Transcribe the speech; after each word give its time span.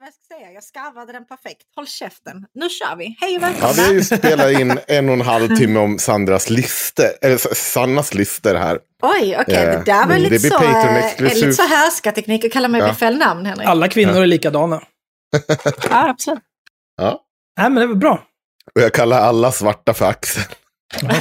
Jag 0.00 0.06
vad 0.06 0.08
jag 0.08 0.14
ska 0.14 0.34
säga. 0.36 0.52
Jag 0.52 0.64
skarvade 0.64 1.12
den 1.12 1.24
perfekt. 1.26 1.62
Håll 1.76 1.86
käften. 1.86 2.46
Nu 2.54 2.68
kör 2.68 2.96
vi. 2.96 3.16
Hej 3.20 3.36
och 3.36 3.42
välkomna. 3.42 3.74
Ja, 3.76 3.92
vi 3.92 4.04
spelat 4.04 4.50
in 4.50 4.78
en 4.86 5.08
och 5.08 5.14
en 5.14 5.20
halv 5.20 5.56
timme 5.56 5.80
om 5.80 5.98
Sandras 5.98 6.50
lister, 6.50 7.12
eller 7.22 7.54
Sannas 7.54 8.14
lister 8.14 8.54
här. 8.54 8.78
Oj, 9.02 9.36
okej. 9.40 9.54
Eh, 9.54 9.78
det 9.78 9.82
där 9.84 10.06
var 10.06 10.14
det 10.14 10.18
lite 10.20 10.28
blir 10.30 10.50
så, 10.50 10.64
eh, 11.24 11.34
lite 11.34 11.52
så 11.52 11.62
härskarteknik 11.62 12.44
att 12.44 12.52
kalla 12.52 12.68
mig 12.68 12.80
Ja. 12.80 12.86
vid 12.86 12.96
fel 12.96 13.16
namn, 13.18 13.46
Henrik. 13.46 13.68
Alla 13.68 13.88
kvinnor 13.88 14.22
är 14.22 14.26
likadana. 14.26 14.82
Ja, 15.90 16.08
absolut. 16.10 16.40
Ja. 16.96 17.20
Nej, 17.60 17.70
men 17.70 17.80
det 17.80 17.86
var 17.86 17.94
bra. 17.94 18.24
Och 18.74 18.80
jag 18.80 18.94
kallar 18.94 19.20
alla 19.20 19.52
svarta 19.52 19.94
för 19.94 20.06
Axel. 20.06 20.42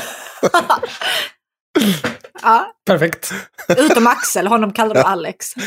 Ja, 2.41 2.71
Perfekt. 2.85 3.33
utom 3.77 4.07
Axel. 4.07 4.47
Honom 4.47 4.73
kallar 4.73 4.95
du 4.95 5.01
Alex. 5.01 5.53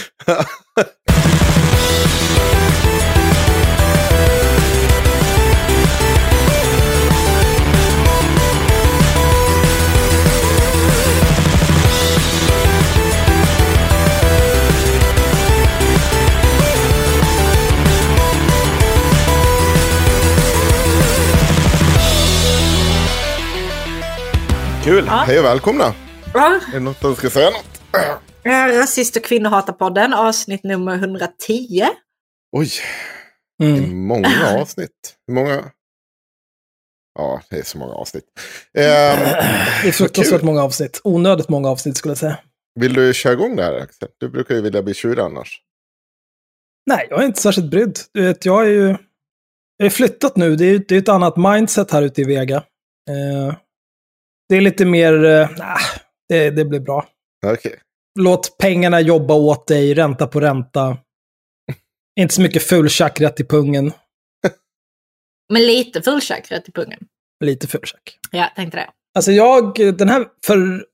Kul, 24.85 25.09
hej 25.09 25.39
och 25.39 25.45
välkomna. 25.45 25.95
Ja, 26.35 26.61
Är 26.69 26.73
det 26.73 26.81
något 26.81 27.01
du 27.01 27.15
ska 27.15 27.31
säga 27.31 27.51
något? 27.51 27.83
eh, 28.45 28.79
Rasist 28.79 29.17
och 29.17 29.25
kvinnohatarpodden, 29.25 30.15
avsnitt 30.15 30.65
nummer 30.65 30.95
110. 30.97 31.87
Oj, 32.57 32.69
det 33.59 33.65
är 33.65 33.77
Mm. 33.79 34.07
många 34.07 34.29
avsnitt. 34.61 35.17
Hur 35.27 35.35
många? 35.35 35.71
Ja, 37.19 37.41
det 37.51 37.57
är 37.59 37.63
så 37.63 37.79
många 37.79 37.95
avsnitt. 37.95 38.25
Ehm, 38.79 39.19
Det 39.83 39.89
är 39.89 39.93
fruktansvärt 39.93 40.43
många 40.43 40.63
avsnitt. 40.63 41.01
Onödigt 41.05 41.49
många 41.49 41.69
avsnitt 41.69 41.97
skulle 41.97 42.11
jag 42.11 42.19
säga. 42.19 42.39
Vill 42.81 42.95
du 42.95 43.15
köra 43.15 43.33
igång 43.33 43.57
det 43.57 43.63
här 43.65 43.73
Axel? 43.79 44.09
Du 44.19 44.29
brukar 44.29 44.55
ju 44.55 44.61
vilja 44.61 44.83
bli 44.83 44.95
tjurig 44.95 45.21
annars. 45.23 45.61
Nej, 46.87 47.07
jag 47.11 47.23
är 47.23 47.27
inte 47.27 47.41
särskilt 47.41 47.71
brydd. 47.71 47.99
Du 48.13 48.23
vet, 48.27 48.45
jag 48.45 48.65
är 48.65 48.69
ju... 48.71 48.89
Jag 49.77 49.87
är 49.87 49.91
flyttat 49.91 50.37
nu. 50.37 50.57
Det 50.57 50.65
är, 50.65 50.79
det 50.89 50.95
är 50.95 50.99
ett 50.99 51.09
annat 51.09 51.37
mindset 51.37 51.91
här 51.91 52.03
ute 52.03 52.21
i 52.21 52.25
Vega. 52.25 52.57
Eh, 53.11 53.55
det 54.53 54.57
är 54.57 54.61
lite 54.61 54.85
mer... 54.85 55.25
Eh, 55.25 55.51
nah, 55.59 55.79
det, 56.29 56.51
det 56.51 56.65
blir 56.65 56.81
bra. 56.81 57.07
Okej. 57.47 57.79
Låt 58.19 58.59
pengarna 58.59 59.01
jobba 59.01 59.35
åt 59.35 59.67
dig, 59.67 59.95
ränta 59.95 60.27
på 60.27 60.41
ränta. 60.41 60.99
Inte 62.21 62.35
så 62.35 62.41
mycket 62.41 62.63
fultjack 62.63 63.21
rätt 63.21 63.41
i 63.41 63.45
pungen. 63.45 63.93
Men 65.53 65.63
lite 65.67 66.03
fullkäkrat 66.03 66.69
i 66.69 66.73
pungen. 66.73 66.99
Lite 67.45 67.67
fultjack. 67.67 68.19
Ja, 68.31 68.53
tänkte 68.57 68.77
det. 68.79 68.91
Alltså 69.15 69.33
jag, 69.33 69.75
den 69.99 70.09
här, 70.09 70.27
för 70.47 70.85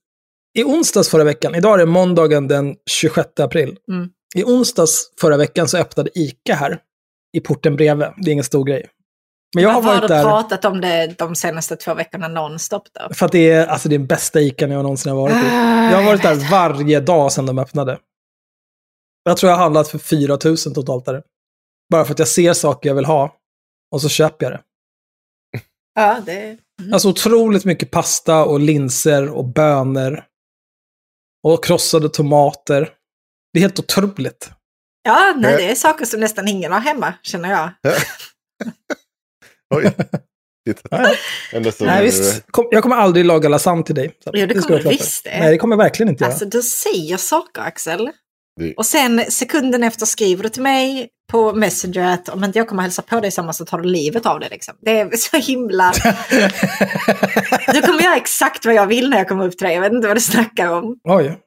i 0.57 0.63
onsdags 0.63 1.09
förra 1.09 1.23
veckan, 1.23 1.55
idag 1.55 1.73
är 1.73 1.77
det 1.77 1.85
måndagen 1.85 2.47
den 2.47 2.75
26 2.89 3.39
april. 3.39 3.77
Mm. 3.91 4.09
I 4.35 4.43
onsdags 4.43 5.11
förra 5.21 5.37
veckan 5.37 5.67
så 5.67 5.77
öppnade 5.77 6.09
ICA 6.15 6.55
här 6.55 6.79
i 7.37 7.39
porten 7.39 7.75
bredvid. 7.75 8.07
Det 8.17 8.29
är 8.29 8.33
ingen 8.33 8.43
stor 8.43 8.65
grej. 8.65 8.89
Men 9.55 9.63
jag 9.63 9.69
har 9.71 9.81
Varför 9.81 9.87
varit 9.99 10.01
har 10.01 10.07
du 10.07 10.13
där 10.15 10.23
pratat 10.23 10.65
om 10.65 10.81
det 10.81 11.07
de 11.17 11.35
senaste 11.35 11.75
två 11.75 11.93
veckorna 11.93 12.27
nonstop 12.27 12.83
då? 12.93 13.13
för 13.13 13.25
att 13.25 13.31
det 13.31 13.49
är 13.51 13.67
alltså 13.67 13.89
det 13.89 13.95
är 13.95 13.99
den 13.99 14.07
bästa 14.07 14.41
ICA 14.41 14.67
jag 14.67 14.83
någonsin 14.83 15.11
har 15.11 15.19
varit 15.21 15.35
i. 15.35 15.47
Jag 15.91 15.97
har 15.97 16.03
varit 16.03 16.21
där 16.21 16.51
varje 16.51 16.99
dag 16.99 17.31
sedan 17.31 17.45
de 17.45 17.59
öppnade. 17.59 17.99
Jag 19.23 19.37
tror 19.37 19.49
jag 19.49 19.57
har 19.57 19.63
handlat 19.63 19.87
för 19.87 19.97
4 19.99 20.37
000 20.45 20.57
totalt 20.57 21.05
där. 21.05 21.23
Bara 21.91 22.05
för 22.05 22.13
att 22.13 22.19
jag 22.19 22.27
ser 22.27 22.53
saker 22.53 22.89
jag 22.89 22.95
vill 22.95 23.05
ha. 23.05 23.35
Och 23.91 24.01
så 24.01 24.09
köper 24.09 24.45
jag 24.45 24.53
det. 24.53 24.61
Ja, 25.95 26.21
det... 26.25 26.57
Alltså 26.93 27.09
otroligt 27.09 27.65
mycket 27.65 27.91
pasta 27.91 28.45
och 28.45 28.59
linser 28.59 29.29
och 29.29 29.45
bönor. 29.45 30.23
Och 31.47 31.63
krossade 31.65 32.09
tomater. 32.09 32.93
Det 33.53 33.59
är 33.59 33.61
helt 33.61 33.79
otroligt. 33.79 34.51
Ja, 35.03 35.33
nej, 35.37 35.51
Eh. 35.53 35.57
det 35.57 35.71
är 35.71 35.75
saker 35.75 36.05
som 36.05 36.19
nästan 36.19 36.47
ingen 36.47 36.71
har 36.71 36.79
hemma, 36.79 37.13
känner 37.23 37.49
jag. 37.51 37.69
Oj. 39.75 39.91
Nej, 41.79 42.03
visst. 42.05 42.45
Kom, 42.51 42.67
jag 42.71 42.83
kommer 42.83 42.95
aldrig 42.95 43.25
laga 43.25 43.49
lasagne 43.49 43.83
till 43.83 43.95
dig. 43.95 44.11
Så 44.23 44.31
Jo, 44.33 44.45
det 44.47 44.53
kommer 44.53 44.79
du 44.83 44.89
visst 44.89 45.23
det. 45.23 45.39
Nej, 45.39 45.51
det 45.51 45.57
kommer 45.57 45.73
jag 45.75 45.83
verkligen 45.83 46.09
inte 46.09 46.23
göra. 46.23 46.31
Alltså, 46.31 46.45
du 46.45 46.61
säger 46.61 47.17
saker, 47.17 47.61
Axel. 47.61 48.09
Det- 48.59 48.73
Och 48.77 48.85
sen 48.85 49.23
sekunden 49.29 49.83
efter 49.83 50.05
skriver 50.05 50.43
du 50.43 50.49
till 50.49 50.61
mig 50.61 51.07
på 51.31 51.53
Messenger 51.53 52.13
att 52.13 52.29
om 52.29 52.43
inte 52.43 52.59
jag 52.59 52.67
kommer 52.67 52.83
hälsa 52.83 53.01
på 53.01 53.19
dig 53.19 53.31
samma 53.31 53.53
så 53.53 53.65
tar 53.65 53.77
du 53.79 53.89
livet 53.89 54.25
av 54.25 54.39
dig. 54.39 54.49
Liksom. 54.51 54.75
Det 54.81 54.99
är 54.99 55.17
så 55.17 55.37
himla... 55.37 55.93
Du 57.73 57.81
kommer 57.81 58.03
göra 58.03 58.15
exakt 58.15 58.65
vad 58.65 58.75
jag 58.75 58.87
vill 58.87 59.09
när 59.09 59.17
jag 59.17 59.27
kommer 59.27 59.45
upp 59.47 59.57
till 59.57 59.65
dig. 59.65 59.75
Jag 59.75 59.81
vet 59.81 59.91
inte 59.93 60.07
vad 60.07 60.17
du 60.17 60.21
snackar 60.21 60.69
om. 60.71 60.95
Oj. 61.09 61.37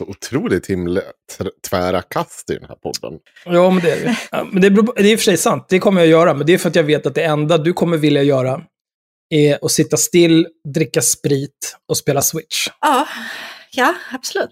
Så 0.00 0.06
otroligt 0.06 0.66
himla 0.66 1.00
tvära 1.68 2.02
kast 2.02 2.50
i 2.50 2.54
den 2.54 2.68
här 2.68 2.76
podden. 2.76 3.20
Ja, 3.44 3.70
men 3.70 3.82
det 3.82 3.90
är 3.92 4.04
det. 4.04 4.18
Ja, 4.30 4.44
men 4.52 4.62
det, 4.62 4.70
beror, 4.70 4.92
det 4.96 5.02
är 5.02 5.12
i 5.12 5.14
och 5.14 5.18
för 5.20 5.24
sig 5.24 5.36
sant. 5.36 5.66
Det 5.68 5.78
kommer 5.78 6.00
jag 6.00 6.08
göra. 6.08 6.34
Men 6.34 6.46
det 6.46 6.54
är 6.54 6.58
för 6.58 6.68
att 6.68 6.76
jag 6.76 6.82
vet 6.84 7.06
att 7.06 7.14
det 7.14 7.24
enda 7.24 7.58
du 7.58 7.72
kommer 7.72 7.96
vilja 7.96 8.22
göra 8.22 8.62
är 9.30 9.64
att 9.64 9.70
sitta 9.72 9.96
still, 9.96 10.46
dricka 10.74 11.02
sprit 11.02 11.76
och 11.88 11.96
spela 11.96 12.22
Switch. 12.22 12.68
Ja, 12.80 13.08
ja 13.72 13.94
absolut. 14.12 14.50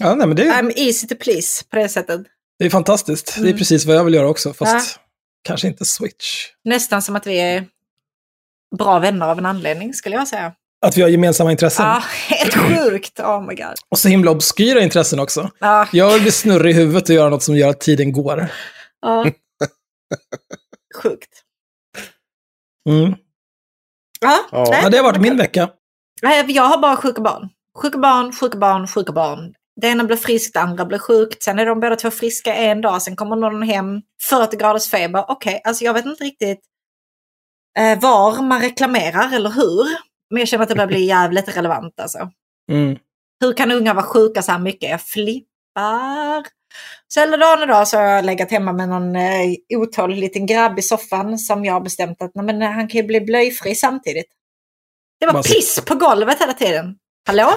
Ja, 0.00 0.14
nej, 0.14 0.26
men 0.26 0.36
det, 0.36 0.44
I'm 0.44 0.72
easy 0.76 1.06
to 1.08 1.14
please 1.20 1.64
på 1.70 1.76
det 1.76 1.88
sättet. 1.88 2.20
det 2.58 2.64
är 2.66 2.70
fantastiskt. 2.70 3.34
Det 3.34 3.40
är 3.40 3.44
Mm. 3.44 3.58
precis 3.58 3.84
vad 3.86 3.96
jag 3.96 4.04
vill 4.04 4.14
göra 4.14 4.28
också. 4.28 4.52
Fast 4.54 5.00
kanske 5.44 5.68
inte 5.68 5.84
Switch. 5.84 6.46
Nästan 6.64 7.02
som 7.02 7.16
att 7.16 7.26
vi 7.26 7.36
är 7.40 7.66
bra 8.78 8.98
vänner 8.98 9.26
av 9.26 9.38
en 9.38 9.46
anledning, 9.46 9.94
skulle 9.94 10.16
jag 10.16 10.28
säga. 10.28 10.52
Att 10.86 10.96
vi 10.96 11.02
har 11.02 11.08
gemensamma 11.08 11.50
intressen. 11.50 11.86
Ja, 11.86 12.02
helt 12.28 12.54
sjukt. 12.54 13.20
Oh 13.20 13.40
my 13.46 13.54
god. 13.54 13.74
Och 13.90 13.98
så 13.98 14.08
himla 14.08 14.30
obskyra 14.30 14.80
intressen 14.80 15.20
också. 15.20 15.50
Ja, 15.58 15.88
Jag 15.92 16.12
vill 16.12 16.22
bli 16.22 16.32
snurrig 16.32 16.70
i 16.70 16.74
huvudet 16.78 17.08
och 17.08 17.14
göra 17.14 17.28
något 17.28 17.42
som 17.42 17.56
gör 17.56 17.68
att 17.70 17.80
tiden 17.80 18.12
går. 18.12 18.48
ja. 19.02 19.26
Sjukt. 21.02 21.30
Mm. 22.88 23.14
Ja, 24.20 24.38
Ja. 24.52 24.66
nej, 24.70 24.90
det 24.90 24.96
har 24.96 25.04
varit 25.04 25.20
min 25.20 25.36
vecka. 25.36 25.68
Nej, 26.22 26.44
Jag 26.52 26.62
har 26.62 26.78
bara 26.78 26.96
sjuka 26.96 27.20
barn. 27.20 27.48
Sjuka 27.82 27.98
barn, 27.98 28.32
sjuka 28.32 28.58
barn, 28.58 28.86
sjuka 28.86 29.12
barn. 29.12 29.54
Det 29.80 29.86
ena 29.88 30.04
blir 30.04 30.16
friskt, 30.16 30.54
det 30.54 30.60
andra 30.60 30.84
blir 30.84 30.98
sjukt. 30.98 31.42
Sen 31.42 31.58
är 31.58 31.66
de 31.66 31.80
båda 31.80 31.96
två 31.96 32.10
friska 32.10 32.54
en 32.54 32.80
dag, 32.80 33.02
sen 33.02 33.16
kommer 33.16 33.36
någon 33.36 33.62
hem, 33.62 34.00
40 34.22 34.56
graders 34.56 34.88
feber. 34.88 35.24
Okej, 35.30 35.60
alltså 35.64 35.84
jag 35.84 35.94
vet 35.94 36.04
inte 36.06 36.24
riktigt 36.24 36.60
eh, 37.78 38.00
var 38.00 38.42
man 38.42 38.60
reklamerar 38.60 39.34
eller 39.34 39.50
hur. 39.50 39.86
Men 40.30 40.38
jag 40.38 40.48
känner 40.48 40.62
att 40.62 40.68
det 40.68 40.74
börjar 40.74 40.88
bli 40.88 41.04
jävligt 41.04 41.56
relevant 41.56 42.00
alltså. 42.00 42.30
Mm. 42.72 42.98
Hur 43.40 43.52
kan 43.52 43.72
unga 43.72 43.94
vara 43.94 44.04
sjuka 44.04 44.42
så 44.42 44.52
här 44.52 44.58
mycket? 44.58 44.90
Jag 44.90 45.02
flippar. 45.02 46.46
Så 47.08 47.20
hela 47.20 47.36
dagen 47.36 47.62
idag 47.62 47.88
så 47.88 47.96
har 47.96 48.04
jag 48.04 48.24
legat 48.24 48.50
hemma 48.50 48.72
med 48.72 48.88
någon 48.88 49.16
eh, 49.16 49.54
otålig 49.76 50.16
liten 50.16 50.46
grabb 50.46 50.78
i 50.78 50.82
soffan 50.82 51.38
som 51.38 51.64
jag 51.64 51.72
har 51.72 51.80
bestämt 51.80 52.22
att 52.22 52.34
men, 52.34 52.62
eh, 52.62 52.70
han 52.70 52.88
kan 52.88 53.00
ju 53.00 53.06
bli 53.06 53.20
blöjfri 53.20 53.74
samtidigt. 53.74 54.26
Det 55.20 55.26
var 55.26 55.42
piss 55.42 55.80
på 55.86 55.94
golvet 55.94 56.40
hela 56.40 56.52
tiden. 56.52 56.96
Hallå? 57.26 57.52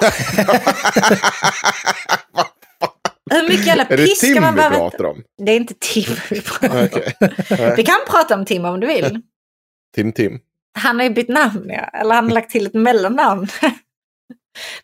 Hur 3.30 3.48
mycket 3.48 3.66
jävla 3.66 3.84
Är 3.84 3.96
det 3.96 4.06
piss 4.06 4.20
Tim 4.20 4.30
ska 4.30 4.40
man 4.40 4.54
vi 4.54 4.56
behöva... 4.56 4.76
pratar 4.76 5.04
om? 5.04 5.22
Det 5.46 5.52
är 5.52 5.56
inte 5.56 5.74
Tim 5.74 6.16
vi 6.30 6.40
pratar 6.40 6.80
om. 6.80 6.84
Okej. 6.92 7.74
Vi 7.76 7.82
kan 7.82 7.98
prata 8.08 8.34
om 8.34 8.44
Tim 8.44 8.64
om 8.64 8.80
du 8.80 8.86
vill. 8.86 9.20
Tim 9.94 10.12
Tim. 10.12 10.38
Han 10.78 10.96
har 10.98 11.04
ju 11.04 11.10
bytt 11.10 11.28
namn, 11.28 11.64
ja. 11.68 11.84
eller 11.84 12.14
han 12.14 12.24
har 12.24 12.32
lagt 12.32 12.50
till 12.50 12.66
ett 12.66 12.74
mellannamn. 12.74 13.48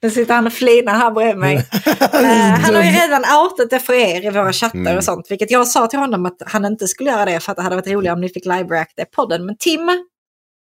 Nu 0.00 0.11
sitter 0.11 0.35
han 0.35 0.47
och 0.47 0.53
flinar 0.53 0.94
här 0.94 1.11
bredvid 1.11 1.37
mig. 1.37 1.56
Eh, 2.12 2.61
han 2.61 2.75
har 2.75 2.83
ju 2.83 2.91
redan 2.91 3.25
outat 3.43 3.71
det 3.71 3.79
för 3.81 3.93
er 3.93 4.27
i 4.27 4.31
våra 4.31 4.53
chattar 4.53 4.79
Mm. 4.79 4.97
och 4.97 5.05
sånt. 5.05 5.31
Vilket 5.31 5.50
jag 5.50 5.69
sa 5.69 5.87
till 5.87 5.99
honom 5.99 6.27
att 6.27 6.43
han 6.47 6.65
inte 6.65 6.88
skulle 6.88 7.11
göra 7.11 7.25
det 7.25 7.41
för 7.41 7.53
att 7.53 7.56
det 7.56 7.62
hade 7.62 7.77
varit 7.77 7.87
roligare 7.88 8.15
om 8.15 8.21
ni 8.21 8.29
fick 8.29 8.47
live-reacta 8.47 9.03
i 9.03 9.05
podden. 9.05 9.47
Men 9.47 9.56
Tim, 9.56 9.87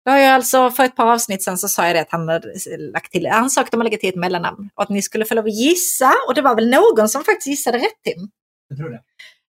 det 0.06 0.12
har 0.12 0.18
jag 0.18 0.34
alltså 0.36 0.72
för 0.72 0.84
ett 0.84 0.96
par 0.96 1.14
avsnitt 1.14 1.44
sedan 1.44 1.58
så 1.58 1.68
sa 1.68 1.86
jag 1.86 1.96
det 1.96 2.02
att 2.02 2.12
han 2.12 2.30
hade 2.30 2.54
lagt 2.94 3.12
till, 3.12 3.28
ansökt 3.28 3.74
om 3.74 3.82
att 3.82 3.86
lägga 3.86 3.98
till 3.98 4.10
ett 4.10 4.16
mellannamn. 4.16 4.70
Och 4.76 4.84
att 4.84 4.90
ni 4.90 5.02
skulle 5.02 5.26
få 5.26 5.34
lov 5.36 5.46
att 5.46 5.54
gissa. 5.54 6.14
Och 6.28 6.36
det 6.36 6.42
var 6.42 6.56
väl 6.56 6.70
någon 6.70 7.10
som 7.10 7.24
faktiskt 7.24 7.48
gissade 7.48 7.78
rätt 7.78 8.04
Tim. 8.04 8.30
Jag 8.70 8.78
tror 8.78 8.90
det. 8.90 9.02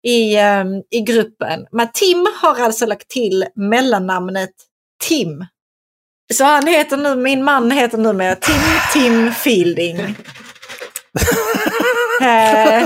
I, 0.08 0.36
ehm, 0.36 0.82
I 0.90 1.00
gruppen. 1.00 1.66
Men 1.72 1.88
Tim 1.94 2.26
har 2.42 2.60
alltså 2.60 2.86
lagt 2.86 3.08
till 3.08 3.44
mellannamnet 3.54 4.50
Tim. 5.02 5.46
Så 6.34 6.44
han 6.44 6.66
heter 6.66 6.96
nu, 6.96 7.16
min 7.16 7.44
man 7.44 7.70
heter 7.70 7.98
numera 7.98 8.34
Tim 8.34 8.60
Tim 8.92 9.32
Fielding. 9.32 9.96
Eh, 12.22 12.82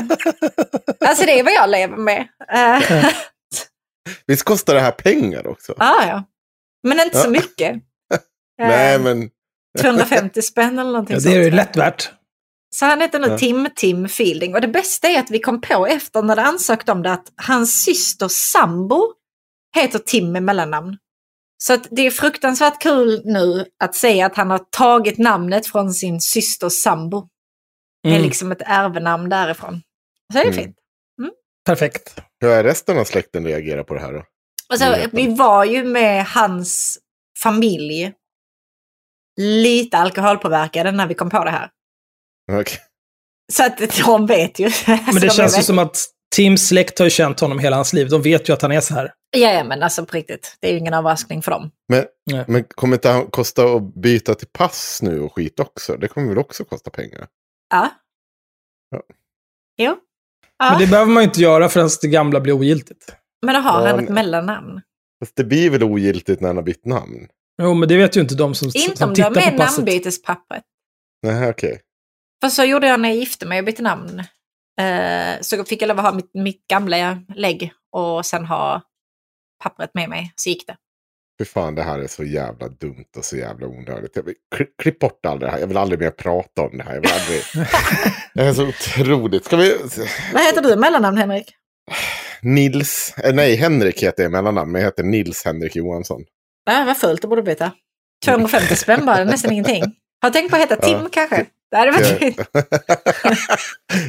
alltså 1.00 1.24
det 1.26 1.38
är 1.38 1.44
vad 1.44 1.52
jag 1.52 1.70
lever 1.70 1.96
med. 1.96 2.20
Uh, 2.54 3.04
Visst 4.26 4.42
kostar 4.44 4.74
det 4.74 4.80
här 4.80 4.92
pengar 4.92 5.46
också? 5.46 5.74
ah, 5.78 6.06
ja. 6.06 6.24
Men 6.82 7.00
inte 7.00 7.18
så 7.18 7.30
mycket. 7.30 7.76
Eh, 8.62 8.68
Nej, 8.68 8.98
men 8.98 9.30
250 9.80 10.42
spänn 10.42 10.78
eller 10.78 10.90
någonting 10.90 11.16
Ja, 11.16 11.20
det 11.30 11.36
är 11.36 11.42
ju 11.42 11.50
lätt 11.50 11.76
värt. 11.76 12.10
Så 12.74 12.86
han 12.86 13.00
heter 13.00 13.18
nu 13.18 13.26
Ja. 13.28 13.38
Tim 13.38 13.68
Tim 13.76 14.08
Fielding. 14.08 14.54
Och 14.54 14.60
det 14.60 14.68
bästa 14.68 15.08
är 15.08 15.20
att 15.20 15.30
vi 15.30 15.40
kom 15.40 15.60
på 15.60 15.86
efter 15.86 16.22
när 16.22 16.36
det 16.36 16.42
ansökte 16.42 16.92
om 16.92 17.02
det 17.02 17.12
att 17.12 17.32
hans 17.36 17.82
syster 17.84 18.28
sambo 18.28 19.12
heter 19.76 19.98
Tim 19.98 20.32
med 20.32 20.42
mellannamn. 20.42 20.96
Så 21.62 21.72
att 21.74 21.86
det 21.90 22.06
är 22.06 22.10
fruktansvärt 22.10 22.82
kul 22.82 23.22
nu 23.24 23.66
att 23.84 23.94
säga 23.94 24.26
att 24.26 24.36
han 24.36 24.50
har 24.50 24.58
tagit 24.70 25.18
namnet 25.18 25.66
från 25.66 25.94
sin 25.94 26.20
systers 26.20 26.72
sambo. 26.72 27.28
Det 28.02 28.08
är 28.08 28.12
Mm. 28.14 28.24
liksom 28.26 28.52
ett 28.52 28.62
ärvenamn 28.66 29.28
därifrån. 29.28 29.82
Så 30.32 30.38
det 30.38 30.44
är 30.44 30.44
Mm. 30.52 30.56
fint. 30.64 30.76
Perfekt. 31.66 32.14
hur 32.40 32.50
är 32.50 32.64
resten 32.64 32.98
av 32.98 33.04
släkten 33.04 33.44
reagerar 33.46 33.82
på 33.84 33.94
det 33.94 34.00
här 34.00 34.12
då? 34.12 34.24
Och 34.72 34.78
så, 34.78 34.84
Nyheten. 34.90 35.10
vi 35.12 35.34
var 35.34 35.64
ju 35.64 35.84
med 35.84 36.24
hans 36.26 36.98
familj 37.42 38.12
lite 39.40 39.98
alkoholpåverkade 39.98 40.90
när 40.92 41.06
vi 41.06 41.14
kom 41.14 41.30
på 41.30 41.44
det 41.44 41.50
här. 41.50 41.70
Okej. 42.52 42.78
Så 43.52 43.64
att 43.66 43.78
de 44.06 44.26
vet 44.26 44.58
ju. 44.58 44.70
Men 44.86 44.98
Alltså, 44.98 45.20
det 45.20 45.26
de 45.26 45.30
känns 45.30 45.58
ju 45.58 45.62
som 45.62 45.78
att 45.78 45.98
Tims 46.32 46.68
släkt 46.68 46.98
har 46.98 47.06
ju 47.06 47.10
känt 47.10 47.40
honom 47.40 47.58
hela 47.58 47.76
hans 47.76 47.92
liv. 47.92 48.08
De 48.08 48.22
vet 48.22 48.48
ju 48.48 48.52
att 48.52 48.62
han 48.62 48.72
är 48.72 48.80
så 48.80 48.94
här. 48.94 49.12
Ja, 49.36 49.52
ja, 49.52 49.64
men 49.64 49.82
alltså 49.82 50.06
på 50.06 50.16
riktigt. 50.16 50.56
Det 50.60 50.68
är 50.68 50.72
ju 50.72 50.78
ingen 50.78 50.94
överraskning 50.94 51.42
för 51.42 51.50
dem. 51.50 51.70
Men, 51.88 52.04
Nej. 52.30 52.44
men 52.48 52.64
kommer 52.64 52.96
inte 52.96 53.08
han 53.08 53.26
kosta 53.26 53.64
att 53.64 53.94
byta 53.94 54.34
till 54.34 54.48
pass 54.52 55.02
nu 55.02 55.20
och 55.20 55.34
skit 55.34 55.60
också? 55.60 55.96
Det 55.96 56.08
kommer 56.08 56.28
väl 56.28 56.38
också 56.38 56.64
kosta 56.64 56.90
pengar? 56.90 57.26
Ja. 57.70 57.90
Ja. 58.90 59.02
Jo. 59.76 59.96
Ja. 60.58 60.70
Men 60.70 60.78
det 60.78 60.86
behöver 60.86 61.12
man 61.12 61.22
ju 61.22 61.28
inte 61.28 61.40
göra 61.40 61.68
förrän 61.68 61.88
det 62.02 62.08
gamla 62.08 62.40
blir 62.40 62.52
ogiltigt. 62.52 63.14
Men 63.46 63.54
då 63.54 63.60
har 63.60 63.86
Ja, 63.86 63.90
han 63.94 64.04
ett 64.04 64.08
mellannamn. 64.10 64.80
Fast 65.20 65.36
det 65.36 65.44
blir 65.44 65.70
väl 65.70 65.82
ogiltigt 65.82 66.40
när 66.40 66.48
han 66.48 66.56
har 66.56 66.64
bytt 66.64 66.84
namn? 66.86 67.28
Jo, 67.62 67.74
men 67.74 67.88
det 67.88 67.96
vet 67.96 68.16
ju 68.16 68.20
inte 68.20 68.34
de 68.34 68.54
som, 68.54 68.66
Inte 68.74 68.96
som 68.96 69.08
om 69.08 69.14
du 69.14 69.22
har 69.22 69.30
tittar 69.30 69.40
med 69.46 69.52
på 69.52 69.58
passet. 69.58 69.78
namnbytespappret. 69.78 70.62
Nej, 71.22 71.50
okej. 71.50 71.80
För 72.42 72.48
så 72.48 72.64
gjorde 72.64 72.86
jag 72.86 73.00
när 73.00 73.08
jag 73.08 73.18
gifte 73.18 73.46
mig 73.46 73.58
och 73.58 73.64
bytte 73.64 73.82
namn. 73.82 74.22
Eh, 74.80 75.40
så 75.40 75.64
fick 75.64 75.82
jag 75.82 75.88
lov 75.88 75.98
att 75.98 76.04
ha 76.04 76.12
mitt, 76.12 76.30
mitt 76.34 76.66
gamla 76.70 77.18
lägg 77.34 77.72
och 77.92 78.26
sen 78.26 78.44
ha 78.46 78.82
pappret 79.62 79.90
med 79.94 80.08
mig. 80.08 80.32
Så 80.36 80.48
gick 80.48 80.66
det. 80.66 80.76
Fy 81.38 81.44
fan, 81.44 81.74
det 81.74 81.82
här 81.82 81.98
är 81.98 82.06
så 82.06 82.24
jävla 82.24 82.68
dumt 82.68 83.04
och 83.16 83.24
så 83.24 83.36
jävla 83.36 83.66
onödigt. 83.66 84.16
Jag 84.16 84.22
vill, 84.22 84.34
kli- 84.56 84.66
klipp 84.82 84.98
bort 84.98 85.26
allt 85.26 85.40
det 85.40 85.50
här. 85.50 85.58
Jag 85.58 85.66
vill 85.66 85.76
aldrig 85.76 86.00
mer 86.00 86.10
prata 86.10 86.62
om 86.62 86.78
det 86.78 86.84
här. 86.84 86.94
Jag 86.94 87.00
vill 87.00 87.10
aldrig... 87.12 87.42
det 88.34 88.42
är 88.42 88.52
så 88.54 88.68
otroligt. 88.68 89.44
Ska 89.44 89.56
vi... 89.56 89.76
Vad 90.32 90.42
heter 90.42 90.62
du 90.62 90.72
i 90.72 90.76
mellannamn 90.76 91.16
Henrik? 91.16 91.54
Nils... 92.42 93.14
eh, 93.18 93.34
Nej, 93.34 93.56
Henrik 93.56 94.02
heter 94.02 94.22
jag 94.22 94.30
i 94.30 94.32
mellannamn, 94.32 94.72
men 94.72 94.80
jag 94.80 94.86
heter 94.88 95.02
Nils 95.02 95.44
Henrik 95.44 95.76
Johansson. 95.76 96.20
Nej, 96.66 96.84
vad 96.86 96.96
fult, 96.96 97.22
du 97.22 97.28
borde 97.28 97.42
byta. 97.42 97.72
250 98.24 98.76
spänn 98.76 99.06
bara, 99.06 99.18
det 99.18 99.24
nästan 99.24 99.52
ingenting. 99.52 99.82
Har 100.20 100.30
du 100.30 100.32
tänkt 100.32 100.50
på 100.50 100.56
att 100.56 100.62
heta 100.62 100.76
Tim 100.76 100.98
Ja. 101.02 101.08
kanske? 101.12 101.46
Det 101.72 101.78
hade 101.78 101.90
varit 101.90 102.06
fint. 102.18 102.40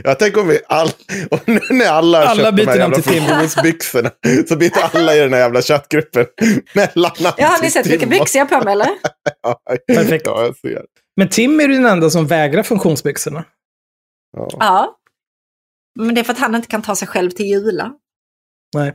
jag 0.04 0.20
tänker 0.20 0.42
om 0.42 0.48
vi 0.48 0.60
all... 0.68 0.88
och 1.32 1.40
nu 1.50 1.60
när 1.70 1.86
alla 1.90 2.18
har 2.18 2.26
Alla 2.26 2.44
köpt 2.44 2.58
de 2.58 2.66
byter 2.66 2.72
här 2.72 2.80
namn 2.80 2.94
jävla 3.06 3.22
fotbollsbyxorna 3.28 4.12
så 4.48 4.56
byter 4.56 4.96
alla 4.96 5.16
i 5.16 5.20
den 5.20 5.34
här 5.34 5.40
jävla 5.40 5.62
chattgruppen 5.62 6.26
mellannamn 6.76 7.36
Ja, 7.38 7.48
har 7.48 7.62
ni 7.62 7.72
sett 7.72 7.88
vilka 7.88 8.06
byxor 8.06 8.40
jag 8.40 8.46
har 8.46 8.60
på 8.60 8.66
mig 8.66 8.72
eller? 8.72 8.88
Ja, 9.44 9.60
Perfekt. 9.88 10.26
Ja, 10.28 10.44
jag 10.46 10.58
ser. 10.58 10.86
Men 11.18 11.30
Tim 11.30 11.60
är 11.60 11.68
ju 11.68 11.74
den 11.74 11.86
enda 11.86 12.10
som 12.10 12.28
vägrar 12.28 12.64
funktionsbyxorna. 12.64 13.44
Ja. 14.38 14.48
Ja. 14.60 14.98
Men 16.00 16.16
det 16.16 16.22
är 16.22 16.24
för 16.24 16.34
att 16.34 16.40
han 16.40 16.56
inte 16.56 16.68
kan 16.68 16.82
ta 16.82 16.96
sig 16.96 17.08
själv 17.08 17.32
till 17.32 17.46
Jula. 17.46 17.94
Nej. 18.76 18.94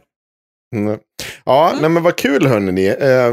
Mm. 0.76 0.98
Ja, 1.44 1.68
Mm. 1.70 1.80
nej, 1.80 1.90
men 1.90 2.02
vad 2.02 2.16
kul 2.16 2.46
hörni. 2.46 2.86
Eh, 2.86 3.26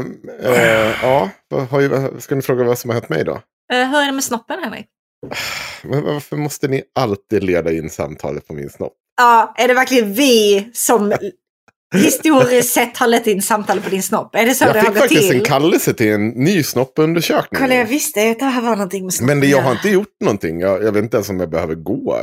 eh, 0.52 0.94
ja, 1.02 1.30
vad 1.48 1.68
har 1.68 1.80
ju, 1.80 2.20
ska 2.20 2.34
ni 2.34 2.42
fråga 2.42 2.64
vad 2.64 2.78
som 2.78 2.90
har 2.90 2.94
hänt 2.94 3.08
mig 3.08 3.24
då? 3.24 3.32
Eh, 3.72 3.88
hur 3.90 3.98
är 3.98 4.06
det 4.06 4.12
med 4.12 4.24
snoppen 4.24 4.62
Henrik? 4.62 4.86
Men 5.82 6.02
varför 6.04 6.36
måste 6.36 6.68
ni 6.68 6.82
alltid 6.94 7.44
leda 7.44 7.72
in 7.72 7.90
samtalet 7.90 8.46
på 8.46 8.52
min 8.54 8.70
snopp? 8.70 8.92
Ja, 9.16 9.54
är 9.56 9.68
det 9.68 9.74
verkligen 9.74 10.12
vi 10.14 10.70
som 10.72 11.12
historiskt 11.94 12.74
sett 12.74 12.96
har 12.96 13.06
lett 13.06 13.26
in 13.26 13.42
samtal 13.42 13.80
på 13.80 13.90
din 13.90 14.02
snopp? 14.02 14.34
Är 14.34 14.46
det 14.46 14.54
så 14.54 14.64
jag 14.64 14.74
det 14.74 14.78
har 14.78 14.84
fick 14.86 14.94
gått 14.94 15.02
faktiskt 15.02 15.30
till? 15.30 15.38
en 15.38 15.44
kallelse 15.44 15.94
till 15.94 16.12
en 16.12 16.28
ny 16.28 16.62
snoppundersökning. 16.62 17.60
Kolla, 17.60 17.74
jag 17.74 17.86
visste 17.86 18.30
att 18.30 18.38
det 18.38 18.44
här 18.44 18.62
var 18.62 18.70
någonting 18.76 19.04
med 19.04 19.14
snoppen 19.14 19.26
Men 19.26 19.40
det, 19.40 19.46
jag 19.46 19.62
har 19.62 19.72
inte 19.72 19.88
gjort 19.90 20.16
någonting. 20.20 20.60
Jag, 20.60 20.84
jag 20.84 20.92
vet 20.92 21.02
inte 21.02 21.16
ens 21.16 21.28
om 21.30 21.40
jag 21.40 21.50
behöver 21.50 21.74
gå. 21.74 22.16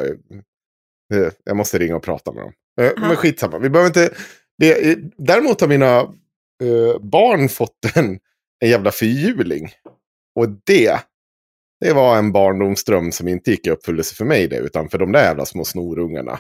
Eh, 1.14 1.32
Jag 1.44 1.58
måste 1.58 1.80
ringa 1.80 1.96
och 1.96 2.04
prata 2.04 2.32
med 2.32 2.44
dem. 2.44 2.52
Eh, 2.82 2.92
Men 2.98 3.16
skitsamma. 3.16 3.60
Vi 3.60 3.70
behöver 3.70 3.88
inte... 3.88 4.14
Det, 4.58 4.92
eh, 4.92 4.98
däremot 5.18 5.62
har 5.62 5.68
mina 5.68 5.98
eh, 6.00 7.00
barn 7.02 7.50
fått 7.50 7.96
en, 7.96 8.20
en 8.64 8.70
jävla 8.70 8.92
fyrhjuling. 8.92 9.72
Och 10.40 10.48
det, 10.66 11.00
det 11.84 11.94
var 11.94 12.18
en 12.18 12.32
barndomsdröm 12.32 13.12
som 13.12 13.28
inte 13.28 13.52
gick 13.52 13.68
i 13.68 13.70
uppfyllelse 13.70 14.16
för 14.16 14.26
mig 14.26 14.48
det, 14.48 14.58
utan 14.58 14.90
för 14.90 14.98
de 14.98 15.12
där 15.12 15.24
jävla 15.24 15.46
små 15.46 15.66
snorungarna. 15.66 16.40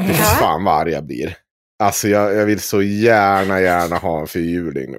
Fy 0.00 0.08
Ja. 0.08 0.14
fan 0.14 0.64
vad 0.64 0.74
arg 0.80 0.92
jag 0.92 1.04
blir. 1.06 1.36
Alltså 1.82 2.08
jag, 2.08 2.34
jag 2.34 2.46
vill 2.46 2.60
så 2.60 2.82
gärna, 2.82 3.60
gärna 3.60 3.96
ha 3.96 4.20
en 4.20 4.26
fyrhjuling 4.26 4.90
nu. 4.90 4.98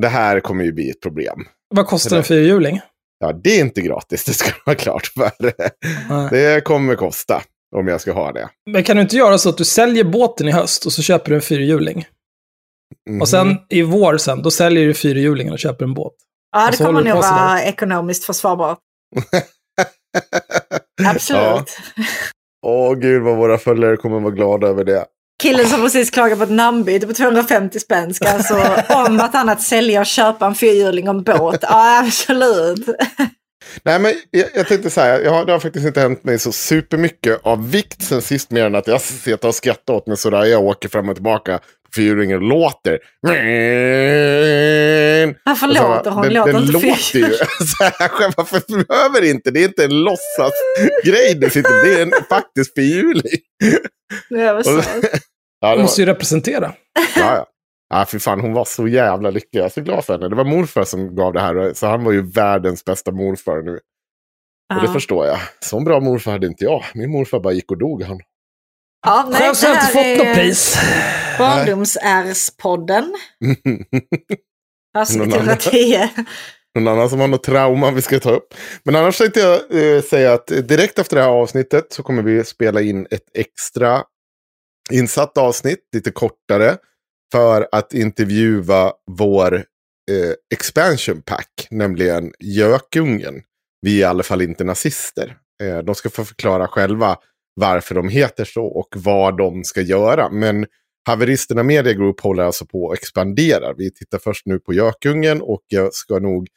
Det 0.00 0.08
här 0.08 0.40
kommer 0.40 0.64
ju 0.64 0.72
bli 0.72 0.90
ett 0.90 1.00
problem. 1.00 1.44
Vad 1.74 1.86
kostar 1.86 2.16
en 2.16 2.24
fyrhjuling? 2.24 2.80
Ja, 3.18 3.32
det 3.32 3.50
är 3.56 3.60
inte 3.60 3.80
gratis, 3.80 4.24
det 4.24 4.32
ska 4.32 4.50
vara 4.66 4.76
klart 4.76 5.06
för. 5.06 5.30
Nej. 6.08 6.28
Det 6.30 6.64
kommer 6.64 6.94
kosta 6.94 7.42
om 7.76 7.88
jag 7.88 8.00
ska 8.00 8.12
ha 8.12 8.32
det. 8.32 8.48
Men 8.70 8.82
kan 8.84 8.96
du 8.96 9.02
inte 9.02 9.16
göra 9.16 9.38
så 9.38 9.48
att 9.48 9.58
du 9.58 9.64
säljer 9.64 10.04
båten 10.04 10.48
i 10.48 10.50
höst 10.52 10.86
och 10.86 10.92
så 10.92 11.02
köper 11.02 11.30
du 11.30 11.36
en 11.36 11.42
fyrhjuling? 11.42 12.06
Mhm. 13.10 13.20
Och 13.20 13.28
sen 13.28 13.56
i 13.68 13.82
vår 13.82 14.16
sen, 14.16 14.42
då 14.42 14.50
säljer 14.50 14.86
du 14.86 14.94
fyrhjulingen 14.94 15.52
och 15.52 15.58
köper 15.58 15.84
en 15.84 15.94
båt. 15.94 16.14
Ja, 16.56 16.70
det 16.70 16.76
så 16.76 16.84
kommer 16.84 17.02
nog 17.04 17.16
vara 17.16 17.62
ekonomiskt 17.62 18.24
försvarbart. 18.24 18.78
Absolut. 21.06 21.78
Ja. 21.96 22.04
Åh 22.66 22.94
gud 22.94 23.22
vad 23.22 23.36
våra 23.36 23.58
följare 23.58 23.96
kommer 23.96 24.20
vara 24.20 24.34
glada 24.34 24.66
över 24.66 24.84
det. 24.84 25.04
Killen 25.42 25.66
som 25.66 25.80
precis 25.80 26.10
klagat 26.10 26.38
på 26.38 26.44
ett 26.44 26.50
namnbyte 26.50 27.06
på 27.06 27.12
250 27.12 27.80
spänn 27.80 28.14
ska 28.14 28.28
alltså 28.28 28.54
om 28.88 29.16
vartannat 29.16 29.62
sälja 29.62 30.00
och 30.00 30.06
köpa 30.06 30.46
en 30.46 30.54
fyrhjuling 30.54 31.08
och 31.08 31.14
en 31.14 31.22
båt. 31.22 31.58
Ja, 31.62 32.04
absolut. 32.04 32.88
Nej 33.82 33.98
men 33.98 34.14
jag, 34.30 34.48
jag 34.54 34.66
tänkte 34.68 34.90
så 34.90 35.00
här, 35.00 35.20
jag 35.20 35.30
har, 35.30 35.44
det 35.44 35.52
har 35.52 35.60
faktiskt 35.60 35.86
inte 35.86 36.00
hänt 36.00 36.24
mig 36.24 36.38
så 36.38 36.52
supermycket 36.52 37.40
av 37.42 37.70
vikt 37.70 38.02
sen 38.02 38.22
sist 38.22 38.50
mer 38.50 38.64
än 38.64 38.74
att 38.74 38.86
jag 38.86 39.00
sitter 39.00 39.48
och 39.48 39.54
skrattar 39.54 39.94
åt 39.94 40.06
mig 40.06 40.16
sådär. 40.16 40.44
Jag 40.44 40.64
åker 40.64 40.88
fram 40.88 41.08
och 41.08 41.14
tillbaka 41.14 41.60
fyrhjulingen 41.94 42.40
låter. 42.40 42.98
Varför 45.44 45.68
Och 45.68 45.76
så, 45.76 45.88
låter 45.88 46.10
hon? 46.10 46.22
Den, 46.22 46.32
låter 46.34 46.52
den 46.52 46.62
inte 46.62 46.72
låter 46.72 47.18
ju. 47.18 47.22
Varför 48.36 48.84
behöver 48.86 49.24
inte? 49.30 49.50
Det 49.50 49.60
är 49.60 49.64
inte 49.64 49.84
en 49.84 50.02
låtsasgrej 50.04 51.34
det 51.40 51.50
sitter. 51.50 51.84
Det 51.84 52.00
är 52.00 52.02
en 52.02 52.12
faktisk 52.28 52.74
fyrhjuling. 52.74 53.22
Det 54.28 54.64
så. 54.64 54.82
Ja, 55.60 55.70
det 55.70 55.76
var, 55.76 55.82
måste 55.82 56.00
ju 56.02 56.06
representera. 56.06 56.72
ja, 57.16 57.34
ja. 57.36 57.46
Ja, 57.90 58.04
för 58.04 58.18
fan, 58.18 58.40
hon 58.40 58.52
var 58.52 58.64
så 58.64 58.88
jävla 58.88 59.30
lycklig. 59.30 59.60
Jag 59.60 59.64
är 59.64 59.68
så 59.70 59.80
glad 59.80 60.04
för 60.04 60.12
henne. 60.12 60.28
Det 60.28 60.34
var 60.34 60.44
morfar 60.44 60.84
som 60.84 61.16
gav 61.16 61.32
det 61.32 61.40
här. 61.40 61.72
Så 61.74 61.86
han 61.86 62.04
var 62.04 62.12
ju 62.12 62.30
världens 62.30 62.84
bästa 62.84 63.10
morfar 63.12 63.62
nu. 63.62 63.72
Och 64.74 64.80
det 64.80 64.86
Ja. 64.86 64.92
förstår 64.92 65.26
jag. 65.26 65.38
Så 65.60 65.80
bra 65.80 66.00
morfar 66.00 66.32
hade 66.32 66.46
inte 66.46 66.64
jag. 66.64 66.84
Min 66.94 67.10
morfar 67.10 67.40
bara 67.40 67.52
gick 67.52 67.70
och 67.70 67.78
dog 67.78 68.02
han. 68.02 68.20
Ja, 69.06 69.26
nej, 69.30 69.40
Själv 69.40 69.54
så 69.54 69.66
har 69.66 69.74
jag 69.74 69.82
inte 69.82 69.92
fått 69.92 70.26
något 70.26 70.26
är 70.26 70.34
pris. 70.34 70.78
Barndomsärspodden. 71.56 73.14
Avsnitt 74.98 75.18
Någon 75.28 75.32
annan. 75.32 75.48
110. 75.48 76.08
Någon 76.74 76.88
annan 76.88 77.10
som 77.10 77.20
har 77.20 77.28
något 77.28 77.42
trauma 77.42 77.90
vi 77.90 78.02
ska 78.02 78.20
ta 78.20 78.30
upp. 78.30 78.54
Men 78.84 78.96
annars 78.96 79.18
tänkte 79.18 79.40
jag 79.40 79.60
eh, 79.70 80.02
säga 80.02 80.32
att 80.32 80.46
direkt 80.46 80.98
efter 80.98 81.16
det 81.16 81.22
här 81.22 81.30
avsnittet 81.30 81.92
så 81.92 82.02
kommer 82.02 82.22
vi 82.22 82.44
spela 82.44 82.80
in 82.80 83.06
ett 83.10 83.24
extra 83.34 84.02
insatt 84.90 85.38
avsnitt, 85.38 85.80
lite 85.94 86.10
kortare, 86.10 86.76
för 87.32 87.68
att 87.72 87.94
intervjua 87.94 88.92
vår 89.10 89.54
eh, 89.54 90.32
expansion 90.54 91.22
pack, 91.22 91.68
nämligen 91.70 92.32
Gökungen. 92.38 93.42
Vi 93.80 93.96
är 93.96 94.00
i 94.00 94.04
alla 94.04 94.22
fall 94.22 94.42
inte 94.42 94.64
nazister. 94.64 95.36
Eh, 95.62 95.78
de 95.78 95.94
ska 95.94 96.10
få 96.10 96.24
förklara 96.24 96.68
själva 96.68 97.16
varför 97.54 97.94
de 97.94 98.08
heter 98.08 98.44
så 98.44 98.64
och 98.64 98.88
vad 98.96 99.36
de 99.36 99.64
ska 99.64 99.80
göra. 99.80 100.30
Men 100.30 100.66
Haveristerna 101.08 101.62
Media 101.62 101.92
Group 101.92 102.20
håller 102.20 102.42
alltså 102.42 102.66
på 102.66 102.90
att 102.90 102.98
expandera. 102.98 103.72
Vi 103.72 103.90
tittar 103.90 104.18
först 104.18 104.46
nu 104.46 104.58
på 104.58 104.72
Gökungen 104.74 105.42
och 105.42 105.62
jag 105.66 105.94
ska 105.94 106.18
nog 106.18 106.48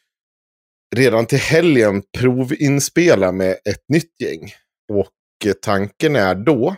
redan 0.95 1.25
till 1.25 1.37
helgen 1.37 2.03
provinspela 2.17 3.31
med 3.31 3.51
ett 3.51 3.83
nytt 3.87 4.21
gäng. 4.21 4.51
Och 4.93 5.45
eh, 5.45 5.53
tanken 5.61 6.15
är 6.15 6.35
då 6.35 6.75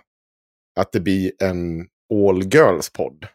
att 0.79 0.91
det 0.91 0.99
blir 0.99 1.31
en 1.39 1.87
all 2.13 2.43
girls-podd. 2.43 3.25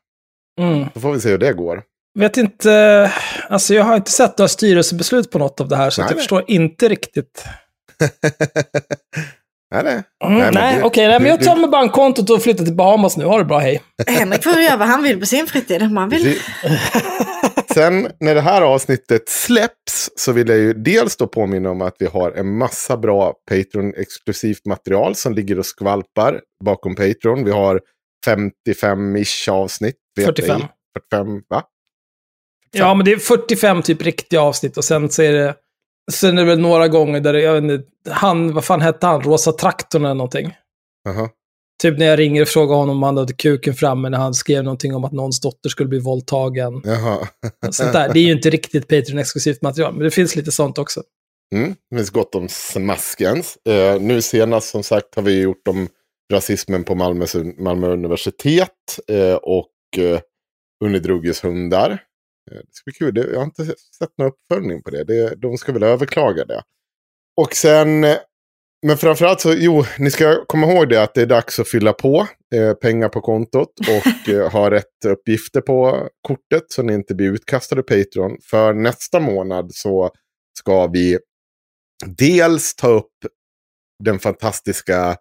Mm. 0.60 0.86
Då 0.94 1.00
får 1.00 1.12
vi 1.12 1.20
se 1.20 1.30
hur 1.30 1.38
det 1.38 1.52
går. 1.52 1.82
Vet 2.18 2.36
inte, 2.36 3.12
alltså 3.48 3.74
jag 3.74 3.84
har 3.84 3.96
inte 3.96 4.10
sett 4.10 4.38
några 4.38 4.48
styrelsebeslut 4.48 5.30
på 5.30 5.38
något 5.38 5.60
av 5.60 5.68
det 5.68 5.76
här, 5.76 5.90
så 5.90 6.00
Nej, 6.00 6.06
jag 6.10 6.14
nej. 6.14 6.22
förstår 6.22 6.44
inte 6.48 6.88
riktigt. 6.88 7.44
nej, 9.74 9.84
nej. 9.84 10.02
Mm, 10.24 10.38
men 10.38 10.54
nej, 10.54 10.82
okej, 10.82 11.08
nej, 11.08 11.20
men 11.20 11.28
jag 11.28 11.42
tar 11.42 11.56
med 11.56 11.70
bankkontot 11.70 12.30
och 12.30 12.42
flyttar 12.42 12.64
till 12.64 12.74
Bahamas 12.74 13.16
nu. 13.16 13.24
Ha 13.24 13.38
det 13.38 13.44
bra, 13.44 13.58
hej. 13.58 13.82
Henrik 14.06 14.42
får 14.42 14.52
göra 14.52 14.76
vad 14.76 14.88
han 14.88 15.02
vill 15.02 15.20
på 15.20 15.26
sin 15.26 15.46
fritid. 15.46 15.82
Om 15.82 15.96
han 15.96 16.08
vill. 16.08 16.38
Sen 17.74 18.08
när 18.20 18.34
det 18.34 18.40
här 18.40 18.62
avsnittet 18.62 19.28
släpps 19.28 20.10
så 20.16 20.32
vill 20.32 20.48
jag 20.48 20.58
ju 20.58 20.72
dels 20.72 21.16
då 21.16 21.26
påminna 21.26 21.70
om 21.70 21.82
att 21.82 21.96
vi 21.98 22.06
har 22.06 22.32
en 22.32 22.58
massa 22.58 22.96
bra 22.96 23.34
Patreon-exklusivt 23.50 24.66
material 24.66 25.14
som 25.14 25.34
ligger 25.34 25.58
och 25.58 25.66
skvalpar 25.66 26.40
bakom 26.64 26.94
Patreon. 26.94 27.44
Vi 27.44 27.50
har 27.50 27.80
55-ish 28.26 29.50
avsnitt. 29.50 29.96
vet 30.16 30.26
45. 30.26 30.60
jag. 30.60 30.68
45, 31.10 31.42
va? 31.48 31.62
Ja, 32.70 32.94
men 32.94 33.04
det 33.04 33.12
är 33.12 33.18
45 33.18 33.82
typ 33.82 34.02
riktiga 34.02 34.40
avsnitt 34.40 34.76
och 34.76 34.84
sen 34.84 35.10
så 35.10 35.22
är 35.22 35.32
det, 35.32 35.54
sen 36.12 36.38
är 36.38 36.42
det 36.42 36.48
väl 36.48 36.60
några 36.60 36.88
gånger 36.88 37.20
där 37.20 37.34
jag 37.34 37.54
vet 37.54 37.62
inte, 37.62 37.88
han, 38.10 38.54
vad 38.54 38.64
fan 38.64 38.80
hette 38.80 39.06
han, 39.06 39.22
Rosa 39.22 39.52
Traktorn 39.52 40.04
eller 40.04 40.14
någonting. 40.14 40.52
Jaha. 41.04 41.28
Typ 41.82 41.98
när 41.98 42.06
jag 42.06 42.18
ringer 42.18 42.42
och 42.42 42.48
frågar 42.48 42.76
honom 42.76 42.96
om 42.96 43.02
han 43.02 43.16
hade 43.16 43.32
kuken 43.32 43.74
framme 43.74 44.08
när 44.08 44.18
han 44.18 44.34
skrev 44.34 44.64
någonting 44.64 44.94
om 44.94 45.04
att 45.04 45.12
någons 45.12 45.40
dotter 45.40 45.68
skulle 45.68 45.88
bli 45.88 45.98
våldtagen. 45.98 46.82
Jaha. 46.84 47.28
Sånt 47.70 47.92
där. 47.92 48.12
Det 48.12 48.20
är 48.20 48.24
ju 48.24 48.32
inte 48.32 48.50
riktigt 48.50 48.88
Patreon-exklusivt 48.88 49.62
material, 49.62 49.92
men 49.92 50.02
det 50.02 50.10
finns 50.10 50.36
lite 50.36 50.52
sånt 50.52 50.78
också. 50.78 51.02
Mm, 51.54 51.74
det 51.90 51.96
finns 51.96 52.10
gott 52.10 52.34
om 52.34 52.48
smaskens. 52.48 53.58
Eh, 53.66 54.00
nu 54.00 54.22
senast 54.22 54.68
som 54.68 54.82
sagt 54.82 55.14
har 55.14 55.22
vi 55.22 55.40
gjort 55.40 55.68
om 55.68 55.88
rasismen 56.32 56.84
på 56.84 56.94
Malmö, 56.94 57.26
Malmö 57.58 57.88
universitet 57.88 58.98
eh, 59.08 59.34
och 59.34 59.72
eh, 59.98 60.20
Unni 60.84 60.98
Drugges 60.98 61.44
hundar. 61.44 62.02
Eh, 62.50 62.56
det 62.58 62.72
ska 62.72 62.82
bli 62.84 62.94
kul. 62.94 63.14
Det, 63.14 63.30
jag 63.30 63.38
har 63.38 63.44
inte 63.44 63.64
sett 63.98 64.18
någon 64.18 64.28
uppföljning 64.32 64.82
på 64.82 64.90
det. 64.90 65.04
det. 65.04 65.34
De 65.34 65.58
ska 65.58 65.72
väl 65.72 65.82
överklaga 65.82 66.44
det. 66.44 66.62
Och 67.40 67.54
sen, 67.54 68.04
eh, 68.04 68.16
men 68.86 68.96
framförallt 68.98 69.40
så, 69.40 69.54
jo, 69.54 69.84
ni 69.98 70.10
ska 70.10 70.44
komma 70.46 70.72
ihåg 70.72 70.88
det 70.88 71.02
att 71.02 71.14
det 71.14 71.22
är 71.22 71.26
dags 71.26 71.58
att 71.58 71.68
fylla 71.68 71.92
på 71.92 72.26
eh, 72.54 72.74
pengar 72.74 73.08
på 73.08 73.20
kontot 73.20 73.72
och 73.80 74.28
eh, 74.28 74.52
ha 74.52 74.70
rätt 74.70 75.04
uppgifter 75.06 75.60
på 75.60 76.08
kortet 76.28 76.64
så 76.68 76.82
ni 76.82 76.94
inte 76.94 77.14
blir 77.14 77.32
utkastade 77.32 77.82
Patreon. 77.82 78.36
För 78.50 78.74
nästa 78.74 79.20
månad 79.20 79.74
så 79.74 80.10
ska 80.58 80.86
vi 80.86 81.18
dels 82.06 82.74
ta 82.74 82.88
upp 82.88 83.12
den 84.04 84.18
fantastiska 84.18 85.16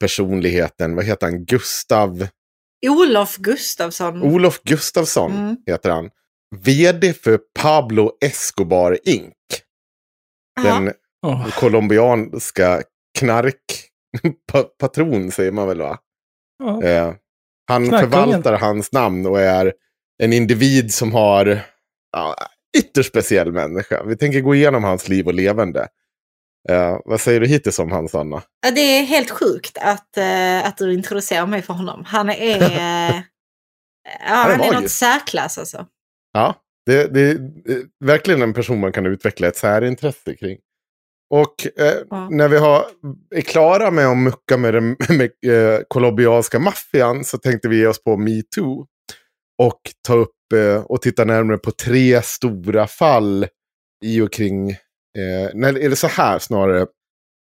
personligheten, 0.00 0.96
vad 0.96 1.04
heter 1.04 1.26
han, 1.26 1.44
Gustav, 1.44 2.28
Olof 2.86 3.36
Gustafsson. 3.36 4.22
Olof 4.22 4.60
Gustafsson 4.62 5.32
Mm. 5.32 5.56
heter 5.66 5.90
han. 5.90 6.10
Vd 6.56 7.12
för 7.12 7.40
Pablo 7.60 8.12
Escobar 8.20 8.98
Inc. 9.04 9.34
Den 10.62 10.92
Åh. 11.26 11.48
colombianska 11.50 12.82
knarkpatron 13.18 15.30
säger 15.30 15.52
man 15.52 15.68
väl 15.68 15.78
va? 15.78 15.98
Ja. 16.58 16.82
Eh, 16.82 17.14
han 17.68 17.86
förvaltar 17.86 18.58
hans 18.58 18.92
namn 18.92 19.26
och 19.26 19.40
är 19.40 19.72
en 20.22 20.32
individ 20.32 20.94
som 20.94 21.12
har 21.12 21.60
ja, 22.12 22.36
ytterst 22.78 23.08
speciell 23.08 23.52
människa. 23.52 24.02
Vi 24.02 24.16
tänker 24.16 24.40
gå 24.40 24.54
igenom 24.54 24.84
hans 24.84 25.08
liv 25.08 25.26
och 25.26 25.34
levande. 25.34 25.88
Eh, 26.68 26.98
vad 27.04 27.20
säger 27.20 27.40
du 27.40 27.46
hittills 27.46 27.78
om 27.78 27.92
han, 27.92 28.08
Sanna? 28.08 28.42
Ja, 28.62 28.70
Det 28.70 28.80
är 28.80 29.02
helt 29.02 29.30
sjukt 29.30 29.78
att, 29.80 30.16
eh, 30.16 30.66
att 30.66 30.76
du 30.76 30.94
introducerar 30.94 31.46
mig 31.46 31.62
för 31.62 31.74
honom. 31.74 32.04
Han 32.06 32.30
är, 32.30 32.62
eh, 32.62 33.16
ja, 34.26 34.34
han 34.34 34.60
är 34.60 34.80
något 34.80 34.90
särklass 34.90 35.58
alltså. 35.58 35.86
Ja, 36.32 36.54
det, 36.86 37.14
det 37.14 37.20
är 37.20 37.34
eh, 37.34 37.76
verkligen 38.04 38.42
en 38.42 38.54
person 38.54 38.80
man 38.80 38.92
kan 38.92 39.06
utveckla 39.06 39.48
ett 39.48 39.56
särintresse 39.56 40.34
kring. 40.34 40.58
Och 41.30 41.66
eh, 41.80 41.94
Ja. 42.10 42.28
när 42.30 42.48
vi 42.48 42.56
har, 42.58 42.84
är 43.34 43.40
klara 43.40 43.90
med 43.90 44.06
att 44.06 44.16
mucka 44.18 44.56
med 44.56 44.74
den 44.74 44.96
med, 45.08 45.30
eh, 45.46 45.80
colombianska 45.88 46.58
maffian 46.58 47.24
så 47.24 47.38
tänkte 47.38 47.68
vi 47.68 47.78
ge 47.78 47.86
oss 47.86 48.02
på 48.04 48.16
metoo. 48.16 48.86
Och 49.62 49.80
ta 50.08 50.14
upp 50.14 50.52
eh, 50.54 50.82
och 50.82 51.02
titta 51.02 51.24
närmare 51.24 51.58
på 51.58 51.70
tre 51.70 52.22
stora 52.22 52.86
fall 52.86 53.46
i 54.04 54.20
och 54.20 54.32
kring, 54.32 54.70
eh, 54.70 55.50
nej, 55.54 55.84
eller 55.84 55.96
så 55.96 56.06
här 56.06 56.38
snarare, 56.38 56.86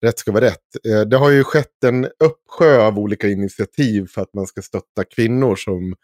rätt 0.05 0.19
ska 0.19 0.31
vara 0.31 0.45
rätt. 0.45 0.85
Eh, 0.87 1.01
det 1.01 1.17
har 1.17 1.29
ju 1.29 1.43
skett 1.43 1.83
en 1.85 2.05
uppsjö 2.05 2.81
av 2.81 2.99
olika 2.99 3.27
initiativ 3.27 4.07
för 4.07 4.21
att 4.21 4.33
man 4.33 4.47
ska 4.47 4.61
stötta 4.61 5.03
kvinnor 5.15 5.55
som 5.55 5.95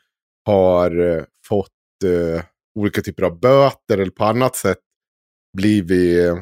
har 0.45 0.99
eh, 1.17 1.23
fått 1.47 1.71
olika 2.77 3.01
typer 3.01 3.23
av 3.23 3.39
böter 3.39 3.97
eller 3.97 4.11
på 4.11 4.23
annat 4.25 4.55
sätt 4.55 4.79
blivit 5.57 6.27
eh, 6.27 6.37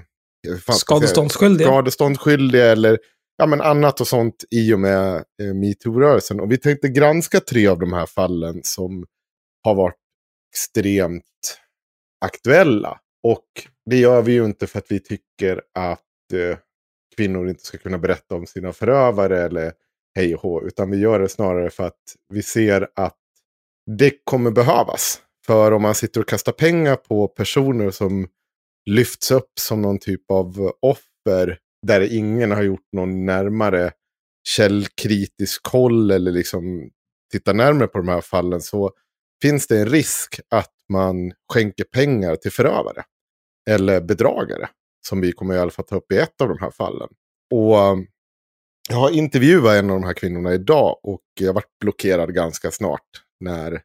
Skadeståndsskyldiga. 0.71 1.67
skadeståndsskyldiga 1.67 2.65
eller 2.65 2.99
ja, 3.37 3.45
men 3.45 3.61
annat 3.61 4.01
och 4.01 4.07
sånt 4.07 4.43
i 4.51 4.73
och 4.73 4.79
med 4.79 5.15
eh, 5.15 5.53
metoo-rörelsen. 5.53 6.39
Och 6.39 6.51
vi 6.51 6.57
tänkte 6.57 6.89
granska 6.89 7.39
tre 7.39 7.67
av 7.67 7.79
de 7.79 7.93
här 7.93 8.05
fallen 8.05 8.61
som 8.63 9.05
har 9.63 9.75
varit 9.75 9.95
extremt 10.53 11.23
aktuella. 12.25 12.99
Och 13.23 13.47
det 13.89 13.97
gör 13.97 14.21
vi 14.21 14.33
ju 14.33 14.45
inte 14.45 14.67
för 14.67 14.79
att 14.79 14.91
vi 14.91 14.99
tycker 14.99 15.61
att 15.73 16.33
eh, 16.33 16.57
kvinnor 17.17 17.49
inte 17.49 17.63
ska 17.63 17.77
kunna 17.77 17.97
berätta 17.97 18.35
om 18.35 18.45
sina 18.45 18.73
förövare 18.73 19.41
eller 19.43 19.73
hej 20.15 20.35
och 20.35 20.41
hå, 20.41 20.67
utan 20.67 20.91
vi 20.91 20.97
gör 20.97 21.19
det 21.19 21.29
snarare 21.29 21.69
för 21.69 21.83
att 21.83 22.01
vi 22.33 22.43
ser 22.43 22.87
att 22.95 23.17
det 23.97 24.13
kommer 24.23 24.51
behövas. 24.51 25.21
För 25.45 25.71
om 25.71 25.81
man 25.81 25.95
sitter 25.95 26.21
och 26.21 26.27
kastar 26.27 26.51
pengar 26.51 26.95
på 26.95 27.27
personer 27.27 27.91
som 27.91 28.27
lyfts 28.85 29.31
upp 29.31 29.51
som 29.59 29.81
någon 29.81 29.99
typ 29.99 30.31
av 30.31 30.71
offer 30.81 31.59
där 31.87 32.13
ingen 32.13 32.51
har 32.51 32.63
gjort 32.63 32.87
någon 32.91 33.25
närmare 33.25 33.91
källkritisk 34.47 35.63
koll 35.63 36.11
eller 36.11 36.31
liksom 36.31 36.89
tittar 37.31 37.53
närmare 37.53 37.87
på 37.87 37.97
de 37.97 38.07
här 38.07 38.21
fallen 38.21 38.61
så 38.61 38.91
finns 39.41 39.67
det 39.67 39.79
en 39.79 39.89
risk 39.89 40.39
att 40.49 40.73
man 40.89 41.33
skänker 41.53 41.83
pengar 41.83 42.35
till 42.35 42.51
förövare. 42.51 43.03
Eller 43.69 44.01
bedragare. 44.01 44.69
Som 45.07 45.21
vi 45.21 45.31
kommer 45.31 45.55
i 45.55 45.59
alla 45.59 45.71
fall 45.71 45.85
ta 45.85 45.95
upp 45.95 46.11
i 46.11 46.17
ett 46.17 46.41
av 46.41 46.49
de 46.49 46.57
här 46.59 46.71
fallen. 46.71 47.09
Och 47.53 47.77
um, 47.77 48.07
jag 48.89 48.97
har 48.97 49.09
intervjuat 49.09 49.75
en 49.75 49.89
av 49.89 50.01
de 50.01 50.03
här 50.05 50.13
kvinnorna 50.13 50.53
idag 50.53 50.99
och 51.03 51.21
jag 51.39 51.53
varit 51.53 51.79
blockerad 51.79 52.33
ganska 52.33 52.71
snart 52.71 53.01
när 53.39 53.81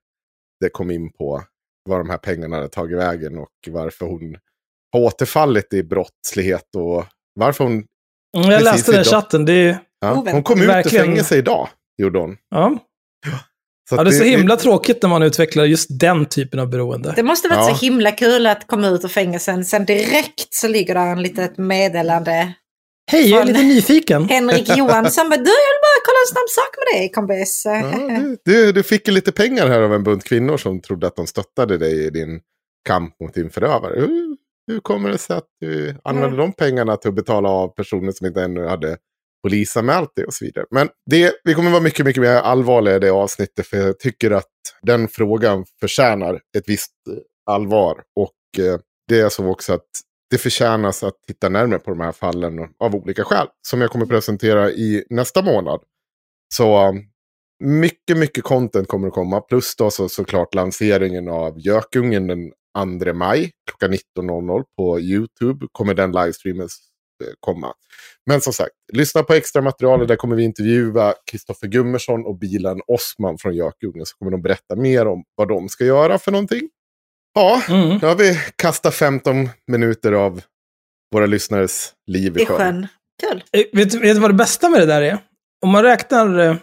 det 0.61 0.69
kom 0.69 0.91
in 0.91 1.13
på 1.13 1.45
var 1.89 1.99
de 1.99 2.11
här 2.11 2.19
pengarna 2.19 2.57
hade 2.57 2.69
tagit 2.69 2.99
vägen 2.99 3.39
och 3.39 3.49
varför 3.69 4.07
hon 4.07 4.37
har 4.93 5.01
återfallit 5.01 5.73
i 5.75 5.83
brottslighet 5.83 6.75
och 6.77 7.05
varför 7.35 7.65
hon... 7.65 7.73
Mm, 8.37 8.51
Jag 8.51 8.63
läste 8.63 8.93
den 8.93 9.01
idag. 9.01 9.11
chatten. 9.11 9.45
Det 9.45 9.53
är, 9.53 9.79
Ja, 10.01 10.25
hon 10.33 10.43
kom 10.43 10.61
ut 10.63 10.69
ur 10.87 10.91
fängelse 10.91 11.37
idag, 11.37 11.69
gjorde 12.03 12.19
hon. 12.19 12.37
ja. 12.51 12.79
Så 13.89 13.97
Ja, 13.97 14.05
det 14.05 14.11
är 14.11 14.13
så 14.13 14.25
himla 14.25 14.57
tråkigt 14.57 15.03
när 15.03 15.09
man 15.11 15.23
utvecklar 15.23 15.65
just 15.65 15.87
den 16.01 16.27
typen 16.27 16.61
av 16.61 16.69
beroende. 16.71 17.13
Det 17.17 17.23
måste 17.23 17.49
varit 17.49 17.69
Ja. 17.69 17.75
så 17.75 17.85
himla 17.87 18.13
kul 18.13 18.47
att 18.47 18.67
komma 18.67 18.89
ut 18.89 19.05
ur 19.05 19.09
fängelsen. 19.09 19.65
Sen 19.65 19.85
direkt 19.85 20.55
så 20.55 20.69
ligger 20.69 20.95
där 20.95 21.07
en 21.07 21.23
litet 21.23 21.59
meddelande. 21.59 22.53
Hej, 23.11 23.31
jag 23.31 23.41
är 23.41 23.47
lite 23.47 23.63
nyfiken. 23.63 24.25
Henrik 24.29 24.77
Johansson 24.77 25.29
du 25.31 25.37
jag 25.37 25.43
vill 25.43 25.81
bara 25.83 26.01
kolla 26.07 26.19
en 26.25 26.33
snabb 26.33 26.49
sak 26.49 26.77
med 26.79 27.01
dig 27.01 27.11
kompis. 27.11 27.63
Ja, 27.67 28.37
du, 28.45 28.73
du, 28.73 28.83
fick 28.83 29.09
ju 29.09 29.15
lite 29.15 29.33
pengar 29.33 29.69
här 29.69 29.81
av 29.81 29.95
en 29.95 30.05
bunt 30.05 30.25
kvinnor 30.25 30.57
som 30.57 30.81
trodde 30.81 31.07
att 31.07 31.17
de 31.17 31.27
stöttade 31.27 31.79
dig 31.79 32.07
i 32.07 32.11
din 32.11 32.41
kamp 32.87 33.21
mot 33.21 33.35
din 33.35 33.51
förövare. 33.51 34.01
Hur, 34.01 34.37
hur 34.67 34.81
kommer 34.81 35.11
det 35.11 35.19
sig 35.19 35.37
att 35.37 35.47
du 35.61 35.97
använde 36.05 36.37
Mm. 36.37 36.39
de 36.39 36.53
pengarna 36.53 36.97
till 36.97 37.09
att 37.09 37.15
betala 37.15 37.49
av 37.49 37.69
personer 37.69 38.13
som 38.13 38.27
inte 38.27 38.43
ännu 38.43 38.67
hade 38.67 38.97
polisanmält 39.43 40.15
dig 40.17 40.25
och 40.25 40.35
så 40.35 40.45
vidare. 40.45 40.67
Men 40.71 40.89
det, 41.11 41.33
vi 41.45 41.55
kommer 41.55 41.71
vara 41.71 41.83
mycket, 41.83 42.07
mycket 42.07 42.23
mer 42.23 42.35
allvarliga 42.35 42.97
i 42.97 42.99
det 42.99 43.11
avsnittet 43.11 43.67
för 43.67 43.77
jag 43.77 43.99
tycker 43.99 44.31
att 44.31 44.47
den 44.83 45.09
frågan 45.09 45.65
förtjänar 45.81 46.41
ett 46.59 46.65
visst 46.69 46.93
eh, 47.11 47.55
allvar. 47.55 48.03
Och 48.17 48.65
eh, 48.65 48.79
det 49.09 49.21
är 49.21 49.29
så 49.29 49.47
också 49.47 49.73
att 49.73 49.87
det 50.31 50.39
förtjänas 50.39 51.03
att 51.03 51.15
titta 51.27 51.49
närmare 51.49 51.79
på 51.79 51.91
de 51.91 52.01
här 52.01 52.13
fallen 52.13 52.59
av 52.79 52.95
olika 52.95 53.25
skäl. 53.25 53.47
Som 53.69 53.81
jag 53.81 53.91
kommer 53.91 54.07
presentera 54.07 54.71
i 54.71 55.05
nästa 55.11 55.43
månad. 55.43 55.81
Så 56.55 56.89
um, 56.89 57.03
mycket, 57.65 58.17
mycket 58.17 58.45
content 58.45 58.89
kommer 58.89 59.09
att 59.09 59.15
komma. 59.15 59.41
Plus 59.41 59.77
då 59.77 59.91
så, 59.91 60.09
såklart 60.09 60.55
lanseringen 60.55 61.29
av 61.29 61.61
Gökungen 61.61 62.27
den 62.27 62.53
2 63.05 63.13
maj 63.15 63.51
klockan 63.71 63.99
19.00 64.19 64.65
på 64.77 65.01
YouTube. 65.01 65.67
Kommer 65.73 65.95
den 65.95 66.13
livestreamen 66.13 66.69
eh, 67.25 67.33
komma. 67.41 67.73
Men 68.27 68.41
som 68.41 68.53
sagt, 68.53 68.75
lyssna 68.93 69.23
på 69.23 69.35
extra 69.35 69.63
materialet. 69.63 70.09
Där 70.09 70.17
kommer 70.17 70.37
vi 70.37 70.43
intervjua 70.43 71.15
Kristoffer 71.31 71.67
Gummersson 71.67 72.27
och 72.27 72.39
Bilan 72.39 72.81
Osman 72.87 73.39
från 73.39 73.55
Gökungen. 73.55 74.07
Så 74.07 74.17
kommer 74.17 74.31
de 74.31 74.43
berätta 74.43 74.77
mer 74.77 75.07
om 75.07 75.25
vad 75.35 75.49
de 75.49 75.69
ska 75.69 75.85
göra 75.85 76.19
för 76.19 76.33
någonting. 76.33 76.69
Ja, 77.35 77.63
Mm. 77.69 77.89
nu 78.03 78.07
har 78.07 78.15
vi 78.17 78.39
kastat 78.57 78.95
15 78.95 79.49
minuter 79.67 80.13
av 80.13 80.43
våra 81.13 81.27
lyssnares 81.27 81.93
liv 82.07 82.39
i 82.39 82.47
sjön. 82.47 82.87
Kul. 83.23 83.45
Eh, 83.53 83.65
Vet, 83.73 83.95
vet 83.95 84.15
du 84.17 84.21
vad 84.21 84.31
det 84.31 84.35
bästa 84.35 84.69
med 84.69 84.81
det 84.81 84.87
där 84.87 85.03
är? 85.03 85.19
Om 85.65 85.71
man 85.71 85.83
räknar, 85.83 86.39
eh, 86.39 86.57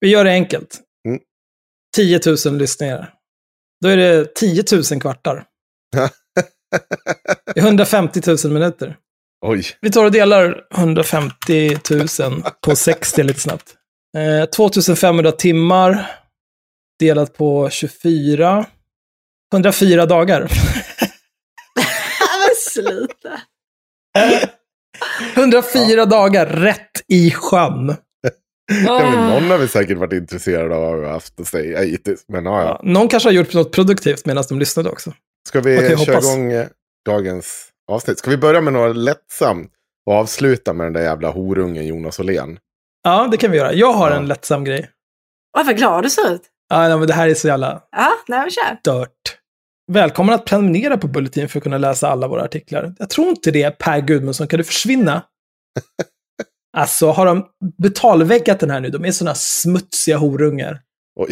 vi 0.00 0.08
gör 0.08 0.24
det 0.24 0.30
enkelt. 0.30 0.80
Mm. 1.08 1.20
10 1.96 2.20
000 2.46 2.58
lyssningar. 2.58 3.12
Då 3.82 3.88
är 3.88 3.96
det 3.96 4.34
10 4.34 4.64
000 4.92 5.00
kvartar. 5.00 5.44
Det 7.54 7.60
är 7.60 7.64
150 7.64 8.20
000 8.44 8.52
minuter. 8.52 8.96
Oj, 9.46 9.64
Vi 9.80 9.90
tar 9.90 10.04
och 10.04 10.10
delar 10.12 10.66
150 10.74 11.78
000 12.20 12.42
på 12.66 12.76
60 12.76 13.22
lite 13.22 13.40
snabbt. 13.40 13.74
Eh, 14.18 14.44
2500 14.50 15.32
timmar 15.32 16.06
delat 17.00 17.36
på 17.36 17.70
24. 17.70 18.66
104 19.54 20.06
dagar. 20.06 20.40
Men 22.46 22.56
sluta. 22.72 23.40
104 25.34 26.04
dagar 26.06 26.46
rätt 26.46 26.90
i 27.08 27.30
sjön. 27.30 27.96
ja, 28.86 28.98
men 29.10 29.18
Ah. 29.18 29.28
någon 29.40 29.50
har 29.50 29.58
vi 29.58 29.68
säkert 29.68 29.98
varit 29.98 30.12
intresserad 30.12 30.72
av 30.72 30.98
vi 30.98 31.04
har 31.04 31.12
haft 31.12 31.40
att 31.40 31.46
säga 31.48 31.80
hittills. 31.82 32.24
Men 32.28 32.44
ja, 32.44 32.60
ja. 32.62 32.66
Ja, 32.68 32.80
någon 32.92 33.08
kanske 33.08 33.28
har 33.28 33.34
gjort 33.34 33.54
något 33.54 33.72
produktivt 33.72 34.26
medan 34.26 34.44
de 34.48 34.58
lyssnade 34.58 34.90
också. 34.90 35.12
Ska 35.48 35.60
vi 35.60 35.70
ju 35.70 35.78
köra 35.88 35.96
hoppas. 35.96 36.24
igång 36.34 36.52
eh, 36.52 36.66
dagens 37.06 37.68
avsnitt? 37.92 38.18
Ska 38.18 38.30
vi 38.30 38.36
börja 38.36 38.60
med 38.60 38.72
något 38.72 38.96
lättsamt 38.96 39.70
och 40.06 40.12
avsluta 40.14 40.72
med 40.72 40.86
den 40.86 40.92
där 40.92 41.02
jävla 41.02 41.30
horungen 41.30 41.86
Jonas 41.86 42.20
Åhlén? 42.20 42.58
Ja, 43.02 43.28
det 43.30 43.36
kan 43.36 43.50
vi 43.50 43.56
göra. 43.58 43.72
Jag 43.72 43.92
har 43.92 44.10
Ja. 44.10 44.16
en 44.16 44.26
lättsam 44.28 44.64
grej. 44.64 44.90
Vad 45.52 45.66
för 45.66 45.72
glad 45.72 46.02
du 46.02 46.10
ser 46.10 46.30
ut. 46.34 46.42
Ja, 46.68 46.88
nej, 46.88 46.98
men 46.98 47.06
det 47.06 47.14
här 47.14 47.28
är 47.28 47.34
så 47.34 47.48
jävla 47.48 47.82
Ja, 47.96 48.12
nej 48.28 48.40
men 48.40 48.50
kör. 48.50 48.76
stört. 48.80 49.38
Välkommen 49.92 50.34
att 50.34 50.44
prenumerera 50.44 50.96
på 50.98 51.08
Bulletin 51.08 51.48
för 51.48 51.58
att 51.58 51.62
kunna 51.62 51.78
läsa 51.78 52.08
alla 52.08 52.28
våra 52.28 52.42
artiklar. 52.44 52.94
Jag 52.98 53.10
tror 53.10 53.28
inte 53.28 53.50
det, 53.50 53.70
Per 53.78 54.00
Gudmundsson. 54.00 54.48
Kan 54.48 54.58
du 54.58 54.64
försvinna? 54.64 55.22
Alltså, 56.76 57.10
har 57.10 57.26
de 57.26 57.46
betalväggat 57.82 58.60
den 58.60 58.70
här 58.70 58.80
nu? 58.80 58.90
De 58.90 59.04
är 59.04 59.10
sådana 59.12 59.34
smutsiga 59.34 60.16
horungar. 60.16 60.80
Oj, 61.20 61.30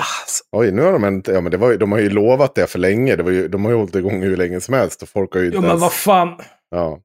Alltså, 0.00 0.44
oj 0.56 0.72
nu 0.72 0.82
har 0.82 0.92
de 0.92 1.04
inte, 1.04 1.32
ja 1.32 1.40
men 1.40 1.50
det 1.50 1.56
var, 1.56 1.70
ju- 1.70 1.76
de 1.76 1.92
har 1.92 1.98
ju 1.98 2.10
lovat 2.10 2.54
det 2.54 2.66
för 2.66 2.78
länge. 2.78 3.16
Det 3.16 3.22
var 3.22 3.30
ju, 3.30 3.48
de 3.48 3.64
har 3.64 3.72
ju 3.72 3.78
hållit 3.78 3.94
igång 3.94 4.22
hur 4.22 4.36
länge 4.36 4.60
som 4.60 4.74
helst 4.74 5.02
och 5.02 5.08
folk 5.08 5.34
har 5.34 5.40
ju 5.40 5.50
jo, 5.54 5.60
men 5.60 5.64
ens- 5.70 5.80
vad 5.80 5.92
fan. 5.92 6.38
Ja. 6.70 7.00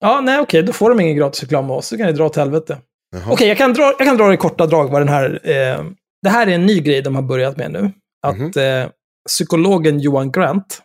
Ja, 0.00 0.20
nej, 0.20 0.40
okej, 0.40 0.62
då 0.62 0.72
får 0.72 0.88
de 0.90 1.00
ingen 1.00 1.16
gratis 1.16 1.42
reklam 1.42 1.70
av 1.70 1.76
oss. 1.76 1.86
Så 1.86 1.96
kan 1.96 2.06
ni 2.06 2.12
dra 2.12 2.26
åt 2.26 2.36
helvete. 2.36 2.78
Jaha. 3.16 3.32
Okej, 3.32 3.48
jag, 3.48 3.58
kan 3.58 3.72
dra, 3.72 3.82
jag 3.82 4.06
kan 4.06 4.16
dra 4.16 4.26
det 4.28 4.34
i 4.34 4.36
korta 4.36 4.66
drag 4.66 4.88
vad 4.90 5.00
den 5.00 5.08
här... 5.08 5.40
Eh, 5.50 5.84
det 6.24 6.30
här 6.30 6.46
är 6.46 6.50
en 6.52 6.66
ny 6.66 6.80
grej 6.80 7.02
de 7.02 7.14
har 7.14 7.22
börjat 7.22 7.56
med 7.56 7.70
nu. 7.70 7.92
Att 8.26 8.36
Mhm. 8.36 8.52
eh, 8.56 8.88
psykologen 9.28 10.00
Johan 10.00 10.32
Grant 10.32 10.82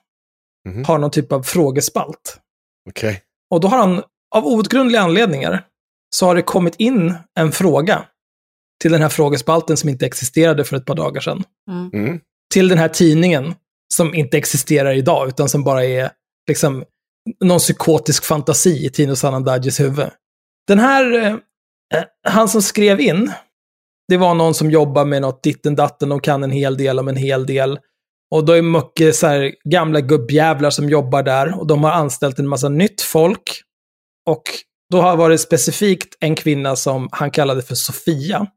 Mhm. 0.69 0.85
har 0.85 0.97
någon 0.97 1.11
typ 1.11 1.31
av 1.31 1.43
frågespalt. 1.43 2.37
Okej. 2.89 3.21
Och 3.53 3.59
då 3.61 3.67
har 3.67 3.77
han, 3.77 4.03
av 4.35 4.45
outgrundliga 4.47 5.01
anledningar, 5.01 5.65
så 6.15 6.25
har 6.25 6.35
det 6.35 6.41
kommit 6.41 6.75
in 6.75 7.13
en 7.39 7.51
fråga 7.51 8.05
till 8.81 8.91
den 8.91 9.01
här 9.01 9.09
frågespalten 9.09 9.77
som 9.77 9.89
inte 9.89 10.05
existerade 10.05 10.63
för 10.63 10.75
ett 10.77 10.85
par 10.85 10.95
dagar 10.95 11.21
sedan. 11.21 11.43
Mm. 11.93 12.19
Till 12.53 12.67
den 12.67 12.77
här 12.77 12.87
tidningen 12.89 13.55
som 13.93 14.13
inte 14.13 14.37
existerar 14.37 14.93
idag, 14.93 15.27
utan 15.27 15.49
som 15.49 15.63
bara 15.63 15.85
är 15.85 16.11
liksom 16.47 16.83
någon 17.43 17.59
psykotisk 17.59 18.25
fantasi 18.25 18.85
i 18.85 18.89
Tino 18.89 19.15
Sanandajis 19.15 19.79
huvud. 19.79 20.09
Den 20.67 20.79
här, 20.79 21.13
eh, 21.93 22.03
han 22.27 22.49
som 22.49 22.61
skrev 22.61 22.99
in, 22.99 23.31
det 24.09 24.17
var 24.17 24.33
någon 24.33 24.53
som 24.53 24.71
jobbar 24.71 25.05
med 25.05 25.21
något 25.21 25.43
ditten 25.43 25.75
datten, 25.75 26.09
de 26.09 26.19
kan 26.19 26.43
en 26.43 26.51
hel 26.51 26.77
del 26.77 26.99
om 26.99 27.07
en 27.07 27.15
hel 27.15 27.45
del. 27.45 27.79
Och 28.31 28.45
då 28.45 28.53
är 28.53 28.61
mycket 28.61 29.15
så 29.15 29.27
här 29.27 29.51
gamla 29.69 30.01
gubbjävlar 30.01 30.69
som 30.69 30.89
jobbar 30.89 31.23
där 31.23 31.59
och 31.59 31.67
de 31.67 31.83
har 31.83 31.91
anställt 31.91 32.39
en 32.39 32.47
massa 32.47 32.69
nytt 32.69 33.01
folk. 33.01 33.61
Och 34.29 34.43
då 34.91 35.01
har 35.01 35.17
varit 35.17 35.41
specifikt 35.41 36.17
en 36.19 36.35
kvinna 36.35 36.75
som 36.75 37.09
han 37.11 37.31
kallade 37.31 37.61
för 37.61 37.75
Sofia. 37.75 38.47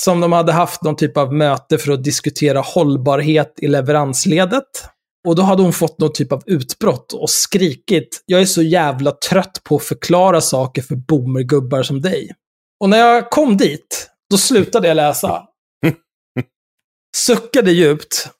Som 0.00 0.20
de 0.20 0.32
hade 0.32 0.52
haft 0.52 0.82
någon 0.82 0.96
typ 0.96 1.16
av 1.16 1.34
möte 1.34 1.78
för 1.78 1.92
att 1.92 2.04
diskutera 2.04 2.60
hållbarhet 2.60 3.54
i 3.62 3.68
leveransledet. 3.68 4.68
Och 5.28 5.36
då 5.36 5.42
hade 5.42 5.62
hon 5.62 5.72
fått 5.72 5.98
någon 5.98 6.12
typ 6.12 6.32
av 6.32 6.42
utbrott 6.46 7.12
och 7.12 7.30
skrikit 7.30 8.22
“Jag 8.26 8.40
är 8.40 8.44
så 8.44 8.62
jävla 8.62 9.10
trött 9.10 9.60
på 9.64 9.76
att 9.76 9.82
förklara 9.82 10.40
saker 10.40 10.82
för 10.82 10.96
boomergubbar 10.96 11.82
som 11.82 12.00
dig”. 12.00 12.30
Och 12.80 12.88
när 12.88 12.98
jag 12.98 13.30
kom 13.30 13.56
dit, 13.56 14.11
då 14.32 14.38
slutade 14.38 14.88
jag 14.88 14.94
läsa. 14.94 15.42
Suckade 17.16 17.72
djupt 17.72 18.30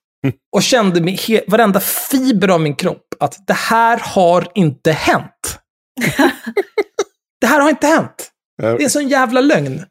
och 0.57 0.63
kände 0.63 1.01
med 1.01 1.15
he- 1.15 1.45
varenda 1.49 1.81
fiber 1.81 2.49
av 2.49 2.61
min 2.61 2.75
kropp 2.77 3.07
att 3.21 3.47
det 3.47 3.53
här 3.53 3.99
har 3.99 4.49
inte 4.55 4.93
hänt. 4.93 5.59
det 7.41 7.47
här 7.47 7.61
har 7.61 7.71
inte 7.71 7.87
hänt. 7.87 8.31
Det 8.63 8.83
är 8.83 8.85
en 8.85 8.91
sån 8.91 9.09
jävla 9.09 9.41
lögn. 9.41 9.85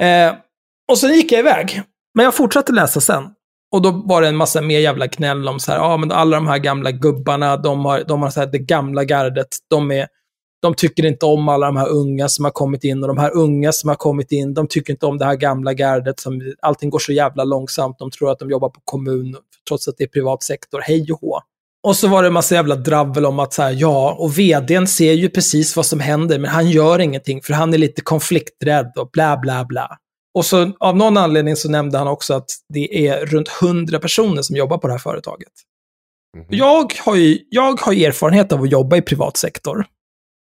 Eh, 0.00 0.34
och 0.90 0.98
sen 0.98 1.14
gick 1.14 1.32
jag 1.32 1.38
iväg. 1.38 1.82
Men 2.14 2.24
jag 2.24 2.34
fortsatte 2.34 2.72
läsa 2.72 3.00
sen. 3.00 3.24
Och 3.72 3.82
då 3.82 3.90
var 3.90 4.22
det 4.22 4.28
en 4.28 4.36
massa 4.36 4.60
mer 4.60 4.80
jävla 4.80 5.06
gnäll 5.06 5.48
om 5.48 5.60
så 5.60 5.72
här, 5.72 5.78
ja 5.78 5.96
men 5.96 6.12
alla 6.12 6.36
de 6.36 6.46
här 6.46 6.58
gamla 6.58 6.90
gubbarna, 6.90 7.56
de 7.56 7.84
har, 7.84 8.04
de 8.04 8.22
har 8.22 8.30
så 8.30 8.40
här, 8.40 8.46
det 8.46 8.58
gamla 8.58 9.04
gardet, 9.04 9.48
de 9.70 9.90
är, 9.90 10.08
de 10.64 10.74
tycker 10.74 11.06
inte 11.06 11.26
om 11.26 11.48
alla 11.48 11.66
de 11.66 11.76
här 11.76 11.88
unga 11.88 12.28
som 12.28 12.44
har 12.44 12.52
kommit 12.52 12.84
in 12.84 13.02
och 13.02 13.08
de 13.08 13.18
här 13.18 13.36
unga 13.36 13.72
som 13.72 13.88
har 13.88 13.96
kommit 13.96 14.32
in, 14.32 14.54
de 14.54 14.68
tycker 14.68 14.92
inte 14.92 15.06
om 15.06 15.18
det 15.18 15.24
här 15.24 15.34
gamla 15.34 15.72
gardet 15.72 16.20
som 16.20 16.54
allting 16.62 16.90
går 16.90 16.98
så 16.98 17.12
jävla 17.12 17.44
långsamt, 17.44 17.98
de 17.98 18.10
tror 18.10 18.30
att 18.30 18.38
de 18.38 18.50
jobbar 18.50 18.68
på 18.68 18.80
kommun 18.84 19.36
trots 19.68 19.88
att 19.88 19.94
det 19.98 20.04
är 20.04 20.08
privat 20.08 20.42
sektor, 20.42 20.80
hej 20.80 21.12
och 21.12 21.20
hå. 21.20 21.40
Och 21.86 21.96
så 21.96 22.08
var 22.08 22.22
det 22.22 22.26
en 22.28 22.32
massa 22.32 22.54
jävla 22.54 22.76
dravel 22.76 23.26
om 23.26 23.38
att 23.38 23.52
så 23.52 23.62
här, 23.62 23.76
ja, 23.78 24.16
och 24.18 24.38
vdn 24.38 24.86
ser 24.86 25.12
ju 25.12 25.28
precis 25.28 25.76
vad 25.76 25.86
som 25.86 26.00
händer, 26.00 26.38
men 26.38 26.50
han 26.50 26.70
gör 26.70 26.98
ingenting 26.98 27.42
för 27.42 27.52
han 27.52 27.74
är 27.74 27.78
lite 27.78 28.02
konflikträdd 28.02 28.92
och 28.98 29.10
bla 29.12 29.36
bla 29.36 29.64
bla. 29.64 29.88
Och 30.34 30.44
så 30.44 30.72
av 30.80 30.96
någon 30.96 31.16
anledning 31.16 31.56
så 31.56 31.70
nämnde 31.70 31.98
han 31.98 32.08
också 32.08 32.34
att 32.34 32.50
det 32.68 33.06
är 33.06 33.26
runt 33.26 33.48
100 33.62 33.98
personer 33.98 34.42
som 34.42 34.56
jobbar 34.56 34.78
på 34.78 34.86
det 34.86 34.92
här 34.92 34.98
företaget. 34.98 35.52
Mhm. 36.36 36.46
Jag 36.48 36.92
har 37.04 37.16
ju 37.16 37.38
jag 37.50 37.80
har 37.80 37.92
ju 37.92 38.04
erfarenhet 38.04 38.52
av 38.52 38.62
att 38.62 38.70
jobba 38.70 38.96
i 38.96 39.02
privat 39.02 39.36
sektor. 39.36 39.86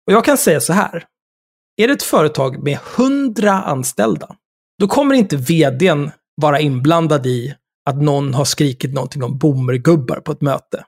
Och 0.10 0.14
jag 0.14 0.26
kan 0.26 0.38
säga 0.38 0.62
så 0.62 0.74
här. 0.74 1.06
Är 1.78 1.88
det 1.88 1.94
ett 1.94 2.04
företag 2.04 2.64
med 2.64 2.78
100 2.98 3.52
anställda, 3.52 4.36
då 4.80 4.88
kommer 4.88 5.16
inte 5.16 5.38
vdn 5.38 6.12
vara 6.42 6.60
inblandad 6.60 7.26
i 7.26 7.56
att 7.90 8.02
någon 8.02 8.34
har 8.34 8.46
skrikit 8.46 8.94
någonting 8.94 9.24
om 9.24 9.38
boomergubbar 9.38 10.20
på 10.20 10.32
ett 10.32 10.42
möte. 10.42 10.86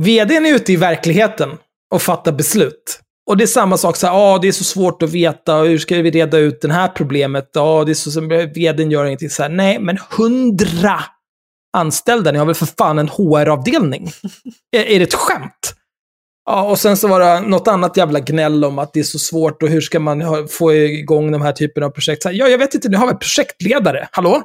Vdn 0.00 0.46
är 0.46 0.54
ute 0.54 0.72
i 0.72 0.76
verkligheten 0.76 1.50
och 1.94 2.02
fattar 2.02 2.32
beslut. 2.32 3.00
Och 3.30 3.36
det 3.36 3.44
är 3.44 3.46
samma 3.46 3.76
sak, 3.76 3.96
så 3.96 4.06
här, 4.06 4.14
ah, 4.14 4.38
det 4.38 4.48
är 4.48 4.52
så 4.52 4.64
svårt 4.64 5.02
att 5.02 5.10
veta, 5.10 5.56
hur 5.56 5.78
ska 5.78 6.02
vi 6.02 6.10
reda 6.10 6.38
ut 6.38 6.60
det 6.60 6.72
här 6.72 6.88
problemet? 6.88 7.56
Ah, 7.56 7.84
det 7.84 7.92
är 7.92 7.94
så 7.94 8.20
vdn 8.54 8.90
gör 8.90 9.04
ingenting. 9.04 9.30
Så 9.30 9.42
här, 9.42 9.50
nej, 9.50 9.80
men 9.80 9.98
hundra 10.18 11.00
anställda, 11.76 12.32
ni 12.32 12.38
har 12.38 12.46
väl 12.46 12.54
för 12.54 12.66
fan 12.66 12.98
en 12.98 13.08
HR-avdelning? 13.08 14.10
är, 14.76 14.84
är 14.84 14.98
det 14.98 15.04
ett 15.04 15.14
skämt? 15.14 15.75
Ja, 16.46 16.62
och 16.70 16.78
sen 16.78 16.96
så 16.96 17.08
var 17.08 17.20
det 17.20 17.40
något 17.40 17.68
annat 17.68 17.96
jävla 17.96 18.20
gnäll 18.20 18.64
om 18.64 18.78
att 18.78 18.92
det 18.92 19.00
är 19.00 19.04
så 19.04 19.18
svårt 19.18 19.62
och 19.62 19.68
hur 19.68 19.80
ska 19.80 20.00
man 20.00 20.48
få 20.48 20.74
igång 20.74 21.32
de 21.32 21.42
här 21.42 21.52
typerna 21.52 21.86
av 21.86 21.90
projekt? 21.90 22.22
Så 22.22 22.28
här, 22.28 22.36
ja, 22.36 22.48
jag 22.48 22.58
vet 22.58 22.74
inte, 22.74 22.88
nu 22.88 22.96
har 22.96 23.06
vi 23.06 23.14
projektledare. 23.14 24.08
Hallå? 24.12 24.42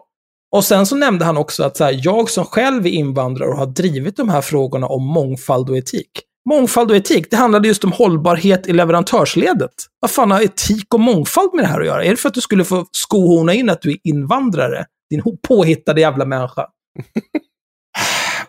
Och 0.56 0.64
sen 0.64 0.86
så 0.86 0.96
nämnde 0.96 1.26
han 1.26 1.38
också 1.38 1.64
att 1.64 1.78
så 1.78 1.84
här, 1.84 2.00
jag 2.04 2.30
som 2.30 2.46
själv 2.46 2.86
är 2.86 2.90
invandrare 2.90 3.50
och 3.50 3.58
har 3.58 3.66
drivit 3.66 4.18
de 4.18 4.30
här 4.30 4.42
frågorna 4.42 4.88
om 4.88 5.04
mångfald 5.04 5.70
och 5.70 5.78
etik. 5.78 6.10
Mångfald 6.50 6.92
och 6.92 6.98
etik, 6.98 7.32
det 7.32 7.38
handlade 7.38 7.68
just 7.68 7.84
om 7.84 7.92
hållbarhet 7.92 8.68
i 8.68 8.74
leverantörsledet. 8.74 9.72
Vad 10.00 10.12
fan 10.12 10.32
har 10.32 10.42
etik 10.42 10.94
och 10.94 11.00
mångfald 11.00 11.50
med 11.54 11.64
det 11.64 11.68
här 11.68 11.80
att 11.80 11.86
göra? 11.86 12.04
Är 12.04 12.10
det 12.10 12.18
för 12.18 12.30
att 12.30 12.36
du 12.36 12.42
skulle 12.42 12.66
få 12.66 12.86
skohorna 12.92 13.54
in 13.54 13.70
att 13.70 13.82
du 13.82 13.92
är 13.92 13.98
invandrare? 14.04 14.86
Din 15.10 15.22
påhittade 15.48 16.02
jävla 16.02 16.26
människa. 16.26 16.66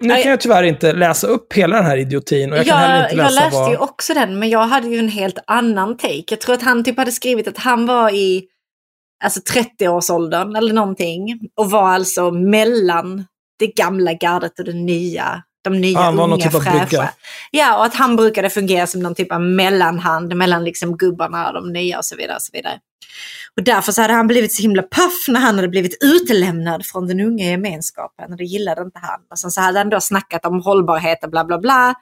nu 0.02 0.22
kan 0.22 0.30
jag 0.30 0.40
tyvärr 0.40 0.62
inte 0.62 0.92
läsa 0.92 1.26
upp 1.26 1.52
hela 1.52 1.76
den 1.76 1.84
här 1.84 1.96
idiotin. 1.96 2.52
Och 2.52 2.58
jag, 2.58 2.66
kan 2.66 2.78
heller 2.78 3.02
inte 3.02 3.16
läsa 3.16 3.34
jag 3.34 3.44
läste 3.44 3.58
vad... 3.58 3.70
ju 3.70 3.76
också 3.76 4.14
den, 4.14 4.38
men 4.38 4.50
jag 4.50 4.66
hade 4.66 4.88
ju 4.88 4.98
en 4.98 5.08
helt 5.08 5.38
annan 5.46 5.96
take. 5.96 6.24
Jag 6.28 6.40
tror 6.40 6.54
att 6.54 6.62
han 6.62 6.84
typ 6.84 6.98
hade 6.98 7.12
skrivit 7.12 7.48
att 7.48 7.58
han 7.58 7.86
var 7.86 8.10
i 8.10 8.44
alltså 9.24 9.40
30-årsåldern 9.40 10.56
eller 10.56 10.74
någonting. 10.74 11.40
Och 11.56 11.70
var 11.70 11.88
alltså 11.88 12.30
mellan 12.30 13.24
det 13.58 13.66
gamla 13.66 14.12
gardet 14.12 14.58
och 14.58 14.64
det 14.64 14.72
nya. 14.72 15.42
De 15.62 15.81
nya 15.81 15.98
Han 15.98 16.16
var 16.16 16.25
unga 16.25 16.37
typ 16.37 16.62
fräscha. 16.62 17.09
Ja, 17.51 17.79
och 17.79 17.85
att 17.85 17.94
han 17.94 18.16
brukade 18.16 18.51
fungera 18.51 18.87
som 18.87 19.01
någon 19.01 19.14
typ 19.14 19.33
av 19.33 19.40
mellanhand 19.40 20.37
mellan 20.37 20.64
liksom 20.64 20.96
gubbarna 20.96 21.48
och 21.48 21.55
de 21.55 21.72
nya 21.72 21.98
och 21.98 22.05
så 22.05 22.16
vidare. 22.16 22.37
Och, 22.37 22.42
så 22.42 22.51
vidare. 22.53 22.79
och 23.57 23.62
därför 23.62 23.92
så 23.92 24.03
hade 24.03 24.14
han 24.14 24.27
blivit 24.27 24.55
så 24.55 24.62
himla 24.62 24.83
paff 24.83 25.25
när 25.29 25.40
han 25.40 25.57
hade 25.57 25.68
blivit 25.68 25.98
utelämnad 26.05 26.87
från 26.87 27.09
den 27.09 27.20
unga 27.20 27.44
gemenskapen. 27.44 28.31
Och 28.31 28.37
det 28.37 28.44
gillade 28.44 28.83
inte 28.83 28.98
han. 29.03 29.20
Och 29.31 29.38
sen 29.38 29.51
så 29.51 29.61
hade 29.61 29.79
han 29.79 29.90
då 29.90 30.01
snackat 30.01 30.46
om 30.46 30.62
hållbarhet 30.62 31.25
och 31.25 31.31
bla 31.31 31.44
bla 31.44 31.59
bla. 31.59 31.94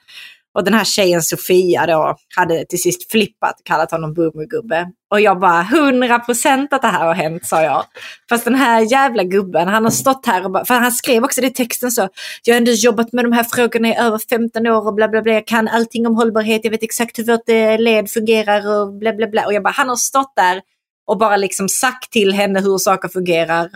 Och 0.55 0.65
den 0.65 0.75
här 0.75 0.85
tjejen 0.85 1.23
Sofia 1.23 1.87
då 1.87 2.17
hade 2.37 2.65
till 2.65 2.83
sist 2.83 3.11
flippat 3.11 3.61
och 3.61 3.67
kallat 3.67 3.91
honom 3.91 4.15
boomergubbe. 4.15 4.87
Och 5.11 5.21
jag 5.21 5.41
bara, 5.41 5.63
100% 5.63 6.69
att 6.71 6.83
det 6.83 6.89
här 6.89 7.07
har 7.07 7.15
hänt, 7.15 7.47
sa 7.47 7.63
jag. 7.63 7.85
Fast 8.29 8.45
den 8.45 8.55
här 8.55 8.81
jävla 8.93 9.25
gubben, 9.25 9.69
han 9.69 9.85
har 9.85 9.91
stått 9.91 10.27
här 10.27 10.45
och 10.45 10.51
bara, 10.51 10.65
för 10.65 10.75
han 10.75 10.93
skrev 10.93 11.25
också 11.25 11.41
det 11.41 11.47
i 11.47 11.51
texten 11.51 11.91
så, 11.91 12.09
jag 12.45 12.55
har 12.55 12.59
ändå 12.59 12.73
jobbat 12.73 13.13
med 13.13 13.25
de 13.25 13.33
här 13.33 13.45
frågorna 13.45 13.89
i 13.89 13.97
över 13.97 14.21
15 14.31 14.67
år 14.67 14.87
och 14.87 14.95
bla 14.95 15.09
bla 15.09 15.23
bla, 15.23 15.33
jag 15.33 15.47
kan 15.47 15.69
allting 15.69 16.07
om 16.07 16.17
hållbarhet, 16.17 16.61
jag 16.65 16.71
vet 16.71 16.83
exakt 16.83 17.19
hur 17.19 17.25
vårt 17.25 17.49
eh, 17.49 17.79
led 17.79 18.11
fungerar 18.11 18.81
och 18.81 18.93
bla 18.93 19.13
bla 19.13 19.27
bla. 19.27 19.47
Och 19.47 19.53
jag 19.55 19.63
bara, 19.63 19.75
han 19.75 19.89
har 19.89 19.97
stått 19.97 20.33
där 20.37 20.61
och 21.07 21.19
bara 21.19 21.37
liksom 21.37 21.69
sagt 21.69 22.13
till 22.13 22.33
henne 22.33 22.61
hur 22.61 22.79
saker 22.79 23.09
fungerar. 23.09 23.71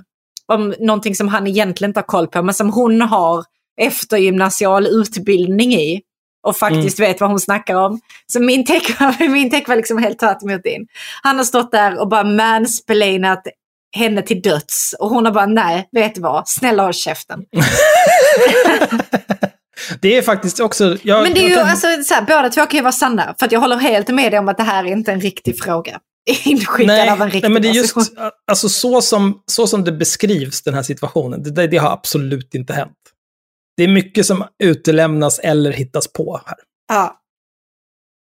Om 0.47 0.75
någonting 0.81 1.15
som 1.15 1.29
han 1.29 1.47
egentligen 1.47 1.91
inte 1.91 2.01
har 2.01 2.07
koll 2.07 2.27
på, 2.27 2.43
men 2.43 2.55
som 2.55 2.73
hon 2.73 3.01
har 3.01 3.45
eftergymnasial 3.81 4.87
utbildning 4.87 5.75
i 5.75 6.01
och 6.45 6.57
faktiskt 6.57 7.01
vet 7.01 7.21
vad 7.21 7.31
hon 7.31 7.41
snackar 7.41 7.75
om. 7.75 8.01
Så 8.27 8.41
min 8.41 8.65
take, 8.65 9.15
min 9.29 9.51
take 9.51 9.69
var 9.69 9.77
liksom 9.77 9.99
helt 9.99 10.19
tvärt 10.19 10.43
emot 10.43 10.63
din. 10.63 10.87
Han 11.23 11.37
har 11.37 11.45
stått 11.45 11.73
där 11.73 12.01
och 12.01 12.09
bara 12.09 12.25
mansplainat 12.25 13.43
henne 13.97 14.23
till 14.23 14.43
döds 14.43 14.95
och 14.99 15.09
hon 15.09 15.25
har 15.25 15.33
bara 15.33 15.47
nej, 15.47 15.89
vet 15.93 16.15
du 16.15 16.21
vad, 16.21 16.49
snälla 16.49 16.83
håll 16.83 16.95
käften. 16.95 17.41
Det 20.01 20.17
är 20.17 20.23
faktiskt 20.23 20.61
också... 20.61 20.97
Jag, 21.03 21.23
Men 21.23 21.35
det 21.35 21.41
är 21.41 21.49
ju, 21.49 21.55
kan- 21.55 21.69
alltså, 21.69 21.87
så 22.05 22.15
här, 22.15 22.23
båda 22.23 22.49
två 22.49 22.67
kan 22.67 22.79
ju 22.79 22.83
vara 22.83 22.93
sanna, 22.93 23.35
för 23.39 23.47
att 23.47 23.53
jag 23.53 23.61
håller 23.61 23.77
helt 23.77 24.09
med 24.09 24.33
dig 24.33 24.39
om 24.39 24.49
att 24.49 24.57
det 24.57 24.63
här 24.63 24.85
är 24.85 24.89
inte 24.89 25.13
en 25.13 25.21
riktig 25.21 25.63
fråga. 25.63 25.99
Inskickad 26.45 26.87
nej, 26.87 27.11
av 27.11 27.23
en 27.23 27.31
riktig 27.31 27.43
nej, 27.43 27.51
men 27.51 27.63
det 27.63 27.69
är 27.69 27.73
just 27.73 27.97
alltså, 28.51 28.69
så, 28.69 29.03
som, 29.03 29.43
så 29.47 29.67
som 29.67 29.85
det 29.85 29.93
beskrivs, 29.93 30.63
den 30.63 30.75
här 30.75 30.83
situationen, 30.83 31.43
det, 31.43 31.67
det 31.67 31.77
har 31.77 31.91
absolut 31.93 32.55
inte 32.55 32.73
hänt. 32.73 32.93
Det 33.77 33.85
är 33.85 33.89
mycket 33.89 34.27
som 34.27 34.45
utelämnas 34.63 35.39
eller 35.39 35.73
hittas 35.73 36.13
på 36.13 36.41
här. 36.47 36.57
Ja. 36.89 37.21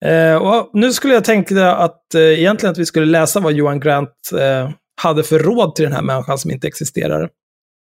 Eh, 0.06 0.36
och 0.36 0.70
nu 0.74 0.94
skulle 0.94 1.14
jag 1.14 1.24
tänka 1.24 1.72
att 1.72 2.16
eh, 2.16 2.22
egentligen 2.22 2.72
att 2.72 2.78
vi 2.78 2.86
skulle 2.86 3.06
läsa 3.06 3.40
vad 3.40 3.54
Johan 3.54 3.80
Grant 3.80 4.32
eh, 4.40 4.70
hade 5.02 5.24
för 5.24 5.40
råd 5.40 5.76
till 5.76 5.84
den 5.86 5.94
här 5.94 6.02
människan 6.02 6.38
som 6.38 6.52
inte 6.52 6.68
existerar. 6.68 7.30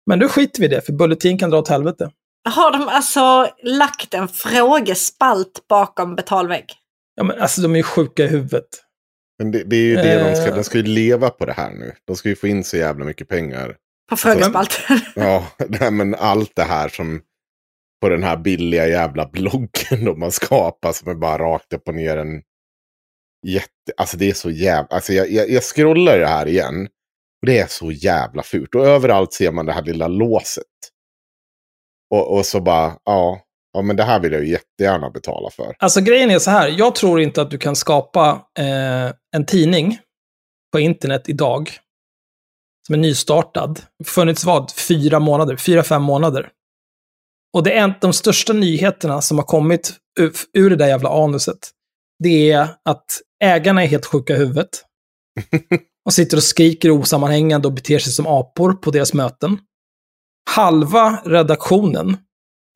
Men 0.09 0.19
då 0.19 0.27
skiter 0.29 0.59
vi 0.59 0.65
i 0.65 0.69
det, 0.69 0.81
för 0.81 0.93
Bulletin 0.93 1.37
kan 1.37 1.49
dra 1.49 1.57
åt 1.59 1.67
helvete. 1.67 2.11
Har 2.49 2.71
de 2.71 2.87
alltså 2.87 3.49
lagt 3.63 4.13
en 4.13 4.27
frågespalt 4.27 5.67
bakom 5.69 6.15
betalvägg? 6.15 6.65
Ja, 7.15 7.23
men 7.23 7.41
alltså 7.41 7.61
de 7.61 7.71
är 7.73 7.77
ju 7.77 7.83
sjuka 7.83 8.23
i 8.23 8.27
huvudet. 8.27 8.65
Men 9.39 9.51
det, 9.51 9.63
det 9.63 9.75
är 9.75 9.81
ju 9.83 9.95
det 9.95 10.29
de 10.29 10.35
ska, 10.35 10.47
Eh. 10.49 10.55
de 10.55 10.63
ska 10.63 10.77
ju 10.77 10.83
leva 10.83 11.29
på 11.29 11.45
det 11.45 11.53
här 11.53 11.71
nu. 11.71 11.93
De 12.07 12.15
ska 12.15 12.29
ju 12.29 12.35
få 12.35 12.47
in 12.47 12.63
så 12.63 12.77
jävla 12.77 13.05
mycket 13.05 13.27
pengar. 13.27 13.75
På 14.09 14.17
frågespalten? 14.17 14.99
Ja, 15.15 15.47
nej, 15.67 15.91
men 15.91 16.15
allt 16.15 16.51
det 16.55 16.63
här 16.63 16.89
som 16.89 17.21
på 18.01 18.09
den 18.09 18.23
här 18.23 18.37
billiga 18.37 18.87
jävla 18.87 19.25
bloggen 19.27 20.05
då 20.05 20.15
man 20.15 20.31
skapar 20.31 20.91
som 20.91 21.11
är 21.11 21.15
bara 21.15 21.37
rakt 21.37 21.73
upp 21.73 21.87
och 21.87 21.95
ner 21.95 22.17
en 22.17 22.41
jätte... 23.47 23.91
Alltså 23.97 24.17
det 24.17 24.29
är 24.29 24.33
så 24.33 24.49
jävla... 24.51 24.87
Alltså 24.89 25.13
jag, 25.13 25.31
jag, 25.31 25.49
jag 25.49 25.63
scrollar 25.63 26.19
det 26.19 26.27
här 26.27 26.47
igen. 26.47 26.87
Och 27.41 27.45
det 27.45 27.59
är 27.59 27.67
så 27.67 27.91
jävla 27.91 28.43
fult. 28.43 28.75
Och 28.75 28.87
överallt 28.87 29.33
ser 29.33 29.51
man 29.51 29.65
det 29.65 29.73
här 29.73 29.83
lilla 29.83 30.07
låset. 30.07 30.65
Och, 32.13 32.37
och 32.37 32.45
så 32.45 32.61
bara, 32.61 32.97
ja, 33.05 33.41
ja 33.73 33.81
men 33.81 33.95
det 33.95 34.03
här 34.03 34.19
vill 34.19 34.31
jag 34.31 34.43
ju 34.43 34.49
jättegärna 34.49 35.09
betala 35.09 35.49
för. 35.49 35.75
Alltså 35.79 36.01
grejen 36.01 36.31
är 36.31 36.39
så 36.39 36.51
här, 36.51 36.67
jag 36.77 36.95
tror 36.95 37.21
inte 37.21 37.41
att 37.41 37.51
du 37.51 37.57
kan 37.57 37.75
skapa 37.75 38.45
eh, 38.59 39.13
en 39.35 39.45
tidning 39.45 39.99
på 40.71 40.79
internet 40.79 41.29
idag 41.29 41.69
som 42.87 42.95
är 42.95 42.99
nystartad. 42.99 43.81
Funnits 44.05 44.45
vad? 44.45 44.71
Fyra 44.71 45.19
månader? 45.19 45.55
Fyra, 45.55 45.83
fem 45.83 46.01
månader. 46.01 46.49
Och 47.53 47.63
det 47.63 47.73
är 47.73 47.83
en, 47.83 47.93
de 48.01 48.13
största 48.13 48.53
nyheterna 48.53 49.21
som 49.21 49.37
har 49.37 49.45
kommit 49.45 49.93
ur, 50.19 50.33
ur 50.53 50.69
det 50.69 50.75
där 50.75 50.87
jävla 50.87 51.09
anuset. 51.23 51.57
Det 52.23 52.51
är 52.51 52.67
att 52.85 53.05
ägarna 53.43 53.83
är 53.83 53.87
helt 53.87 54.05
sjuka 54.05 54.33
i 54.33 54.37
huvudet. 54.37 54.69
Och 56.05 56.13
sitter 56.13 56.37
och 56.37 56.43
skriker 56.43 56.91
osammanhängande 56.91 57.67
och 57.67 57.73
beter 57.73 57.99
sig 57.99 58.13
som 58.13 58.27
apor 58.27 58.73
på 58.73 58.91
deras 58.91 59.13
möten. 59.13 59.59
Halva 60.49 61.21
redaktionen, 61.25 62.17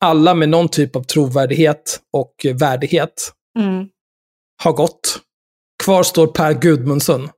alla 0.04 0.34
med 0.34 0.48
någon 0.48 0.68
typ 0.68 0.96
av 0.96 1.02
trovärdighet 1.02 2.00
och 2.12 2.46
värdighet, 2.54 3.32
Mm. 3.58 3.88
har 4.62 4.72
gått. 4.72 5.20
Kvar 5.84 6.02
står 6.02 6.26
Per 6.26 6.52
Gudmundsson 6.52 7.28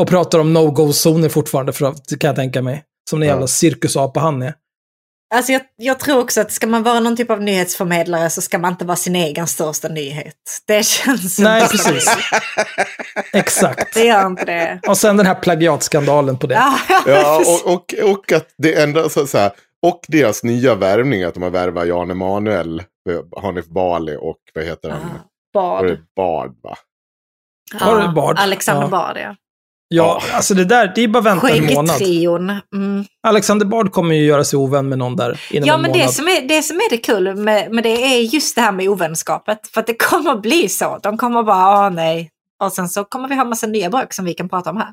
och 0.00 0.08
pratar 0.08 0.38
om 0.38 0.52
no-go-zoner 0.52 1.28
fortfarande, 1.28 1.72
för 1.72 1.86
att, 1.86 2.08
kan 2.20 2.28
jag 2.28 2.36
tänka 2.36 2.62
mig. 2.62 2.84
Som 3.10 3.20
den 3.20 3.28
jävla 3.28 3.46
cirkusapa 3.46 4.20
han 4.20 4.42
är. 4.42 4.54
Alltså 5.32 5.52
jag, 5.52 5.62
jag 5.76 5.98
tror 6.00 6.20
också 6.20 6.40
att 6.40 6.52
ska 6.52 6.66
man 6.66 6.82
vara 6.82 7.00
någon 7.00 7.16
typ 7.16 7.30
av 7.30 7.42
nyhetsförmedlare 7.42 8.30
så 8.30 8.40
ska 8.40 8.58
man 8.58 8.72
inte 8.72 8.84
vara 8.84 8.96
sin 8.96 9.16
egen 9.16 9.46
största 9.46 9.88
nyhet. 9.88 10.34
Det 10.66 10.86
känns 10.86 11.38
Nej, 11.38 11.62
inte 11.62 11.70
precis. 11.70 12.16
Exakt. 13.32 13.94
Det 13.94 14.04
gör 14.04 14.26
inte 14.26 14.44
det. 14.44 14.80
Och 14.88 14.98
sen 14.98 15.16
den 15.16 15.26
här 15.26 15.34
plagiatskandalen 15.34 16.38
på 16.38 16.46
det. 16.46 16.54
Ja, 16.54 16.78
Ja, 17.06 17.42
och, 17.64 17.74
och, 17.74 17.94
och 18.10 18.32
att 18.32 18.54
det 18.58 18.82
enda 18.82 19.08
så, 19.08 19.26
så 19.26 19.38
här, 19.38 19.52
och 19.82 20.00
deras 20.08 20.44
nya 20.44 20.74
värvning, 20.74 21.22
att 21.22 21.34
de 21.34 21.42
har 21.42 21.50
värvat 21.50 21.88
Jan 21.88 22.10
Emanuel, 22.10 22.82
Hanif 23.36 23.66
Bali 23.66 24.16
och 24.20 24.38
vad 24.54 24.64
heter 24.64 24.90
han? 24.90 25.00
Var 25.52 25.82
Bard. 25.82 25.98
Bard 26.16 26.54
va? 26.62 26.76
Det 27.72 28.12
Bard? 28.14 28.38
Alexander 28.38 28.82
Ja. 28.82 28.88
Bard, 28.88 29.16
ja. 29.16 29.36
Ja, 29.94 30.22
alltså 30.32 30.54
det 30.54 30.64
där, 30.64 30.92
det 30.94 31.02
är 31.02 31.08
bara 31.08 31.18
att 31.18 31.24
vänta 31.24 31.50
en 31.50 31.74
månad. 31.74 31.90
Skäggtrion. 31.90 32.50
Mm. 32.74 33.04
Alexander 33.26 33.66
Bard 33.66 33.92
kommer 33.92 34.14
ju 34.14 34.24
göra 34.24 34.44
sig 34.44 34.56
ovän 34.56 34.88
med 34.88 34.98
någon 34.98 35.16
där 35.16 35.40
inom 35.50 35.66
Ja, 35.66 35.74
en 35.74 35.82
men 35.82 35.90
månad. 35.90 36.06
det 36.06 36.12
som, 36.12 36.28
är, 36.28 36.48
det 36.48 36.62
som 36.62 36.76
är 36.76 36.90
det 36.90 36.96
kul 36.96 37.36
med, 37.36 37.70
med 37.72 37.84
det 37.84 37.88
är 38.04 38.20
just 38.20 38.54
det 38.54 38.60
här 38.60 38.72
med 38.72 38.88
ovänskapet. 38.88 39.66
För 39.66 39.80
att 39.80 39.86
det 39.86 39.94
kommer 39.94 40.36
bli 40.36 40.68
så. 40.68 40.98
De 41.02 41.16
kommer 41.18 41.42
bara, 41.42 41.56
ah 41.56 41.90
nej. 41.90 42.30
Och 42.64 42.72
sen 42.72 42.88
så 42.88 43.04
kommer 43.04 43.28
vi 43.28 43.34
ha 43.34 43.44
massa 43.44 43.66
nya 43.66 43.90
bråk 43.90 44.12
som 44.12 44.24
vi 44.24 44.34
kan 44.34 44.48
prata 44.48 44.70
om 44.70 44.76
här. 44.76 44.88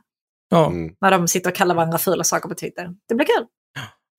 Ja. 0.50 0.66
Mm. 0.68 0.92
När 1.02 1.12
de 1.12 1.28
sitter 1.28 1.50
och 1.50 1.56
kallar 1.56 1.76
varandra 1.76 1.98
fula 1.98 2.24
saker 2.24 2.50
på 2.50 2.56
Twitter. 2.56 2.88
Det 3.10 3.16
blir 3.16 3.26
kul. 3.26 3.46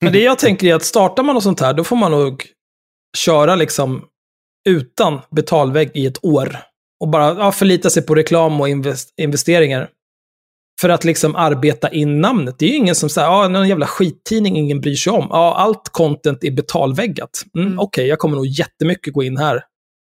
Men 0.03 0.13
det 0.13 0.19
jag 0.23 0.39
tänker 0.39 0.67
är 0.67 0.75
att 0.75 0.83
startar 0.83 1.23
man 1.23 1.35
något 1.35 1.43
sånt 1.43 1.59
här, 1.59 1.73
då 1.73 1.83
får 1.83 1.95
man 1.95 2.11
nog 2.11 2.45
köra 3.17 3.55
liksom 3.55 4.03
utan 4.69 5.19
betalvägg 5.35 5.91
i 5.93 6.05
ett 6.05 6.25
år. 6.25 6.57
Och 7.01 7.07
bara 7.09 7.35
ja, 7.35 7.51
förlita 7.51 7.89
sig 7.89 8.05
på 8.05 8.15
reklam 8.15 8.61
och 8.61 8.69
invest 8.69 9.13
investeringar. 9.17 9.89
För 10.81 10.89
att 10.89 11.03
liksom 11.03 11.35
arbeta 11.35 11.89
in 11.89 12.21
namnet. 12.21 12.55
Det 12.59 12.65
är 12.65 12.69
ju 12.69 12.75
ingen 12.75 12.95
som 12.95 13.09
säger, 13.09 13.27
ja, 13.27 13.47
någon 13.47 13.67
jävla 13.67 13.87
skittidning 13.87 14.57
ingen 14.57 14.81
bryr 14.81 14.95
sig 14.95 15.13
om. 15.13 15.27
Ja, 15.29 15.55
allt 15.57 15.89
content 15.89 16.43
är 16.43 16.51
betalväggat. 16.51 17.41
Mm, 17.55 17.67
Mm. 17.67 17.79
Okej, 17.79 18.07
jag 18.07 18.19
kommer 18.19 18.35
nog 18.35 18.45
jättemycket 18.47 19.13
gå 19.13 19.23
in 19.23 19.37
här 19.37 19.63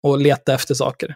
och 0.07 0.19
leta 0.19 0.53
efter 0.53 0.73
saker. 0.73 1.15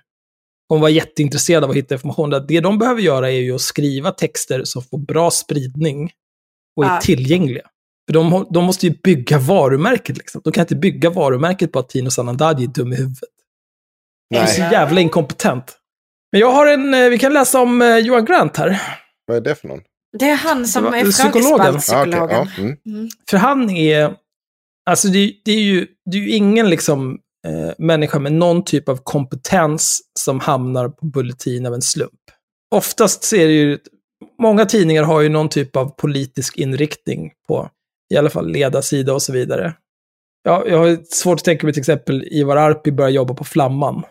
Kommer 0.69 0.81
vara 0.81 0.91
jätteintresserad 0.91 1.63
av 1.63 1.69
att 1.69 1.75
hitta 1.75 1.95
information. 1.95 2.29
Det 2.47 2.59
de 2.59 2.79
behöver 2.79 3.01
göra 3.01 3.31
är 3.31 3.39
ju 3.39 3.55
att 3.55 3.62
skriva 3.62 4.12
texter 4.12 4.62
som 4.63 4.81
får 4.81 4.97
bra 4.97 5.31
spridning 5.31 6.12
och 6.77 6.85
är 6.85 6.89
Ja. 6.89 6.99
tillgängliga. 7.01 7.62
För 8.07 8.13
de, 8.13 8.47
de 8.49 8.63
måste 8.63 8.88
ju 8.88 8.93
bygga 9.03 9.38
varumärket 9.39 10.17
liksom. 10.17 10.41
De 10.43 10.53
kan 10.53 10.62
inte 10.62 10.75
bygga 10.75 11.09
varumärket 11.09 11.71
på 11.71 11.79
att 11.79 11.89
Tino 11.89 12.09
Sanandaji 12.12 12.63
är 12.63 12.67
dum 12.67 12.93
i 12.93 12.95
huvudet. 12.95 13.29
Det 14.29 14.38
är 14.38 14.45
så 14.45 14.62
Nej, 14.62 14.71
jävla 14.71 15.01
inkompetent. 15.01 15.75
Men 16.31 16.41
jag 16.41 16.51
har 16.51 16.67
en, 16.67 16.93
eh, 16.93 17.09
vi 17.09 17.17
kan 17.17 17.33
läsa 17.33 17.62
om 17.62 17.81
eh, 17.81 17.97
Johan 17.97 18.25
Grant 18.25 18.57
här. 18.57 18.81
Vad 19.29 19.37
är 19.37 19.41
det 19.41 19.55
för 19.55 19.67
någon? 19.67 19.81
Det 20.19 20.25
är 20.29 20.35
han 20.35 20.67
som 20.67 20.83
Det 20.83 20.89
var- 20.89 20.97
är 20.97 21.11
psykologen. 21.11 21.43
Ja, 21.43 21.69
okej, 21.69 21.81
frågespaltpsykologen. 21.81 22.47
ja, 22.57 22.61
mm. 22.61 22.77
Mm. 22.85 23.09
För 23.29 23.37
han 23.37 23.69
är, 23.69 24.15
alltså 24.89 25.07
det, 25.07 25.33
det 25.45 25.51
är 25.51 25.61
ju, 25.61 25.87
det 26.11 26.17
är 26.17 26.21
ju 26.21 26.29
ingen 26.29 26.69
liksom 26.69 27.19
eh, 27.47 27.73
människa 27.77 28.19
med 28.19 28.33
någon 28.33 28.63
typ 28.63 28.89
av 28.89 28.97
kompetens 29.03 30.01
som 30.19 30.39
hamnar 30.39 30.89
på 30.89 31.05
Bulletin 31.05 31.65
av 31.65 31.73
en 31.73 31.81
slump. 31.81 32.11
Oftast 32.75 33.23
ser 33.23 33.47
det 33.47 33.53
ju, 33.53 33.77
många 34.41 34.65
tidningar 34.65 35.03
har 35.03 35.21
ju 35.21 35.29
någon 35.29 35.49
typ 35.49 35.75
av 35.75 35.89
politisk 35.89 36.57
inriktning 36.57 37.31
på 37.47 37.69
I 38.13 38.17
alla 38.17 38.29
fall 38.29 38.51
ledarsida 38.51 39.13
och 39.13 39.21
så 39.21 39.33
vidare. 39.33 39.73
Ja, 40.43 40.63
jag 40.67 40.77
har 40.77 40.97
svårt 41.11 41.39
att 41.39 41.45
tänka 41.45 41.65
mig 41.67 41.73
till 41.73 41.81
exempel 41.81 42.23
Ivar 42.31 42.57
Arpi 42.57 42.91
börjar 42.91 43.09
jobba 43.11 43.33
på 43.33 43.43
Flamman. 43.43 44.03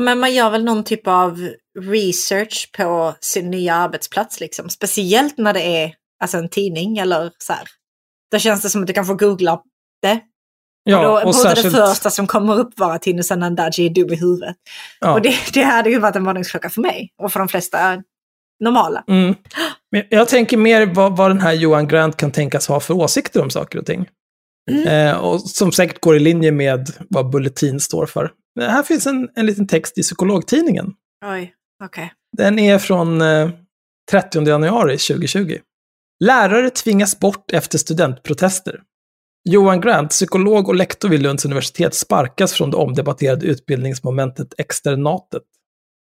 Men 0.00 0.18
man 0.18 0.34
gör 0.34 0.50
väl 0.50 0.64
någon 0.64 0.84
typ 0.84 1.06
av 1.06 1.48
research 1.80 2.70
på 2.76 3.14
sin 3.20 3.50
nya 3.50 3.74
arbetsplats 3.74 4.40
liksom. 4.40 4.68
Speciellt 4.68 5.38
när 5.38 5.52
det 5.52 5.62
är 5.62 5.94
alltså, 6.22 6.38
en 6.38 6.48
tidning 6.48 6.98
eller 6.98 7.30
så 7.38 7.52
här. 7.52 7.62
Då 8.32 8.38
känns 8.38 8.62
det 8.62 8.70
som 8.70 8.80
att 8.80 8.86
du 8.86 8.92
kan 8.92 9.06
få 9.06 9.14
googla 9.14 9.60
det. 10.02 10.20
Ja, 10.84 10.98
och 10.98 11.04
då 11.04 11.10
och 11.10 11.24
borde 11.24 11.38
särskilt... 11.38 11.74
det 11.74 11.86
första 11.86 12.10
som 12.10 12.26
kommer 12.26 12.58
upp 12.58 12.78
vara 12.78 12.98
Tino 12.98 13.22
Sanandaji 13.22 13.86
är 13.86 13.90
dum 13.90 14.12
i 14.12 14.16
huvudet. 14.16 14.56
Ja. 15.00 15.12
Och 15.12 15.22
det, 15.22 15.34
det 15.52 15.62
hade 15.62 15.90
ju 15.90 15.98
varit 15.98 16.16
en 16.16 16.24
varningsklocka 16.24 16.70
för 16.70 16.80
mig. 16.80 17.10
Och 17.22 17.32
för 17.32 17.40
de 17.40 17.48
flesta 17.48 18.02
normala. 18.60 19.04
Mm. 19.08 19.34
Men 19.90 20.02
jag 20.10 20.28
tänker 20.28 20.56
mer 20.56 20.86
vad, 20.86 21.16
vad 21.16 21.30
den 21.30 21.40
här 21.40 21.52
Johan 21.52 21.88
Grant 21.88 22.16
kan 22.16 22.30
tänkas 22.30 22.68
ha 22.68 22.80
för 22.80 22.94
åsikter 22.94 23.42
om 23.42 23.50
saker 23.50 23.78
och 23.78 23.86
ting. 23.86 24.06
Mm. 24.70 25.08
Eh, 25.08 25.16
och 25.16 25.40
som 25.40 25.72
säkert 25.72 26.00
går 26.00 26.16
i 26.16 26.20
linje 26.20 26.52
med 26.52 26.90
vad 27.10 27.30
Bulletin 27.30 27.80
står 27.80 28.06
för. 28.06 28.30
Här 28.60 28.82
finns 28.82 29.06
en, 29.06 29.28
en 29.34 29.46
liten 29.46 29.66
text 29.66 29.98
i 29.98 30.02
Psykologtidningen. 30.02 30.92
Oj, 31.26 31.54
okej. 31.84 32.12
Den 32.36 32.58
är 32.58 32.78
från 32.78 33.20
eh, 33.20 33.50
30 34.10 34.48
januari 34.48 34.98
2020. 34.98 35.58
Lärare 36.24 36.70
tvingas 36.70 37.20
bort 37.20 37.52
efter 37.52 37.78
studentprotester. 37.78 38.80
Johan 39.44 39.80
Grant, 39.80 40.10
psykolog 40.10 40.68
och 40.68 40.74
lektor 40.74 41.08
vid 41.08 41.22
Lunds 41.22 41.44
universitet, 41.44 41.94
sparkas 41.94 42.52
från 42.52 42.70
det 42.70 42.76
omdebatterade 42.76 43.46
utbildningsmomentet 43.46 44.54
externatet. 44.58 45.42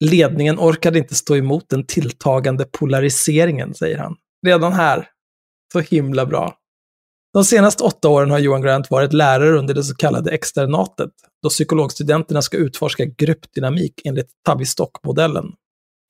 Ledningen 0.04 0.58
orkade 0.58 0.98
inte 0.98 1.14
stå 1.14 1.36
emot 1.36 1.68
den 1.68 1.86
tilltagande 1.86 2.64
polariseringen, 2.64 3.74
säger 3.74 3.98
han. 3.98 4.16
Redan 4.46 4.72
här. 4.72 5.08
Så 5.72 5.80
himla 5.80 6.26
bra. 6.26 6.54
De 7.34 7.44
senaste 7.44 7.84
åtta 7.84 8.08
åren 8.08 8.30
har 8.30 8.38
Johan 8.38 8.62
Grant 8.62 8.90
varit 8.90 9.12
lärare 9.12 9.58
under 9.58 9.74
det 9.74 9.84
så 9.84 9.94
kallade 9.94 10.30
externatet, 10.30 11.10
då 11.42 11.48
psykologstudenterna 11.48 12.42
ska 12.42 12.56
utforska 12.56 13.04
gruppdynamik 13.04 14.00
enligt 14.04 14.28
Tavistock-modellen. 14.46 15.52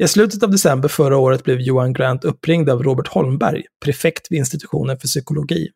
I 0.02 0.08
slutet 0.08 0.42
av 0.42 0.50
december 0.50 0.88
förra 0.88 1.16
året 1.16 1.44
blev 1.44 1.60
Johan 1.60 1.92
Grant 1.92 2.24
uppringd 2.24 2.70
av 2.70 2.82
Robert 2.82 3.08
Holmberg, 3.08 3.62
prefekt 3.84 4.26
vid 4.30 4.38
institutionen 4.38 4.98
för 4.98 5.08
psykologi. 5.08 5.68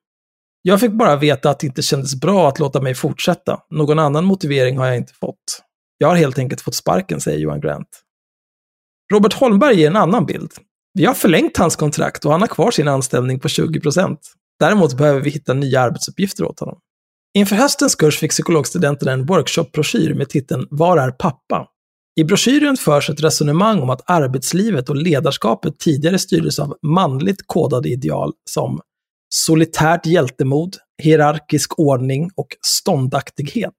Jag 0.63 0.81
fick 0.81 0.93
bara 0.93 1.17
veta 1.17 1.51
att 1.51 1.61
det 1.61 1.67
inte 1.67 1.83
kändes 1.83 2.21
bra 2.21 2.49
att 2.49 2.59
låta 2.59 2.81
mig 2.81 2.95
fortsätta. 2.95 3.61
Någon 3.71 3.99
annan 3.99 4.25
motivering 4.25 4.79
har 4.79 4.87
jag 4.87 4.97
inte 4.97 5.13
fått. 5.13 5.63
Jag 5.99 6.09
har 6.09 6.17
helt 6.17 6.39
enkelt 6.39 6.61
fått 6.61 6.75
sparken, 6.75 7.21
säger 7.21 7.39
Johan 7.39 7.61
Grant. 7.61 7.89
Robert 9.13 9.33
Holmberg 9.33 9.81
ger 9.81 9.87
en 9.87 9.97
annan 9.97 10.27
bild. 10.27 10.53
Vi 10.95 11.05
har 11.05 11.15
förlängt 11.15 11.57
hans 11.57 11.77
kontrakt 11.77 12.25
och 12.25 12.33
han 12.33 12.41
har 12.41 12.49
kvar 12.49 12.71
sin 12.71 12.89
anställning 12.89 13.41
på 13.41 13.49
20 13.49 13.81
procent. 13.81 14.21
Däremot 14.61 14.97
behöver 14.97 15.21
vi 15.21 15.31
hitta 15.31 15.55
nya 15.55 15.81
arbetsuppgifter 15.81 16.45
åt 16.45 16.61
honom. 16.61 16.79
Inför 17.35 17.57
höstens 17.57 17.95
kurs 17.95 18.19
fick 18.19 18.31
psykologstudenterna 18.31 19.13
en 19.13 19.27
workshop-broschyr 19.27 20.15
med 20.15 20.29
titeln 20.29 20.67
Var 20.71 20.97
är 20.97 21.11
pappa? 21.11 21.69
I 22.21 22.25
broschyren 22.25 22.77
förs 22.77 23.11
ett 23.11 23.23
resonemang 23.23 23.81
om 23.81 23.91
att 23.91 24.11
arbetslivet 24.11 24.89
och 24.89 24.97
ledarskapet 24.97 25.79
tidigare 25.79 26.19
styrdes 26.19 26.59
av 26.59 26.77
manligt 26.83 27.43
kodade 27.47 27.89
ideal 27.89 28.33
som 28.51 28.81
solitärt 29.35 30.07
hjältemod, 30.07 30.77
hierarkisk 31.03 31.79
ordning 31.79 32.31
och 32.37 32.57
ståndaktighet. 32.61 33.75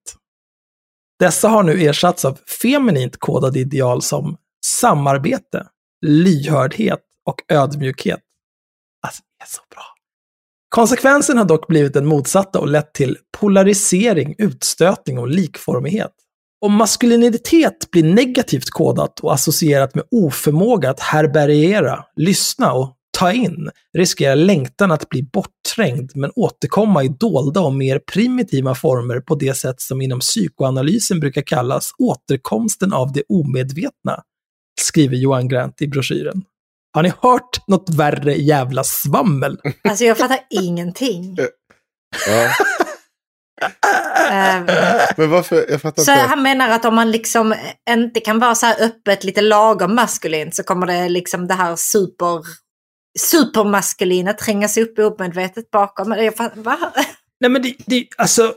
Dessa 1.20 1.48
har 1.48 1.64
nu 1.64 1.82
ersatts 1.82 2.26
av 2.26 2.40
feminint 2.62 3.18
kodade 3.18 3.60
ideal 3.60 4.02
som 4.02 4.38
samarbete, 4.66 5.68
lyhördhet 6.06 7.00
och 7.26 7.42
ödmjukhet. 7.48 8.22
Alltså, 9.08 9.22
det 9.38 9.44
är 9.44 9.48
så 9.48 9.62
bra. 9.70 9.99
Konsekvensen 10.70 11.38
har 11.38 11.46
dock 11.46 11.68
blivit 11.68 11.94
den 11.94 12.06
motsatta 12.06 12.60
och 12.60 12.68
lett 12.68 12.94
till 12.94 13.18
polarisering, 13.40 14.36
utstötning 14.38 15.20
och 15.20 15.28
likformighet. 15.28 16.12
Om 16.62 16.74
maskulinitet 16.74 17.92
blir 17.92 18.04
negativt 18.04 18.70
kodat 18.70 19.20
och 19.20 19.34
associerat 19.34 19.96
med 19.96 20.04
oförmåga 20.12 20.90
att 20.90 21.00
härbärgera, 21.00 22.06
lyssna 22.16 22.74
och 22.74 22.96
ta 23.18 23.32
in, 23.32 23.70
riskerar 23.98 24.36
längtan 24.36 24.92
att 24.92 25.10
bli 25.10 25.24
bortträngd 25.24 26.12
men 26.16 26.32
återkomma 26.36 27.04
i 27.04 27.08
dolda 27.08 27.62
och 27.62 27.74
mer 27.74 28.00
primitiva 28.14 28.76
former 28.76 29.20
på 29.20 29.36
det 29.36 29.54
sätt 29.54 29.82
som 29.82 30.02
inom 30.02 30.20
psykoanalysen 30.20 31.20
brukar 31.20 31.42
kallas 31.42 31.92
återkomsten 31.98 32.94
av 32.94 33.12
det 33.12 33.24
omedvetna, 33.30 34.24
skriver 34.82 35.18
Johan 35.18 35.48
Grant 35.48 35.82
i 35.82 35.88
broschyren. 35.88 36.44
Har 36.94 37.04
ni 37.04 37.14
hört 37.22 37.68
något 37.68 37.90
värre 37.90 38.34
jävla 38.36 38.84
svammel? 38.84 39.58
Alltså 39.90 40.04
jag 40.06 40.18
fattar 40.18 40.40
ingenting. 40.50 41.38
Ja. 42.28 42.44
Eh, 44.32 44.64
Men 45.18 45.30
varför? 45.30 45.66
Jag 45.70 45.82
fattar 45.82 46.04
Så 46.04 46.12
inte. 46.12 46.24
han 46.24 46.42
menar 46.44 46.70
att 46.70 46.86
om 46.86 46.96
man 46.96 47.12
liksom 47.12 47.56
inte 47.90 48.20
kan 48.20 48.40
vara 48.40 48.56
så 48.56 48.66
här 48.66 48.84
öppet, 48.84 49.24
lite 49.24 49.42
lagom 49.42 49.96
maskulint 49.96 50.56
så 50.56 50.64
kommer 50.64 50.88
det 50.88 51.10
liksom 51.10 51.48
det 51.48 51.54
här 51.54 51.76
super, 51.76 52.42
supermaskulina 53.20 54.34
tränga 54.34 54.68
sig 54.68 54.84
upp 54.84 55.00
omedvetet 55.00 55.72
bakom. 55.72 56.12
Jag 56.12 56.36
fatt- 56.36 56.58
Va? 56.58 56.78
Nej 57.40 57.52
men 57.52 57.62
det, 57.62 57.76
det 57.86 58.08
alltså, 58.18 58.54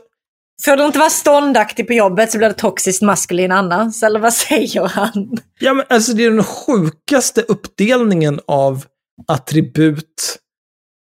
Får 0.65 0.77
du 0.77 0.85
inte 0.85 0.99
vara 0.99 1.09
ståndaktig 1.09 1.87
på 1.87 1.93
jobbet 1.93 2.31
så 2.31 2.37
blir 2.37 2.47
det 2.47 2.53
toxiskt 2.53 3.01
maskulin 3.01 3.51
annars, 3.51 4.03
eller 4.03 4.19
vad 4.19 4.33
säger 4.49 4.87
han? 4.87 5.37
ja, 5.59 5.73
men 5.73 5.85
alltså 5.89 6.13
det 6.13 6.25
är 6.25 6.31
den 6.31 6.43
sjukaste 6.43 7.41
uppdelningen 7.41 8.39
av 8.47 8.85
attribut 9.27 10.39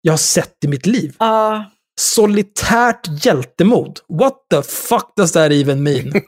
jag 0.00 0.12
har 0.12 0.18
sett 0.18 0.64
i 0.64 0.68
mitt 0.68 0.86
liv. 0.86 1.16
Ja, 1.18 1.64
Solitärt 2.00 3.24
hjältemod. 3.24 4.00
What 4.08 4.34
the 4.50 4.62
fuck 4.62 5.12
does 5.16 5.32
that 5.32 5.52
even 5.52 5.82
mean? 5.82 6.12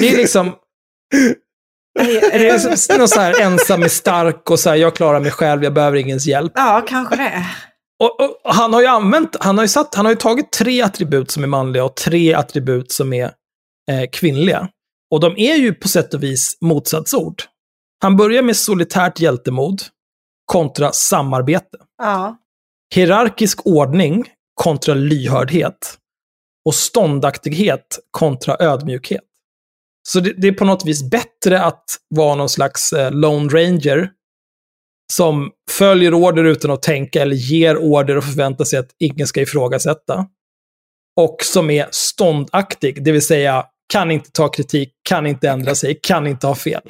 det 0.00 0.08
är 0.08 0.16
liksom, 0.16 0.54
är 2.32 2.38
det 2.38 2.52
liksom 2.66 2.98
någon 2.98 3.08
så 3.08 3.20
här 3.20 3.40
ensam 3.40 3.82
är 3.82 3.88
stark 3.88 4.50
och 4.50 4.60
så 4.60 4.68
här, 4.70 4.76
jag 4.76 4.96
klarar 4.96 5.20
mig 5.20 5.30
själv, 5.30 5.64
jag 5.64 5.74
behöver 5.74 5.96
ingens 5.96 6.26
hjälp. 6.26 6.52
ja 6.54 6.84
kanske 6.88 7.16
det. 7.16 7.46
Och, 7.98 8.20
och 8.20 8.54
han 8.54 8.72
har 8.72 8.80
ju 8.80 8.86
använt, 8.86 9.36
han 9.40 9.58
har 9.58 9.64
ju, 9.64 9.68
satt, 9.68 9.94
han 9.94 10.04
har 10.04 10.12
ju 10.12 10.18
tagit 10.18 10.52
tre 10.52 10.82
attribut 10.82 11.30
som 11.30 11.42
är 11.42 11.46
manliga 11.46 11.84
och 11.84 11.96
tre 11.96 12.34
attribut 12.34 12.92
som 12.92 13.12
är 13.12 13.24
eh, 13.90 14.10
kvinnliga. 14.12 14.68
Och 15.10 15.20
de 15.20 15.34
är 15.36 15.56
ju 15.56 15.74
på 15.74 15.88
sätt 15.88 16.14
och 16.14 16.22
vis 16.22 16.58
motsatsord. 16.60 17.42
Han 18.02 18.16
börjar 18.16 18.42
med 18.42 18.56
solitärt 18.56 19.20
hjältemod 19.20 19.82
kontra 20.44 20.92
samarbete. 20.92 21.78
Ja. 21.98 22.36
Hierarkisk 22.94 23.66
ordning 23.66 24.24
kontra 24.54 24.94
lyhördhet. 24.94 25.98
Och 26.64 26.74
ståndaktighet 26.74 27.98
kontra 28.10 28.56
ödmjukhet. 28.60 29.24
Så 30.08 30.20
det, 30.20 30.32
det 30.36 30.48
är 30.48 30.52
på 30.52 30.64
något 30.64 30.86
vis 30.86 31.10
bättre 31.10 31.62
att 31.62 31.84
vara 32.08 32.34
någon 32.34 32.48
slags 32.48 32.92
eh, 32.92 33.12
Lone 33.12 33.48
Ranger 33.48 34.10
som 35.12 35.50
följer 35.70 36.14
order 36.14 36.44
utan 36.44 36.70
att 36.70 36.82
tänka 36.82 37.22
eller 37.22 37.36
ger 37.36 37.76
order 37.76 38.16
och 38.16 38.24
förväntar 38.24 38.64
sig 38.64 38.78
att 38.78 38.90
ingen 38.98 39.26
ska 39.26 39.40
ifrågasätta. 39.40 40.26
Och 41.20 41.36
som 41.42 41.70
är 41.70 41.88
ståndaktig, 41.90 43.04
det 43.04 43.12
vill 43.12 43.26
säga 43.26 43.64
kan 43.92 44.10
inte 44.10 44.30
ta 44.30 44.48
kritik, 44.48 44.92
kan 45.08 45.26
inte 45.26 45.48
ändra 45.48 45.74
sig, 45.74 45.98
kan 46.02 46.26
inte 46.26 46.46
ha 46.46 46.54
fel. 46.54 46.82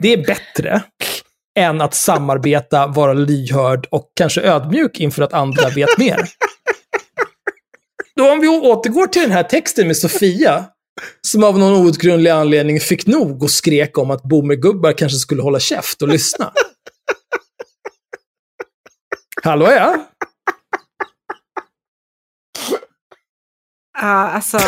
Det 0.00 0.12
är 0.12 0.26
bättre 0.26 0.82
än 1.58 1.80
att 1.80 1.94
samarbeta, 1.94 2.86
vara 2.86 3.12
lyhörd 3.12 3.86
och 3.90 4.12
kanske 4.16 4.40
ödmjuk 4.40 5.00
inför 5.00 5.22
att 5.22 5.32
andra 5.32 5.68
vet 5.68 5.98
mer. 5.98 6.20
Då 8.16 8.32
om 8.32 8.40
vi 8.40 8.48
återgår 8.48 9.06
till 9.06 9.22
den 9.22 9.30
här 9.30 9.42
texten 9.42 9.86
med 9.86 9.96
Sofia, 9.96 10.64
som 11.26 11.44
av 11.44 11.58
någon 11.58 11.86
outgrundlig 11.86 12.30
anledning 12.30 12.80
fick 12.80 13.06
nog 13.06 13.42
och 13.42 13.50
skrek 13.50 13.98
om 13.98 14.10
att 14.10 14.22
boomergubbar 14.22 14.92
kanske 14.92 15.18
skulle 15.18 15.42
hålla 15.42 15.60
käft 15.60 16.02
och 16.02 16.08
lyssna. 16.08 16.52
Hallå 19.42 19.66
ja? 19.70 20.06
Ja, 24.00 24.30
alltså. 24.30 24.58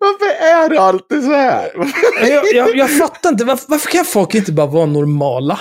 Varför 0.00 0.44
är 0.44 0.68
det 0.70 0.80
alltid 0.80 1.24
så 1.24 1.32
här? 1.32 1.72
Jag, 2.20 2.54
jag, 2.54 2.76
jag 2.76 2.98
fattar 2.98 3.30
inte, 3.30 3.44
varför, 3.44 3.66
varför 3.68 3.90
kan 3.90 4.04
folk 4.04 4.34
inte 4.34 4.52
bara 4.52 4.66
vara 4.66 4.86
normala? 4.86 5.60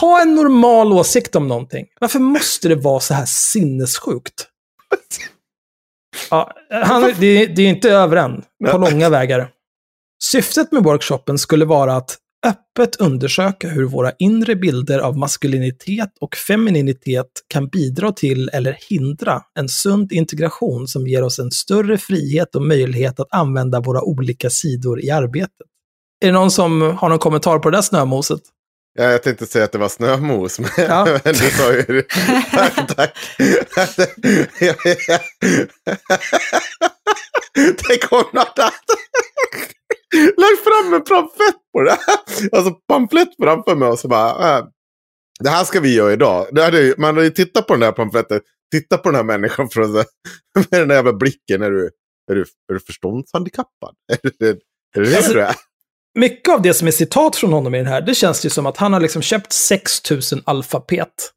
Ha 0.00 0.22
en 0.22 0.34
normal 0.34 0.92
åsikt 0.92 1.36
om 1.36 1.48
någonting. 1.48 1.86
Varför 2.00 2.18
måste 2.18 2.68
det 2.68 2.74
vara 2.74 3.00
så 3.00 3.14
här 3.14 3.26
sinnessjukt? 3.26 4.48
Ja, 6.32 6.52
han, 6.70 7.02
det, 7.02 7.46
det 7.46 7.62
är 7.62 7.68
inte 7.68 7.90
över 7.90 8.16
än, 8.16 8.42
på 8.70 8.78
långa 8.78 9.08
vägar. 9.08 9.48
Syftet 10.24 10.72
med 10.72 10.82
workshopen 10.82 11.38
skulle 11.38 11.64
vara 11.64 11.96
att 11.96 12.18
öppet 12.46 12.96
undersöka 12.96 13.68
hur 13.68 13.84
våra 13.84 14.12
inre 14.18 14.56
bilder 14.56 14.98
av 14.98 15.18
maskulinitet 15.18 16.10
och 16.20 16.36
femininitet 16.36 17.26
kan 17.48 17.68
bidra 17.68 18.12
till 18.12 18.50
eller 18.52 18.78
hindra 18.88 19.42
en 19.58 19.68
sund 19.68 20.12
integration 20.12 20.88
som 20.88 21.06
ger 21.06 21.22
oss 21.22 21.38
en 21.38 21.50
större 21.50 21.98
frihet 21.98 22.54
och 22.54 22.62
möjlighet 22.62 23.20
att 23.20 23.34
använda 23.34 23.80
våra 23.80 24.02
olika 24.02 24.50
sidor 24.50 25.04
i 25.04 25.10
arbetet. 25.10 25.66
Är 26.20 26.26
det 26.26 26.32
någon 26.32 26.50
som 26.50 26.82
har 26.82 27.08
någon 27.08 27.18
kommentar 27.18 27.58
på 27.58 27.70
det 27.70 27.76
där 27.76 27.82
snömoset? 27.82 28.40
Ja, 28.94 29.04
jag 29.04 29.22
tänkte 29.22 29.46
säga 29.46 29.64
att 29.64 29.72
det 29.72 29.78
var 29.78 29.88
snömos, 29.88 30.58
men, 30.58 30.70
ja. 30.76 31.04
men 31.24 31.34
du 31.34 31.50
sa 31.50 31.72
ju 31.72 31.82
det. 31.82 32.02
Tack. 32.94 33.16
Tänk 37.88 38.12
om 38.12 38.24
något 38.32 38.58
lagt 40.12 40.64
fram 40.64 40.94
en 40.94 41.04
pamflett 41.04 41.56
på 41.72 41.82
det. 41.82 41.98
Alltså 42.52 42.74
pamflett 42.88 43.28
framför 43.42 43.74
mig 43.74 43.88
och 43.88 43.98
så 43.98 44.08
bara. 44.08 44.58
Äh, 44.58 44.64
det 45.40 45.50
här 45.50 45.64
ska 45.64 45.80
vi 45.80 45.94
göra 45.94 46.12
idag. 46.12 46.46
Det 46.52 46.62
hade, 46.62 46.94
man 46.98 47.14
hade 47.14 47.24
ju 47.24 47.30
tittat 47.30 47.66
på 47.66 47.72
den 47.74 47.82
här 47.82 47.92
pamfletten. 47.92 48.40
Titta 48.72 48.98
på 48.98 49.08
den 49.08 49.16
här 49.16 49.24
människan 49.24 49.68
från, 49.68 49.92
med 49.92 50.04
den 50.70 50.88
där 50.88 50.94
jävla 50.94 51.12
blicken. 51.12 51.62
Är 51.62 51.70
du, 51.70 51.90
är 52.30 52.34
du, 52.34 52.40
är 52.40 52.74
du 52.74 52.80
förståndshandikappad? 52.80 53.94
Är 54.12 54.18
det 54.22 54.46
är 54.46 54.54
det, 54.94 55.10
det 55.10 55.32
du 55.32 55.40
är? 55.40 55.54
Mycket 56.18 56.54
av 56.54 56.62
det 56.62 56.74
som 56.74 56.88
är 56.88 56.92
citat 56.92 57.36
från 57.36 57.52
honom 57.52 57.74
i 57.74 57.78
den 57.78 57.86
här, 57.86 58.00
det 58.00 58.14
känns 58.14 58.46
ju 58.46 58.50
som 58.50 58.66
att 58.66 58.76
han 58.76 58.92
har 58.92 59.00
liksom 59.00 59.22
köpt 59.22 59.52
6000 59.52 60.42
alfabet. 60.44 61.32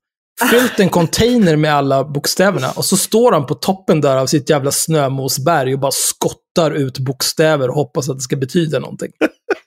Fyllt 0.51 0.79
en 0.79 0.89
container 0.89 1.55
med 1.55 1.75
alla 1.75 2.03
bokstäverna 2.03 2.71
och 2.71 2.85
så 2.85 2.97
står 2.97 3.31
han 3.31 3.45
på 3.45 3.55
toppen 3.55 4.01
där 4.01 4.17
av 4.17 4.25
sitt 4.25 4.49
jävla 4.49 4.71
snömosberg 4.71 5.73
och 5.73 5.79
bara 5.79 5.91
skottar 5.91 6.71
ut 6.71 6.99
bokstäver 6.99 7.69
och 7.69 7.75
hoppas 7.75 8.09
att 8.09 8.17
det 8.17 8.21
ska 8.21 8.35
betyda 8.35 8.79
någonting. 8.79 9.11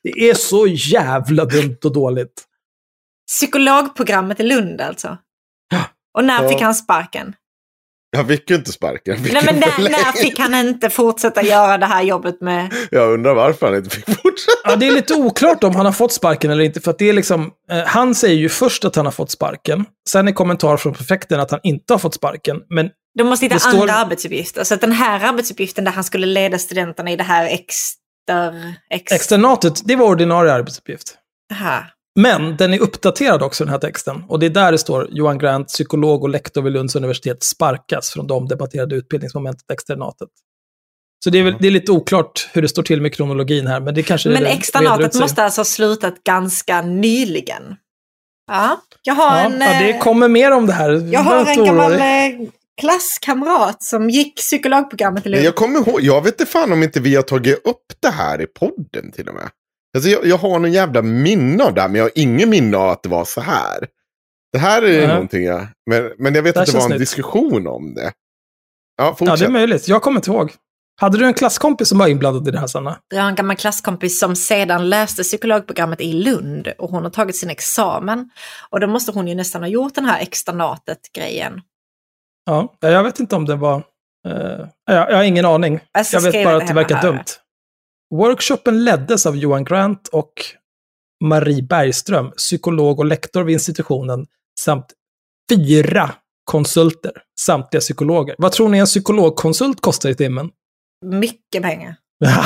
Det 0.03 0.31
är 0.31 0.35
så 0.35 0.66
jävla 0.66 1.44
dumt 1.44 1.79
och 1.85 1.92
dåligt. 1.92 2.44
Psykologprogrammet 3.27 4.40
i 4.40 4.42
Lund 4.42 4.81
alltså? 4.81 5.18
Ja. 5.71 5.85
Och 6.18 6.25
när 6.25 6.49
fick 6.49 6.61
han 6.61 6.75
sparken? 6.75 7.35
Han 8.16 8.29
fick 8.29 8.51
ju 8.51 8.57
inte 8.57 8.73
sparken. 8.73 9.16
Nej, 9.23 9.42
men 9.44 9.55
när, 9.55 9.90
när, 9.90 10.12
fick 10.12 10.38
han 10.38 10.55
inte 10.55 10.90
fortsätta 10.90 11.42
göra 11.42 11.79
det 11.79 11.87
här 11.87 12.03
jobbet 12.03 12.40
med... 12.40 12.75
Jag 12.90 13.12
undrar 13.12 13.35
varför 13.35 13.66
han 13.66 13.77
inte 13.77 13.90
fick 13.90 14.05
fortsätta. 14.05 14.61
Ja, 14.64 14.77
det 14.77 14.87
är 14.87 14.90
lite 14.90 15.14
oklart 15.14 15.64
om 15.64 15.77
han 15.77 15.87
har 15.87 15.92
fått 15.92 16.12
sparken 16.12 16.51
eller 16.51 16.64
inte. 16.64 16.81
För 16.81 16.90
att 16.90 16.99
det 16.99 17.09
är 17.09 17.12
liksom, 17.12 17.51
eh, 17.71 17.87
han 17.87 18.14
säger 18.14 18.37
ju 18.37 18.49
först 18.49 18.85
att 18.85 18.97
han 18.97 19.05
har 19.05 19.12
fått 19.12 19.31
sparken. 19.31 19.85
Sen 20.09 20.29
är 20.29 20.33
kommentar 20.33 20.77
från 20.77 20.94
prefekten 20.94 21.40
att 21.40 21.51
han 21.51 21.61
inte 21.62 21.92
har 21.94 21.99
fått 21.99 22.14
sparken. 22.14 22.57
Men 22.68 22.90
De 23.18 23.25
måste 23.25 23.47
hitta 23.47 23.59
står... 23.59 23.81
andra 23.81 23.94
arbetsuppgifter. 23.94 24.64
Så 24.64 24.75
att 24.75 24.81
den 24.81 24.92
här 24.92 25.29
arbetsuppgiften 25.29 25.85
där 25.85 25.92
han 25.92 26.05
skulle 26.05 26.27
leda 26.27 26.59
studenterna 26.59 27.11
i 27.11 27.16
det 27.16 27.25
här 27.25 27.47
exter... 27.47 28.75
Ex... 28.90 29.12
Externatet, 29.12 29.81
det 29.85 29.97
var 29.97 30.07
ordinarie 30.07 30.53
arbetsuppgift. 30.53 31.14
Aha. 31.53 31.85
Men 32.18 32.57
den 32.57 32.74
är 32.74 32.78
uppdaterad 32.78 33.42
också, 33.42 33.64
den 33.64 33.72
här 33.72 33.81
texten. 33.81 34.24
Och 34.28 34.38
det 34.38 34.46
är 34.46 34.50
där 34.50 34.72
det 34.72 34.78
står 34.78 35.09
Johan 35.11 35.38
Grant, 35.38 35.68
psykolog 35.68 36.22
och 36.22 36.28
lektor 36.28 36.62
vid 36.62 36.72
Lunds 36.72 36.96
universitet, 36.96 37.42
sparkas 37.42 38.11
från 38.11 38.26
de 38.26 38.48
debatterade 38.48 38.96
utbildningsmomentet 38.96 39.70
externatet. 39.70 40.28
Så 41.24 41.31
det 41.31 41.38
är, 41.38 41.42
väl, 41.42 41.54
det 41.61 41.66
är 41.66 41.70
lite 41.70 41.92
oklart 41.92 42.48
hur 42.52 42.62
det 42.62 42.68
står 42.68 42.83
till 42.83 43.02
med 43.02 43.14
kronologin 43.14 43.66
här, 43.66 43.81
men 43.81 43.94
det 43.94 44.02
kanske 44.02 44.28
Men 44.28 44.46
externatet 44.46 45.14
måste 45.14 45.44
alltså 45.44 45.61
ha 45.61 45.64
slutat 45.64 46.24
ganska 46.24 46.83
nyligen. 46.83 47.76
Ja, 48.50 48.81
jag 49.02 49.14
har 49.14 49.37
ja, 49.37 49.44
en... 49.44 49.61
Ja, 49.61 49.81
det 49.81 49.90
eh, 49.90 50.00
kommer 50.00 50.28
mer 50.28 50.50
om 50.50 50.66
det 50.66 50.72
här. 50.72 51.12
Jag 51.12 51.20
har 51.20 51.46
en 51.46 51.64
gammal 51.64 51.92
eh, 51.92 52.00
klasskamrat 52.81 53.83
som 53.83 54.11
gick 54.11 54.37
psykologprogrammet 54.37 55.26
i 55.26 55.28
Lund. 55.28 55.44
Jag 55.44 55.54
kommer 55.54 55.88
ihåg, 55.88 56.00
jag 56.00 56.22
vet 56.22 56.40
inte 56.40 56.52
fan 56.52 56.72
om 56.72 56.83
inte 56.83 57.00
vi 57.00 57.14
har 57.14 57.22
tagit 57.22 57.66
upp 57.66 57.87
det 58.00 58.11
här 58.11 58.42
i 58.42 58.46
podden 58.46 59.12
till 59.12 59.28
och 59.28 59.35
med. 59.35 59.48
Alltså 59.96 60.11
jag, 60.11 60.27
jag 60.27 60.37
har 60.37 60.59
någon 60.59 60.72
jävla 60.72 61.03
minne 61.03 61.64
av 61.64 61.74
det 61.74 61.83
men 61.83 61.94
jag 61.94 62.05
har 62.05 62.12
ingen 62.14 62.51
minne 62.51 62.77
av 62.77 62.88
att 62.88 63.03
det 63.03 63.09
var 63.09 63.24
så 63.24 63.40
här. 63.40 63.87
Det 64.53 64.59
här 64.59 64.83
är 64.83 64.98
mm. 64.98 65.11
någonting 65.11 65.44
jag... 65.44 65.66
Men, 65.90 66.12
men 66.18 66.35
jag 66.35 66.42
vet 66.42 66.55
det 66.55 66.61
att 66.61 66.66
det 66.66 66.79
var 66.79 66.85
en 66.85 66.90
nytt. 66.90 66.98
diskussion 66.98 67.66
om 67.66 67.94
det. 67.94 68.12
Ja, 68.96 69.16
ja, 69.20 69.37
det 69.37 69.44
är 69.44 69.48
möjligt. 69.48 69.88
Jag 69.88 70.03
kommer 70.03 70.16
inte 70.16 70.31
ihåg. 70.31 70.53
Hade 71.01 71.18
du 71.18 71.27
en 71.27 71.35
klasskompis 71.35 71.88
som 71.88 71.98
var 71.98 72.09
inblandad 72.09 72.48
i 72.48 72.51
det 72.51 72.59
här, 72.59 72.66
Sanna? 72.66 72.98
Jag 73.14 73.22
har 73.22 73.29
en 73.29 73.35
gammal 73.35 73.57
klasskompis 73.57 74.20
som 74.20 74.37
sedan 74.37 74.88
läste 74.88 75.22
psykologprogrammet 75.22 76.01
i 76.01 76.12
Lund 76.12 76.68
och 76.79 76.90
hon 76.90 77.03
har 77.03 77.11
tagit 77.11 77.37
sin 77.37 77.51
examen. 77.51 78.31
Och 78.70 78.81
då 78.81 78.87
måste 78.87 79.12
hon 79.12 79.29
ju 79.29 79.35
nästan 79.35 79.62
ha 79.62 79.68
gjort 79.68 79.94
den 79.94 80.05
här 80.05 80.20
externatet-grejen. 80.20 81.61
Ja, 82.44 82.74
jag 82.81 83.05
vet 83.05 83.20
inte 83.20 83.37
om 83.37 83.44
det 83.44 83.57
var... 83.57 83.77
Uh, 84.29 84.66
jag, 84.87 85.11
jag 85.11 85.16
har 85.16 85.22
ingen 85.22 85.44
aning. 85.44 85.81
Alltså, 85.92 86.16
jag 86.16 86.20
vet 86.33 86.44
bara 86.44 86.57
att 86.57 86.68
det 86.68 86.74
verkar 86.74 87.03
dumt. 87.03 87.24
Workshopen 88.14 88.85
leddes 88.85 89.27
av 89.27 89.37
Johan 89.37 89.64
Grant 89.64 90.09
och 90.09 90.33
Marie 91.25 91.62
Bergström, 91.62 92.31
psykolog 92.31 92.99
och 92.99 93.07
lektor 93.07 93.42
vid 93.42 93.53
institutionen, 93.53 94.27
samt 94.61 94.87
fyra 95.51 96.11
konsulter, 96.44 97.12
samtliga 97.40 97.81
psykologer. 97.81 98.35
Vad 98.38 98.53
tror 98.53 98.68
ni 98.68 98.79
en 98.79 98.87
psykologkonsult 98.87 99.81
kostar 99.81 100.11
i 100.11 100.14
timmen? 100.14 100.51
Mycket 101.05 101.62
pengar. 101.62 101.97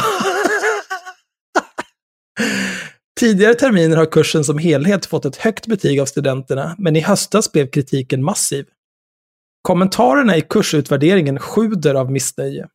Tidigare 3.20 3.54
terminer 3.54 3.96
har 3.96 4.06
kursen 4.06 4.44
som 4.44 4.58
helhet 4.58 5.06
fått 5.06 5.24
ett 5.24 5.36
högt 5.36 5.66
betyg 5.66 6.00
av 6.00 6.06
studenterna, 6.06 6.74
men 6.78 6.96
i 6.96 7.00
höstas 7.00 7.52
blev 7.52 7.70
kritiken 7.70 8.24
massiv. 8.24 8.66
Kommentarerna 9.62 10.36
i 10.36 10.40
kursutvärderingen 10.40 11.38
sjuder 11.38 11.94
av 11.94 12.12
missnöje. 12.12 12.68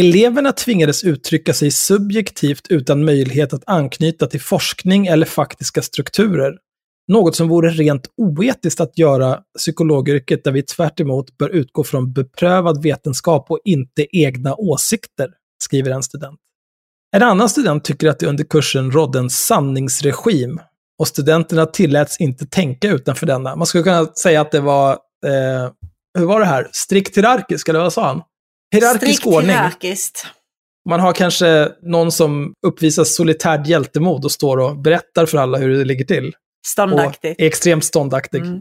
Eleverna 0.00 0.52
tvingades 0.52 1.04
uttrycka 1.04 1.54
sig 1.54 1.70
subjektivt 1.70 2.66
utan 2.68 3.04
möjlighet 3.04 3.52
att 3.52 3.62
anknyta 3.66 4.26
till 4.26 4.40
forskning 4.40 5.06
eller 5.06 5.26
faktiska 5.26 5.82
strukturer. 5.82 6.58
Något 7.08 7.36
som 7.36 7.48
vore 7.48 7.70
rent 7.70 8.08
oetiskt 8.16 8.80
att 8.80 8.98
göra 8.98 9.40
psykologyrket 9.58 10.44
där 10.44 10.52
vi 10.52 10.62
tvärt 10.62 11.00
bör 11.38 11.48
utgå 11.48 11.84
från 11.84 12.12
beprövad 12.12 12.82
vetenskap 12.82 13.50
och 13.50 13.60
inte 13.64 14.06
egna 14.16 14.54
åsikter, 14.54 15.30
skriver 15.64 15.90
en 15.90 16.02
student. 16.02 16.40
En 17.16 17.22
annan 17.22 17.48
student 17.48 17.84
tycker 17.84 18.08
att 18.08 18.18
det 18.18 18.26
under 18.26 18.44
kursen 18.44 18.90
rådde 18.90 19.18
en 19.18 19.30
sanningsregim 19.30 20.60
och 20.98 21.08
studenterna 21.08 21.66
tilläts 21.66 22.20
inte 22.20 22.46
tänka 22.46 22.88
utanför 22.88 23.26
denna. 23.26 23.56
Man 23.56 23.66
skulle 23.66 23.84
kunna 23.84 24.06
säga 24.06 24.40
att 24.40 24.52
det 24.52 24.60
var, 24.60 24.90
eh, 25.26 25.70
hur 26.18 26.26
var 26.26 26.40
det 26.40 26.46
här, 26.46 26.68
strikt 26.72 27.16
hierarkisk, 27.16 27.68
eller 27.68 27.80
vad 27.80 27.92
sa 27.92 28.06
han? 28.06 28.22
Hierarkisk 28.74 29.20
Strikt 29.20 29.26
ordning. 29.26 29.50
Hierarkiskt. 29.50 30.26
Man 30.88 31.00
har 31.00 31.12
kanske 31.12 31.68
någon 31.82 32.12
som 32.12 32.54
uppvisar 32.66 33.04
solitärt 33.04 33.66
hjältemod 33.66 34.24
och 34.24 34.32
står 34.32 34.56
och 34.56 34.78
berättar 34.78 35.26
för 35.26 35.38
alla 35.38 35.58
hur 35.58 35.78
det 35.78 35.84
ligger 35.84 36.04
till. 36.04 36.32
Ståndaktig. 36.66 37.34
är 37.38 37.46
extremt 37.46 37.84
ståndaktig. 37.84 38.40
Mm. 38.40 38.60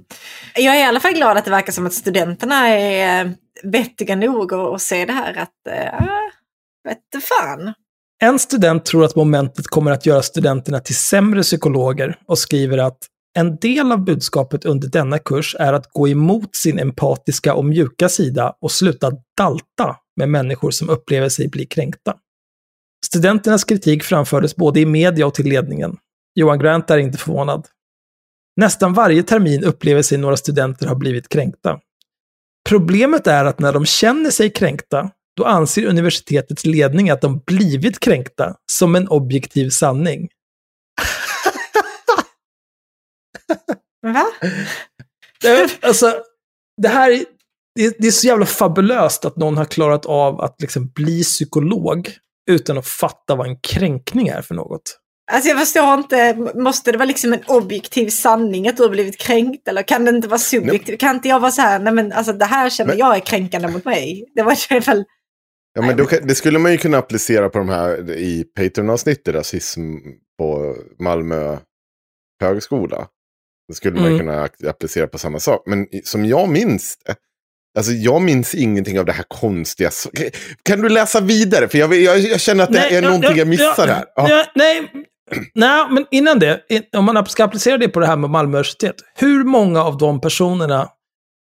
Jag 0.55 0.75
är 0.75 0.79
i 0.79 0.83
alla 0.83 0.99
fall 0.99 1.13
glad 1.13 1.37
att 1.37 1.45
det 1.45 1.51
verkar 1.51 1.71
som 1.71 1.85
att 1.85 1.93
studenterna 1.93 2.69
är 2.69 3.25
eh, 3.25 3.31
vettiga 3.63 4.15
nog 4.15 4.53
att 4.53 4.81
se 4.81 5.05
det 5.05 5.13
här 5.13 5.33
att, 5.33 5.67
äh, 5.67 6.07
vet 6.83 7.23
fan. 7.23 7.73
En 8.23 8.39
student 8.39 8.85
tror 8.85 9.05
att 9.05 9.15
momentet 9.15 9.67
kommer 9.67 9.91
att 9.91 10.05
göra 10.05 10.21
studenterna 10.21 10.79
till 10.79 10.95
sämre 10.95 11.41
psykologer 11.41 12.17
och 12.27 12.39
skriver 12.39 12.77
att 12.77 12.97
en 13.35 13.55
del 13.55 13.91
av 13.91 14.05
budskapet 14.05 14.65
under 14.65 14.87
denna 14.87 15.19
kurs 15.19 15.55
är 15.59 15.73
att 15.73 15.91
gå 15.91 16.07
emot 16.07 16.55
sin 16.55 16.79
empatiska 16.79 17.53
och 17.53 17.65
mjuka 17.65 18.09
sida 18.09 18.53
och 18.61 18.71
sluta 18.71 19.11
dalta 19.37 19.95
med 20.15 20.29
människor 20.29 20.71
som 20.71 20.89
upplever 20.89 21.29
sig 21.29 21.47
bli 21.47 21.65
kränkta. 21.65 22.17
Studenternas 23.05 23.63
kritik 23.63 24.03
framfördes 24.03 24.55
både 24.55 24.79
i 24.79 24.85
media 24.85 25.27
och 25.27 25.33
till 25.33 25.45
ledningen. 25.45 25.97
Johan 26.35 26.59
Grant 26.59 26.89
är 26.89 26.97
inte 26.97 27.17
förvånad. 27.17 27.67
Nästan 28.55 28.93
varje 28.93 29.23
termin 29.23 29.63
upplever 29.63 30.01
sig 30.01 30.17
några 30.17 30.37
studenter 30.37 30.87
ha 30.87 30.95
blivit 30.95 31.29
kränkta. 31.29 31.79
Problemet 32.69 33.27
är 33.27 33.45
att 33.45 33.59
när 33.59 33.73
de 33.73 33.85
känner 33.85 34.29
sig 34.29 34.49
kränkta, 34.49 35.11
då 35.35 35.45
anser 35.45 35.85
universitetets 35.85 36.65
ledning 36.65 37.09
att 37.09 37.21
de 37.21 37.39
blivit 37.39 37.99
kränkta 37.99 38.55
som 38.71 38.95
en 38.95 39.07
objektiv 39.07 39.69
sanning. 39.69 40.29
Va? 44.01 44.25
alltså, 45.81 46.23
det 46.81 46.87
här 46.87 47.25
det, 47.75 47.95
det, 47.99 48.07
är 48.07 48.11
så 48.11 48.27
jävla 48.27 48.45
fabulöst 48.45 49.25
att 49.25 49.37
någon 49.37 49.57
har 49.57 49.65
klarat 49.65 50.05
av 50.05 50.41
att 50.41 50.61
liksom 50.61 50.87
bli 50.87 51.23
psykolog 51.23 52.09
utan 52.51 52.77
att 52.77 52.87
fatta 52.87 53.35
vad 53.35 53.47
en 53.47 53.59
kränkning 53.59 54.27
är 54.27 54.41
för 54.41 54.55
något. 54.55 54.99
Alltså 55.31 55.49
jag 55.49 55.59
förstår 55.59 55.93
inte, 55.93 56.33
måste 56.55 56.91
det 56.91 56.97
vara 56.97 57.07
liksom 57.07 57.33
en 57.33 57.43
objektiv 57.47 58.09
sanning 58.09 58.67
att 58.67 58.77
du 58.77 58.83
har 58.83 58.89
blivit 58.89 59.17
kränkt? 59.17 59.67
Eller 59.67 59.83
kan 59.83 60.05
det 60.05 60.09
inte 60.09 60.27
vara 60.27 60.39
subjektivt? 60.39 60.99
Kan 60.99 61.15
inte 61.15 61.27
jag 61.27 61.39
vara 61.39 61.51
så 61.51 61.61
här, 61.61 61.79
nej 61.79 61.93
men 61.93 62.11
alltså 62.11 62.33
det 62.33 62.45
här 62.45 62.69
känner 62.69 62.91
men... 62.91 62.97
jag 62.97 63.15
är 63.15 63.19
kränkande 63.19 63.67
mot 63.67 63.85
mig? 63.85 64.31
Det 64.35 64.43
var 64.43 64.51
i 64.51 64.57
alla 64.69 64.81
fall... 64.81 65.03
Ja, 65.75 65.81
men 65.81 65.97
då, 65.97 66.07
det 66.23 66.35
skulle 66.35 66.59
man 66.59 66.71
ju 66.71 66.77
kunna 66.77 66.97
applicera 66.97 67.49
på 67.49 67.57
de 67.57 67.69
här 67.69 68.11
i 68.11 68.43
Patreon-avsnittet, 68.43 69.35
rasism 69.35 69.81
på 70.37 70.75
Malmö 70.99 71.57
högskola. 72.41 73.07
Det 73.67 73.73
skulle 73.73 73.99
man 73.99 74.05
mm. 74.05 74.19
kunna 74.19 74.49
applicera 74.69 75.07
på 75.07 75.17
samma 75.17 75.39
sak. 75.39 75.63
Men 75.65 75.87
som 76.03 76.25
jag 76.25 76.49
minns 76.49 76.97
det, 77.05 77.15
Alltså 77.77 77.91
jag 77.91 78.21
minns 78.21 78.55
ingenting 78.55 78.99
av 78.99 79.05
det 79.05 79.11
här 79.11 79.25
konstiga. 79.27 79.89
Kan 80.63 80.81
du 80.81 80.89
läsa 80.89 81.21
vidare? 81.21 81.67
För 81.67 81.77
jag, 81.77 81.95
jag, 81.95 82.19
jag 82.19 82.39
känner 82.39 82.63
att 82.63 82.71
det 82.71 82.79
nej, 82.79 82.95
är 82.95 83.01
ja, 83.01 83.07
någonting 83.07 83.31
ja, 83.31 83.37
jag 83.37 83.47
missar 83.47 83.87
ja, 83.87 83.93
här. 83.93 84.05
Ja. 84.15 84.45
nej, 84.55 84.91
Nej, 85.55 85.85
men 85.89 86.05
innan 86.11 86.39
det, 86.39 86.61
om 86.97 87.05
man 87.05 87.25
ska 87.25 87.43
applicera 87.43 87.77
det 87.77 87.89
på 87.89 87.99
det 87.99 88.07
här 88.07 88.17
med 88.17 88.29
Malmö 88.29 88.49
universitet. 88.49 88.95
Hur 89.15 89.43
många 89.43 89.83
av 89.83 89.97
de 89.97 90.21
personerna 90.21 90.89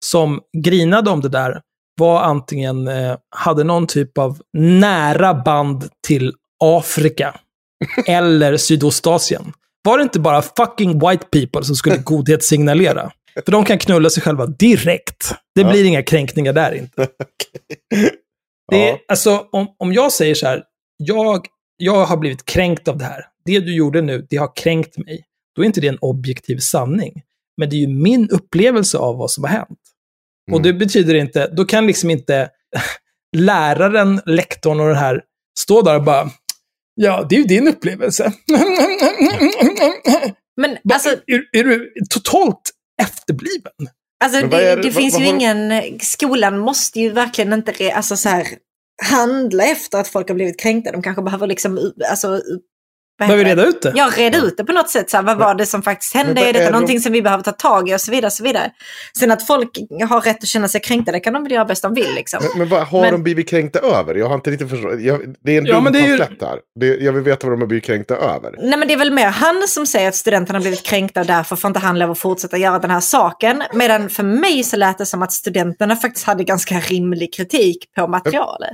som 0.05 0.41
grinade 0.65 1.11
om 1.11 1.21
det 1.21 1.29
där 1.29 1.61
var 2.01 2.23
antingen, 2.23 2.89
eh, 2.89 3.17
hade 3.37 3.65
någon 3.65 3.87
typ 3.87 4.19
av 4.19 4.39
nära 4.59 5.35
band 5.35 5.89
till 6.07 6.33
Afrika 6.65 7.35
eller 8.07 8.57
Sydostasien? 8.57 9.53
Var 9.85 9.99
det 9.99 10.03
inte 10.03 10.21
bara 10.21 10.43
fucking 10.43 10.99
white 10.99 11.27
people 11.31 11.65
som 11.65 11.77
skulle 11.77 11.97
godhetssignalera? 12.05 13.11
För 13.45 13.53
de 13.53 13.65
kan 13.65 13.79
knulla 13.79 14.11
sig 14.11 14.23
själva 14.23 14.47
direkt. 14.47 15.33
Det 15.55 15.61
Ja. 15.61 15.71
blir 15.71 15.85
inga 15.85 16.03
kränkningar 16.03 16.53
där 16.53 16.73
inte. 16.75 17.09
Det 18.71 18.89
är, 18.89 18.93
Ja. 18.93 18.99
alltså, 19.09 19.47
om, 19.53 19.67
om 19.79 19.93
jag 19.93 20.13
säger 20.13 20.35
så 20.35 20.47
här, 20.47 20.63
jag, 20.97 21.47
jag 21.77 22.05
har 22.05 22.17
blivit 22.17 22.45
kränkt 22.45 22.89
av 22.89 22.99
det 22.99 23.05
här. 23.05 23.25
Det 23.45 23.61
du 23.61 23.75
gjorde 23.75 24.03
nu, 24.03 24.27
det 24.31 24.37
har 24.37 24.57
kränkt 24.57 24.99
mig. 24.99 25.25
Då 25.57 25.63
är 25.63 25.67
inte 25.67 25.81
det 25.81 25.89
en 25.89 25.99
objektiv 26.01 26.59
sanning. 26.59 27.23
Men 27.57 27.71
det 27.71 27.77
är 27.77 27.81
ju 27.81 27.87
min 27.89 28.31
upplevelse 28.31 28.99
av 28.99 29.17
vad 29.17 29.31
som 29.31 29.45
har 29.45 29.51
hänt. 29.51 29.79
Och 30.53 30.59
Mm. 30.59 30.63
det 30.63 30.73
betyder 30.73 31.15
inte, 31.15 31.49
då 31.49 31.65
kan 31.65 31.87
liksom 31.87 32.11
inte 32.11 32.51
läraren, 33.37 34.21
lektorn 34.27 34.81
och 34.81 34.87
den 34.87 34.97
här 34.97 35.23
stå 35.59 35.83
där 35.83 35.97
och 35.97 36.05
bara, 36.05 36.31
ja, 36.95 37.27
det 37.31 37.35
är 37.35 37.39
ju 37.39 37.45
din 37.45 37.69
upplevelse. 37.69 38.33
Men 40.57 40.77
alltså, 40.93 41.09
är, 41.09 41.45
är 41.53 41.65
du 41.65 41.93
totalt 42.11 42.71
efterbliven? 43.03 43.73
Alltså 44.25 44.41
det, 44.41 44.47
det- 44.77 44.83
det 44.83 44.93
finns 44.93 45.15
vad 45.15 45.23
ju 45.23 45.29
ingen, 45.29 45.99
skolan 46.01 46.59
måste 46.59 47.01
ju 47.01 47.11
verkligen 47.11 47.53
inte 47.53 47.73
re, 47.73 47.93
alltså 47.93 48.17
så 48.17 48.29
här, 48.29 48.47
handla 49.05 49.65
efter 49.65 49.99
att 49.99 50.09
folk 50.09 50.29
har 50.29 50.35
blivit 50.35 50.61
kränkta. 50.61 50.93
De 50.93 51.03
kanske 51.03 51.23
behöver 51.23 51.47
liksom, 51.47 51.93
alltså, 52.11 52.43
Behöver 53.19 53.45
vi 53.45 53.51
reda 53.51 53.65
ut 53.67 53.83
det? 53.83 53.93
Ja, 53.97 54.11
reda 54.17 54.39
ut 54.39 54.57
det 54.57 54.65
på 54.65 54.73
något 54.73 54.91
sätt. 54.91 55.11
Så 55.11 55.17
här, 55.17 55.25
vad 55.25 55.39
var 55.39 55.55
det 55.55 55.67
som 55.67 55.83
faktiskt 55.83 56.15
hände? 56.15 56.41
Är 56.41 56.47
detta 56.53 56.59
är 56.59 56.65
de- 56.65 56.71
någonting 56.73 57.01
som 57.01 57.13
vi 57.13 57.23
behöver 57.23 57.45
ta 57.45 57.53
tag 57.53 57.89
i 57.91 57.95
och 57.95 58.01
så 58.01 58.11
vidare. 58.11 58.27
Och 58.27 58.33
så 58.33 58.45
vidare. 58.45 58.71
Sen 59.19 59.31
att 59.31 59.47
folk 59.47 59.69
har 60.09 60.21
rätt 60.21 60.37
att 60.43 60.47
känna 60.49 60.69
sig 60.69 60.81
kränkta, 60.81 61.13
det 61.13 61.21
kan 61.21 61.33
de 61.33 61.43
väl 61.43 61.53
göra 61.53 61.65
bäst 61.65 61.83
de 61.83 61.95
vill. 61.95 62.15
Liksom. 62.15 62.41
Men, 62.49 62.59
men 62.59 62.69
vad 62.69 62.87
har 62.87 63.01
Men- 63.01 63.13
de 63.13 63.23
blivit 63.23 63.49
kränkta 63.49 63.79
över? 63.79 64.15
Jag 64.15 64.27
har 64.29 64.35
inte 64.35 64.51
riktigt 64.51 64.71
förstått. 64.71 65.01
Jag, 65.01 65.21
det 65.45 65.53
är 65.55 65.59
en 65.59 65.67
Ja, 65.67 65.75
dum 65.75 65.85
men 65.85 65.93
det 65.93 65.99
är 65.99 66.07
ju- 66.07 66.19
pamflett 66.19 66.43
här. 66.43 66.59
Det, 66.81 66.87
jag 66.87 67.13
vill 67.13 67.23
veta 67.23 67.47
vad 67.47 67.53
de 67.57 67.61
har 67.61 67.67
blivit 67.69 67.85
kränkta 67.85 68.17
över. 68.17 68.55
Nej 68.63 68.79
men 68.79 68.89
det 68.89 68.95
är 68.95 68.99
väl 68.99 69.13
mer 69.13 69.27
han 69.29 69.69
som 69.69 69.87
säger 69.87 70.09
att 70.09 70.15
studenterna 70.15 70.59
har 70.59 70.63
blivit 70.63 70.83
kränkta 70.83 71.21
och 71.21 71.27
därför 71.27 71.57
får 71.57 71.69
inte 71.69 71.81
han 71.81 71.99
lov 71.99 72.11
att 72.11 72.19
fortsätta 72.19 72.57
göra 72.57 72.79
den 72.79 72.91
här 72.91 73.01
saken. 73.01 73.63
Medan 73.75 74.09
för 74.09 74.23
mig 74.23 74.65
så 74.65 74.77
lät 74.77 74.99
det 74.99 75.07
som 75.07 75.23
att 75.23 75.33
studenterna 75.33 75.97
faktiskt 75.97 76.27
hade 76.27 76.45
ganska 76.45 76.75
rimlig 76.81 77.35
kritik 77.35 77.77
på 77.97 78.07
materialet. 78.07 78.71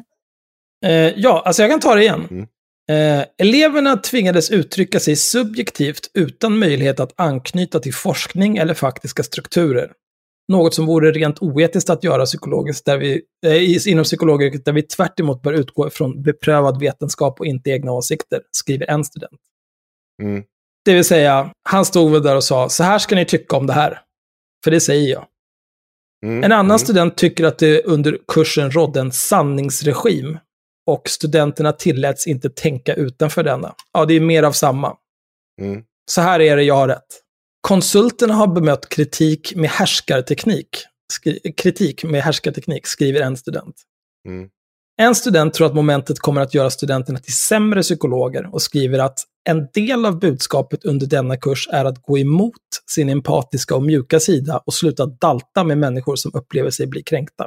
Eh, 0.86 0.90
ja, 0.92 1.42
alltså 1.46 1.62
jag 1.62 1.70
kan 1.70 1.80
ta 1.80 1.94
det 1.94 2.02
igen. 2.02 2.26
Mm. 2.30 2.46
Eh, 2.90 3.24
eleverna 3.38 3.96
tvingades 3.96 4.50
uttrycka 4.50 5.00
sig 5.00 5.16
subjektivt 5.16 6.10
utan 6.14 6.58
möjlighet 6.58 7.00
att 7.00 7.20
anknyta 7.20 7.80
till 7.80 7.94
forskning 7.94 8.56
eller 8.56 8.74
faktiska 8.74 9.22
strukturer. 9.22 9.92
Något 10.52 10.74
som 10.74 10.86
vore 10.86 11.12
rent 11.12 11.42
oetiskt 11.42 11.90
att 11.90 12.04
göra 12.04 12.24
psykologiskt 12.24 12.84
där 12.84 12.98
vi, 12.98 13.22
eh, 13.46 13.88
inom 13.88 14.04
psykologyrket 14.04 14.64
där 14.64 14.72
vi 14.72 14.82
tvärt 14.82 15.42
bör 15.42 15.52
utgå 15.52 15.90
från 15.90 16.22
beprövad 16.22 16.80
vetenskap 16.80 17.40
och 17.40 17.46
inte 17.46 17.70
egna 17.70 17.92
åsikter, 17.92 18.40
skriver 18.50 18.90
en 18.90 19.04
student. 19.04 19.40
Mm. 20.22 20.42
Det 20.84 20.94
vill 20.94 21.04
säga, 21.04 21.52
han 21.68 21.84
stod 21.84 22.12
väl 22.12 22.22
där 22.22 22.36
och 22.36 22.44
sa, 22.44 22.68
så 22.68 22.84
här 22.84 22.98
ska 22.98 23.14
ni 23.14 23.24
tycka 23.24 23.56
om 23.56 23.66
det 23.66 23.72
här. 23.72 24.00
För 24.64 24.70
det 24.70 24.80
säger 24.80 25.12
jag. 25.12 25.26
Mm. 26.26 26.44
En 26.44 26.52
annan 26.52 26.66
mm. 26.66 26.78
student 26.78 27.16
tycker 27.16 27.44
att 27.44 27.58
det 27.58 27.82
under 27.82 28.18
kursen 28.28 28.70
rådde 28.70 29.00
en 29.00 29.12
sanningsregim 29.12 30.38
och 30.88 31.08
studenterna 31.08 31.72
tilläts 31.72 32.26
inte 32.26 32.50
tänka 32.50 32.94
utanför 32.94 33.42
denna. 33.42 33.74
Ja, 33.92 34.04
det 34.04 34.14
är 34.14 34.20
mer 34.20 34.42
av 34.42 34.52
samma. 34.52 34.96
Mm. 35.60 35.82
Så 36.10 36.20
här 36.20 36.40
är 36.40 36.56
det, 36.56 36.62
jag 36.62 36.74
har 36.74 36.88
rätt. 36.88 37.22
Konsulterna 37.60 38.34
har 38.34 38.46
bemött 38.46 38.88
kritik 38.88 39.52
med 39.56 39.70
härskarteknik. 39.70 40.68
Skri- 41.12 41.52
kritik 41.56 42.04
med 42.04 42.22
härskarteknik, 42.22 42.86
skriver 42.86 43.20
en 43.20 43.36
student. 43.36 43.74
Mm. 44.28 44.48
En 45.00 45.14
student 45.14 45.54
tror 45.54 45.66
att 45.66 45.74
momentet 45.74 46.18
kommer 46.18 46.40
att 46.40 46.54
göra 46.54 46.70
studenterna 46.70 47.18
till 47.18 47.36
sämre 47.36 47.82
psykologer 47.82 48.54
och 48.54 48.62
skriver 48.62 48.98
att 48.98 49.18
en 49.48 49.68
del 49.74 50.06
av 50.06 50.18
budskapet 50.18 50.84
under 50.84 51.06
denna 51.06 51.36
kurs 51.36 51.68
är 51.72 51.84
att 51.84 52.02
gå 52.02 52.18
emot 52.18 52.54
sin 52.90 53.08
empatiska 53.08 53.76
och 53.76 53.82
mjuka 53.82 54.20
sida 54.20 54.62
och 54.66 54.74
sluta 54.74 55.06
dalta 55.06 55.64
med 55.64 55.78
människor 55.78 56.16
som 56.16 56.30
upplever 56.34 56.70
sig 56.70 56.86
bli 56.86 57.02
kränkta. 57.02 57.46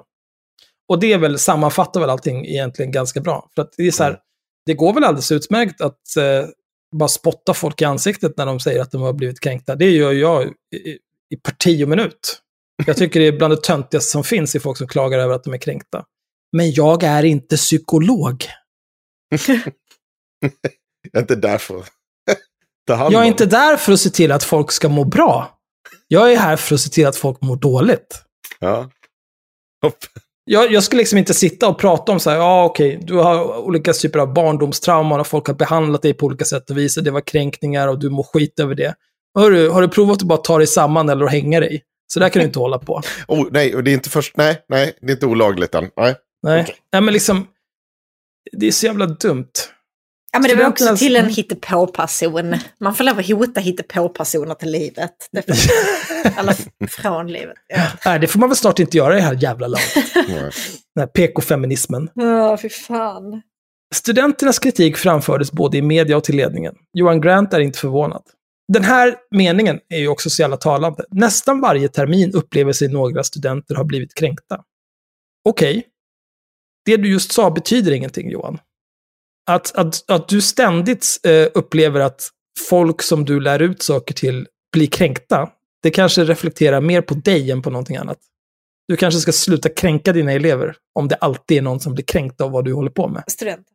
Och 0.90 1.00
det 1.00 1.14
är 1.14 1.18
väl, 1.18 1.40
sammanfattar 1.40 2.00
väl 2.00 2.10
allting 2.10 2.46
egentligen 2.46 2.92
ganska 2.92 3.22
bra. 3.22 3.50
För 3.56 3.62
att 3.62 3.74
det 3.78 3.88
är 3.88 3.92
så 3.92 4.04
här, 4.04 4.10
Mm. 4.10 4.22
det 4.66 4.74
går 4.74 4.94
väl 4.94 5.04
alldeles 5.04 5.32
utmärkt 5.32 5.82
att 5.82 6.18
eh, 6.18 6.50
bara 6.96 7.10
spotta 7.10 7.54
folk 7.54 7.82
i 7.82 7.86
ansiktet 7.86 8.38
när 8.38 8.46
de 8.46 8.60
säger 8.60 8.82
att 8.82 8.92
de 8.92 9.02
har 9.02 9.14
blivit 9.14 9.40
kränkta. 9.40 9.76
Det 9.76 9.90
gör 9.90 10.12
jag 10.12 10.44
i, 10.44 10.78
i, 10.78 10.98
i 11.30 11.36
parti 11.38 11.84
och 11.84 11.90
minut. 11.90 12.42
Jag 12.86 12.98
tycker 12.98 13.20
det 13.20 13.28
är 13.28 13.32
bland 13.32 13.54
det 13.54 13.62
töntigaste 13.64 14.12
som 14.12 14.24
finns 14.24 14.56
i 14.56 14.60
folk 14.60 14.78
som 14.78 14.88
klagar 14.88 15.20
över 15.20 15.36
att 15.36 15.44
de 15.44 15.54
är 15.54 15.58
kränkta. 15.58 16.06
Men 16.52 16.72
jag 16.72 17.04
är 17.04 17.24
inte 17.24 17.56
psykolog. 17.58 18.46
Jag 21.12 21.16
är 21.16 21.20
inte 21.22 21.36
där 21.36 21.58
för. 21.58 21.86
Jag 22.88 23.14
är 23.14 23.24
inte 23.24 23.46
där 23.46 23.78
för 23.78 23.94
att 23.94 24.00
se 24.00 24.10
till 24.10 24.32
att 24.32 24.44
folk 24.44 24.72
ska 24.72 24.90
må 24.90 25.04
bra. 25.04 25.60
Jag 26.08 26.34
är 26.34 26.38
här 26.38 26.56
för 26.58 26.76
att 26.76 26.82
se 26.82 26.90
till 26.90 27.08
att 27.08 27.16
folk 27.16 27.42
mår 27.42 27.56
dåligt. 27.56 28.24
Ja. 28.60 28.92
Hopp. 29.82 29.98
Jag, 30.46 30.72
jag 30.72 30.84
skulle 30.84 31.00
liksom 31.00 31.18
inte 31.18 31.34
sitta 31.34 31.68
och 31.68 31.80
prata 31.80 32.12
om 32.12 32.20
så 32.20 32.30
här, 32.30 32.38
ja 32.38 32.66
okej, 32.66 33.00
du 33.02 33.16
har 33.16 33.58
olika 33.58 33.94
typer 33.94 34.20
av 34.20 34.34
barndomstrauman 34.34 35.20
och 35.20 35.28
folk 35.28 35.48
har 35.48 35.54
behandlat 35.54 36.02
dig 36.02 36.14
på 36.14 36.26
olika 36.26 36.46
sätt 36.46 36.70
och 36.70 36.78
vis 36.78 36.98
och 36.98 37.04
det 37.04 37.12
var 37.12 37.22
kränkningar 37.22 37.88
och 37.88 38.00
du 38.00 38.10
mår 38.10 38.24
skit 38.24 38.60
över 38.60 38.76
det. 38.76 38.96
Hörru, 39.40 39.70
har 39.70 39.82
du 39.82 39.88
provat 39.88 40.22
att 40.22 40.28
bara 40.28 40.38
ta 40.38 40.58
dig 40.58 40.68
samman 40.68 41.10
eller 41.10 41.26
att 41.26 41.32
hänga 41.32 41.60
dig? 41.60 41.84
Så 42.14 42.20
där 42.20 42.30
kan 42.30 42.40
du 42.40 42.46
inte 42.46 42.60
hålla 42.60 42.80
på. 42.80 43.02
Oh, 43.28 43.48
nej, 43.52 43.76
och 43.76 43.84
det 43.84 43.92
är 43.92 43.94
inte 43.94 44.10
först... 44.10 44.38
Nej, 44.38 44.66
nej, 44.70 44.98
det 45.02 45.08
är 45.08 45.12
inte 45.12 45.26
olagligt 45.26 45.76
än. 45.76 45.90
Nej. 45.98 46.16
Nej, 46.44 46.62
Okej. 46.62 46.76
nej 46.94 47.02
men 47.02 47.14
liksom, 47.14 47.48
det 48.52 48.68
är 48.68 48.72
så 48.72 48.86
jävla 48.86 49.06
dumt. 49.06 49.52
Ja, 50.32 50.40
men 50.40 50.50
det 50.50 50.56
var 50.56 50.70
också 50.70 50.98
till 50.98 51.16
en 51.16 51.30
hittepå-person. 51.30 52.56
Man 52.80 52.96
får 52.96 53.04
lov 53.04 53.20
att 53.20 53.30
hota 53.30 53.60
hittepå-personer 53.60 54.56
till 54.56 54.72
livet. 54.72 55.16
Eller 56.38 56.88
från 56.88 57.28
livet. 57.28 57.56
Ja, 57.68 57.88
Nej, 58.06 58.20
det 58.20 58.28
får 58.28 58.40
man 58.40 58.50
väl 58.50 58.56
snart 58.56 58.80
inte 58.80 58.98
göra 58.98 59.14
i 59.14 59.16
det 59.16 59.22
här 59.24 59.38
jävla 59.42 59.68
landet. 59.68 60.14
Den 60.96 61.00
här 61.00 61.08
PK-feminismen. 61.08 62.10
oh, 62.16 62.58
fy 62.58 62.70
fan. 62.70 63.42
Studenternas 63.96 64.60
kritik 64.60 64.98
framfördes 64.98 65.52
både 65.52 65.78
i 65.78 65.82
media 65.82 66.18
och 66.18 66.24
till 66.24 66.36
ledningen. 66.36 66.76
Johan 66.94 67.22
Grant 67.22 67.54
är 67.54 67.60
inte 67.60 67.80
förvånad. 67.80 68.24
Den 68.74 68.84
här 68.84 69.16
meningen 69.32 69.80
är 69.90 69.98
ju 70.00 70.08
också 70.08 70.30
så 70.30 70.42
jävla 70.42 70.58
talande. 70.58 71.04
Nästan 71.12 71.62
varje 71.62 71.88
termin 71.88 72.32
upplever 72.34 72.74
sig 72.74 72.88
några 72.88 73.24
studenter 73.24 73.76
ha 73.76 73.84
blivit 73.84 74.14
kränkta. 74.14 74.62
Okej. 75.50 75.88
Det 76.86 76.98
du 76.98 77.12
just 77.12 77.32
sa 77.32 77.52
betyder 77.52 77.92
ingenting, 77.92 78.30
Johan. 78.32 78.58
Att, 79.48 79.76
att, 79.76 80.12
att 80.12 80.28
du 80.28 80.42
ständigt 80.42 81.20
eh, 81.24 81.48
upplever 81.54 82.00
att 82.00 82.30
folk 82.70 83.02
som 83.02 83.26
du 83.26 83.40
lär 83.40 83.62
ut 83.62 83.84
saker 83.84 84.14
till 84.14 84.48
blir 84.74 84.88
kränkta, 84.88 85.50
det 85.84 85.92
kanske 85.92 86.24
reflekterar 86.24 86.82
mer 86.82 87.02
på 87.02 87.14
dig 87.14 87.52
än 87.52 87.62
på 87.62 87.70
någonting 87.70 87.98
annat. 87.98 88.18
Du 88.88 88.98
kanske 88.98 89.20
ska 89.20 89.32
sluta 89.32 89.70
kränka 89.70 90.14
dina 90.14 90.32
elever 90.32 90.76
om 90.96 91.08
det 91.08 91.16
alltid 91.16 91.58
är 91.58 91.62
någon 91.62 91.80
som 91.80 91.94
blir 91.94 92.06
kränkt 92.06 92.42
av 92.42 92.52
vad 92.52 92.66
du 92.66 92.74
håller 92.74 92.92
på 92.92 93.08
med. 93.08 93.24
Student. 93.28 93.68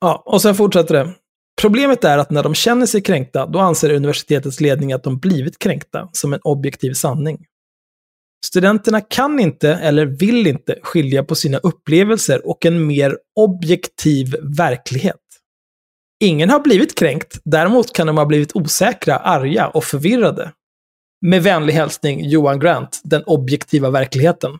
Ja, 0.00 0.22
och 0.26 0.42
sen 0.42 0.54
fortsätter 0.54 0.94
det. 0.94 1.14
Problemet 1.60 2.04
är 2.04 2.18
att 2.18 2.30
när 2.30 2.42
de 2.42 2.54
känner 2.54 2.86
sig 2.86 3.02
kränkta, 3.02 3.46
då 3.46 3.58
anser 3.58 3.92
universitetets 3.92 4.60
ledning 4.60 4.92
att 4.92 5.02
de 5.02 5.18
blivit 5.18 5.58
kränkta 5.58 6.08
som 6.12 6.32
en 6.32 6.40
objektiv 6.42 6.92
sanning. 6.92 7.46
Studenterna 8.44 9.00
kan 9.00 9.40
inte, 9.40 9.74
eller 9.74 10.06
vill 10.06 10.46
inte, 10.46 10.78
skilja 10.82 11.24
på 11.24 11.34
sina 11.34 11.58
upplevelser 11.58 12.46
och 12.46 12.66
en 12.66 12.86
mer 12.86 13.18
objektiv 13.36 14.36
verklighet. 14.42 15.16
Ingen 16.20 16.50
har 16.50 16.60
blivit 16.60 16.98
kränkt, 16.98 17.40
däremot 17.44 17.92
kan 17.92 18.06
de 18.06 18.16
ha 18.16 18.24
blivit 18.24 18.56
osäkra, 18.56 19.16
arga 19.16 19.68
och 19.68 19.84
förvirrade. 19.84 20.52
Med 21.26 21.42
vänlig 21.42 21.72
hälsning 21.72 22.28
Johan 22.28 22.60
Grant, 22.60 23.00
den 23.04 23.22
objektiva 23.22 23.90
verkligheten. 23.90 24.58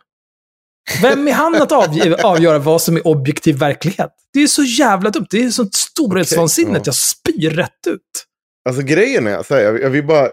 Vem 1.03 1.28
är 1.28 1.33
han 1.33 1.55
att 1.62 1.70
avg- 1.70 2.20
avgöra 2.22 2.59
vad 2.59 2.83
som 2.83 2.97
är 2.97 3.07
objektiv 3.07 3.59
verklighet? 3.59 4.11
Det 4.33 4.43
är 4.43 4.47
så 4.47 4.62
jävla 4.62 5.11
dumt. 5.11 5.26
Det 5.30 5.43
är 5.43 5.51
sånt 5.51 5.74
storhetsvansinne 5.74 6.72
ja. 6.72 6.78
att 6.78 6.87
jag 6.87 6.95
spyr 6.95 7.51
rätt 7.51 7.87
ut. 7.87 8.26
Alltså 8.68 8.83
grejen 8.83 9.26
är, 9.26 9.43
så 9.43 9.55
här, 9.55 9.62
jag 9.62 9.91
vill 9.91 10.07
bara... 10.07 10.28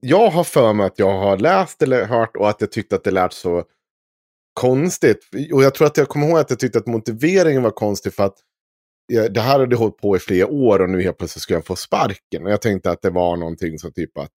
Jag 0.00 0.30
har 0.30 0.44
för 0.44 0.72
mig 0.72 0.86
att 0.86 0.98
jag 0.98 1.18
har 1.18 1.36
läst 1.38 1.82
eller 1.82 2.04
hört 2.04 2.36
och 2.36 2.48
att 2.48 2.60
jag 2.60 2.72
tyckte 2.72 2.96
att 2.96 3.04
det 3.04 3.10
lät 3.10 3.32
så 3.32 3.64
konstigt. 4.60 5.18
Och 5.52 5.62
jag 5.62 5.74
tror 5.74 5.86
att 5.86 5.96
jag 5.96 6.08
kommer 6.08 6.28
ihåg 6.28 6.38
att 6.38 6.50
jag 6.50 6.58
tyckte 6.58 6.78
att 6.78 6.86
motiveringen 6.86 7.62
var 7.62 7.70
konstig 7.70 8.14
för 8.14 8.24
att 8.24 8.38
det 9.30 9.40
här 9.40 9.58
hade 9.58 9.76
hållit 9.76 9.96
på 9.96 10.16
i 10.16 10.18
flera 10.18 10.46
år 10.46 10.78
och 10.78 10.90
nu 10.90 11.02
helt 11.02 11.18
plötsligt 11.18 11.42
ska 11.42 11.54
jag 11.54 11.66
få 11.66 11.76
sparken. 11.76 12.44
Och 12.44 12.50
jag 12.50 12.62
tänkte 12.62 12.90
att 12.90 13.02
det 13.02 13.10
var 13.10 13.36
någonting 13.36 13.78
som 13.78 13.92
typ 13.92 14.18
att... 14.18 14.30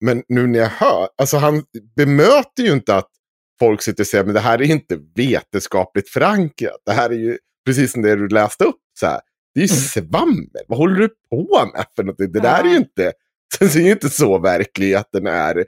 Men 0.00 0.22
nu 0.28 0.46
när 0.46 0.58
jag 0.58 0.68
hör, 0.68 1.08
alltså 1.16 1.36
han 1.36 1.64
bemöter 1.96 2.62
ju 2.62 2.72
inte 2.72 2.96
att 2.96 3.10
folk 3.58 3.82
sitter 3.82 4.02
och 4.02 4.06
säger 4.06 4.24
men 4.24 4.34
det 4.34 4.40
här 4.40 4.62
är 4.62 4.66
inte 4.66 4.98
vetenskapligt 5.14 6.08
förankrat. 6.08 6.82
Det 6.86 6.92
här 6.92 7.10
är 7.10 7.14
ju 7.18 7.38
precis 7.66 7.92
som 7.92 8.02
det 8.02 8.16
du 8.16 8.28
läste 8.28 8.64
upp. 8.64 8.80
Så 9.00 9.06
här. 9.06 9.20
Det 9.54 9.60
är 9.60 9.62
ju 9.62 9.68
svammel. 9.68 10.64
Vad 10.68 10.78
håller 10.78 11.00
du 11.00 11.08
på 11.30 11.70
med 11.74 11.86
för 11.96 12.02
någonting? 12.02 12.32
Det 12.32 12.40
där 12.40 12.64
är 12.64 12.68
ju 12.68 12.76
inte, 12.76 13.12
den 13.60 13.68
är 13.68 13.84
ju 13.84 13.92
inte 13.92 14.10
så 14.10 14.38
verklig 14.38 14.94
att 14.94 15.08
den 15.12 15.26
är. 15.26 15.64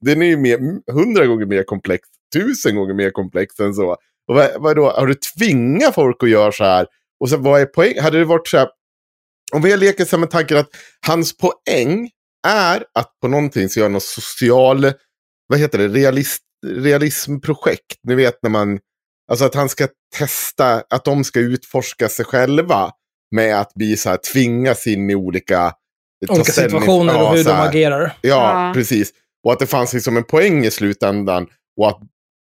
Den 0.00 0.22
är 0.22 0.26
ju 0.26 0.36
mer, 0.36 0.58
hundra 0.92 1.26
gånger 1.26 1.46
mer 1.46 1.62
komplex, 1.62 2.08
tusen 2.34 2.76
gånger 2.76 2.94
mer 2.94 3.10
komplex 3.10 3.60
än 3.60 3.74
så. 3.74 3.90
Och 4.28 4.34
vad, 4.34 4.50
vadå, 4.62 4.90
har 4.90 5.06
du 5.06 5.14
tvingat 5.14 5.94
folk 5.94 6.22
att 6.22 6.30
göra 6.30 6.52
så 6.52 6.64
här? 6.64 6.86
Och 7.20 7.30
sen 7.30 7.42
vad 7.42 7.60
är 7.60 7.66
poäng? 7.66 8.00
Hade 8.00 8.18
det 8.18 8.24
varit 8.24 8.48
så 8.48 8.58
här, 8.58 8.68
om 9.52 9.62
vi 9.62 9.76
leker 9.76 10.04
sig 10.04 10.18
med 10.18 10.30
tanken 10.30 10.56
att 10.56 10.70
hans 11.06 11.36
poäng 11.36 12.10
är 12.46 12.84
att 12.94 13.12
på 13.20 13.28
någonting 13.28 13.68
så 13.68 13.80
göra 13.80 13.88
något 13.88 14.02
social, 14.02 14.92
vad 15.46 15.58
heter 15.58 15.78
det, 15.78 15.88
realist, 15.88 16.42
realismprojekt. 16.66 17.96
Ni 18.02 18.14
vet 18.14 18.42
när 18.42 18.50
man, 18.50 18.78
alltså 19.30 19.44
att 19.44 19.54
han 19.54 19.68
ska 19.68 19.88
testa, 20.16 20.82
att 20.90 21.04
de 21.04 21.24
ska 21.24 21.40
utforska 21.40 22.08
sig 22.08 22.24
själva 22.24 22.90
med 23.30 23.60
att 23.60 23.74
bli 23.74 23.96
så 23.96 24.08
här, 24.08 24.16
tvingas 24.32 24.86
in 24.86 25.10
i 25.10 25.14
olika... 25.14 25.72
Olika 26.28 26.52
situationer 26.52 27.14
ja, 27.14 27.28
och 27.28 27.36
hur 27.36 27.44
de 27.44 27.50
agerar. 27.50 28.12
Ja, 28.20 28.66
ja, 28.66 28.72
precis. 28.74 29.10
Och 29.44 29.52
att 29.52 29.58
det 29.58 29.66
fanns 29.66 29.92
liksom 29.92 30.16
en 30.16 30.24
poäng 30.24 30.64
i 30.64 30.70
slutändan. 30.70 31.46
Och 31.80 31.88
att 31.88 32.00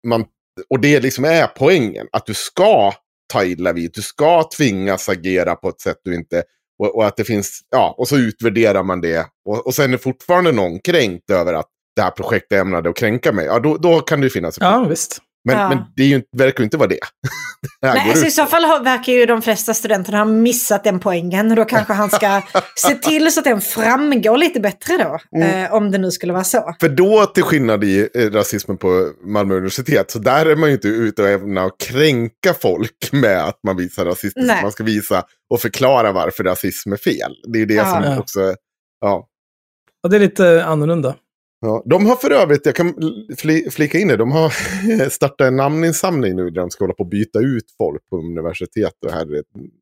man 0.07 0.25
och 0.71 0.81
det 0.81 1.01
liksom 1.01 1.25
är 1.25 1.47
poängen. 1.47 2.07
Att 2.13 2.27
du 2.27 2.35
ska 2.35 2.93
ta 3.33 3.45
illa 3.45 3.73
vid. 3.73 3.91
Du 3.95 4.03
ska 4.03 4.49
tvingas 4.57 5.09
agera 5.09 5.55
på 5.55 5.69
ett 5.69 5.81
sätt 5.81 5.97
du 6.05 6.15
inte... 6.15 6.43
Och, 6.79 6.97
och 6.97 7.07
att 7.07 7.17
det 7.17 7.25
finns... 7.25 7.61
Ja, 7.71 7.95
och 7.99 8.09
så 8.09 8.17
utvärderar 8.17 8.83
man 8.83 9.01
det. 9.01 9.27
Och, 9.49 9.67
och 9.67 9.75
sen 9.75 9.93
är 9.93 9.99
fortfarande 9.99 10.53
någon 10.53 10.81
kränkt 10.81 11.31
över 11.31 11.55
att 11.55 11.67
det 11.97 12.03
här 12.03 12.11
projektet 12.11 12.61
ämnade 12.61 12.91
att 12.91 12.97
kränka 12.97 13.33
mig. 13.33 13.47
Ja, 13.47 13.59
då, 13.59 13.77
då 13.77 14.01
kan 14.01 14.21
det 14.21 14.27
ju 14.27 14.31
finnas. 14.31 14.57
Ja, 14.61 14.87
visst. 14.89 15.19
Men, 15.45 15.59
ja. 15.59 15.69
men 15.69 15.79
det 15.97 16.03
är 16.03 16.07
ju, 16.07 16.23
verkar 16.37 16.61
ju 16.61 16.65
inte 16.65 16.77
vara 16.77 16.89
det. 16.89 16.99
det 17.81 17.95
Nej, 17.95 18.11
alltså 18.11 18.27
I 18.27 18.31
så 18.31 18.47
fall 18.47 18.85
verkar 18.85 19.13
ju 19.13 19.27
de 19.27 19.43
flesta 19.43 19.75
studenterna 19.75 20.19
ha 20.19 20.25
missat 20.25 20.85
den 20.85 21.01
poängen. 21.01 21.51
Och 21.51 21.57
då 21.57 21.65
kanske 21.65 21.93
han 21.93 22.11
ska 22.11 22.43
se 22.77 22.95
till 22.95 23.33
så 23.33 23.41
att 23.41 23.45
den 23.45 23.61
framgår 23.61 24.37
lite 24.37 24.61
bättre 24.61 24.97
då. 24.97 25.39
Mm. 25.39 25.65
Eh, 25.65 25.75
om 25.75 25.91
det 25.91 25.99
nu 25.99 26.11
skulle 26.11 26.33
vara 26.33 26.45
så. 26.45 26.75
För 26.81 26.89
då, 26.89 27.27
till 27.27 27.43
skillnad 27.43 27.85
i 27.85 28.09
eh, 28.15 28.31
rasismen 28.31 28.77
på 28.77 29.11
Malmö 29.25 29.55
universitet, 29.55 30.11
så 30.11 30.19
där 30.19 30.47
är 30.47 30.57
man 30.57 30.69
ju 30.69 30.75
inte 30.75 30.89
ute 30.89 31.23
och 31.23 31.29
ämnar 31.29 31.67
att 31.67 31.79
kränka 31.79 32.55
folk 32.61 33.13
med 33.13 33.45
att 33.45 33.59
man 33.67 33.77
visar 33.77 34.05
rasism. 34.05 34.41
Man 34.63 34.73
ska 34.73 34.85
visa 34.85 35.25
och 35.51 35.61
förklara 35.61 36.13
varför 36.13 36.45
rasism 36.45 36.93
är 36.93 36.97
fel. 36.97 37.33
Det 37.53 37.63
är 37.63 37.67
det 37.67 37.75
ja. 37.75 38.03
som 38.03 38.19
också... 38.19 38.41
Ja. 39.01 39.29
ja, 40.03 40.09
det 40.09 40.17
är 40.17 40.21
lite 40.21 40.65
annorlunda. 40.65 41.15
Ja, 41.65 41.83
de 41.87 42.07
har 42.07 42.17
för 42.17 42.31
övrigt, 42.31 42.67
jag 42.67 42.75
kan 42.75 42.95
flika 43.71 43.99
in 43.99 44.09
det, 44.09 44.17
de 44.17 44.33
har 44.33 44.51
startat 45.11 45.47
en 45.47 45.57
namninsamling 45.57 46.37
nu 46.37 46.51
där 46.51 46.61
de 46.61 46.71
ska 46.71 46.85
hålla 46.85 46.95
på 46.95 47.03
att 47.03 47.11
byta 47.11 47.39
ut 47.39 47.65
folk 47.79 48.09
på 48.11 48.17
universitet 48.17 48.93
och 49.07 49.13
här 49.13 49.27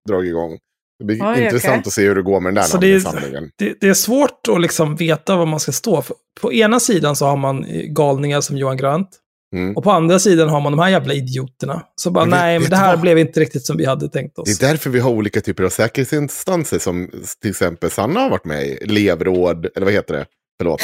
dragit 0.09 0.28
igång. 0.28 0.59
Det 0.99 1.05
blir 1.05 1.22
Oj, 1.22 1.45
intressant 1.45 1.72
okay. 1.72 1.89
att 1.89 1.93
se 1.93 2.03
hur 2.03 2.14
det 2.14 2.22
går 2.22 2.41
med 2.41 2.49
den 2.49 2.55
där 2.55 2.62
så 2.62 2.76
namninsamlingen. 2.76 3.51
Det 3.57 3.64
är, 3.64 3.68
det, 3.68 3.76
det, 3.80 3.89
är 3.89 3.95
svårt 3.95 4.49
att 4.49 4.61
liksom 4.61 4.97
veta 4.97 5.37
vad 5.37 5.49
man 5.49 5.61
ska 5.61 5.72
stå 5.72 6.03
för. 6.03 6.16
På 6.41 6.53
ena 6.53 6.80
sidan 6.80 7.16
så 7.16 7.26
har 7.26 7.37
man 7.37 7.66
galningar 7.89 8.41
som 8.41 8.57
Johan 8.57 8.76
Grant. 8.76 9.09
Mm. 9.57 9.76
Och 9.76 9.85
på 9.85 9.91
andra 9.91 10.18
sidan 10.18 10.49
har 10.49 10.61
man 10.61 10.72
de 10.72 10.78
här 10.78 10.89
jävla 10.89 11.14
idioterna. 11.14 11.83
Så 11.95 12.11
bara, 12.11 12.24
men 12.24 12.39
nej, 12.39 12.59
men 12.59 12.70
det 12.70 12.76
här 12.76 12.97
blev 12.97 13.18
inte 13.18 13.41
riktigt 13.41 13.66
som 13.66 13.76
vi 13.76 13.85
hade 13.85 14.09
tänkt 14.09 14.39
oss. 14.39 14.59
Det 14.59 14.66
är 14.66 14.70
därför 14.70 14.91
vi 14.91 15.01
har 15.01 15.11
olika 15.11 15.41
typer 15.41 15.64
av 15.64 15.68
säkerhetsinstanser 15.68 16.78
som 16.78 17.11
till 17.41 17.51
exempel 17.51 17.91
Sanna 17.91 18.20
har 18.20 18.30
varit 18.30 18.45
med 18.45 18.66
i. 18.66 18.72
Elevråd, 18.72 19.66
eller 19.76 19.85
vad 19.85 19.95
heter 19.95 20.14
det? 20.14 20.26
Förlåt. 20.62 20.82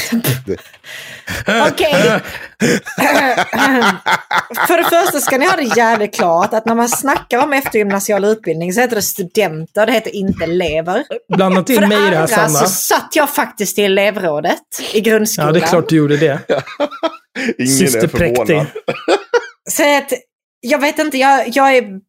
Okej. 1.72 2.20
För 4.66 4.76
det 4.76 4.84
första 4.84 5.20
ska 5.20 5.38
ni 5.38 5.46
ha 5.46 5.56
det 5.56 5.76
jävligt 5.76 6.14
klart 6.14 6.54
att 6.54 6.66
när 6.66 6.74
man 6.74 6.88
snackar 6.88 7.38
om 7.38 7.52
eftergymnasial 7.52 8.24
utbildning 8.24 8.72
så 8.72 8.80
heter 8.80 8.96
det 8.96 9.02
studenter, 9.02 9.86
det 9.86 9.92
heter 9.92 10.14
inte 10.14 10.44
elever. 10.44 11.04
Blanda 11.36 11.62
till 11.62 11.86
mig 11.86 12.06
i 12.06 12.10
det 12.10 12.16
här 12.16 12.26
Sanna. 12.26 12.48
så 12.48 12.68
satt 12.68 13.16
jag 13.16 13.30
faktiskt 13.30 13.78
i 13.78 13.84
elevrådet 13.84 14.62
i 14.92 15.00
grundskolan. 15.00 15.54
Ja, 15.54 15.60
det 15.60 15.66
är 15.66 15.68
klart 15.68 15.88
du 15.88 15.96
gjorde 15.96 16.16
det. 16.16 16.38
Ingen 17.58 17.72
Syster 17.78 18.04
är 18.04 18.08
förvånad. 18.08 18.66
Så 19.70 19.96
att, 19.98 20.12
jag 20.60 20.78
vet 20.78 20.98
inte, 20.98 21.18
jag, 21.18 21.48
jag, 21.48 21.76
är, 21.76 22.00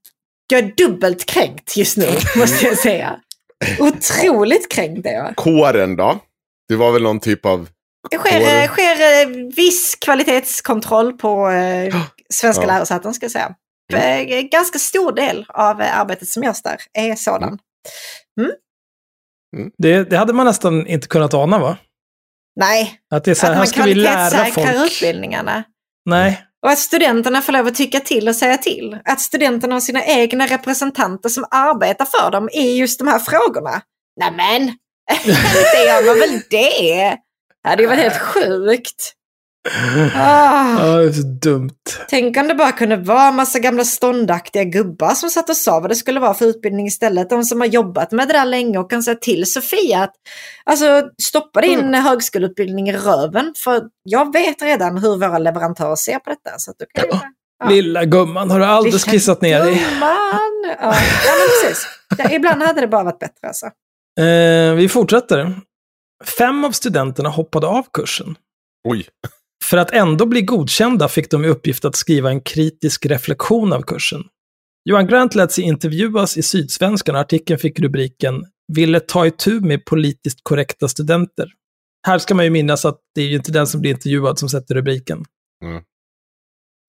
jag 0.51 0.59
är 0.59 0.73
dubbelt 0.77 1.25
kränkt 1.25 1.77
just 1.77 1.97
nu, 1.97 2.07
måste 2.35 2.65
jag 2.65 2.77
säga. 2.77 3.15
Otroligt 3.79 4.71
kränkt 4.71 5.05
är 5.05 5.13
jag. 5.13 5.35
Kåren 5.35 5.95
då? 5.95 6.19
Det 6.69 6.75
var 6.75 6.91
väl 6.91 7.03
någon 7.03 7.19
typ 7.19 7.45
av... 7.45 7.69
Det 8.09 8.17
sker, 8.17 8.67
sker 8.67 9.21
eh, 9.21 9.53
viss 9.55 9.95
kvalitetskontroll 9.95 11.13
på 11.13 11.49
eh, 11.49 11.95
svenska 12.33 12.63
ja. 12.63 12.67
lärosäten 12.67 13.13
ska 13.13 13.23
jag 13.23 13.31
säga. 13.31 13.55
Mm. 13.93 14.49
Ganska 14.49 14.79
stor 14.79 15.11
del 15.11 15.45
av 15.49 15.81
eh, 15.81 15.99
arbetet 15.99 16.27
som 16.27 16.43
görs 16.43 16.61
där 16.61 16.77
är 16.93 17.15
sådan. 17.15 17.59
Mm. 18.39 18.51
Mm. 19.57 19.71
Det, 19.77 20.03
det, 20.03 20.17
hade 20.17 20.33
man 20.33 20.45
nästan 20.45 20.87
inte 20.87 21.07
kunnat 21.07 21.33
ana 21.33 21.59
va? 21.59 21.77
Nej. 22.59 22.99
Att 23.15 23.23
det 23.23 23.31
är 23.31 23.35
så 23.35 23.45
här, 23.45 23.53
att 23.53 23.59
här 23.59 23.65
ska 23.65 23.83
vi 23.83 23.93
lära 23.93 24.45
folk. 24.45 24.91
utbildningarna. 24.91 25.63
Nej. 26.05 26.45
Och 26.65 26.69
att 26.69 26.79
studenterna 26.79 27.41
får 27.41 27.53
lov 27.53 27.67
att 27.67 27.75
tycka 27.75 27.99
till 27.99 28.27
och 28.27 28.35
säga 28.35 28.57
till. 28.57 28.99
Att 29.05 29.21
studenterna 29.21 29.75
har 29.75 29.79
sina 29.79 30.05
egna 30.05 30.47
representanter 30.47 31.29
som 31.29 31.45
arbetar 31.51 32.05
för 32.05 32.31
dem 32.31 32.49
i 32.49 32.77
just 32.77 32.99
de 32.99 33.07
här 33.07 33.19
frågorna. 33.19 33.81
Nämen, 34.19 34.77
inte 35.11 35.77
gör 35.87 36.05
man 36.05 36.19
väl 36.19 36.41
det? 36.49 37.17
Det 37.63 37.69
hade 37.69 37.83
ju 37.83 37.89
varit 37.89 37.99
helt 37.99 38.21
sjukt. 38.21 39.15
Ah. 40.15 40.79
Ja, 40.79 40.97
det 40.97 41.09
är 41.09 41.11
så 41.11 41.27
dumt. 41.27 41.69
Tänk 42.09 42.37
om 42.37 42.47
det 42.47 42.55
bara 42.55 42.71
kunde 42.71 42.95
vara 42.95 43.27
en 43.27 43.35
massa 43.35 43.59
gamla 43.59 43.83
ståndaktiga 43.83 44.63
gubbar 44.63 45.13
som 45.13 45.29
satt 45.29 45.49
och 45.49 45.55
sa 45.55 45.79
vad 45.79 45.89
det 45.89 45.95
skulle 45.95 46.19
vara 46.19 46.33
för 46.33 46.45
utbildning 46.45 46.87
istället. 46.87 47.29
De 47.29 47.43
som 47.43 47.61
har 47.61 47.67
jobbat 47.67 48.11
med 48.11 48.27
det 48.27 48.33
där 48.33 48.45
länge 48.45 48.77
och 48.77 48.89
kan 48.89 49.03
säga 49.03 49.15
till 49.15 49.51
Sofia 49.51 50.03
att 50.03 50.13
alltså, 50.63 51.03
stoppa 51.21 51.61
din 51.61 51.79
mm. 51.79 52.03
högskoleutbildning 52.03 52.89
i 52.89 52.93
röven. 52.93 53.53
För 53.63 53.83
jag 54.03 54.33
vet 54.33 54.61
redan 54.61 54.97
hur 54.97 55.17
våra 55.17 55.37
leverantörer 55.37 55.95
ser 55.95 56.19
på 56.19 56.29
detta. 56.29 56.57
Så 56.57 56.71
att 56.71 56.77
du 56.79 56.85
kan 56.93 57.05
ja. 57.11 57.21
Ja. 57.63 57.69
Lilla 57.69 58.05
gumman, 58.05 58.51
har 58.51 58.59
du 58.59 58.65
alldeles 58.65 59.05
Lilla 59.05 59.13
kissat 59.13 59.41
ner 59.41 59.59
dig? 59.59 59.73
Gumman! 59.73 60.75
Ja, 60.79 60.95
ja 61.25 61.33
men 61.39 61.47
precis. 61.61 61.87
Ja, 62.17 62.31
ibland 62.31 62.63
hade 62.63 62.81
det 62.81 62.87
bara 62.87 63.03
varit 63.03 63.19
bättre 63.19 63.47
alltså. 63.47 63.69
Eh, 64.19 64.75
vi 64.75 64.89
fortsätter. 64.89 65.61
Fem 66.37 66.63
av 66.63 66.71
studenterna 66.71 67.29
hoppade 67.29 67.67
av 67.67 67.85
kursen. 67.93 68.35
Oj. 68.87 69.07
För 69.63 69.77
att 69.77 69.91
ändå 69.91 70.25
bli 70.25 70.41
godkända 70.41 71.07
fick 71.07 71.31
de 71.31 71.45
i 71.45 71.47
uppgift 71.47 71.85
att 71.85 71.95
skriva 71.95 72.29
en 72.29 72.41
kritisk 72.41 73.05
reflektion 73.05 73.73
av 73.73 73.81
kursen. 73.81 74.23
Johan 74.85 75.07
Grant 75.07 75.35
lät 75.35 75.51
sig 75.51 75.63
intervjuas 75.63 76.37
i 76.37 76.43
Sydsvenskan 76.43 77.15
och 77.15 77.21
artikeln 77.21 77.59
fick 77.59 77.79
rubriken 77.79 78.45
“Ville 78.73 78.99
ta 78.99 79.25
itu 79.25 79.59
med 79.59 79.85
politiskt 79.85 80.39
korrekta 80.43 80.87
studenter”. 80.87 81.47
Här 82.07 82.17
ska 82.17 82.35
man 82.35 82.45
ju 82.45 82.51
minnas 82.51 82.85
att 82.85 82.99
det 83.15 83.21
är 83.21 83.27
ju 83.27 83.35
inte 83.35 83.51
den 83.51 83.67
som 83.67 83.81
blir 83.81 83.91
intervjuad 83.91 84.39
som 84.39 84.49
sätter 84.49 84.75
rubriken. 84.75 85.25
Mm. 85.63 85.83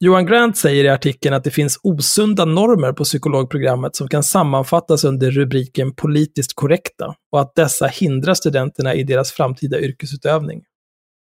Johan 0.02 0.26
Grant 0.26 0.56
säger 0.56 0.84
i 0.84 0.88
artikeln 0.88 1.34
att 1.34 1.44
det 1.44 1.50
finns 1.50 1.80
osunda 1.82 2.44
normer 2.44 2.92
på 2.92 3.04
psykologprogrammet 3.04 3.96
som 3.96 4.08
kan 4.08 4.22
sammanfattas 4.22 5.04
under 5.04 5.30
rubriken 5.30 5.94
politiskt 5.94 6.54
korrekta 6.54 7.14
och 7.32 7.40
att 7.40 7.54
dessa 7.54 7.86
hindrar 7.86 8.34
studenterna 8.34 8.94
i 8.94 9.02
deras 9.02 9.32
framtida 9.32 9.80
yrkesutövning. 9.80 10.62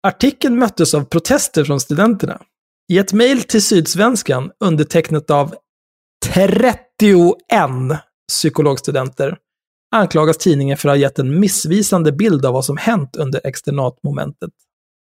Artikeln 0.08 0.60
möttes 0.60 0.94
av 0.94 1.04
protester 1.04 1.64
från 1.64 1.80
studenterna. 1.80 2.42
I 2.92 2.98
ett 2.98 3.14
mejl 3.14 3.44
till 3.44 3.64
Sydsvenskan 3.64 4.52
undertecknat 4.60 5.30
av 5.30 5.56
31 6.26 6.80
psykologstudenter 8.28 9.38
anklagas 9.96 10.38
tidningen 10.38 10.78
för 10.78 10.90
att 10.90 10.94
ha 10.94 11.02
gett 11.02 11.20
en 11.20 11.40
missvisande 11.40 12.12
bild 12.12 12.46
av 12.46 12.54
vad 12.54 12.66
som 12.66 12.78
hänt 12.78 13.16
under 13.16 13.42
externatmomentet. 13.44 14.52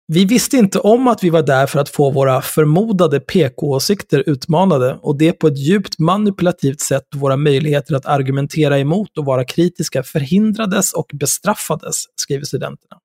Vi 0.08 0.26
visste 0.26 0.58
inte 0.58 0.80
om 0.80 1.08
att 1.08 1.24
vi 1.24 1.30
var 1.30 1.44
där 1.44 1.68
för 1.68 1.80
att 1.80 1.90
få 1.90 2.12
våra 2.12 2.42
förmodade 2.42 3.20
PK-åsikter 3.20 4.24
utmanade 4.30 5.00
och 5.02 5.18
det 5.18 5.34
på 5.34 5.48
ett 5.48 5.58
djupt 5.58 6.00
manipulativt 6.00 6.82
sätt 6.82 7.04
våra 7.16 7.38
möjligheter 7.38 7.96
att 7.96 8.06
argumentera 8.06 8.80
emot 8.80 9.18
och 9.18 9.26
vara 9.26 9.44
kritiska 9.44 10.04
förhindrades 10.04 10.94
och 10.94 11.06
bestraffades, 11.14 12.04
skriver 12.16 12.46
studenterna. 12.46 13.00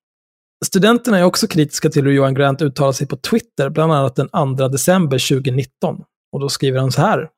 Studenterna 0.65 1.17
är 1.17 1.23
också 1.23 1.47
kritiska 1.47 1.89
till 1.89 2.03
hur 2.05 2.11
Johan 2.11 2.33
Grant 2.33 2.61
uttalar 2.61 2.91
sig 2.91 3.07
på 3.07 3.17
Twitter, 3.17 3.69
bland 3.69 3.93
annat 3.93 4.15
den 4.15 4.29
2 4.57 4.67
december 4.67 5.29
2019. 5.29 5.97
Och 6.31 6.39
då 6.39 6.49
skriver 6.49 6.79
han 6.79 6.91
så 6.91 7.01
här. 7.01 7.29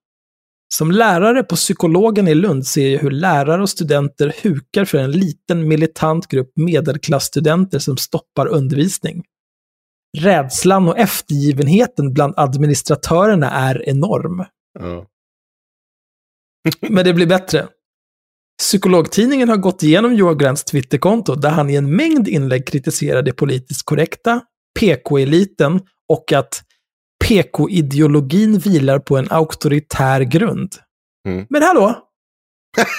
Som 0.74 0.92
lärare 0.92 1.44
på 1.44 1.56
psykologen 1.56 2.28
i 2.28 2.36
Lund 2.36 2.68
ser 2.68 2.90
jag 2.90 3.00
hur 3.00 3.12
lärare 3.12 3.62
och 3.62 3.70
studenter 3.70 4.36
hukar 4.44 4.86
för 4.86 4.98
en 4.98 5.12
liten 5.12 5.68
militant 5.68 6.28
grupp 6.28 6.52
medelklassstudenter 6.56 7.80
som 7.80 7.98
stoppar 7.98 8.48
undervisning. 8.48 9.24
Rädslan 10.18 10.88
och 10.88 10.98
eftergivenheten 10.98 12.14
bland 12.14 12.34
administratörerna 12.38 13.52
är 13.52 13.90
enorm. 13.90 14.46
Ja. 14.80 15.08
Men 16.90 17.06
det 17.06 17.14
blir 17.14 17.28
bättre. 17.28 17.68
Psykologtidningen 18.60 19.50
har 19.50 19.58
gått 19.58 19.84
igenom 19.84 20.14
Johan 20.14 20.38
Grants 20.38 20.64
Twitterkonto 20.64 21.36
där 21.36 21.50
han 21.50 21.70
i 21.70 21.76
en 21.76 21.96
mängd 21.96 22.28
inlägg 22.28 22.68
kritiserar 22.68 23.22
det 23.22 23.34
politiskt 23.34 23.86
korrekta, 23.86 24.42
PK-eliten 24.80 25.82
och 26.10 26.32
att 26.32 26.64
PK-ideologin 27.26 28.60
vilar 28.60 29.00
på 29.00 29.18
en 29.18 29.28
auktoritär 29.32 30.22
grund. 30.22 30.76
Mm. 31.28 31.46
Men 31.50 31.64
hallå? 31.64 31.96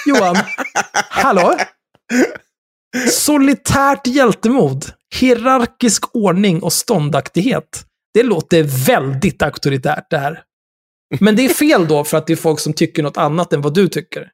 Johan, 0.05 0.35
hallå? 1.09 1.57
Solitärt 3.11 4.07
hjältemod, 4.07 4.85
hierarkisk 5.19 6.15
ordning 6.15 6.63
och 6.63 6.73
ståndaktighet. 6.73 7.85
Det 8.13 8.23
låter 8.23 8.63
väldigt 8.87 9.41
auktoritärt 9.41 10.09
det 10.09 10.17
här. 10.17 10.43
Men 11.19 11.35
det 11.35 11.45
är 11.45 11.49
fel 11.49 11.87
då 11.87 12.03
för 12.03 12.17
att 12.17 12.27
det 12.27 12.33
är 12.33 12.37
folk 12.37 12.59
som 12.59 12.73
tycker 12.73 13.03
något 13.03 13.17
annat 13.17 13.53
än 13.53 13.61
vad 13.61 13.73
du 13.73 13.87
tycker. 13.87 14.31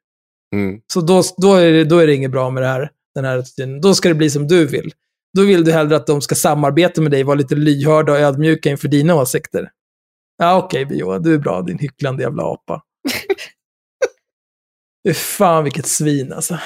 Mm. 0.56 0.80
Så 0.94 1.02
då, 1.02 1.24
då, 1.38 1.54
är 1.54 1.72
det, 1.72 1.84
då 1.84 1.98
är 1.98 2.08
det 2.08 2.16
inget 2.16 2.32
bra 2.32 2.50
med 2.50 2.64
det 2.64 2.68
här, 2.68 2.90
den 3.16 3.26
här 3.26 3.38
attityden. 3.38 3.82
Då 3.82 3.94
ska 3.94 4.10
det 4.10 4.16
bli 4.16 4.30
som 4.30 4.48
du 4.48 4.68
vill. 4.68 4.94
Då 5.38 5.44
vill 5.44 5.64
du 5.64 5.72
hellre 5.72 5.96
att 5.96 6.08
de 6.08 6.22
ska 6.22 6.36
samarbeta 6.36 7.02
med 7.02 7.12
dig, 7.12 7.24
vara 7.24 7.36
lite 7.36 7.56
lyhörda 7.56 8.12
och 8.12 8.20
ödmjuka 8.20 8.70
inför 8.70 8.88
dina 8.88 9.16
åsikter. 9.16 9.70
Ja, 10.38 10.58
okej, 10.58 10.86
okay, 10.86 10.98
Johan, 10.98 11.24
du 11.24 11.34
är 11.34 11.38
bra, 11.38 11.62
din 11.62 11.80
hycklande 11.80 12.24
jävla 12.24 12.44
apa. 12.44 12.82
Fy 15.08 15.14
fan 15.14 15.64
vilket 15.64 15.88
svin 15.88 16.34
alltså. 16.34 16.60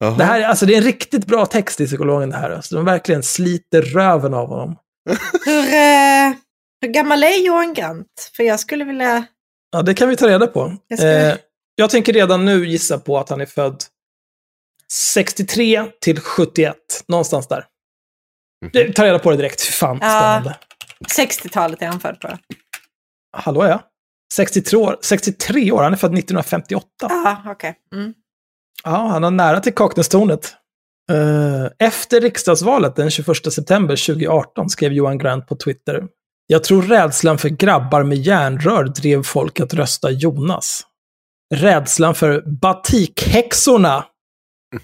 Det, 0.00 0.24
här, 0.24 0.42
alltså. 0.42 0.66
det 0.66 0.72
är 0.72 0.78
en 0.78 0.84
riktigt 0.84 1.26
bra 1.26 1.46
text 1.46 1.80
i 1.80 1.86
psykologen 1.86 2.30
det 2.30 2.36
här. 2.36 2.50
Alltså. 2.50 2.76
De 2.76 2.84
verkligen 2.84 3.22
sliter 3.22 3.82
röven 3.82 4.34
av 4.34 4.48
honom. 4.48 4.76
hur, 5.44 5.58
eh, 5.58 6.34
hur 6.80 6.88
gammal 6.88 7.22
är 7.22 7.46
Johan 7.46 7.74
Grant? 7.74 8.30
För 8.36 8.42
jag 8.42 8.60
skulle 8.60 8.84
vilja... 8.84 9.26
Ja, 9.70 9.82
det 9.82 9.94
kan 9.94 10.08
vi 10.08 10.16
ta 10.16 10.28
reda 10.28 10.46
på. 10.46 10.76
Jag, 10.88 10.98
skulle... 10.98 11.32
eh, 11.32 11.38
jag 11.74 11.90
tänker 11.90 12.12
redan 12.12 12.44
nu 12.44 12.66
gissa 12.66 12.98
på 12.98 13.18
att 13.18 13.28
han 13.28 13.40
är 13.40 13.46
född 13.46 13.84
63 14.92 15.84
till 16.00 16.20
71. 16.20 16.76
Någonstans 17.08 17.48
där. 17.48 17.66
Mm. 18.74 18.92
Ta 18.92 19.04
reda 19.04 19.18
på 19.18 19.30
det 19.30 19.36
direkt. 19.36 19.60
Fy 19.60 19.72
fan, 19.72 19.96
spännande. 19.96 20.56
Ja, 20.98 21.24
60-talet 21.24 21.82
är 21.82 21.86
han 21.86 22.00
född 22.00 22.20
på. 22.20 22.38
Hallå 23.36 23.64
ja. 23.64 23.82
63 24.34 24.78
år. 24.78 24.98
63 25.02 25.72
år, 25.72 25.82
han 25.82 25.92
är 25.92 25.96
född 25.96 26.18
1958. 26.18 26.86
Ja, 27.00 27.42
okej. 27.46 27.52
Okay. 27.52 28.00
Mm. 28.00 28.14
Ja, 28.86 29.06
han 29.06 29.22
har 29.22 29.30
nära 29.30 29.60
till 29.60 29.74
Kaknästornet. 29.74 30.54
Uh, 31.12 31.66
efter 31.78 32.20
riksdagsvalet 32.20 32.96
den 32.96 33.10
21 33.10 33.52
september 33.52 34.06
2018 34.06 34.68
skrev 34.68 34.92
Johan 34.92 35.18
Grant 35.18 35.46
på 35.46 35.56
Twitter. 35.56 36.04
Jag 36.46 36.64
tror 36.64 36.82
rädslan 36.82 37.38
för 37.38 37.48
grabbar 37.48 38.02
med 38.02 38.18
järnrör 38.18 38.84
drev 38.84 39.22
folk 39.22 39.60
att 39.60 39.74
rösta 39.74 40.10
Jonas. 40.10 40.82
Rädslan 41.54 42.14
för 42.14 42.42
batikhäxorna, 42.60 44.04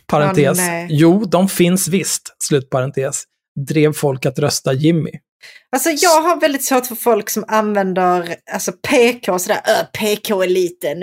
parentes. 0.07 0.59
Oh, 0.59 0.87
jo, 0.89 1.25
de 1.25 1.49
finns 1.49 1.89
visst, 1.89 2.37
slutparentes, 2.45 3.25
drev 3.69 3.93
folk 3.93 4.27
att 4.27 4.39
rösta 4.39 4.73
Jimmy. 4.73 5.11
Alltså 5.73 5.91
jag 5.91 6.23
har 6.23 6.41
väldigt 6.41 6.65
svårt 6.65 6.87
för 6.87 6.95
folk 6.95 7.31
som 7.31 7.45
använder 7.49 8.37
alltså 8.53 8.73
PK 8.73 9.33
och 9.33 9.41
sådär, 9.41 9.61
PK-eliten, 9.99 11.03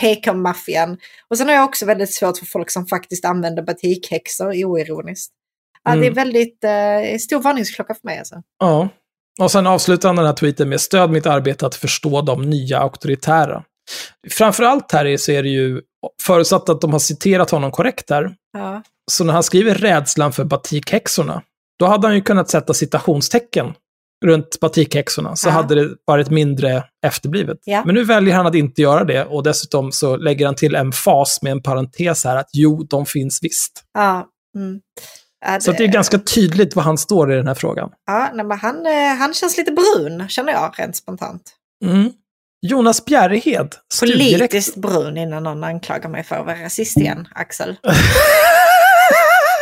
PK-maffian. 0.00 0.98
Och 1.30 1.38
sen 1.38 1.48
har 1.48 1.54
jag 1.54 1.64
också 1.64 1.86
väldigt 1.86 2.14
svårt 2.14 2.38
för 2.38 2.46
folk 2.46 2.70
som 2.70 2.86
faktiskt 2.86 3.24
använder 3.24 3.62
batikhäxor 3.62 4.64
oironiskt. 4.64 5.32
Ja, 5.84 5.90
mm. 5.90 6.00
Det 6.00 6.06
är 6.06 6.10
mm. 6.10 6.24
väldigt 6.24 6.64
eh, 6.64 7.18
stor 7.18 7.42
varningsklocka 7.42 7.94
för 7.94 8.08
mig 8.08 8.18
alltså. 8.18 8.42
Ja, 8.58 8.88
och 9.40 9.50
sen 9.50 9.66
avslutar 9.66 10.08
han 10.08 10.16
den 10.16 10.26
här 10.26 10.32
tweeten 10.32 10.68
med 10.68 10.80
stöd 10.80 11.10
mitt 11.10 11.26
arbete 11.26 11.66
att 11.66 11.74
förstå 11.74 12.22
de 12.22 12.50
nya 12.50 12.78
auktoritära. 12.78 13.64
Framförallt 14.30 14.92
här 14.92 15.16
så 15.16 15.32
är 15.32 15.42
det 15.42 15.48
ju 15.48 15.80
förutsatt 16.22 16.68
att 16.68 16.80
de 16.80 16.92
har 16.92 16.98
citerat 16.98 17.50
honom 17.50 17.70
korrekt 17.70 18.10
här. 18.10 18.34
Ja. 18.52 18.82
Så 19.10 19.24
när 19.24 19.32
han 19.32 19.42
skriver 19.42 19.74
rädslan 19.74 20.32
för 20.32 20.44
batikhäxorna, 20.44 21.42
då 21.78 21.86
hade 21.86 22.06
han 22.06 22.14
ju 22.14 22.20
kunnat 22.20 22.50
sätta 22.50 22.74
citationstecken 22.74 23.74
runt 24.24 24.60
batikhäxorna, 24.60 25.36
så 25.36 25.48
ja. 25.48 25.52
hade 25.52 25.74
det 25.74 25.96
varit 26.04 26.30
mindre 26.30 26.84
efterblivet. 27.06 27.58
Ja. 27.64 27.82
Men 27.84 27.94
nu 27.94 28.04
väljer 28.04 28.34
han 28.34 28.46
att 28.46 28.54
inte 28.54 28.82
göra 28.82 29.04
det 29.04 29.24
och 29.24 29.42
dessutom 29.42 29.92
så 29.92 30.16
lägger 30.16 30.46
han 30.46 30.54
till 30.54 30.74
en 30.74 30.92
fas 30.92 31.42
med 31.42 31.52
en 31.52 31.62
parentes 31.62 32.24
här 32.24 32.36
att 32.36 32.48
jo, 32.52 32.82
de 32.82 33.06
finns 33.06 33.38
visst. 33.42 33.84
Ja. 33.94 34.26
Mm. 34.56 34.80
Ja, 35.46 35.52
det... 35.52 35.60
Så 35.60 35.72
det 35.72 35.84
är 35.84 35.88
ganska 35.88 36.18
tydligt 36.18 36.76
var 36.76 36.82
han 36.82 36.98
står 36.98 37.32
i 37.32 37.36
den 37.36 37.46
här 37.46 37.54
frågan. 37.54 37.90
Ja, 38.06 38.30
nej, 38.34 38.46
men 38.46 38.58
han, 38.58 38.86
eh, 38.86 39.14
han 39.18 39.34
känns 39.34 39.56
lite 39.56 39.72
brun, 39.72 40.28
känner 40.28 40.52
jag 40.52 40.74
rent 40.78 40.96
spontant. 40.96 41.52
Mm. 41.84 42.12
Jonas 42.66 43.04
Bjärrehed. 43.04 43.74
Politiskt 44.00 44.76
brun 44.76 45.16
innan 45.16 45.42
någon 45.42 45.64
anklagar 45.64 46.08
mig 46.08 46.24
för 46.24 46.36
att 46.36 46.46
vara 46.46 46.64
rasist 46.64 46.96
igen, 46.96 47.28
Axel. 47.34 47.76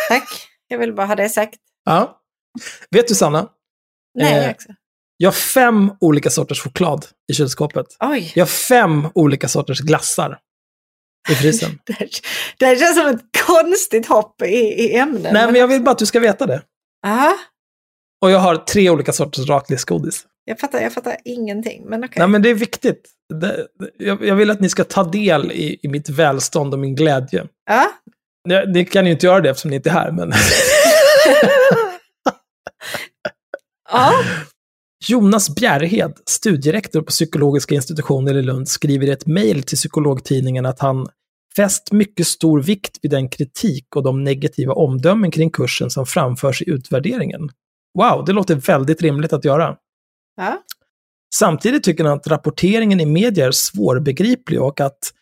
Tack, 0.08 0.28
jag 0.68 0.78
vill 0.78 0.94
bara 0.94 1.06
ha 1.06 1.14
det 1.14 1.28
sagt. 1.28 1.58
Ja. 1.84 2.20
Vet 2.90 3.08
du 3.08 3.14
Sanna? 3.14 3.48
Nej, 4.18 4.44
eh, 4.44 4.54
jag 5.16 5.26
har 5.26 5.32
fem 5.32 5.92
olika 6.00 6.30
sorters 6.30 6.60
choklad 6.60 7.06
i 7.32 7.34
kylskåpet. 7.34 7.86
Oj. 8.00 8.32
Jag 8.34 8.42
har 8.42 8.46
fem 8.48 9.08
olika 9.14 9.48
sorters 9.48 9.80
glassar 9.80 10.38
i 11.30 11.34
frysen. 11.34 11.78
det, 11.84 12.08
det 12.58 12.76
känns 12.76 12.96
som 12.96 13.06
ett 13.06 13.22
konstigt 13.46 14.06
hopp 14.06 14.42
i, 14.42 14.56
i 14.56 14.96
ämnen. 14.96 15.34
Nej, 15.34 15.46
men 15.46 15.54
jag 15.54 15.68
vill 15.68 15.82
bara 15.82 15.90
att 15.90 15.98
du 15.98 16.06
ska 16.06 16.20
veta 16.20 16.46
det. 16.46 16.62
Aha. 17.06 17.36
Och 18.22 18.30
jag 18.30 18.38
har 18.38 18.56
tre 18.56 18.90
olika 18.90 19.12
sorters 19.12 19.48
raklisgodis. 19.48 20.26
Jag 20.44 20.58
fattar, 20.58 20.80
jag 20.80 20.92
fattar 20.92 21.16
ingenting, 21.24 21.84
men 21.84 22.00
okej. 22.00 22.08
Okay. 22.08 22.20
Nej, 22.20 22.28
men 22.28 22.42
det 22.42 22.50
är 22.50 22.54
viktigt. 22.54 23.10
Det, 23.40 23.66
jag, 23.98 24.24
jag, 24.24 24.36
vill 24.36 24.50
att 24.50 24.60
ni 24.60 24.68
ska 24.68 24.84
ta 24.84 25.04
del 25.04 25.52
i, 25.52 25.78
i 25.82 25.88
mitt 25.88 26.08
välstånd 26.08 26.74
och 26.74 26.80
min 26.80 26.94
glädje. 26.94 27.46
Ja. 27.70 27.90
Det, 28.48 28.72
det 28.72 28.84
kan 28.84 29.04
ni 29.04 29.10
ju 29.10 29.14
inte 29.14 29.26
göra 29.26 29.40
det 29.40 29.50
eftersom 29.50 29.70
ni 29.70 29.76
inte 29.76 29.90
är 29.90 29.94
här, 29.94 30.10
men... 30.10 30.32
ja. 33.92 34.12
Jonas 35.06 35.54
Bjärhed, 35.54 36.12
studierektor 36.26 37.00
på 37.00 37.10
psykologiska 37.10 37.74
institutionen 37.74 38.36
i 38.36 38.42
Lund, 38.42 38.68
skriver 38.68 39.06
i 39.06 39.10
ett 39.10 39.26
mejl 39.26 39.62
till 39.62 39.76
psykologtidningen 39.76 40.66
att 40.66 40.80
han 40.80 41.06
fäst 41.56 41.92
mycket 41.92 42.26
stor 42.26 42.62
vikt 42.62 42.98
vid 43.02 43.10
den 43.10 43.28
kritik 43.28 43.96
och 43.96 44.02
de 44.02 44.24
negativa 44.24 44.72
omdömen 44.72 45.30
kring 45.30 45.50
kursen 45.50 45.90
som 45.90 46.06
framförs 46.06 46.62
i 46.62 46.70
utvärderingen. 46.70 47.50
Wow, 47.98 48.24
det 48.24 48.32
låter 48.32 48.54
väldigt 48.54 49.02
rimligt 49.02 49.32
att 49.32 49.44
göra. 49.44 49.76
Ja. 50.36 50.62
Samtidigt 51.34 51.82
tycker 51.82 52.04
han 52.04 52.18
att 52.18 52.26
rapporteringen 52.26 53.00
i 53.00 53.06
media 53.06 53.46
är 53.46 53.50
svårbegriplig 53.50 54.62
och 54.62 54.80
att 54.80 55.12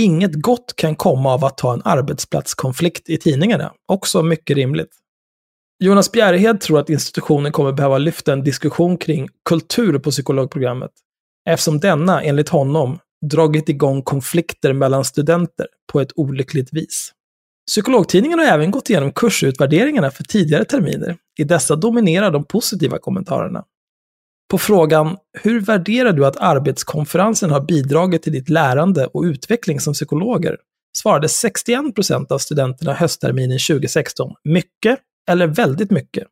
inget 0.00 0.34
gott 0.34 0.76
kan 0.76 0.96
komma 0.96 1.34
av 1.34 1.44
att 1.44 1.60
ha 1.60 1.72
en 1.72 1.82
arbetsplatskonflikt 1.84 3.08
i 3.08 3.18
tidningarna. 3.18 3.72
Också 3.88 4.22
mycket 4.22 4.56
rimligt. 4.56 5.01
Jonas 5.78 6.12
Bjärhed 6.12 6.60
tror 6.60 6.80
att 6.80 6.90
institutionen 6.90 7.52
kommer 7.52 7.72
behöva 7.72 7.98
lyfta 7.98 8.32
en 8.32 8.44
diskussion 8.44 8.98
kring 8.98 9.28
kultur 9.48 9.98
på 9.98 10.10
psykologprogrammet, 10.10 10.90
eftersom 11.48 11.80
denna, 11.80 12.22
enligt 12.22 12.48
honom, 12.48 12.98
dragit 13.30 13.68
igång 13.68 14.02
konflikter 14.02 14.72
mellan 14.72 15.04
studenter 15.04 15.66
på 15.92 16.00
ett 16.00 16.12
olyckligt 16.16 16.72
vis. 16.72 17.12
Psykologtidningen 17.66 18.38
har 18.38 18.46
även 18.46 18.70
gått 18.70 18.90
igenom 18.90 19.12
kursutvärderingarna 19.12 20.10
för 20.10 20.24
tidigare 20.24 20.64
terminer. 20.64 21.16
I 21.38 21.44
dessa 21.44 21.76
dominerar 21.76 22.30
de 22.30 22.44
positiva 22.44 22.98
kommentarerna. 22.98 23.64
På 24.50 24.58
frågan 24.58 25.16
“Hur 25.42 25.60
värderar 25.60 26.12
du 26.12 26.26
att 26.26 26.36
arbetskonferensen 26.36 27.50
har 27.50 27.60
bidragit 27.60 28.22
till 28.22 28.32
ditt 28.32 28.48
lärande 28.48 29.06
och 29.06 29.22
utveckling 29.22 29.80
som 29.80 29.92
psykologer?” 29.92 30.56
svarade 30.96 31.26
61% 31.26 32.32
av 32.32 32.38
studenterna 32.38 32.92
höstterminen 32.92 33.58
2016 33.68 34.34
“mycket” 34.44 34.98
eller 35.30 35.46
“väldigt 35.46 35.90
mycket”. 35.90 36.24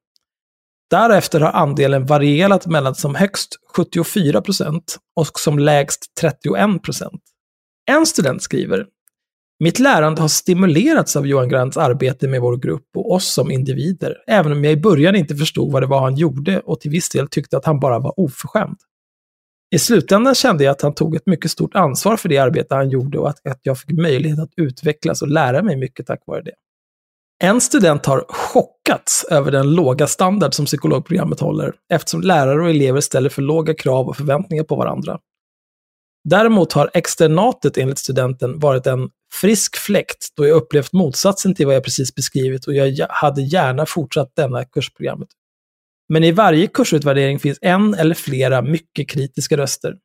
Därefter 0.91 1.41
har 1.41 1.53
andelen 1.53 2.07
varierat 2.07 2.67
mellan 2.67 2.95
som 2.95 3.15
högst 3.15 3.57
74 3.77 4.41
procent 4.43 4.99
och 5.17 5.41
som 5.41 5.59
lägst 5.59 6.15
31 6.21 6.83
procent. 6.83 7.23
En 7.87 8.07
student 8.07 8.43
skriver 8.43 8.87
mitt 9.63 9.79
lärande 9.79 10.21
har 10.21 10.29
stimulerats 10.29 11.17
av 11.17 11.27
Johan 11.27 11.49
Grants 11.49 11.77
arbete 11.77 12.29
med 12.29 12.41
vår 12.41 12.57
grupp 12.57 12.87
och 12.97 13.13
oss 13.13 13.35
som 13.35 13.51
individer, 13.51 14.17
även 14.27 14.53
om 14.53 14.65
jag 14.65 14.73
i 14.73 14.77
början 14.77 15.17
inte 15.17 15.37
förstod 15.37 15.73
vad 15.73 15.83
det 15.83 15.87
var 15.87 16.01
han 16.01 16.17
gjorde 16.17 16.61
och 16.61 16.81
till 16.81 16.91
viss 16.91 17.09
del 17.09 17.29
tyckte 17.29 17.57
att 17.57 17.65
han 17.65 17.81
bara 17.81 17.99
var 17.99 18.21
oförskämd. 18.21 18.77
I 19.75 19.79
slutändan 19.79 20.35
kände 20.35 20.65
jag 20.65 20.73
att 20.73 20.83
han 20.83 20.95
tog 20.95 21.17
ett 21.17 21.27
mycket 21.27 21.51
stort 21.51 21.75
ansvar 21.75 22.17
för 22.17 22.29
det 22.29 22.39
arbete 22.39 22.75
han 22.75 22.91
gjorde 22.91 23.19
och 23.19 23.29
att, 23.29 23.47
att 23.47 23.61
jag 23.63 23.79
fick 23.79 23.91
möjlighet 23.91 24.39
att 24.39 24.53
utvecklas 24.57 25.23
och 25.23 25.29
lära 25.29 25.63
mig 25.63 25.77
mycket 25.77 26.07
tack 26.07 26.23
vare 26.27 26.43
det. 26.43 26.55
En 27.43 27.61
student 27.61 28.07
har 28.07 28.25
chockats 28.29 29.25
över 29.25 29.51
den 29.51 29.75
låga 29.75 30.07
standard 30.07 30.55
som 30.55 30.67
psykologprogrammet 30.67 31.41
håller, 31.41 31.73
eftersom 31.93 32.21
lärare 32.21 32.63
och 32.63 32.71
elever 32.71 33.01
ställer 33.01 33.29
för 33.31 33.43
låga 33.43 33.75
krav 33.75 34.09
och 34.09 34.17
förväntningar 34.17 34.65
på 34.65 34.77
varandra. 34.77 35.19
Däremot 36.25 36.73
har 36.73 36.91
externatet 36.95 37.79
enligt 37.79 37.99
studenten 37.99 38.59
varit 38.59 38.87
en 38.87 39.11
frisk 39.33 39.77
fläkt 39.77 40.29
då 40.37 40.47
jag 40.47 40.57
upplevt 40.57 40.93
motsatsen 40.93 41.55
till 41.55 41.67
vad 41.67 41.75
jag 41.75 41.85
precis 41.85 42.15
beskrivit 42.15 42.67
och 42.67 42.75
jag 42.75 43.07
hade 43.11 43.43
gärna 43.43 43.87
fortsatt 43.87 44.33
denna 44.37 44.65
kursprogrammet. 44.65 45.29
Men 46.09 46.25
i 46.25 46.33
varje 46.33 46.67
kursutvärdering 46.67 47.39
finns 47.39 47.59
en 47.61 47.95
eller 47.95 48.15
flera 48.15 48.63
mycket 48.63 49.11
kritiska 49.11 49.57
röster. 49.57 49.97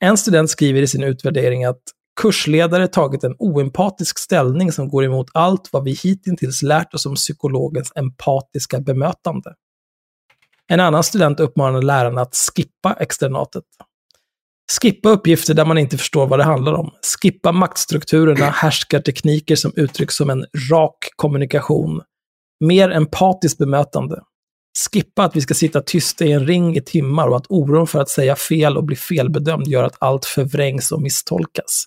En 0.00 0.16
student 0.16 0.50
skriver 0.50 0.82
i 0.82 0.86
sin 0.86 1.02
utvärdering 1.02 1.64
att 1.64 1.82
kursledare 2.20 2.88
tagit 2.88 3.24
en 3.24 3.34
oempatisk 3.38 4.18
ställning 4.18 4.72
som 4.72 4.88
går 4.88 5.04
emot 5.04 5.30
allt 5.34 5.68
vad 5.72 5.84
vi 5.84 5.90
hittills 5.90 6.62
lärt 6.62 6.94
oss 6.94 7.06
om 7.06 7.14
psykologens 7.14 7.92
empatiska 7.94 8.80
bemötande. 8.80 9.54
En 10.66 10.80
annan 10.80 11.04
student 11.04 11.40
uppmanar 11.40 11.82
lärarna 11.82 12.20
att 12.20 12.34
skippa 12.34 12.96
externatet. 13.00 13.64
Skippa 14.80 15.08
uppgifter 15.08 15.54
där 15.54 15.64
man 15.64 15.78
inte 15.78 15.98
förstår 15.98 16.26
vad 16.26 16.38
det 16.38 16.44
handlar 16.44 16.72
om. 16.72 16.90
Skippa 17.22 17.52
maktstrukturerna, 17.52 18.50
härskartekniker 18.50 19.56
som 19.56 19.72
uttrycks 19.76 20.16
som 20.16 20.30
en 20.30 20.46
rak 20.70 20.98
kommunikation. 21.16 22.02
Mer 22.64 22.90
empatiskt 22.90 23.58
bemötande. 23.58 24.20
Skippa 24.92 25.24
att 25.24 25.36
vi 25.36 25.40
ska 25.40 25.54
sitta 25.54 25.80
tysta 25.80 26.24
i 26.24 26.32
en 26.32 26.46
ring 26.46 26.76
i 26.76 26.80
timmar 26.80 27.28
och 27.28 27.36
att 27.36 27.46
oron 27.48 27.86
för 27.86 28.00
att 28.00 28.08
säga 28.08 28.36
fel 28.36 28.76
och 28.76 28.84
bli 28.84 28.96
felbedömd 28.96 29.66
gör 29.66 29.82
att 29.82 29.96
allt 29.98 30.24
förvrängs 30.24 30.92
och 30.92 31.02
misstolkas. 31.02 31.84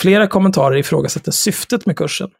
Flera 0.00 0.26
kommentarer 0.26 0.76
ifrågasätter 0.76 1.32
syftet 1.32 1.86
med 1.86 1.96
kursen. 1.96 2.30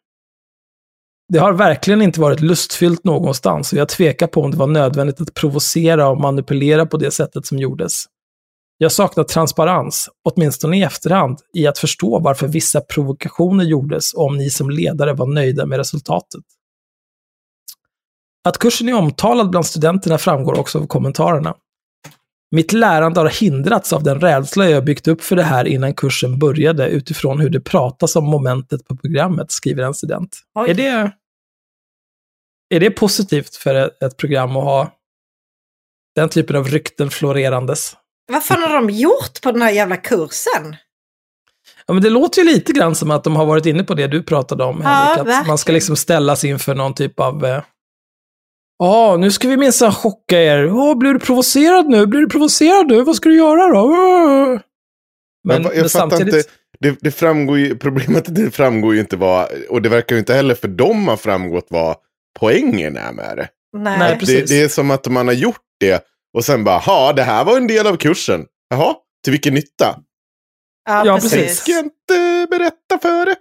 Det 1.28 1.38
har 1.38 1.52
verkligen 1.52 2.02
inte 2.02 2.20
varit 2.20 2.40
lustfyllt 2.40 3.04
någonstans 3.04 3.72
och 3.72 3.78
jag 3.78 3.88
tvekar 3.88 4.26
på 4.26 4.42
om 4.42 4.50
det 4.50 4.56
var 4.56 4.66
nödvändigt 4.66 5.20
att 5.20 5.34
provocera 5.34 6.08
och 6.08 6.20
manipulera 6.20 6.86
på 6.86 6.96
det 6.96 7.10
sättet 7.10 7.46
som 7.46 7.58
gjordes. 7.58 8.04
Jag 8.78 8.92
saknar 8.92 9.24
transparens, 9.24 10.10
åtminstone 10.24 10.78
i 10.78 10.82
efterhand, 10.82 11.38
i 11.54 11.66
att 11.66 11.78
förstå 11.78 12.18
varför 12.18 12.48
vissa 12.48 12.80
provokationer 12.80 13.64
gjordes 13.64 14.14
och 14.14 14.24
om 14.24 14.36
ni 14.36 14.50
som 14.50 14.70
ledare 14.70 15.12
var 15.12 15.26
nöjda 15.26 15.66
med 15.66 15.78
resultatet. 15.78 16.42
Att 18.44 18.58
kursen 18.58 18.88
är 18.88 18.94
omtalad 18.94 19.50
bland 19.50 19.66
studenterna 19.66 20.18
framgår 20.18 20.58
också 20.58 20.78
av 20.78 20.86
kommentarerna. 20.86 21.54
Mitt 22.50 22.72
lärande 22.72 23.20
har 23.20 23.28
hindrats 23.28 23.92
av 23.92 24.02
den 24.02 24.20
rädsla 24.20 24.68
jag 24.68 24.84
byggt 24.84 25.08
upp 25.08 25.22
för 25.22 25.36
det 25.36 25.42
här 25.42 25.64
innan 25.64 25.94
kursen 25.94 26.38
började 26.38 26.88
utifrån 26.88 27.40
hur 27.40 27.50
det 27.50 27.60
pratas 27.60 28.16
om 28.16 28.24
momentet 28.24 28.88
på 28.88 28.96
programmet, 28.96 29.50
skriver 29.50 29.82
en 29.82 29.94
student. 29.94 30.38
Är 30.68 30.74
det, 30.74 31.12
är 32.74 32.80
det 32.80 32.90
positivt 32.90 33.56
för 33.56 33.74
ett, 33.74 34.02
ett 34.02 34.16
program 34.16 34.56
att 34.56 34.64
ha 34.64 34.92
den 36.14 36.28
typen 36.28 36.56
av 36.56 36.68
rykten 36.68 37.10
florerandes? 37.10 37.96
Vad 38.32 38.44
fan 38.44 38.62
har 38.62 38.74
de 38.74 38.90
gjort 38.90 39.42
på 39.42 39.52
den 39.52 39.62
här 39.62 39.70
jävla 39.70 39.96
kursen? 39.96 40.76
Ja, 41.86 41.94
men 41.94 42.02
det 42.02 42.10
låter 42.10 42.42
ju 42.42 42.48
lite 42.48 42.72
grann 42.72 42.94
som 42.94 43.10
att 43.10 43.24
de 43.24 43.36
har 43.36 43.46
varit 43.46 43.66
inne 43.66 43.84
på 43.84 43.94
det 43.94 44.06
du 44.06 44.22
pratade 44.22 44.64
om, 44.64 44.80
Henrik. 44.82 45.26
Ja, 45.26 45.40
att 45.40 45.46
man 45.46 45.58
ska 45.58 45.72
liksom 45.72 45.96
ställas 45.96 46.44
inför 46.44 46.74
någon 46.74 46.94
typ 46.94 47.20
av 47.20 47.44
eh, 47.44 47.62
Ja, 48.78 49.12
ah, 49.12 49.16
nu 49.16 49.30
ska 49.30 49.48
vi 49.48 49.56
minsann 49.56 49.92
chocka 49.92 50.42
er. 50.42 50.68
Oh, 50.68 50.98
blir 50.98 51.12
du 51.12 51.18
provocerad 51.18 51.88
nu? 51.88 52.06
Blir 52.06 52.20
du 52.20 52.28
provocerad 52.28 52.86
nu? 52.86 53.02
Vad 53.02 53.16
ska 53.16 53.28
du 53.28 53.36
göra 53.36 53.68
då? 53.68 53.80
Oh. 53.80 54.60
Men, 55.44 55.62
men, 55.62 55.62
jag 55.62 55.80
men 55.80 55.88
samtidigt... 55.88 56.34
Inte, 56.34 56.48
det, 56.80 56.96
det, 57.00 57.10
framgår 57.10 57.58
ju, 57.58 57.76
problemet 57.78 58.34
det 58.34 58.50
framgår 58.50 58.94
ju 58.94 59.00
inte 59.00 59.16
vad, 59.16 59.48
och 59.68 59.82
det 59.82 59.88
verkar 59.88 60.16
ju 60.16 60.18
inte 60.18 60.34
heller 60.34 60.54
för 60.54 60.68
dem 60.68 61.08
ha 61.08 61.16
framgått 61.16 61.66
vad 61.70 61.96
poängen 62.38 62.96
är 62.96 63.12
med 63.12 63.36
det. 63.36 63.48
Nej, 63.76 63.98
Nej 63.98 64.18
precis. 64.18 64.50
Det, 64.50 64.56
det, 64.56 64.62
är 64.62 64.68
som 64.68 64.90
att 64.90 65.06
man 65.06 65.26
har 65.26 65.34
gjort 65.34 65.62
det 65.80 66.04
och 66.36 66.44
sen 66.44 66.64
bara, 66.64 66.82
ja, 66.86 67.12
det 67.12 67.22
här 67.22 67.44
var 67.44 67.56
en 67.56 67.66
del 67.66 67.86
av 67.86 67.96
kursen. 67.96 68.46
Jaha, 68.70 68.94
till 69.24 69.30
vilken 69.30 69.54
nytta? 69.54 70.00
Ja, 70.88 71.06
ja 71.06 71.14
precis. 71.14 71.58
Ska 71.58 71.72
jag 71.72 71.84
inte 71.84 72.46
berätta 72.50 72.98
för 73.02 73.26
det? 73.26 73.36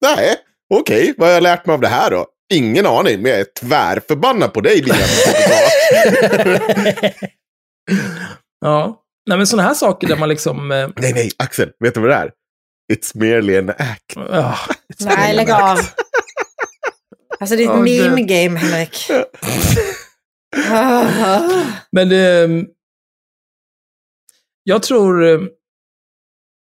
Nej, 0.00 0.36
okej, 0.74 1.02
okay, 1.02 1.14
vad 1.18 1.28
har 1.28 1.34
jag 1.34 1.42
lärt 1.42 1.66
mig 1.66 1.74
av 1.74 1.80
det 1.80 1.88
här 1.88 2.10
då? 2.10 2.26
Ingen 2.52 2.86
aning, 2.86 3.22
men 3.22 3.30
jag 3.30 3.40
är 3.40 3.46
tvärförbannad 3.60 4.52
på 4.52 4.60
dig, 4.60 4.82
Liam. 4.82 4.96
ja, 8.60 9.02
nej 9.28 9.38
men 9.38 9.46
sådana 9.46 9.68
här 9.68 9.74
saker 9.74 10.08
där 10.08 10.16
man 10.16 10.28
liksom... 10.28 10.72
Eh... 10.72 10.88
Nej, 10.96 11.12
nej, 11.12 11.30
Axel, 11.38 11.72
vet 11.78 11.94
du 11.94 12.00
vad 12.00 12.10
det 12.10 12.16
är? 12.16 12.32
It's 12.92 13.18
merely 13.18 13.58
an 13.58 13.70
act. 13.70 14.16
Oh, 14.16 14.68
nej, 15.00 15.34
lägg 15.34 15.50
av. 15.50 15.78
Alltså 17.40 17.56
det 17.56 17.64
är 17.64 17.64
ett 17.64 17.70
oh, 17.70 18.08
meme 18.08 18.22
game, 18.22 18.58
Henrik. 18.58 19.10
men 21.92 22.12
eh, 22.12 22.64
jag 24.64 24.82
tror... 24.82 25.24
Eh, 25.24 25.40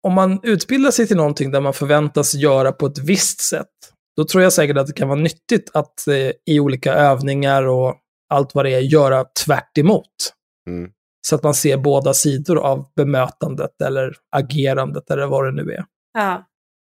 om 0.07 0.12
man 0.12 0.41
utbildar 0.43 0.91
sig 0.91 1.07
till 1.07 1.16
någonting 1.16 1.51
där 1.51 1.61
man 1.61 1.75
förväntas 1.75 2.35
göra 2.35 2.72
på 2.72 2.87
ett 2.87 2.99
visst 2.99 3.41
sätt, 3.41 3.94
då 4.17 4.25
tror 4.25 4.43
jag 4.43 4.53
säkert 4.53 4.77
att 4.77 4.87
det 4.87 4.93
kan 4.93 5.09
vara 5.09 5.21
nyttigt 5.21 5.71
att 5.75 6.09
eh, 6.09 6.31
i 6.47 6.61
olika 6.61 6.95
övningar 6.95 7.67
och 7.67 7.97
allt 8.29 8.55
vad 8.55 8.65
det 8.65 8.75
är 8.75 8.81
göra 8.81 9.25
tvärt 9.45 9.79
emot. 9.79 10.35
Mm. 10.69 10.91
Så 11.27 11.35
att 11.35 11.43
man 11.43 11.55
ser 11.55 11.77
båda 11.77 12.15
sidor 12.15 12.59
av 12.59 12.93
bemötandet 12.97 13.81
eller 13.83 14.17
agerandet 14.37 15.11
eller 15.11 15.27
vad 15.27 15.45
det 15.45 15.65
nu 15.65 15.73
är. 15.73 15.85
Ja. 16.12 16.45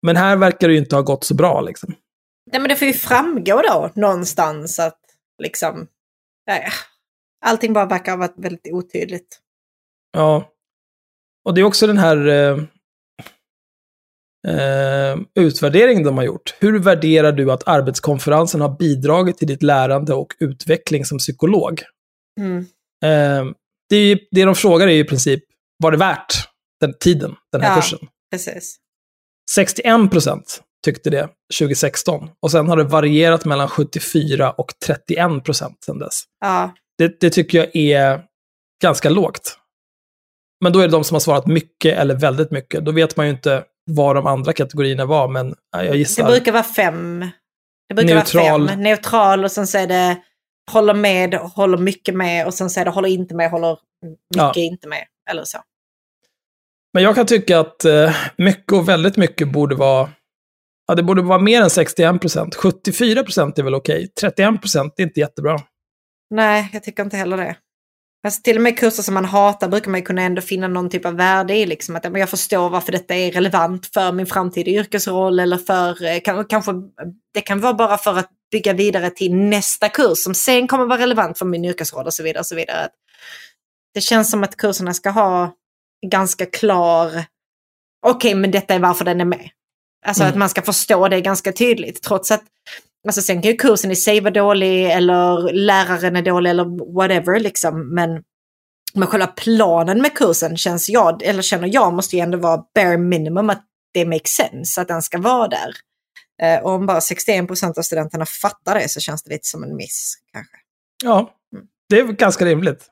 Men 0.05 0.15
här 0.15 0.35
verkar 0.35 0.67
det 0.67 0.73
ju 0.73 0.79
inte 0.79 0.95
ha 0.95 1.01
gått 1.01 1.23
så 1.23 1.35
bra 1.35 1.61
liksom. 1.61 1.93
Nej 2.51 2.61
men 2.61 2.69
det 2.69 2.75
får 2.75 2.87
ju 2.87 2.93
framgå 2.93 3.61
då 3.61 3.89
någonstans 3.95 4.79
att 4.79 4.99
liksom, 5.43 5.87
nej, 6.47 6.67
allting 7.45 7.73
bara 7.73 7.85
verkar 7.85 8.11
ha 8.11 8.19
varit 8.19 8.37
väldigt 8.37 8.67
otydligt. 8.71 9.39
Ja. 10.11 10.49
Och 11.45 11.53
det 11.53 11.61
är 11.61 11.65
också 11.65 11.87
den 11.87 11.97
här 11.97 12.27
eh, 12.27 12.57
eh, 14.47 15.43
utvärdering 15.43 16.03
de 16.03 16.17
har 16.17 16.23
gjort. 16.23 16.55
Hur 16.59 16.79
värderar 16.79 17.31
du 17.31 17.51
att 17.51 17.67
arbetskonferensen 17.67 18.61
har 18.61 18.77
bidragit 18.77 19.37
till 19.37 19.47
ditt 19.47 19.63
lärande 19.63 20.13
och 20.13 20.33
utveckling 20.39 21.05
som 21.05 21.17
psykolog? 21.17 21.81
Mm. 22.39 22.59
Eh, 23.03 23.53
det, 23.89 23.95
är, 23.95 24.19
det 24.31 24.45
de 24.45 24.55
frågar 24.55 24.87
är 24.87 24.91
i 24.91 25.03
princip, 25.03 25.43
var 25.77 25.91
det 25.91 25.97
värt 25.97 26.33
den 26.79 26.93
tiden, 26.99 27.35
den 27.51 27.61
här 27.61 27.69
ja, 27.69 27.75
kursen? 27.75 27.99
Precis. 28.31 28.77
61 29.51 30.11
procent 30.11 30.61
tyckte 30.85 31.09
det 31.09 31.29
2016. 31.59 32.29
Och 32.39 32.51
sen 32.51 32.67
har 32.67 32.77
det 32.77 32.83
varierat 32.83 33.45
mellan 33.45 33.67
74 33.67 34.51
och 34.51 34.71
31 34.85 35.43
procent 35.43 35.83
sedan 35.85 35.99
dess. 35.99 36.23
Ja. 36.39 36.73
Det, 36.97 37.19
det, 37.19 37.29
tycker 37.29 37.57
jag 37.57 37.75
är 37.75 38.23
ganska 38.81 39.09
lågt. 39.09 39.57
Men 40.63 40.73
då 40.73 40.79
är 40.79 40.83
det 40.83 40.91
de 40.91 41.03
som 41.03 41.15
har 41.15 41.19
svarat 41.19 41.47
mycket 41.47 41.97
eller 41.97 42.15
väldigt 42.15 42.51
mycket. 42.51 42.85
Då 42.85 42.91
vet 42.91 43.17
man 43.17 43.25
ju 43.25 43.31
inte 43.31 43.63
vad 43.85 44.15
de 44.15 44.27
andra 44.27 44.53
kategorierna 44.53 45.05
var, 45.05 45.27
men 45.27 45.55
jag 45.71 45.95
gissar. 45.95 46.23
Det 46.23 46.29
brukar 46.29 46.51
vara 46.51 46.63
fem. 46.63 47.25
Det 47.89 47.95
brukar 47.95 48.15
Neutral. 48.15 48.61
vara 48.61 48.71
fem. 48.71 48.81
Neutral 48.81 49.43
och 49.43 49.51
sen 49.51 49.67
så 49.67 49.77
är 49.77 49.87
det 49.87 50.17
håller 50.71 50.93
med, 50.93 51.35
håller 51.35 51.77
mycket 51.77 52.15
med 52.15 52.47
och 52.47 52.53
sen 52.53 52.69
så 52.69 52.79
är 52.79 52.85
det 52.85 52.91
håller 52.91 53.09
inte 53.09 53.35
med, 53.35 53.51
håller 53.51 53.77
mycket 54.35 54.55
ja. 54.55 54.61
inte 54.61 54.87
med. 54.87 55.05
Eller 55.29 55.43
så. 55.43 55.57
Men 56.93 57.03
jag 57.03 57.15
kan 57.15 57.25
tycka 57.25 57.59
att 57.59 57.85
eh, 57.85 58.15
mycket 58.37 58.73
och 58.73 58.89
väldigt 58.89 59.17
mycket 59.17 59.51
borde 59.51 59.75
vara 59.75 60.09
Ja, 60.87 60.95
det 60.95 61.03
borde 61.03 61.21
vara 61.21 61.39
mer 61.39 61.61
än 61.61 61.69
61 61.69 62.21
procent. 62.21 62.55
74 62.55 63.23
procent 63.23 63.59
är 63.59 63.63
väl 63.63 63.75
okej. 63.75 64.07
31 64.21 64.61
procent 64.61 64.93
är 64.97 65.03
inte 65.03 65.19
jättebra. 65.19 65.59
Nej, 66.29 66.69
jag 66.73 66.83
tycker 66.83 67.03
inte 67.03 67.17
heller 67.17 67.37
det. 67.37 67.55
Alltså 68.23 68.41
till 68.41 68.55
och 68.55 68.63
med 68.63 68.79
kurser 68.79 69.03
som 69.03 69.13
man 69.13 69.25
hatar 69.25 69.67
brukar 69.67 69.91
man 69.91 70.03
kunna 70.03 70.21
ändå 70.21 70.41
finna 70.41 70.67
någon 70.67 70.89
typ 70.89 71.05
av 71.05 71.15
värde 71.15 71.55
i. 71.55 71.65
Liksom, 71.65 71.95
att 71.95 72.05
jag 72.17 72.29
förstår 72.29 72.69
varför 72.69 72.91
detta 72.91 73.15
är 73.15 73.31
relevant 73.31 73.85
för 73.93 74.11
min 74.11 74.25
framtida 74.25 74.71
yrkesroll 74.71 75.39
eller 75.39 75.57
för, 75.57 76.05
eh, 76.05 76.19
kanske, 76.49 76.73
det 77.33 77.41
kan 77.41 77.59
vara 77.59 77.73
bara 77.73 77.97
för 77.97 78.17
att 78.17 78.29
bygga 78.51 78.73
vidare 78.73 79.09
till 79.09 79.35
nästa 79.35 79.89
kurs 79.89 80.17
som 80.17 80.33
sen 80.33 80.67
kommer 80.67 80.85
vara 80.85 81.01
relevant 81.01 81.37
för 81.37 81.45
min 81.45 81.65
yrkesroll 81.65 82.05
och 82.05 82.13
så 82.13 82.23
vidare. 82.23 82.39
Och 82.39 82.45
så 82.45 82.55
vidare. 82.55 82.89
Det 83.93 84.01
känns 84.01 84.31
som 84.31 84.43
att 84.43 84.57
kurserna 84.57 84.93
ska 84.93 85.09
ha 85.09 85.55
ganska 86.07 86.45
klar, 86.45 87.07
okej 87.07 87.25
okay, 88.15 88.35
men 88.35 88.51
detta 88.51 88.73
är 88.73 88.79
varför 88.79 89.05
den 89.05 89.21
är 89.21 89.25
med. 89.25 89.49
Alltså 90.05 90.23
mm. 90.23 90.31
att 90.31 90.39
man 90.39 90.49
ska 90.49 90.61
förstå 90.61 91.07
det 91.07 91.21
ganska 91.21 91.51
tydligt 91.51 92.01
trots 92.03 92.31
att 92.31 92.43
Alltså 93.07 93.21
sen 93.21 93.41
kan 93.41 93.51
ju 93.51 93.57
kursen 93.57 93.91
i 93.91 93.95
sig 93.95 94.21
vara 94.21 94.33
dålig 94.33 94.91
eller 94.91 95.53
läraren 95.53 96.15
är 96.15 96.21
dålig 96.21 96.49
eller 96.49 96.93
whatever 96.95 97.39
liksom. 97.39 97.95
Men, 97.95 98.23
men 98.93 99.07
själva 99.07 99.27
planen 99.27 100.01
med 100.01 100.17
kursen 100.17 100.57
känns 100.57 100.89
jag, 100.89 101.23
eller 101.23 101.41
känner 101.41 101.69
jag 101.73 101.93
måste 101.93 102.15
ju 102.15 102.21
ändå 102.21 102.37
vara 102.37 102.63
bare 102.75 102.97
minimum 102.97 103.49
att 103.49 103.65
det 103.93 104.05
makes 104.05 104.31
sense 104.31 104.81
att 104.81 104.87
den 104.87 105.01
ska 105.01 105.17
vara 105.17 105.47
där. 105.47 105.73
Eh, 106.41 106.63
och 106.63 106.71
om 106.71 106.85
bara 106.85 107.01
61 107.01 107.47
procent 107.47 107.77
av 107.77 107.81
studenterna 107.81 108.25
fattar 108.25 108.75
det 108.75 108.89
så 108.89 108.99
känns 108.99 109.23
det 109.23 109.31
lite 109.31 109.47
som 109.47 109.63
en 109.63 109.75
miss 109.75 110.15
kanske. 110.33 110.57
Ja, 111.03 111.33
mm. 111.53 111.65
det 111.89 111.99
är 111.99 112.03
ganska 112.03 112.45
rimligt. 112.45 112.85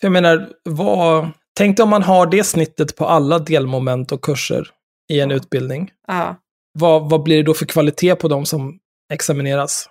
Jag 0.00 0.12
menar, 0.12 0.48
vad... 0.62 1.28
Tänk 1.56 1.76
dig 1.76 1.84
om 1.84 1.90
man 1.90 2.02
har 2.02 2.26
det 2.26 2.44
snittet 2.44 2.96
på 2.96 3.06
alla 3.06 3.38
delmoment 3.38 4.12
och 4.12 4.24
kurser 4.24 4.70
i 5.08 5.20
en 5.20 5.30
utbildning. 5.30 5.90
Ja. 6.06 6.36
Vad, 6.72 7.10
vad 7.10 7.22
blir 7.22 7.36
det 7.36 7.42
då 7.42 7.54
för 7.54 7.66
kvalitet 7.66 8.14
på 8.14 8.28
de 8.28 8.46
som 8.46 8.78
examineras. 9.12 9.88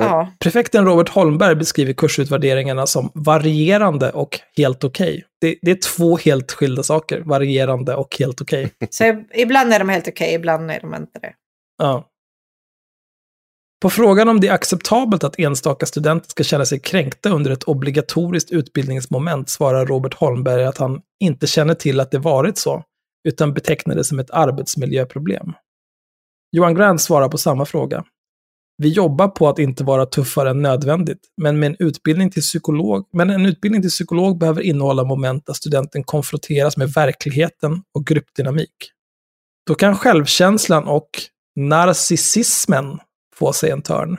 Ja. 0.00 0.32
Prefekten 0.40 0.84
Robert 0.84 1.08
Holmberg 1.08 1.56
beskriver 1.56 1.92
kursutvärderingarna 1.92 2.86
som 2.86 3.10
varierande 3.14 4.12
och 4.12 4.40
helt 4.56 4.84
okej. 4.84 5.08
Okay. 5.08 5.22
Det, 5.40 5.58
det, 5.62 5.70
är 5.70 5.96
två 5.96 6.16
helt 6.16 6.52
skilda 6.52 6.82
saker, 6.82 7.20
varierande 7.20 7.94
och 7.94 8.16
helt 8.18 8.40
okej. 8.40 8.64
Okay. 8.64 8.88
Så 8.90 9.24
ibland 9.34 9.72
är 9.72 9.78
de 9.78 9.88
helt 9.88 10.08
okej, 10.08 10.24
okay, 10.24 10.34
ibland 10.34 10.70
är 10.70 10.80
de 10.80 10.94
inte 10.94 11.18
det. 11.18 11.32
Ja. 11.78 12.08
På 13.82 13.90
frågan 13.90 14.28
om 14.28 14.40
det 14.40 14.48
är 14.48 14.52
acceptabelt 14.52 15.24
att 15.24 15.38
enstaka 15.38 15.86
studenter 15.86 16.28
ska 16.30 16.44
känna 16.44 16.66
sig 16.66 16.80
kränkta 16.80 17.30
under 17.30 17.50
ett 17.50 17.64
obligatoriskt 17.64 18.50
utbildningsmoment 18.50 19.48
svarar 19.48 19.86
Robert 19.86 20.14
Holmberg 20.14 20.64
att 20.64 20.78
han 20.78 21.00
inte 21.20 21.46
känner 21.46 21.74
till 21.74 22.00
att 22.00 22.10
det 22.10 22.18
varit 22.18 22.58
så, 22.58 22.82
utan 23.28 23.54
betecknar 23.54 23.94
det 23.94 24.04
som 24.04 24.18
ett 24.18 24.30
arbetsmiljöproblem. 24.30 25.52
Johan 26.52 26.74
Grant 26.74 27.00
svarar 27.00 27.28
på 27.28 27.38
samma 27.38 27.64
fråga. 27.64 28.04
Vi 28.78 28.88
jobbar 28.88 29.28
på 29.28 29.48
att 29.48 29.58
inte 29.58 29.84
vara 29.84 30.06
tuffare 30.06 30.50
än 30.50 30.62
nödvändigt, 30.62 31.20
men, 31.36 31.58
med 31.58 31.66
en 31.66 31.76
utbildning 31.78 32.30
till 32.30 32.42
psykolog, 32.42 33.08
men 33.12 33.30
en 33.30 33.46
utbildning 33.46 33.82
till 33.82 33.90
psykolog 33.90 34.38
behöver 34.38 34.62
innehålla 34.62 35.04
moment 35.04 35.46
där 35.46 35.54
studenten 35.54 36.04
konfronteras 36.04 36.76
med 36.76 36.88
verkligheten 36.88 37.82
och 37.94 38.06
gruppdynamik. 38.06 38.92
Då 39.66 39.74
kan 39.74 39.96
självkänslan 39.96 40.84
och 40.84 41.08
narcissismen 41.56 42.98
få 43.36 43.52
sig 43.52 43.70
en 43.70 43.82
törn. 43.82 44.18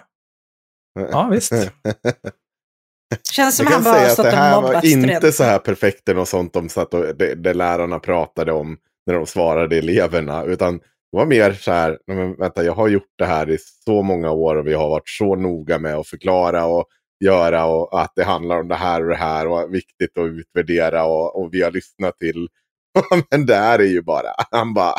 Ja, 1.12 1.30
visst. 1.32 1.54
Känns 3.32 3.56
som 3.56 3.66
Jag 3.66 3.72
han 3.72 3.84
kan 3.84 3.94
bara 3.94 4.10
säga 4.10 4.12
att 4.12 4.18
det 4.18 4.38
här 4.38 4.62
var 4.62 4.86
inte 4.86 5.32
så 5.32 5.44
här 5.44 5.60
perfekt 5.60 6.10
och 6.10 6.28
sånt 6.28 6.54
de 6.54 6.70
satt 6.70 6.94
och, 6.94 7.16
det, 7.16 7.36
det 7.36 7.54
lärarna 7.54 8.00
pratade 8.00 8.52
om 8.52 8.78
när 9.06 9.14
de 9.14 9.26
svarade 9.26 9.78
eleverna. 9.78 10.44
Utan 10.44 10.80
det 11.18 11.20
var 11.22 11.30
mer 11.30 11.54
så 11.54 11.72
här, 11.72 11.98
"Nej, 12.08 12.18
men 12.18 12.36
vänta 12.36 12.64
jag 12.64 12.74
har 12.74 12.88
gjort 12.88 13.14
det 13.18 13.26
här 13.26 13.50
i 13.50 13.58
så 13.86 14.02
många 14.04 14.32
år 14.32 14.56
och 14.56 14.68
vi 14.68 14.74
har 14.74 14.90
varit 14.90 15.10
så 15.10 15.36
noga 15.36 15.80
med 15.80 15.96
att 15.96 16.08
förklara 16.08 16.66
och 16.66 16.86
göra 17.26 17.66
och 17.66 18.02
att 18.02 18.12
det 18.16 18.24
handlar 18.24 18.60
om 18.60 18.68
det 18.68 18.76
här 18.76 19.02
och 19.04 19.10
det 19.10 19.16
här 19.16 19.48
och 19.48 19.74
viktigt 19.74 20.18
att 20.18 20.26
utvärdera 20.26 21.06
och, 21.06 21.42
och 21.42 21.50
vi 21.54 21.62
har 21.62 21.72
lyssnat 21.72 22.18
till. 22.20 22.48
men 23.32 23.46
det 23.46 23.56
här 23.56 23.80
är 23.80 23.84
ju 23.88 24.02
bara, 24.02 24.28
han 24.52 24.74
bara 24.74 24.96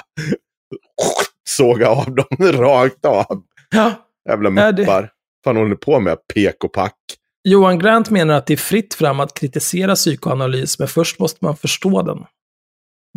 såga 1.49 1.89
av 1.89 2.15
dem 2.15 2.37
rakt 2.63 3.05
av. 3.05 3.43
Ja. 3.71 3.93
Jävla 4.29 4.51
Ja, 4.51 4.73
det- 4.73 4.83
muppar. 4.83 5.11
Fan 5.45 5.57
håller 5.57 5.71
ni 5.71 5.77
på 5.77 6.01
med? 6.01 6.19
PK-pack. 6.35 6.95
Johan 7.45 7.79
Grant 7.79 8.11
menar 8.11 8.35
att 8.35 8.47
det 8.47 8.53
är 8.55 8.57
fritt 8.57 8.95
fram 8.95 9.21
att 9.21 9.35
kritisera 9.35 9.95
psykoanalys, 9.95 10.79
men 10.79 10.89
först 10.89 11.19
måste 11.19 11.45
man 11.45 11.57
förstå 11.57 12.03
den. 12.03 12.25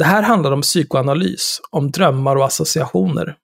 Det 0.02 0.06
här 0.06 0.22
handlar 0.22 0.52
om 0.52 0.62
psykoanalys, 0.62 1.62
om 1.70 1.92
drömmar 1.92 2.36
och 2.36 2.46
associationer. 2.46 3.36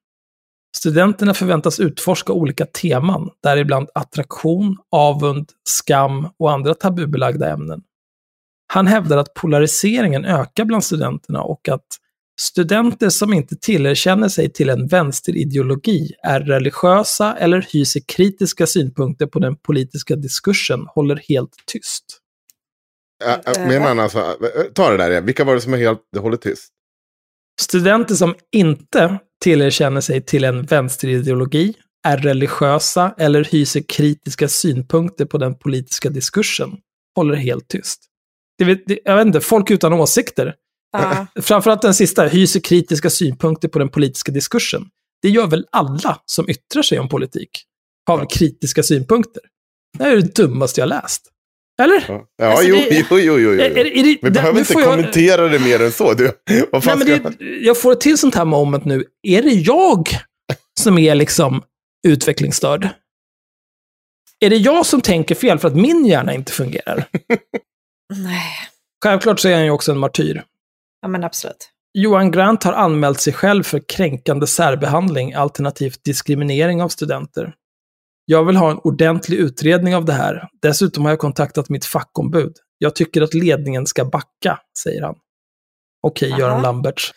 Studenterna 0.78 1.34
förväntas 1.34 1.80
utforska 1.80 2.34
olika 2.34 2.66
teman, 2.66 3.30
däribland 3.44 3.90
attraktion, 3.96 4.78
avund, 4.92 5.50
skam 5.64 6.28
och 6.40 6.52
andra 6.52 6.74
tabubelagda 6.74 7.50
ämnen. 7.50 7.82
Han 8.74 8.88
hävdar 8.88 9.18
att 9.18 9.34
polariseringen 9.34 10.26
ökar 10.26 10.66
bland 10.66 10.84
studenterna 10.84 11.42
och 11.42 11.70
att 11.70 11.88
studenter 12.42 13.10
som 13.10 13.34
inte 13.34 13.56
tillerkänner 13.56 14.30
sig 14.30 14.52
till 14.52 14.70
en 14.70 14.88
vänsterideologi 14.88 16.12
är 16.24 16.40
religiösa 16.40 17.36
eller 17.36 17.68
hyser 17.74 18.02
kritiska 18.08 18.68
synpunkter 18.68 19.26
på 19.26 19.40
den 19.40 19.56
politiska 19.56 20.16
diskursen 20.16 20.86
håller 20.88 21.22
helt 21.30 21.56
tyst. 21.66 22.22
Ä- 23.26 23.42
ä, 23.46 23.68
Menar 23.68 23.88
han 23.88 24.00
alltså, 24.00 24.20
ä, 24.20 24.36
ta 24.74 24.90
det 24.92 24.98
där 24.98 25.12
igen, 25.12 25.26
vilka 25.26 25.44
var 25.44 25.56
det 25.56 25.62
som 25.62 25.74
är 25.74 25.78
helt, 25.78 26.00
det 26.14 26.20
håller 26.20 26.38
tyst? 26.38 26.70
Studenter 27.62 28.16
som 28.16 28.36
inte 28.56 29.20
tillerkänner 29.44 30.02
sig 30.02 30.22
till 30.26 30.44
en 30.44 30.64
vänsterideologi 30.66 31.74
är 32.08 32.18
religiösa 32.18 33.16
eller 33.18 33.44
hyser 33.44 33.84
kritiska 33.90 34.48
synpunkter 34.48 35.26
på 35.26 35.38
den 35.38 35.56
politiska 35.60 36.10
diskursen 36.10 36.70
håller 37.16 37.36
helt 37.36 37.68
tyst. 37.68 38.04
Det, 38.58 38.66
vet- 38.66 38.88
det, 38.88 39.00
jag 39.06 39.16
vet 39.16 39.28
inte, 39.28 39.42
folk 39.42 39.72
utan 39.72 39.94
åsikter. 39.94 40.56
Ja. 40.92 41.28
Framförallt 41.42 41.82
den 41.82 41.94
sista, 41.94 42.24
hyser 42.28 42.60
kritiska 42.60 43.10
synpunkter 43.10 43.68
på 43.68 43.80
den 43.80 43.90
politiska 43.90 44.32
diskursen. 44.32 44.86
Det 45.22 45.30
gör 45.30 45.48
väl 45.48 45.66
alla 45.72 46.22
som 46.26 46.50
yttrar 46.50 46.82
sig 46.82 47.00
om 47.00 47.10
politik? 47.10 47.50
Har 48.08 48.18
väl 48.18 48.28
kritiska 48.28 48.84
synpunkter? 48.84 49.44
Det 49.98 50.04
är 50.04 50.16
det 50.16 50.36
dummaste 50.36 50.82
jag 50.82 50.90
läst. 50.90 51.22
Eller? 51.82 52.06
Ja, 52.08 52.26
ja 52.38 52.46
Alltså, 52.46 52.68
jo, 52.68 52.76
det- 52.76 53.06
jo, 53.10 53.20
jo, 53.20 53.20
jo, 53.20 53.40
jo. 53.40 53.52
Är, 53.52 53.60
är, 53.60 53.78
är 53.78 53.84
det, 53.84 54.04
Vi 54.04 54.18
det- 54.22 54.32
behöver 54.32 54.54
nu 54.54 54.60
inte 54.60 54.74
får 54.74 54.82
jag- 54.82 54.92
kommentera 54.92 55.48
det 55.48 55.60
mer 55.60 55.82
än 55.82 55.92
så. 55.92 56.14
Du, 56.14 56.32
vad 56.72 56.84
fan 56.84 57.00
Nej, 57.00 57.20
men 57.24 57.36
det, 57.40 57.46
jag 57.46 57.82
får 57.82 57.92
ett 57.92 58.02
till 58.02 58.18
sånt 58.18 58.36
här 58.36 58.46
moment 58.46 58.86
nu. 58.86 59.06
Är 59.24 59.42
det 59.42 59.50
jag 59.54 60.10
som 60.80 60.98
är 60.98 61.16
liksom 61.16 61.64
utvecklingsstörd? 62.08 62.90
Är 64.40 64.50
det 64.50 64.56
jag 64.58 64.86
som 64.86 65.02
tänker 65.02 65.36
fel 65.36 65.60
för 65.60 65.68
att 65.68 65.76
min 65.76 66.06
hjärna 66.06 66.34
inte 66.34 66.52
fungerar? 66.52 67.06
Nej, 68.14 68.52
Självklart 69.04 69.40
så 69.40 69.48
är 69.48 69.54
han 69.56 69.66
ju 69.66 69.72
också 69.72 69.92
en 69.92 69.98
martyr. 69.98 70.44
ja 71.02 71.08
men 71.08 71.24
absolut. 71.24 71.72
Johan 71.94 72.32
Grant 72.32 72.64
har 72.64 72.74
anmält 72.74 73.22
sig 73.22 73.34
själv 73.34 73.64
för 73.64 73.82
kränkande 73.88 74.48
särbehandling 74.48 75.34
alternativt 75.34 76.04
diskriminering 76.04 76.82
av 76.82 76.90
studenter. 76.90 77.54
Jag 78.30 78.46
vill 78.46 78.56
ha 78.56 78.72
en 78.72 78.78
ordentlig 78.78 79.38
utredning 79.38 79.96
av 79.96 80.06
det 80.06 80.14
här. 80.14 80.50
Dessutom 80.62 81.04
har 81.04 81.12
jag 81.12 81.20
kontaktat 81.20 81.70
mitt 81.70 81.86
fackombud. 81.86 82.54
Jag 82.78 82.96
tycker 82.96 83.22
att 83.22 83.34
ledningen 83.34 83.86
ska 83.86 84.06
backa, 84.06 84.60
säger 84.84 85.02
han. 85.02 85.16
Okej, 86.02 86.32
Aha. 86.32 86.40
Göran 86.40 86.62
Lamberts. 86.62 87.14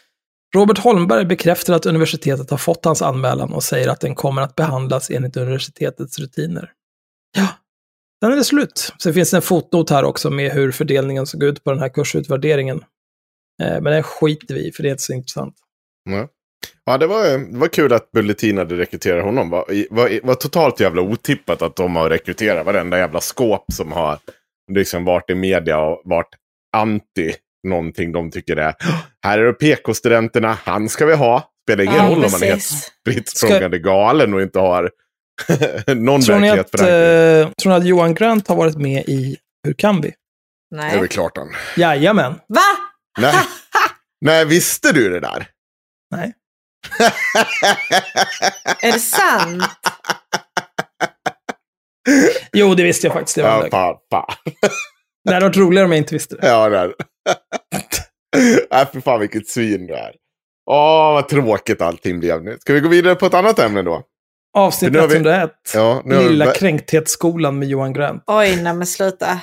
Robert 0.55 0.79
Holmberg 0.79 1.25
bekräftar 1.25 1.75
att 1.75 1.87
universitetet 1.87 2.51
har 2.51 2.59
fått 2.59 2.85
hans 2.85 3.03
anmälan 3.03 3.53
och 3.53 3.63
säger 3.63 3.89
att 3.89 4.01
den 4.01 4.15
kommer 4.15 4.43
att 4.43 4.55
behandlas 4.55 5.11
enligt 5.11 5.37
universitetets 5.37 6.19
rutiner. 6.19 6.73
Ja, 7.37 7.49
den 8.21 8.33
är 8.33 8.37
det 8.37 8.45
slut. 8.45 8.93
Sen 9.03 9.15
finns 9.15 9.31
det 9.31 9.37
en 9.37 9.43
fotnot 9.43 9.91
här 9.91 10.05
också 10.05 10.31
med 10.31 10.53
hur 10.53 10.73
fördelningen 10.73 11.27
såg 11.27 11.43
ut 11.43 11.65
på 11.65 11.71
den 11.71 11.81
här 11.81 11.89
kursutvärderingen. 11.89 12.77
Eh, 13.63 13.81
Men 13.81 13.85
det 13.85 14.03
skiter 14.03 14.55
vi 14.55 14.69
i, 14.69 14.73
för 14.73 14.83
det 14.83 14.89
är 14.89 14.91
inte 14.91 15.03
så 15.03 15.13
intressant. 15.13 15.55
Ja. 16.05 16.29
Ja, 16.85 16.99
det 16.99 17.07
var, 17.07 17.39
det 17.53 17.59
var 17.59 17.69
kul 17.69 17.93
att 17.93 18.11
Bulletin 18.13 18.59
hade 18.59 18.77
rekryterat 18.77 19.25
honom. 19.25 19.51
Var, 19.51 19.65
var, 19.91 20.27
var 20.27 20.35
totalt 20.35 20.81
jävla 20.81 21.03
otippat 21.03 21.63
att 21.63 21.77
de 21.77 21.97
har 21.97 22.11
rekryterat 22.11 22.67
varenda 22.67 22.99
jävla 22.99 23.21
skåp 23.21 23.65
som 23.73 23.93
har 23.93 24.19
liksom 24.73 25.05
varit 25.05 25.31
i 25.31 25.35
media 25.35 25.79
och 25.79 26.03
varit 26.05 26.29
anti 26.77 27.35
någonting 27.69 28.13
de 28.13 28.31
tycker 28.31 28.57
är. 28.57 28.75
Här 29.25 29.39
är 29.39 29.45
det 29.45 29.53
PK-studenterna, 29.53 30.59
han 30.65 30.89
ska 30.89 31.07
vi 31.07 31.15
ha. 31.15 31.51
Spelar 31.67 31.85
ingen 31.85 31.97
Ja, 31.97 32.03
roll 32.05 32.25
om 32.25 32.31
man 32.33 32.43
är 32.43 32.47
helt 32.47 32.55
precis. 32.59 32.91
spritt 33.01 33.29
språngande 33.29 33.79
galen 33.79 34.35
och 34.35 34.43
inte 34.43 34.59
har 34.59 34.91
någon 35.95 36.21
Tror 36.21 36.39
ni, 36.39 36.51
att, 36.51 36.59
eh, 36.75 37.53
tror 37.53 37.69
ni 37.69 37.73
att 37.73 37.87
Johan 37.87 38.15
Grant 38.15 38.49
har 38.49 38.57
varit 38.57 38.77
med 38.77 39.05
i 39.09 39.37
Hur 39.65 39.73
kan 39.73 40.01
vi? 40.01 40.09
Det 40.71 40.77
är 40.77 40.81
Nej. 40.81 40.99
väl 40.99 41.09
klart 41.09 41.37
han. 41.37 41.49
Jajamän. 41.77 42.33
Va? 42.49 42.61
Nej. 43.21 43.35
Nej, 44.21 44.45
visste 44.45 44.93
du 44.93 45.11
det 45.11 45.21
där? 45.21 45.47
Nej. 46.17 46.33
Är 48.83 48.93
det 48.93 48.99
sant? 48.99 49.65
Jo, 52.53 52.75
det 52.75 52.83
visste 52.83 53.07
jag 53.07 53.15
faktiskt. 53.15 53.37
Det 53.37 53.43
var 53.43 53.69
ja, 53.71 54.03
det 55.25 55.35
hade 55.35 55.47
varit 55.47 55.57
roligare 55.57 55.85
om 55.85 55.93
jag 55.93 55.99
inte 55.99 56.15
visste 56.15 56.37
det. 56.37 56.47
Ja, 56.49 56.69
där. 56.69 56.95
Nej, 58.71 58.87
för 58.93 59.01
fan 59.01 59.21
vilket 59.21 59.49
svin 59.49 59.87
du 59.87 59.95
är. 59.95 60.13
Åh, 60.71 61.13
vad 61.13 61.29
tråkigt 61.29 61.83
allting 61.83 62.21
blev 62.21 62.43
nu. 62.45 62.57
Ska 62.61 62.73
vi 62.73 62.81
gå 62.81 62.89
vidare 62.89 63.15
på 63.15 63.27
ett 63.27 63.35
annat 63.35 63.59
ämne 63.59 63.83
då? 63.83 64.03
Avsnitt 64.59 64.93
Nu 64.93 64.99
har 64.99 65.07
vi- 65.09 65.15
101. 65.15 65.51
Ja, 65.75 65.81
har 65.95 66.03
vi- 66.23 66.29
Lilla 66.29 66.53
kränkthetsskolan 66.53 67.59
med 67.59 67.69
Johan 67.69 67.93
Grant. 67.93 68.23
Oj, 68.27 68.57
nej 68.63 68.75
men 68.75 68.87
sluta. 68.87 69.41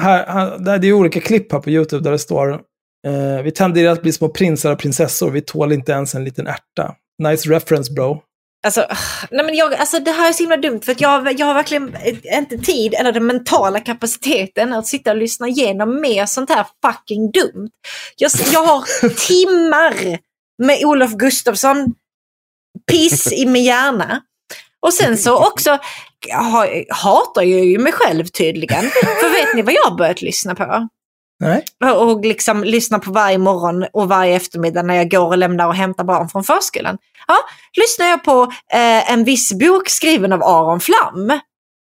Här, 0.00 0.26
här, 0.26 0.78
det 0.78 0.88
är 0.88 0.92
olika 0.92 1.20
klipp 1.20 1.52
här 1.52 1.60
på 1.60 1.70
YouTube 1.70 2.04
där 2.04 2.10
det 2.10 2.18
står 2.18 2.60
eh, 3.06 3.42
Vi 3.42 3.50
tenderar 3.50 3.92
att 3.92 4.02
bli 4.02 4.12
små 4.12 4.28
prinsar 4.28 4.72
och 4.72 4.78
prinsessor. 4.78 5.30
Vi 5.30 5.40
tål 5.40 5.72
inte 5.72 5.92
ens 5.92 6.14
en 6.14 6.24
liten 6.24 6.46
ärta. 6.46 6.94
Nice 7.22 7.50
reference 7.50 7.92
bro. 7.92 8.22
Alltså, 8.66 8.86
nej 9.30 9.44
men 9.44 9.54
jag, 9.54 9.74
alltså 9.74 9.98
det 9.98 10.10
här 10.10 10.28
är 10.28 10.32
så 10.32 10.42
himla 10.42 10.56
dumt 10.56 10.80
för 10.80 10.96
jag, 10.98 11.40
jag 11.40 11.46
har 11.46 11.54
verkligen 11.54 11.96
inte 12.24 12.58
tid 12.58 12.94
eller 12.94 13.12
den 13.12 13.26
mentala 13.26 13.80
kapaciteten 13.80 14.72
att 14.72 14.86
sitta 14.86 15.10
och 15.10 15.16
lyssna 15.16 15.48
igenom 15.48 16.00
mer 16.00 16.26
sånt 16.26 16.50
här 16.50 16.66
fucking 16.86 17.30
dumt. 17.30 17.70
Jag, 18.16 18.30
jag 18.52 18.62
har 18.62 19.08
timmar 19.26 20.18
med 20.62 20.84
Olof 20.84 21.12
Gustafsson 21.12 21.94
piss 22.90 23.32
i 23.32 23.46
min 23.46 23.64
hjärna. 23.64 24.22
Och 24.86 24.94
sen 24.94 25.18
så 25.18 25.46
också 25.46 25.78
ha, 26.32 26.66
hatar 26.88 27.42
jag 27.42 27.64
ju 27.64 27.78
mig 27.78 27.92
själv 27.92 28.26
tydligen. 28.26 28.90
För 28.90 29.32
vet 29.32 29.54
ni 29.54 29.62
vad 29.62 29.74
jag 29.74 29.82
har 29.82 29.96
börjat 29.96 30.22
lyssna 30.22 30.54
på? 30.54 30.88
Nej? 31.40 31.64
Och 31.94 32.24
liksom 32.24 32.64
lyssna 32.64 32.98
på 32.98 33.12
varje 33.12 33.38
morgon 33.38 33.86
och 33.92 34.08
varje 34.08 34.36
eftermiddag 34.36 34.82
när 34.82 34.94
jag 34.94 35.10
går 35.10 35.26
och 35.26 35.38
lämnar 35.38 35.66
och 35.66 35.74
hämtar 35.74 36.04
barn 36.04 36.28
från 36.28 36.44
förskolan. 36.44 36.98
Ja, 37.26 37.36
lyssnar 37.80 38.06
jag 38.06 38.24
på 38.24 38.42
eh, 38.72 39.12
en 39.12 39.24
viss 39.24 39.52
bok 39.52 39.88
skriven 39.88 40.32
av 40.32 40.42
Aron 40.42 40.80
Flam. 40.80 41.40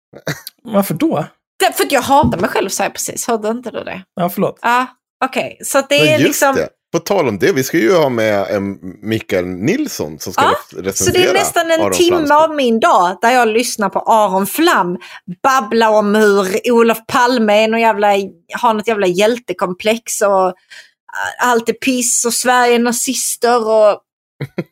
Varför 0.63 0.93
då? 0.93 1.25
Det, 1.59 1.77
för 1.77 1.85
att 1.85 1.91
jag 1.91 2.01
hatar 2.01 2.37
mig 2.37 2.49
själv, 2.49 2.69
sa 2.69 2.83
jag 2.83 2.93
precis. 2.93 3.27
Hörde 3.27 3.49
inte 3.49 3.71
du 3.71 3.83
det? 3.83 4.03
Ja, 4.15 4.29
förlåt. 4.29 4.59
Ja, 4.61 4.85
okej. 5.25 5.57
Så 5.63 5.77
att 5.79 5.89
det 5.89 6.13
är 6.13 6.19
liksom... 6.19 6.55
det. 6.55 6.69
På 6.91 6.99
tal 6.99 7.27
om 7.27 7.39
det, 7.39 7.51
vi 7.51 7.63
ska 7.63 7.77
ju 7.77 7.93
ha 7.93 8.09
med 8.09 8.47
en 8.49 8.79
Mikael 9.01 9.45
Nilsson 9.45 10.19
som 10.19 10.33
ska 10.33 10.43
Ja, 10.43 10.55
recensera 10.77 10.93
Så 10.93 11.11
det 11.11 11.29
är 11.29 11.33
nästan 11.33 11.71
en 11.71 11.81
Aron 11.81 11.93
timme 11.93 12.17
Flams 12.17 12.31
av 12.31 12.55
min 12.55 12.79
dag 12.79 13.17
där 13.21 13.31
jag 13.31 13.47
lyssnar 13.47 13.89
på 13.89 13.99
Aron 13.99 14.47
Flam 14.47 14.97
babbla 15.43 15.89
om 15.89 16.15
hur 16.15 16.71
Olof 16.71 16.97
Palme 17.07 17.63
är 17.63 17.67
någon 17.67 17.81
jävla, 17.81 18.07
har 18.61 18.73
något 18.73 18.87
jävla 18.87 19.07
hjältekomplex 19.07 20.21
och 20.21 20.47
äh, 20.47 20.53
allt 21.39 21.69
är 21.69 21.73
piss 21.73 22.25
och 22.25 22.33
Sverige 22.33 22.75
är 22.75 22.79
nazister 22.79 23.67
och 23.67 23.99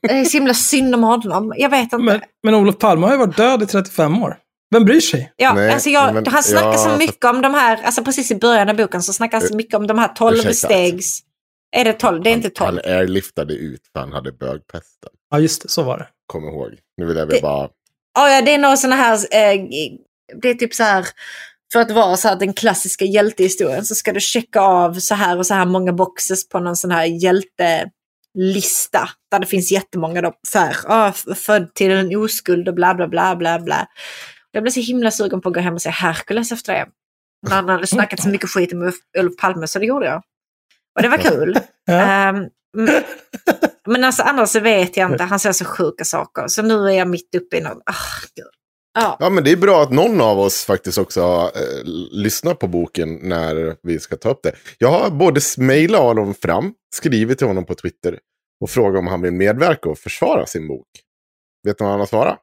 det 0.01 0.11
är 0.11 0.25
så 0.25 0.37
himla 0.37 0.53
synd 0.53 0.95
om 0.95 1.03
honom. 1.03 1.53
Jag 1.57 1.69
vet 1.69 1.81
inte. 1.83 1.97
Men, 1.97 2.21
men 2.43 2.53
Olof 2.55 2.77
Palme 2.77 3.05
har 3.05 3.13
ju 3.13 3.19
varit 3.19 3.37
död 3.37 3.63
i 3.63 3.65
35 3.65 4.23
år. 4.23 4.37
Vem 4.71 4.85
bryr 4.85 4.99
sig? 4.99 5.33
Ja, 5.35 5.53
Nej, 5.53 5.71
alltså 5.73 5.89
jag, 5.89 6.13
men- 6.13 6.27
han 6.27 6.43
snackar 6.43 6.71
ja, 6.73 6.77
så 6.77 6.97
mycket 6.97 7.25
om 7.25 7.41
de 7.41 7.53
här, 7.53 7.79
alltså 7.83 8.03
precis 8.03 8.31
i 8.31 8.35
början 8.35 8.69
av 8.69 8.75
boken 8.75 9.01
så 9.01 9.13
snackar 9.13 9.39
han 9.39 9.47
så 9.47 9.55
mycket 9.55 9.73
om 9.73 9.87
de 9.87 9.97
här 9.99 10.05
Ursäkta. 10.05 10.17
tolvstegs... 10.25 11.19
Är 11.71 11.83
det 11.83 11.93
tolv? 11.93 12.23
Det 12.23 12.29
är 12.29 12.33
inte 12.33 12.51
Han 12.55 12.67
tolv. 12.67 12.79
airliftade 12.85 13.53
ut 13.53 13.81
för 13.93 13.99
han 13.99 14.13
hade 14.13 14.31
bögpesten. 14.31 15.09
Ja, 15.31 15.39
just 15.39 15.61
det. 15.61 15.69
Så 15.69 15.83
var 15.83 15.97
det. 15.97 16.07
Kom 16.25 16.43
ihåg. 16.43 16.71
Nu 16.97 17.05
vill 17.05 17.17
jag 17.17 17.25
väl 17.25 17.35
Det- 17.35 17.41
bara... 17.41 17.69
Ja, 18.13 18.29
ja, 18.29 18.41
det 18.41 18.53
är 18.53 18.57
några 18.57 18.77
sådana 18.77 18.95
här, 18.95 19.13
eh, 19.15 19.61
det 20.41 20.49
är 20.49 20.53
typ 20.53 20.73
så 20.75 20.83
här, 20.83 21.05
för 21.73 21.79
att 21.79 21.91
vara 21.91 22.17
så 22.17 22.27
här 22.27 22.35
den 22.35 22.53
klassiska 22.53 23.05
hjältehistorien 23.05 23.85
så 23.85 23.95
ska 23.95 24.13
du 24.13 24.19
checka 24.19 24.61
av 24.61 24.93
så 24.93 25.15
här 25.15 25.37
och 25.37 25.45
så 25.45 25.53
här 25.53 25.65
många 25.65 25.93
boxes 25.93 26.49
på 26.49 26.59
någon 26.59 26.75
sån 26.75 26.91
här 26.91 27.05
hjältelista. 27.05 29.09
Där 29.31 29.39
det 29.39 29.45
finns 29.45 29.71
jättemånga 29.71 30.21
då, 30.21 30.33
så 30.47 30.59
här, 30.59 30.75
ah, 30.87 31.11
född 31.35 31.73
till 31.73 31.91
en 31.91 32.15
oskuld 32.15 32.67
och 32.67 32.73
bla 32.75 32.93
bla 32.95 33.07
bla 33.07 33.35
bla 33.35 33.59
bla. 33.59 33.87
Jag 34.51 34.63
blev 34.63 34.71
så 34.71 34.79
himla 34.79 35.11
sugen 35.11 35.41
på 35.41 35.49
att 35.49 35.55
gå 35.55 35.61
hem 35.61 35.73
och 35.73 35.81
se 35.81 35.89
Hercules 35.89 36.51
efter 36.51 36.73
det. 36.73 36.85
När 37.47 37.55
han 37.55 37.69
hade 37.69 37.87
snackat 37.87 38.21
så 38.21 38.29
mycket 38.29 38.49
skit 38.49 38.73
med 38.73 38.93
Olof 39.19 39.37
Palme 39.37 39.67
så 39.67 39.79
det 39.79 39.85
gjorde 39.85 40.05
jag. 40.05 40.23
Och 40.95 41.01
det 41.01 41.09
var 41.09 41.17
kul. 41.17 41.59
Ja. 41.85 42.29
Um, 42.29 42.49
men 43.87 44.03
alltså 44.03 44.23
annars 44.23 44.49
så 44.49 44.59
vet 44.59 44.97
jag 44.97 45.11
inte, 45.11 45.23
han 45.23 45.39
säger 45.39 45.53
så 45.53 45.65
sjuka 45.65 46.03
saker. 46.03 46.47
Så 46.47 46.61
nu 46.61 46.73
är 46.85 46.91
jag 46.91 47.07
mitt 47.07 47.35
uppe 47.35 47.57
i 47.57 47.61
något, 47.61 47.83
ah, 47.85 47.93
gud. 48.35 48.45
Ja. 48.99 49.17
Ja, 49.19 49.29
men 49.29 49.43
det 49.43 49.51
är 49.51 49.57
bra 49.57 49.83
att 49.83 49.91
någon 49.91 50.21
av 50.21 50.39
oss 50.39 50.65
faktiskt 50.65 50.97
också 50.97 51.21
har 51.21 51.45
eh, 51.45 51.83
lyssnat 52.11 52.59
på 52.59 52.67
boken 52.67 53.15
när 53.21 53.75
vi 53.83 53.99
ska 53.99 54.15
ta 54.17 54.29
upp 54.29 54.39
det. 54.43 54.51
Jag 54.77 54.89
har 54.91 55.09
både 55.09 55.41
mejlat 55.57 56.01
honom 56.01 56.33
fram, 56.33 56.73
skrivit 56.95 57.37
till 57.37 57.47
honom 57.47 57.65
på 57.65 57.75
Twitter 57.75 58.19
och 58.61 58.69
frågat 58.69 58.99
om 58.99 59.07
han 59.07 59.21
vill 59.21 59.33
medverka 59.33 59.89
och 59.89 59.97
försvara 59.97 60.45
sin 60.45 60.67
bok. 60.67 60.87
Vet 61.67 61.77
du 61.77 61.83
vad 61.83 61.91
han 61.91 61.99
har 61.99 62.07
svarat? 62.07 62.39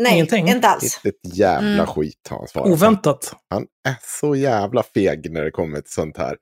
Nej, 0.00 0.12
Ingenting. 0.14 0.48
inte 0.48 0.68
alls. 0.68 1.00
Inte 1.04 1.08
ett 1.08 1.36
jävla 1.36 1.68
Mm. 1.72 1.86
skit 1.86 2.28
har 2.30 2.38
han 2.38 2.48
svarat. 2.48 2.68
Oväntat. 2.68 3.34
Han 3.50 3.66
är 3.88 3.96
så 4.20 4.36
jävla 4.36 4.82
feg 4.82 5.32
när 5.32 5.44
det 5.44 5.50
kommer 5.50 5.80
till 5.80 5.92
sånt 5.92 6.16
här. 6.16 6.36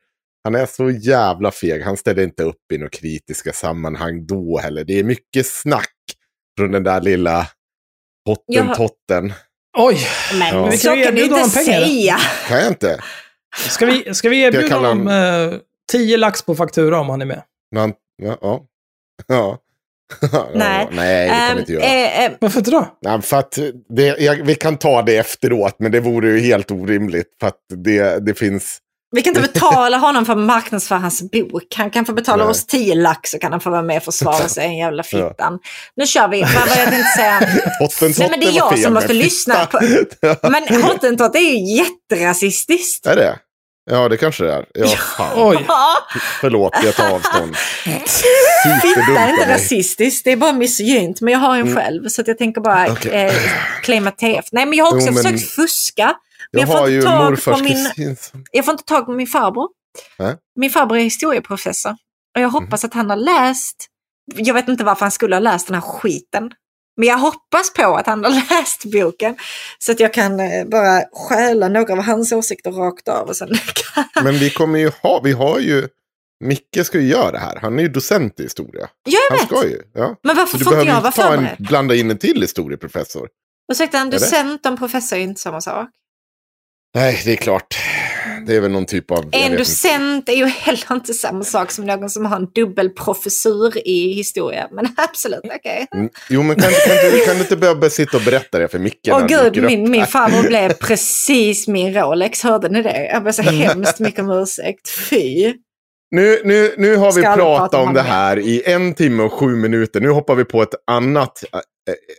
Han 0.44 0.54
är 0.54 0.66
så 0.66 0.90
jävla 0.90 1.50
feg. 1.50 1.82
Han 1.82 1.96
ställer 1.96 2.22
inte 2.22 2.42
upp 2.42 2.72
i 2.72 2.78
några 2.78 2.90
kritiska 2.90 3.52
sammanhang 3.52 4.26
då 4.26 4.58
heller. 4.58 4.84
Det 4.84 4.98
är 4.98 5.04
mycket 5.04 5.46
snack 5.46 5.94
från 6.58 6.72
den 6.72 6.82
där 6.84 7.00
lilla 7.00 7.46
hottentotten. 8.28 9.32
Oj, 9.78 9.98
Men 10.38 10.54
Ja. 10.54 10.66
Vi 10.70 10.76
så 10.78 10.88
kan 10.88 10.96
du 10.96 11.02
erbjuda 11.02 11.22
inte 11.24 11.34
honom 11.34 11.50
pengar. 11.50 11.80
säga. 11.86 12.16
Kan 12.48 12.58
jag 12.58 12.68
inte? 12.68 13.00
ska 13.68 13.86
vi, 13.86 14.14
ska 14.14 14.28
vi 14.28 14.40
erbjuda 14.42 14.62
Jag 14.62 14.70
kallar 14.70 14.88
honom 14.88 15.52
eh, 15.52 15.58
10 15.92 16.16
lax 16.16 16.42
på 16.42 16.54
faktura 16.54 17.00
om 17.00 17.08
han 17.08 17.22
är 17.22 17.26
med? 17.26 17.42
Han, 17.76 17.92
ja. 18.22 18.38
ja. 18.40 18.64
ja. 20.32 20.48
Nej. 20.54 20.88
Nej, 20.92 21.28
det 21.28 21.34
kan 21.34 21.46
vi 21.46 21.52
Ehm, 21.52 21.58
inte 21.58 21.72
göra. 21.72 21.84
eh, 21.84 22.24
eh, 22.24 22.32
Varför 22.40 22.58
inte 22.58 22.70
då? 22.70 22.98
Nej, 23.02 23.22
för 23.22 23.36
att 23.36 23.58
det, 23.88 24.18
jag, 24.18 24.34
vi 24.36 24.54
kan 24.54 24.76
ta 24.78 25.02
det 25.02 25.16
efteråt, 25.16 25.76
men 25.78 25.92
det 25.92 26.00
vore 26.00 26.28
ju 26.30 26.38
helt 26.40 26.70
orimligt. 26.70 27.26
För 27.40 27.46
att 27.46 27.60
det, 27.74 28.26
det 28.26 28.34
finns... 28.34 28.78
vi 29.10 29.22
kan 29.22 29.36
inte 29.36 29.48
betala 29.52 29.96
honom 29.96 30.26
för 30.26 30.32
att 30.32 30.38
marknadsföra 30.38 30.98
hans 30.98 31.22
bok. 31.32 31.74
Han 31.76 31.90
kan 31.90 32.04
få 32.06 32.12
betala 32.12 32.44
Nej. 32.44 32.50
oss 32.50 32.66
10 32.66 32.94
lax 32.94 33.30
så 33.30 33.38
kan 33.38 33.52
han 33.52 33.60
få 33.60 33.70
vara 33.70 33.82
med 33.82 33.96
och 33.96 34.02
försvara 34.04 34.48
sig, 34.48 34.64
en 34.66 34.76
jävla 34.76 35.02
fittan. 35.02 35.58
Nu 35.96 36.06
kör 36.06 36.28
vi. 36.28 36.42
Vad 36.42 36.52
var 36.52 36.74
det 36.76 36.80
jag 36.80 36.88
tänkte 36.88 37.12
säga? 37.16 37.38
Hottentotten 37.80 38.14
Nej, 38.18 38.30
men 38.30 38.40
det 38.40 38.46
är 38.46 38.56
jag 38.56 38.78
som 38.78 38.94
måste 38.94 39.12
lyssna 39.12 39.66
på-. 39.66 39.80
Men 40.50 40.82
hottentott 40.82 41.36
är 41.36 41.40
ju 41.40 41.76
jätterasistiskt. 41.76 43.06
är 43.06 43.16
det? 43.16 43.38
Ja, 43.90 44.08
det 44.08 44.16
kanske 44.16 44.44
det 44.44 44.52
är. 44.52 44.64
Ja, 44.74 44.86
fan. 44.88 45.32
Oj. 45.36 45.64
Ja, 45.68 45.96
Förlåt, 46.40 46.72
jag 46.84 46.94
tar 46.94 47.10
avstånd. 47.14 47.56
fitta 48.82 49.20
är 49.20 49.30
inte 49.30 49.48
rasistiskt, 49.54 50.24
det 50.24 50.32
är 50.32 50.36
bara 50.36 50.52
misogynt. 50.52 51.20
Men 51.20 51.32
jag 51.32 51.40
har 51.40 51.56
en 51.56 51.76
själv, 51.76 52.08
så 52.08 52.20
att 52.20 52.28
jag 52.28 52.38
tänker 52.38 52.60
bara 52.60 52.78
Mm. 52.84 52.92
Okej. 52.92 53.26
eh, 53.26 53.32
claima 53.82 54.10
TF. 54.10 54.44
Nej, 54.52 54.66
men 54.66 54.78
jag 54.78 54.84
har 54.84 54.92
också 54.94 55.06
Jo, 55.08 55.12
men- 55.14 55.22
försökt 55.22 55.50
fuska. 55.54 56.14
Men 56.52 56.60
Jag 56.60 56.68
jag, 56.68 56.68
får 56.68 56.78
har 56.78 56.88
ju 56.88 56.96
inte 56.96 57.08
morfars 57.16 57.60
min, 57.62 58.16
jag 58.52 58.64
får 58.64 58.72
inte 58.72 58.84
tag 58.84 59.06
på 59.06 59.12
min 59.12 59.26
farbror. 59.26 59.68
Nej. 60.18 60.36
Min 60.56 60.70
farbror 60.70 60.98
är 60.98 61.02
historieprofessor. 61.02 61.90
Och 62.36 62.42
jag 62.42 62.48
hoppas 62.48 62.82
Mhm. 62.82 62.88
att 62.88 62.94
han 62.94 63.10
har 63.10 63.16
läst, 63.16 63.86
jag 64.36 64.54
vet 64.54 64.68
inte 64.68 64.84
varför 64.84 65.00
han 65.04 65.10
skulle 65.10 65.36
ha 65.36 65.40
läst 65.40 65.66
den 65.66 65.74
här 65.74 65.80
skiten. 65.82 66.50
Men 66.96 67.08
jag 67.08 67.18
hoppas 67.18 67.72
på 67.72 67.96
att 67.96 68.06
han 68.06 68.24
har 68.24 68.30
läst 68.50 68.84
boken. 68.84 69.36
Så 69.78 69.92
att 69.92 70.00
jag 70.00 70.14
kan 70.14 70.40
eh, 70.40 70.64
bara 70.66 71.02
stjäla 71.12 71.68
några 71.68 71.92
av 71.92 72.02
hans 72.02 72.32
åsikter 72.32 72.70
rakt 72.72 73.08
av. 73.08 73.28
Och 73.28 73.36
sen 73.36 73.48
kan... 73.94 74.04
Men 74.24 74.34
vi 74.34 74.50
kommer 74.50 74.78
ju 74.78 74.90
ha, 75.02 75.20
vi 75.24 75.32
har 75.32 75.58
ju... 75.58 75.88
Micke 76.44 76.86
ska 76.86 76.98
ju 77.00 77.06
göra 77.08 77.30
det 77.32 77.38
här. 77.38 77.58
Han 77.62 77.78
är 77.78 77.82
ju 77.82 77.88
docent 77.88 78.40
i 78.40 78.42
historia. 78.42 78.88
Ja, 79.04 79.18
jag 79.30 79.36
Han 79.38 79.38
vet. 79.48 79.58
ska 79.58 79.68
ju. 79.68 79.82
Ja. 79.94 80.16
Men 80.22 80.36
varför 80.36 80.58
du 80.58 80.64
får 80.64 80.72
inte 80.72 80.84
behöver 80.84 80.90
jag 80.92 81.00
vara 81.00 81.08
inte 81.08 81.22
ta 81.22 81.32
en, 81.32 81.38
förberedd? 81.38 81.68
blanda 81.68 81.94
in 81.94 82.10
en 82.10 82.18
till 82.18 82.40
historieprofessor. 82.42 83.28
Ursäkta, 83.72 83.98
en 83.98 84.10
docent 84.10 84.66
och 84.66 84.72
en 84.72 84.78
professor 84.78 85.16
är 85.16 85.20
inte 85.20 85.40
samma 85.40 85.60
sak. 85.60 85.88
Nej, 86.94 87.22
det 87.24 87.32
är 87.32 87.36
klart. 87.36 87.76
Det 88.46 88.56
är 88.56 88.60
väl 88.60 88.70
någon 88.70 88.86
typ 88.86 89.10
av... 89.10 89.28
En 89.32 89.56
docent 89.56 90.28
är 90.28 90.32
ju 90.32 90.46
heller 90.46 90.92
inte 90.92 91.14
samma 91.14 91.44
sak 91.44 91.70
som 91.70 91.86
någon 91.86 92.10
som 92.10 92.26
har 92.26 92.36
en 92.36 92.46
dubbelprofessur 92.54 93.88
i 93.88 94.12
historia. 94.12 94.68
Men 94.72 94.88
absolut, 94.96 95.40
okej. 95.44 95.80
inte. 95.80 95.96
Mm, 95.96 96.10
Jo, 96.30 96.42
men 96.42 96.56
kan, 96.56 96.70
kan, 96.70 97.10
du 97.12 97.24
kan 97.24 97.34
du 97.34 97.40
inte 97.40 97.56
behöva 97.56 97.90
sitta 97.90 98.16
och 98.16 98.22
berätta 98.22 98.58
det 98.58 98.68
för 98.68 98.78
Micke? 98.78 99.08
Åh 99.10 99.26
gud, 99.26 99.62
min, 99.64 99.90
min 99.90 100.00
här? 100.00 100.06
farbror 100.06 100.42
blev 100.48 100.72
precis 100.72 101.68
min 101.68 101.94
Rolex. 101.94 102.42
Hörde 102.42 102.68
ni 102.68 102.82
det? 102.82 103.08
Jag 103.12 103.24
ber 103.24 103.32
så 103.32 103.42
hemskt 103.50 104.00
mycket 104.00 104.20
om 104.20 104.30
ursäkt. 104.30 104.88
Fy. 104.88 105.54
Nu, 106.10 106.40
nu, 106.44 106.74
nu 106.78 106.96
har 106.96 107.12
vi 107.12 107.22
pratat 107.22 107.58
prata 107.58 107.78
om 107.78 107.88
om 107.88 107.94
det 107.94 108.02
här 108.02 108.38
i 108.38 108.62
en 108.66 108.94
timme 108.94 109.22
och 109.22 109.32
sju 109.32 109.56
minuter. 109.56 110.00
Nu 110.00 110.10
hoppar 110.10 110.34
vi 110.34 110.44
på 110.44 110.62
ett 110.62 110.74
annat 110.90 111.44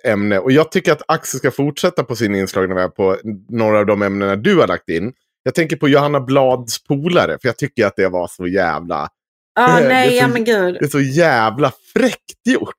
ämne. 0.03 0.39
Och 0.39 0.51
jag 0.51 0.71
tycker 0.71 0.91
att 0.91 1.01
Axel 1.07 1.37
ska 1.39 1.51
fortsätta 1.51 2.03
på 2.03 2.15
sin 2.15 2.35
inslagna 2.35 2.75
väg 2.75 2.95
på 2.95 3.17
några 3.49 3.79
av 3.79 3.85
de 3.85 4.01
ämnena 4.01 4.35
du 4.35 4.55
har 4.59 4.67
lagt 4.67 4.89
in. 4.89 5.13
Jag 5.43 5.55
tänker 5.55 5.75
på 5.75 5.89
Johanna 5.89 6.19
Blads 6.19 6.83
polare, 6.83 7.37
för 7.41 7.47
jag 7.49 7.57
tycker 7.57 7.85
att 7.85 7.95
det 7.95 8.09
var 8.09 8.27
så 8.27 8.47
jävla... 8.47 9.09
Är 9.59 9.87
nej, 9.89 10.09
så- 10.09 10.15
ja 10.15 10.27
men 10.27 10.43
gud. 10.43 10.73
Det 10.79 10.85
är 10.85 10.89
så 10.89 11.01
jävla 11.01 11.71
fräckt 11.93 12.47
gjort. 12.47 12.75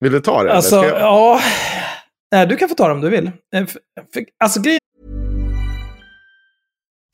Vill 0.00 0.12
du 0.12 0.20
ta 0.20 0.42
det? 0.42 0.52
Alltså, 0.52 0.76
jag- 0.76 1.00
ja... 1.00 1.40
Nej, 2.32 2.46
du 2.46 2.56
kan 2.56 2.68
få 2.68 2.74
ta 2.74 2.86
det 2.88 2.94
om 2.94 3.00
du 3.00 3.08
vill. 3.10 3.26
Eh, 3.54 3.64
Alltså, 4.44 4.60
grejen 4.60 4.80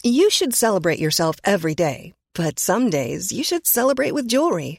You 0.04 0.30
should 0.30 0.54
celebrate 0.54 1.00
yourself 1.02 1.36
every 1.42 1.74
day, 1.74 2.12
but 2.38 2.58
some 2.58 2.90
days 2.90 3.32
you 3.32 3.42
should 3.44 3.66
celebrate 3.66 4.12
with 4.14 4.26
jewelry. 4.32 4.78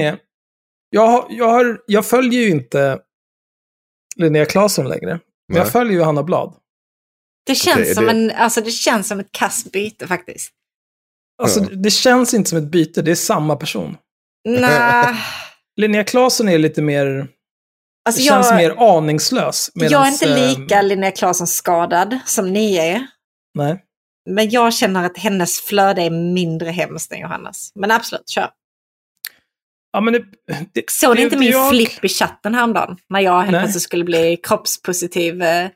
är, 0.00 0.18
jag, 0.90 1.06
har- 1.06 1.26
jag, 1.30 1.48
har, 1.48 1.80
jag 1.86 2.06
följer 2.06 2.40
ju 2.42 2.50
inte 2.50 2.98
Linnea 4.16 4.44
Claesson 4.46 4.88
längre. 4.88 5.10
Men 5.10 5.20
Nej. 5.48 5.58
jag 5.58 5.72
följer 5.72 5.92
ju 5.92 6.02
Hanna 6.02 6.22
Blad. 6.22 6.54
Det 7.46 7.54
känns, 7.54 7.76
Okej, 7.78 7.94
som 7.94 8.04
det- 8.04 8.10
En, 8.10 8.30
alltså, 8.30 8.60
det 8.60 8.70
känns 8.70 9.08
som 9.08 9.20
ett 9.20 9.32
kastbyte 9.32 10.06
faktiskt. 10.06 10.52
Alltså, 11.42 11.60
Ja. 11.60 11.66
det 11.72 11.90
känns 11.90 12.34
inte 12.34 12.50
som 12.50 12.58
ett 12.58 12.70
byte, 12.70 13.02
det 13.02 13.10
är 13.10 13.14
samma 13.14 13.56
person. 13.56 13.96
Nej, 14.48 15.14
Linnea 15.76 16.04
Claesson 16.04 16.48
är 16.48 16.58
lite 16.58 16.82
mer, 16.82 17.28
alltså 18.08 18.22
det 18.22 18.28
känns 18.28 18.46
jag, 18.46 18.56
mer 18.56 18.74
aningslös. 18.78 19.70
jag 19.74 19.84
är 19.84 19.88
medans, 19.90 20.22
inte 20.22 20.34
eh, 20.34 20.58
lika 20.58 20.82
Linnea 20.82 21.10
Claesson 21.10 21.46
skadad 21.46 22.18
som 22.26 22.52
ni 22.52 22.76
är. 22.76 23.06
Nej. 23.54 23.82
Men 24.30 24.50
jag 24.50 24.74
känner 24.74 25.04
att 25.04 25.18
hennes 25.18 25.60
flöde 25.60 26.02
är 26.02 26.10
mindre 26.10 26.70
hemskt 26.70 27.12
än 27.12 27.18
Johannas. 27.20 27.72
Men 27.74 27.90
absolut, 27.90 28.28
kör. 28.28 28.50
Ja, 29.96 30.00
men 30.00 30.12
det, 30.12 30.18
det, 30.74 30.90
Såg 30.90 31.10
ni 31.10 31.16
det- 31.16 31.22
inte 31.22 31.36
min 31.38 31.50
jag- 31.50 31.70
flipp 31.70 32.04
i 32.04 32.08
chatten 32.08 32.54
häromdagen? 32.54 32.96
När 33.08 33.20
jag 33.20 33.40
helt 33.42 33.58
plötsligt 33.62 33.82
skulle 33.82 34.04
bli 34.04 34.36
kroppspositiv 34.42 35.42
eh, 35.42 35.68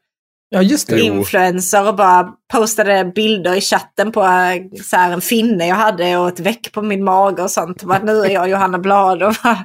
Ja, 0.49 0.63
just 0.63 0.89
det. 0.89 0.99
Jo. 0.99 1.05
influencer 1.15 1.89
och 1.89 1.95
bara 1.97 2.29
postade 2.53 3.13
bilder 3.15 3.55
i 3.55 3.61
chatten 3.61 4.13
på 4.13 4.21
eh, 4.23 4.83
så 4.85 4.97
här, 4.97 5.13
en 5.13 5.21
finne 5.21 5.67
jag 5.69 5.77
hade 5.77 6.17
och 6.17 6.29
ett 6.29 6.41
veck 6.41 6.73
på 6.73 6.83
min 6.83 7.05
mage 7.05 7.43
och 7.43 7.51
sånt. 7.51 7.83
Bara, 7.83 7.99
nu 8.03 8.21
är 8.25 8.31
jag 8.31 8.49
Johanna 8.49 8.79
Blad 8.79 9.23
och 9.23 9.35
bara, 9.43 9.65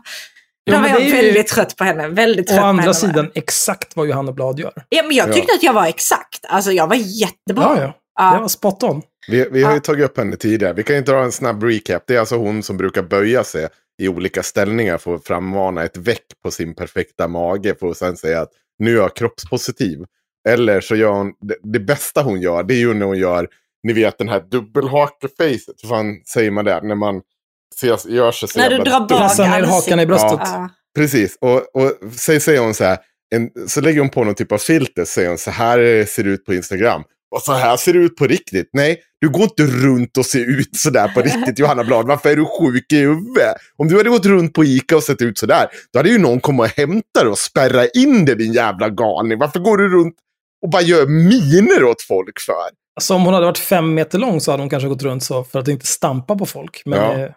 Ja, 0.67 0.75
Då 0.75 0.81
var 0.81 0.89
jag 0.89 1.01
är 1.01 1.05
ju- 1.05 1.11
väldigt 1.11 1.47
trött 1.47 1.75
på 1.75 1.83
henne. 1.83 2.07
Väldigt 2.07 2.47
trött 2.47 2.59
Å 2.59 2.61
på 2.61 2.67
andra 2.67 2.81
henne. 2.81 2.93
sidan 2.93 3.31
exakt 3.35 3.95
vad 3.95 4.07
Johanna 4.07 4.31
Blad 4.31 4.59
gör. 4.59 4.73
Ja, 4.89 5.03
men 5.03 5.15
jag 5.15 5.33
tyckte 5.33 5.51
Ja. 5.51 5.55
att 5.55 5.63
jag 5.63 5.73
var 5.73 5.85
exakt. 5.85 6.45
Alltså 6.49 6.71
jag 6.71 6.87
var 6.87 6.95
jättebra. 6.95 7.63
Ja, 7.77 7.81
ja. 7.81 7.93
Ja. 8.19 8.33
Det 8.35 8.39
var 8.41 8.47
spot 8.47 8.83
on. 8.83 9.01
Vi, 9.27 9.47
vi 9.51 9.63
har 9.63 9.71
ju 9.71 9.77
Ja. 9.77 9.81
tagit 9.81 10.05
upp 10.05 10.17
henne 10.17 10.35
tidigare. 10.35 10.73
Vi 10.73 10.83
kan 10.83 10.95
ju 10.95 11.01
dra 11.01 11.23
en 11.23 11.31
snabb 11.31 11.63
recap. 11.63 12.03
Det 12.07 12.15
är 12.15 12.19
alltså 12.19 12.35
hon 12.35 12.63
som 12.63 12.77
brukar 12.77 13.01
böja 13.03 13.43
sig 13.43 13.67
i 14.01 14.07
olika 14.07 14.43
ställningar 14.43 14.97
för 14.97 15.15
att 15.15 15.27
frammana 15.27 15.83
ett 15.83 15.97
väck 15.97 16.25
på 16.43 16.51
sin 16.51 16.75
perfekta 16.75 17.27
mage 17.27 17.75
för 17.79 17.87
att 17.87 17.97
sen 17.97 18.17
säga 18.17 18.41
att 18.41 18.49
nu 18.79 18.91
är 18.91 19.01
jag 19.01 19.15
kroppspositiv. 19.15 20.05
Eller 20.49 20.81
så 20.81 20.95
gör 20.95 21.11
hon, 21.11 21.33
det, 21.41 21.55
det 21.63 21.79
bästa 21.79 22.21
hon 22.21 22.41
gör, 22.41 22.63
det 22.63 22.73
är 22.73 22.79
ju 22.79 22.93
när 22.93 23.05
hon 23.05 23.17
gör, 23.17 23.47
ni 23.83 23.93
vet 23.93 24.17
den 24.17 24.29
här 24.29 24.43
dubbelhakefacet. 24.51 25.75
Hur 25.83 25.89
fan 25.89 26.21
säger 26.33 26.51
man 26.51 26.65
det? 26.65 26.81
När 26.81 26.95
man 26.95 27.21
ses, 27.75 28.05
gör 28.05 28.31
sig 28.31 28.49
så 28.49 28.59
När 28.59 28.69
du 28.69 28.77
drar 28.77 28.99
bak 28.99 29.37
ner 29.37 29.63
hakan 29.63 29.99
i 29.99 30.05
bröstet. 30.05 30.39
Ja. 30.41 30.69
Precis, 30.95 31.37
och, 31.41 31.75
och 31.75 31.91
så 32.11 32.39
säger 32.39 32.59
hon 32.59 32.73
så 32.73 32.83
här, 32.83 32.97
en, 33.35 33.49
så 33.67 33.81
lägger 33.81 33.99
hon 33.99 34.09
på 34.09 34.23
någon 34.23 34.35
typ 34.35 34.51
av 34.51 34.57
filter, 34.57 35.05
säger 35.05 35.29
hon 35.29 35.37
så 35.37 35.51
här 35.51 36.05
ser 36.05 36.23
det 36.23 36.29
ut 36.29 36.45
på 36.45 36.53
Instagram. 36.53 37.03
Och 37.35 37.41
så 37.41 37.53
här 37.53 37.77
ser 37.77 37.93
det 37.93 37.99
ut 37.99 38.15
på 38.15 38.27
riktigt. 38.27 38.69
Nej, 38.73 38.99
du 39.21 39.29
går 39.29 39.43
inte 39.43 39.63
runt 39.63 40.17
och 40.17 40.25
ser 40.25 40.59
ut 40.59 40.75
så 40.75 40.89
där 40.89 41.07
på 41.07 41.21
riktigt 41.21 41.59
Johanna 41.59 41.83
Blad. 41.83 42.07
Varför 42.07 42.29
är 42.29 42.35
du 42.35 42.45
sjuk 42.45 42.93
i 42.93 42.97
huvudet? 42.97 43.55
Om 43.77 43.87
du 43.87 43.97
hade 43.97 44.09
gått 44.09 44.25
runt 44.25 44.53
på 44.53 44.63
Ica 44.63 44.95
och 44.95 45.03
sett 45.03 45.21
ut 45.21 45.37
så 45.37 45.45
där, 45.45 45.67
då 45.93 45.99
hade 45.99 46.09
ju 46.09 46.17
någon 46.17 46.39
kommit 46.39 46.59
och 46.61 46.77
hämtat 46.77 47.03
dig 47.23 47.27
och 47.27 47.37
spärra 47.37 47.87
in 47.87 48.25
dig 48.25 48.35
din 48.35 48.53
jävla 48.53 48.89
galning. 48.89 49.39
Varför 49.39 49.59
går 49.59 49.77
du 49.77 49.89
runt 49.89 50.15
och 50.61 50.69
bara 50.69 50.81
gör 50.81 51.05
miner 51.07 51.83
åt 51.83 52.01
folk 52.01 52.39
för? 52.39 52.53
Alltså 52.95 53.13
om 53.13 53.23
hon 53.25 53.33
hade 53.33 53.45
varit 53.45 53.57
fem 53.57 53.93
meter 53.93 54.19
lång 54.19 54.41
så 54.41 54.51
hade 54.51 54.63
hon 54.63 54.69
kanske 54.69 54.89
gått 54.89 55.03
runt 55.03 55.23
så 55.23 55.43
för 55.43 55.59
att 55.59 55.67
inte 55.67 55.85
stampa 55.85 56.35
på 56.35 56.45
folk. 56.45 56.81
Men 56.85 56.99
Ja. 56.99 57.13
eh, 57.19 57.31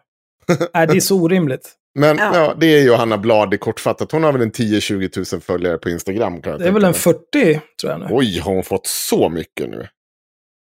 nej, 0.74 0.86
det 0.86 0.96
är 0.96 1.00
så 1.00 1.16
orimligt. 1.22 1.70
Men 1.98 2.18
ja. 2.18 2.30
Ja. 2.34 2.54
det 2.60 2.66
är 2.66 2.82
Johanna 2.82 3.18
Blad 3.18 3.54
i 3.54 3.58
kortfattat. 3.58 4.12
Hon 4.12 4.22
har 4.22 4.32
väl 4.32 4.42
en 4.42 4.52
10-20 4.52 5.34
000 5.34 5.40
följare 5.40 5.78
på 5.78 5.90
Instagram. 5.90 6.42
Kan 6.42 6.50
jag 6.52 6.60
Det 6.60 6.66
är 6.68 6.72
väl 6.72 6.84
en 6.84 6.90
mig. 6.90 7.00
40 7.00 7.60
tror 7.80 7.92
jag 7.92 8.00
nu. 8.00 8.06
Oj, 8.10 8.38
har 8.38 8.54
hon 8.54 8.64
fått 8.64 8.86
så 8.86 9.28
mycket 9.28 9.70
nu? 9.70 9.88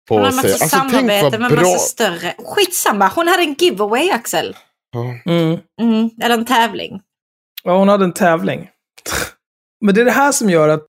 På 0.10 0.16
Hon 0.16 0.24
har 0.24 0.32
massa 0.32 0.48
Alltså, 0.48 0.68
samarbete 0.68 1.40
med 1.40 1.52
massa 1.52 1.78
större. 1.78 2.34
Skitsamma, 2.38 3.08
hon 3.08 3.28
hade 3.28 3.44
en 3.44 3.54
giveaway 3.54 4.10
Axel. 4.12 4.56
Ja. 4.92 5.32
Mm. 5.32 5.60
Mm, 5.82 6.10
eller 6.22 6.36
en 6.38 6.46
tävling. 6.46 7.02
Ja, 7.64 7.78
hon 7.78 7.88
hade 7.88 8.04
en 8.04 8.14
tävling. 8.14 8.70
Men 9.86 9.96
det 9.96 10.02
är 10.02 10.06
det 10.06 10.12
här 10.12 10.32
som 10.32 10.50
gör 10.50 10.70
att 10.70 10.86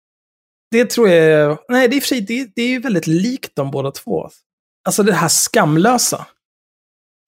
det 0.70 0.90
tror 0.90 1.08
jag 1.08 1.58
nej 1.68 1.88
det 1.88 1.94
är, 1.94 1.96
i 1.96 1.98
och 1.98 2.02
för 2.02 2.08
sig- 2.08 2.20
det, 2.20 2.52
det 2.56 2.62
är 2.62 2.68
ju 2.68 2.78
väldigt 2.78 3.06
likt 3.06 3.50
de 3.56 3.70
båda 3.70 3.90
två. 3.90 4.30
Alltså 4.84 5.02
det 5.02 5.12
här 5.12 5.28
skamlösa. 5.28 6.26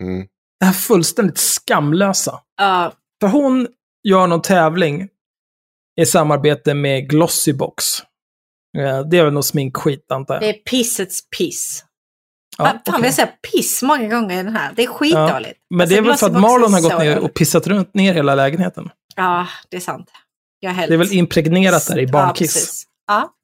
Mm. 0.02 0.26
Det 0.60 0.66
här 0.66 0.72
fullständigt 0.72 1.38
skamlösa. 1.38 2.40
Ja, 2.56 2.92
För 3.20 3.28
hon 3.28 3.68
gör 4.08 4.26
någon 4.26 4.42
tävling 4.42 5.08
i 6.00 6.06
samarbete 6.06 6.74
med 6.74 7.08
Glossybox. 7.10 7.84
Eh, 8.78 9.00
Det 9.00 9.18
är 9.18 9.24
väl 9.24 9.32
någon 9.32 9.42
sminkskit 9.42 10.12
antar 10.12 10.34
jag. 10.34 10.42
det 10.42 10.48
är 10.48 10.52
pissets 10.52 11.30
piss. 11.38 11.84
Ja, 12.58 12.64
Ja, 12.64 12.70
Fan, 12.70 12.80
okej. 12.86 13.00
vi 13.02 13.06
har 13.08 13.12
sagt 13.12 13.42
piss 13.52 13.82
många 13.82 14.08
gånger 14.08 14.40
i 14.40 14.42
den 14.42 14.56
här. 14.56 14.72
Det 14.76 14.82
är 14.82 14.86
skitdåligt. 14.86 15.60
Men 15.70 15.80
Alltså, 15.80 15.94
det 15.94 15.98
är 15.98 16.02
väl 16.02 16.16
för 16.16 16.26
att 16.26 16.32
Glossybox 16.32 16.52
Marlon 16.52 16.74
har 16.74 16.80
gått 16.80 16.98
ner 16.98 17.18
och 17.18 17.34
pissat 17.34 17.66
runt 17.66 17.94
ner 17.94 18.14
hela 18.14 18.34
lägenheten. 18.34 18.90
Ja, 19.16 19.46
det 19.68 19.76
är 19.76 19.80
sant. 19.80 20.10
Jag 20.60 20.70
är 20.70 20.74
helt... 20.74 20.88
Det 20.88 20.94
är 20.94 20.98
väl 20.98 21.12
impregnerat 21.12 21.86
där 21.86 21.98
i 21.98 22.02
Ja, 22.04 22.08
barnkiss. 22.12 22.54
precis. 22.54 22.84
Ja, 23.06 23.34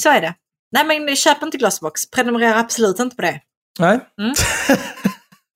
så 0.00 0.08
är 0.08 0.20
det. 0.20 0.34
Nej, 0.72 1.00
men 1.00 1.16
köp 1.16 1.42
inte 1.42 1.58
Glossbox. 1.58 2.10
Prenumerera 2.10 2.58
absolut 2.60 2.98
inte 2.98 3.16
på 3.16 3.22
det. 3.22 3.40
Nej, 3.78 4.00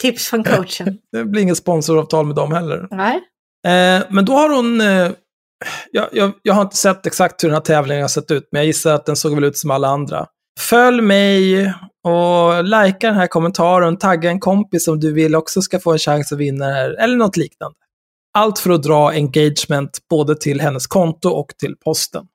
Tips 0.03 0.27
från 0.27 0.45
coachen. 0.45 0.99
det 1.13 1.25
blir 1.25 1.43
inget 1.43 1.57
sponsoravtal 1.57 2.27
med 2.27 2.37
dem 2.37 2.53
heller. 2.53 2.89
Nej. 2.91 3.17
Eh, 3.67 4.05
men 4.11 4.25
då 4.25 4.33
har 4.33 4.49
hon... 4.49 4.81
Eh, 4.81 5.11
jag, 5.91 6.09
jag, 6.13 6.33
jag 6.43 6.55
har 6.55 6.63
inte 6.63 6.77
sett 6.77 7.07
exakt 7.07 7.45
hur 7.45 7.49
den 7.49 7.55
här 7.55 7.61
tävlingen 7.61 8.03
har 8.03 8.09
sett 8.09 8.31
ut, 8.31 8.49
men 8.53 8.61
jag 8.61 8.67
gissar 8.67 8.95
att 8.95 9.07
den 9.07 9.17
såg 9.17 9.35
väl 9.35 9.45
ut 9.45 9.57
som 9.57 9.71
alla 9.71 9.89
andra. 9.89 10.27
Följ 10.61 11.03
mig 11.03 11.67
och 12.05 12.65
likea 12.65 13.11
den 13.11 13.15
här 13.15 13.27
kommentaren, 13.27 13.99
tagga 13.99 14.31
en 14.31 14.41
kompis 14.41 14.89
om 14.89 15.01
du 15.01 15.13
vill 15.13 15.35
också 15.35 15.63
ska 15.63 15.81
få 15.81 15.93
en 15.93 15.99
chans 15.99 16.33
att 16.33 16.39
vinna 16.39 16.67
det 16.67 16.73
här, 16.73 16.91
eller 16.91 17.17
något 17.17 17.37
liknande. 17.37 17.77
Allt 18.39 18.59
för 18.59 18.71
att 18.71 18.83
dra 18.83 19.11
engagement 19.11 19.99
både 20.11 20.37
till 20.37 20.61
hennes 20.61 20.87
konto 20.87 21.29
och 21.29 21.49
till 21.59 21.77
posten. 21.85 22.27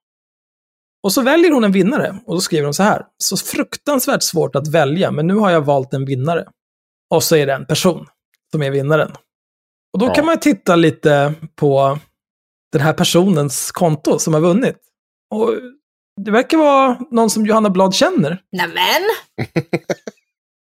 Och 1.03 1.13
så 1.13 1.21
väljer 1.21 1.51
hon 1.51 1.63
en 1.63 1.71
vinnare 1.71 2.17
och 2.25 2.35
då 2.35 2.41
skriver 2.41 2.63
hon 2.63 2.73
så 2.73 2.83
här. 2.83 3.05
Så 3.17 3.37
fruktansvärt 3.37 4.23
svårt 4.23 4.55
att 4.55 4.67
välja, 4.67 5.11
men 5.11 5.27
nu 5.27 5.35
har 5.35 5.51
jag 5.51 5.61
valt 5.61 5.93
en 5.93 6.05
vinnare. 6.05 6.47
Och 7.11 7.23
så 7.23 7.35
är 7.35 7.45
det 7.45 7.53
en 7.53 7.65
person 7.65 8.07
som 8.51 8.61
är 8.63 8.71
vinnaren. 8.71 9.11
Och 9.93 9.99
då 9.99 10.05
Ja. 10.05 10.13
kan 10.13 10.25
man 10.25 10.39
titta 10.39 10.75
lite 10.75 11.33
på 11.55 11.99
den 12.71 12.81
här 12.81 12.93
personens 12.93 13.71
konto 13.71 14.19
som 14.19 14.33
har 14.33 14.41
vunnit. 14.41 14.77
Och 15.33 15.49
det 16.21 16.31
verkar 16.31 16.57
vara 16.57 16.97
någon 17.11 17.29
som 17.29 17.45
Johanna 17.45 17.69
Blad 17.69 17.93
känner. 17.93 18.41
Nämen! 18.51 19.09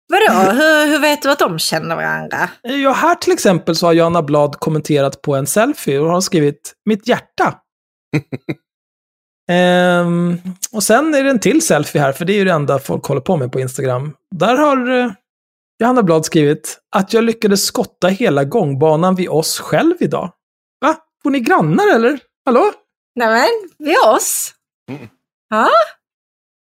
Vadå? 0.09 0.51
Hur, 0.51 0.87
hur 0.87 0.99
vet 0.99 1.21
du 1.21 1.31
att 1.31 1.39
de 1.39 1.59
känner 1.59 1.95
varandra? 1.95 2.49
Ja, 2.61 2.91
här 2.91 3.15
till 3.15 3.33
exempel 3.33 3.75
så 3.75 3.85
har 3.85 3.93
Johanna 3.93 4.21
Blad 4.23 4.55
kommenterat 4.59 5.21
på 5.21 5.35
en 5.35 5.47
selfie 5.47 5.99
och 5.99 6.09
har 6.09 6.21
skrivit 6.21 6.73
mitt 6.85 7.07
hjärta. 7.07 7.59
Ehm, 9.51 10.37
och 10.71 10.83
sen 10.83 11.15
är 11.15 11.23
det 11.23 11.29
en 11.29 11.39
till 11.39 11.61
selfie 11.65 12.01
här, 12.01 12.11
för 12.11 12.25
det 12.25 12.33
är 12.33 12.37
ju 12.37 12.45
det 12.45 12.51
enda 12.51 12.79
folk 12.79 13.05
håller 13.05 13.21
på 13.21 13.37
med 13.37 13.51
på 13.51 13.59
Instagram. 13.59 14.13
Där 14.35 14.57
har 14.57 14.99
eh, 14.99 15.11
Johanna 15.83 16.03
Blad 16.03 16.25
skrivit 16.25 16.79
att 16.95 17.13
jag 17.13 17.23
lyckades 17.23 17.65
skotta 17.65 18.07
hela 18.07 18.43
gångbanan 18.43 19.15
vid 19.15 19.29
oss 19.29 19.59
själv 19.59 19.93
idag. 19.99 20.33
Va? 20.81 20.95
Bor 21.23 21.31
ni 21.31 21.39
grannar 21.39 21.95
eller? 21.95 22.19
Hallå? 22.45 22.71
Nämen, 23.15 23.49
vid 23.77 23.97
oss? 23.97 24.53
Ja, 25.49 25.69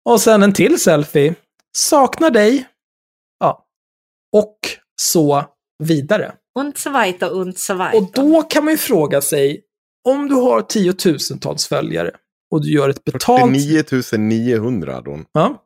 Och 0.10 0.22
sen 0.22 0.44
en 0.44 0.54
till 0.54 0.80
selfie. 0.80 1.36
Saknar 1.78 2.32
dig. 2.32 2.68
Ja. 3.40 3.66
Och 4.38 4.58
så 5.02 5.46
vidare. 5.84 6.36
und 6.60 6.78
so 6.78 6.90
weiter, 6.90 7.34
und 7.34 7.58
so 7.58 7.74
weiter. 7.74 7.98
Och 7.98 8.12
då 8.14 8.44
kan 8.44 8.64
man 8.66 8.74
ju 8.74 8.78
fråga 8.78 9.22
sig, 9.22 9.62
om 10.10 10.28
du 10.28 10.36
har 10.36 10.62
tiotusentals 10.62 11.68
följare 11.68 12.12
och 12.52 12.62
du 12.62 12.72
gör 12.72 12.90
ett 12.90 13.04
betalt... 13.04 13.42
49 13.42 14.18
900 14.18 14.94
hade 14.94 15.10
hon. 15.10 15.26
Ja, 15.32 15.66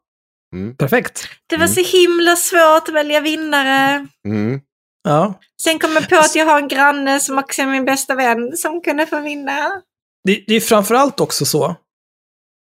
Mm. 0.53 0.75
perfekt. 0.77 1.27
Det 1.49 1.57
var 1.57 1.67
så 1.67 1.81
himla 1.97 2.35
svårt 2.35 2.89
att 2.89 2.95
välja 2.95 3.21
vinnare. 3.21 4.07
Mm. 4.27 4.61
Ja. 5.03 5.39
Sen 5.63 5.79
kom 5.79 5.91
jag 5.93 6.09
på 6.09 6.15
att 6.15 6.35
jag 6.35 6.45
har 6.45 6.57
en 6.61 6.67
granne 6.67 7.19
som 7.19 7.37
också 7.37 7.61
är 7.61 7.65
min 7.65 7.85
bästa 7.85 8.15
vän 8.15 8.57
som 8.57 8.81
kunde 8.81 9.05
få 9.05 9.21
vinna. 9.21 9.81
Det, 10.23 10.43
det 10.47 10.55
är 10.55 10.59
framförallt 10.61 11.19
också 11.19 11.45
så, 11.45 11.75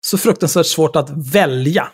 så 0.05 0.17
fruktansvärt 0.17 0.65
svårt 0.65 0.95
att 0.95 1.09
välja. 1.33 1.87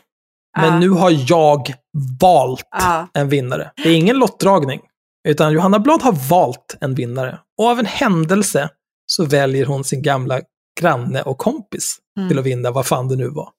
Men 0.57 0.65
Ja. 0.73 0.79
nu 0.79 0.89
har 0.89 1.11
jag 1.29 1.73
valt 2.21 2.67
Ja. 2.71 3.07
en 3.13 3.29
vinnare. 3.29 3.71
Det 3.83 3.89
är 3.89 3.95
ingen 3.95 4.17
lottdragning. 4.17 4.81
Utan 5.27 5.53
Johanna 5.53 5.79
Blad 5.79 6.01
har 6.01 6.29
valt 6.29 6.77
en 6.81 6.95
vinnare. 6.95 7.39
Och 7.57 7.65
av 7.67 7.79
en 7.79 7.85
händelse 7.85 8.69
så 9.05 9.25
väljer 9.25 9.65
hon 9.65 9.83
sin 9.83 10.01
gamla 10.01 10.41
granne 10.81 11.21
och 11.21 11.37
kompis 11.37 11.97
Mm. 12.17 12.29
till 12.29 12.39
att 12.39 12.45
vinna 12.45 12.71
vad 12.71 12.85
fan 12.87 13.07
det 13.07 13.15
nu 13.15 13.27
var. 13.29 13.49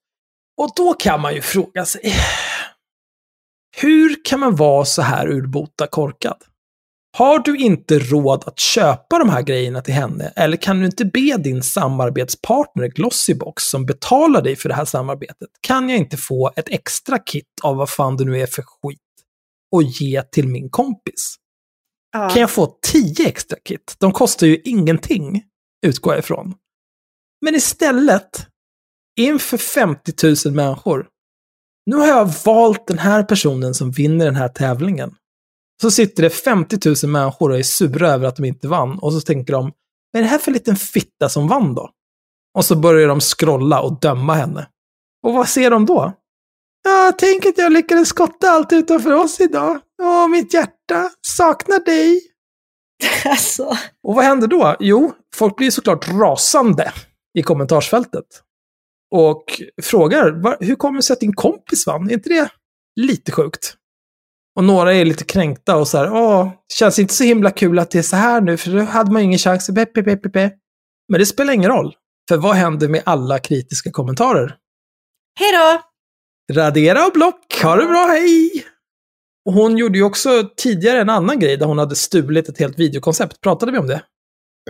Och 0.56 0.72
då 0.76 0.94
kan 0.94 1.20
man 1.20 1.34
ju 1.34 1.42
fråga 1.42 1.84
sig, 1.84 2.14
hur 3.76 4.24
kan 4.24 4.40
man 4.40 4.56
vara 4.56 4.84
så 4.84 5.02
här 5.02 5.28
urbota 5.28 5.86
korkad? 5.86 6.36
Har 7.18 7.38
du 7.38 7.56
inte 7.56 7.98
råd 7.98 8.44
att 8.46 8.58
köpa 8.58 9.18
de 9.18 9.28
här 9.28 9.42
grejerna 9.42 9.82
till 9.82 9.94
henne? 9.94 10.32
Eller 10.36 10.56
kan 10.56 10.78
du 10.78 10.86
inte 10.86 11.04
be 11.04 11.36
din 11.36 11.62
samarbetspartner 11.62 12.88
Glossybox, 12.88 13.64
som 13.64 13.86
betalar 13.86 14.42
dig 14.42 14.56
för 14.56 14.68
det 14.68 14.74
här 14.74 14.84
samarbetet, 14.84 15.48
kan 15.60 15.88
jag 15.88 15.98
inte 15.98 16.16
få 16.16 16.52
ett 16.56 16.68
extra 16.68 17.18
kit 17.18 17.44
av 17.62 17.76
vad 17.76 17.90
fan 17.90 18.16
det 18.16 18.24
nu 18.24 18.40
är 18.40 18.46
för 18.46 18.62
skit 18.62 19.00
och 19.72 19.82
ge 19.82 20.22
till 20.22 20.48
min 20.48 20.70
kompis? 20.70 21.36
Ja. 22.12 22.30
Kan 22.30 22.40
jag 22.40 22.50
få 22.50 22.78
10 22.92 23.28
extra 23.28 23.58
kit? 23.64 23.96
De 23.98 24.12
kostar 24.12 24.46
ju 24.46 24.60
ingenting, 24.64 25.42
utgår 25.86 26.12
jag 26.12 26.18
ifrån. 26.18 26.54
Men 27.44 27.54
istället, 27.54 28.46
inför 29.16 29.56
50 29.56 30.12
000 30.46 30.54
människor, 30.54 31.06
nu 31.86 31.96
har 31.96 32.06
jag 32.06 32.32
valt 32.44 32.86
den 32.86 32.98
här 32.98 33.22
personen 33.22 33.74
som 33.74 33.90
vinner 33.90 34.24
den 34.24 34.36
här 34.36 34.48
tävlingen. 34.48 35.14
Så 35.82 35.90
sitter 35.90 36.22
det 36.22 36.30
50 36.30 36.78
000 37.04 37.12
människor 37.12 37.50
och 37.50 37.58
är 37.58 37.62
sura 37.62 38.08
över 38.08 38.26
att 38.26 38.36
de 38.36 38.44
inte 38.44 38.68
vann. 38.68 38.98
Och 38.98 39.12
så 39.12 39.20
tänker 39.20 39.52
de, 39.52 39.72
vad 40.12 40.20
är 40.20 40.24
det 40.24 40.30
här 40.30 40.38
för 40.38 40.50
liten 40.50 40.76
fitta 40.76 41.28
som 41.28 41.48
vann 41.48 41.74
då? 41.74 41.90
Och 42.54 42.64
så 42.64 42.76
börjar 42.76 43.08
de 43.08 43.20
scrolla 43.20 43.80
och 43.80 44.00
döma 44.00 44.34
henne. 44.34 44.68
Och 45.22 45.32
vad 45.32 45.48
ser 45.48 45.70
de 45.70 45.86
då? 45.86 46.12
Ja, 46.84 47.12
tänk 47.18 47.46
att 47.46 47.58
jag 47.58 47.72
lyckades 47.72 48.08
skotta 48.08 48.50
allt 48.50 48.72
utanför 48.72 49.12
oss 49.12 49.40
idag. 49.40 49.80
Åh, 50.02 50.28
mitt 50.28 50.54
hjärta 50.54 51.10
saknar 51.26 51.84
dig. 51.84 52.20
Alltså. 53.24 53.76
Och 54.02 54.14
vad 54.14 54.24
händer 54.24 54.46
då? 54.46 54.76
Jo, 54.80 55.12
folk 55.34 55.56
blir 55.56 55.70
såklart 55.70 56.08
rasande 56.08 56.92
i 57.38 57.42
kommentarsfältet. 57.42 58.24
Och 59.14 59.62
frågar, 59.82 60.30
"Va- 60.30 60.56
hur 60.60 60.74
kommer 60.76 60.96
det 60.98 61.02
sig 61.02 61.14
att 61.14 61.20
din 61.20 61.32
kompis 61.32 61.86
vann? 61.86 62.10
Är 62.10 62.14
inte 62.14 62.28
det 62.28 62.48
lite 63.00 63.32
sjukt? 63.32 63.74
Och 64.56 64.64
några 64.64 64.94
är 64.94 65.04
lite 65.04 65.24
kränkta 65.24 65.76
och 65.76 65.88
så 65.88 65.98
här, 65.98 66.12
åh, 66.12 66.50
känns 66.72 66.98
inte 66.98 67.14
så 67.14 67.24
himla 67.24 67.50
kul 67.50 67.78
att 67.78 67.90
det 67.90 67.98
är 67.98 68.02
så 68.02 68.16
här 68.16 68.40
nu, 68.40 68.56
för 68.56 68.70
då 68.70 68.80
hade 68.82 69.12
man 69.12 69.22
ju 69.22 69.26
ingen 69.26 69.38
chans. 69.38 69.70
Be, 69.70 69.86
be, 69.94 70.02
be, 70.02 70.16
be. 70.16 70.50
Men 71.08 71.20
det 71.20 71.26
spelar 71.26 71.52
ingen 71.52 71.70
roll. 71.70 71.94
För 72.28 72.36
vad 72.36 72.54
händer 72.54 72.88
med 72.88 73.02
alla 73.06 73.38
kritiska 73.38 73.90
kommentarer? 73.90 74.56
Hej 75.40 75.52
då! 75.52 75.82
Radera 76.54 77.06
och 77.06 77.12
block, 77.12 77.62
ha 77.62 77.76
det 77.76 77.86
bra, 77.86 78.06
hej! 78.06 78.64
Och 79.46 79.52
hon 79.52 79.78
gjorde 79.78 79.98
ju 79.98 80.04
också 80.04 80.50
tidigare 80.56 81.00
en 81.00 81.10
annan 81.10 81.38
grej 81.38 81.56
där 81.56 81.66
hon 81.66 81.78
hade 81.78 81.96
stulit 81.96 82.48
ett 82.48 82.58
helt 82.58 82.78
videokoncept. 82.78 83.40
Pratade 83.40 83.72
vi 83.72 83.78
om 83.78 83.86
det? 83.86 84.02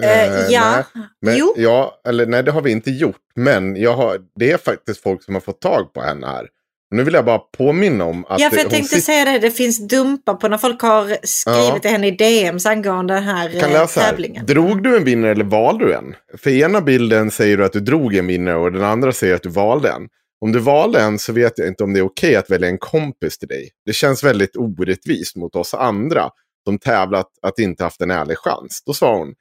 Eh, 0.03 0.47
ja. 0.51 0.85
nej. 0.95 1.05
Men, 1.23 1.37
Jo. 1.37 1.55
Ja, 1.57 2.01
eller 2.09 2.27
nej, 2.27 2.43
det 2.43 2.51
har 2.51 2.63
vi 2.63 2.71
inte 2.71 2.91
gjort. 2.91 3.17
Men 3.37 3.77
jag 3.77 3.95
har, 3.95 4.19
det 4.39 4.51
är 4.53 4.59
faktiskt 4.59 5.03
folk 5.03 5.23
som 5.23 5.35
har 5.35 5.41
fått 5.41 5.61
tag 5.61 5.93
på 5.93 6.01
henne 6.03 6.27
här. 6.27 6.49
Nu 6.91 7.03
vill 7.03 7.15
jag 7.15 7.25
bara 7.25 7.39
påminna 7.39 8.05
om 8.05 8.25
att 8.29 8.41
Ja, 8.41 8.51
för 8.51 8.57
jag 8.57 8.71
tänkte 8.71 8.89
sitter- 8.89 9.03
säga 9.13 9.25
det. 9.25 9.39
Det 9.39 9.51
finns 9.51 9.89
dumpar 9.89 10.35
på 10.35 10.49
när 10.49 10.59
folk 10.59 10.83
har 10.83 11.05
skrivit 11.23 11.69
Ja. 11.69 11.79
till 11.79 11.91
henne 11.91 12.07
i 12.07 12.11
DMs 12.11 12.67
angående 12.67 13.15
den 13.15 13.23
här 13.23 13.51
Jag 13.51 13.61
kan 13.63 13.71
eh, 13.73 13.81
läsa 13.81 14.01
här. 14.01 14.11
tävlingen. 14.11 14.47
Drog 14.47 14.83
du 14.83 14.97
en 14.97 15.05
vinnare 15.05 15.31
eller 15.31 15.45
valde 15.45 15.85
du 15.87 15.95
en? 15.95 16.15
För 16.39 16.51
ena 16.51 16.81
bilden 16.81 17.31
säger 17.31 17.57
du 17.57 17.65
att 17.65 17.73
du 17.73 17.81
drog 17.81 18.15
en 18.15 18.27
vinnare 18.27 18.57
och 18.57 18.73
den 18.73 18.85
andra 18.85 19.13
säger 19.13 19.35
att 19.35 19.43
du 19.43 19.49
valde 19.49 19.89
en. 19.91 20.09
Om 20.41 20.53
du 20.53 20.59
valde 20.59 21.01
en 21.01 21.19
så 21.19 21.33
vet 21.33 21.53
jag 21.59 21.69
inte 21.69 21.85
om 21.85 21.93
det 21.93 21.99
är 22.01 22.05
okej 22.05 22.37
att 22.37 22.51
välja 22.51 22.69
en 22.69 22.79
kompis 22.79 23.39
till 23.39 23.49
dig. 23.49 23.71
Det 23.87 23.93
känns 23.93 24.25
väldigt 24.25 24.57
orättvist 24.57 25.37
mot 25.37 25.57
oss 25.57 25.75
andra 25.75 26.31
som 26.65 26.79
tävlat 26.79 27.27
att 27.43 27.59
inte 27.59 27.85
haft 27.85 28.01
en 28.01 28.11
ärlig 28.11 28.39
chans. 28.39 28.83
Då 28.87 28.93
svarar 28.95 29.19
hon. 29.19 29.35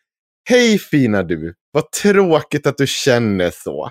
Hej 0.49 0.79
fina 0.79 1.23
du, 1.23 1.53
vad 1.71 1.91
tråkigt 1.91 2.67
att 2.67 2.77
du 2.77 2.87
känner 2.87 3.51
så. 3.51 3.89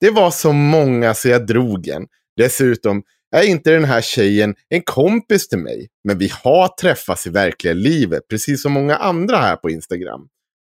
Det 0.00 0.10
var 0.10 0.30
så 0.30 0.52
många 0.52 1.14
så 1.14 1.28
jag 1.28 1.46
drog 1.46 1.88
en. 1.88 2.06
Dessutom 2.36 3.02
är 3.36 3.42
inte 3.42 3.70
den 3.70 3.84
här 3.84 4.00
tjejen 4.00 4.54
en 4.68 4.82
kompis 4.82 5.48
till 5.48 5.58
mig. 5.58 5.88
Men 6.04 6.18
vi 6.18 6.30
har 6.42 6.68
träffats 6.68 7.26
i 7.26 7.30
verkliga 7.30 7.74
livet, 7.74 8.22
precis 8.30 8.62
som 8.62 8.72
många 8.72 8.96
andra 8.96 9.36
här 9.36 9.56
på 9.56 9.70
Instagram. 9.70 10.20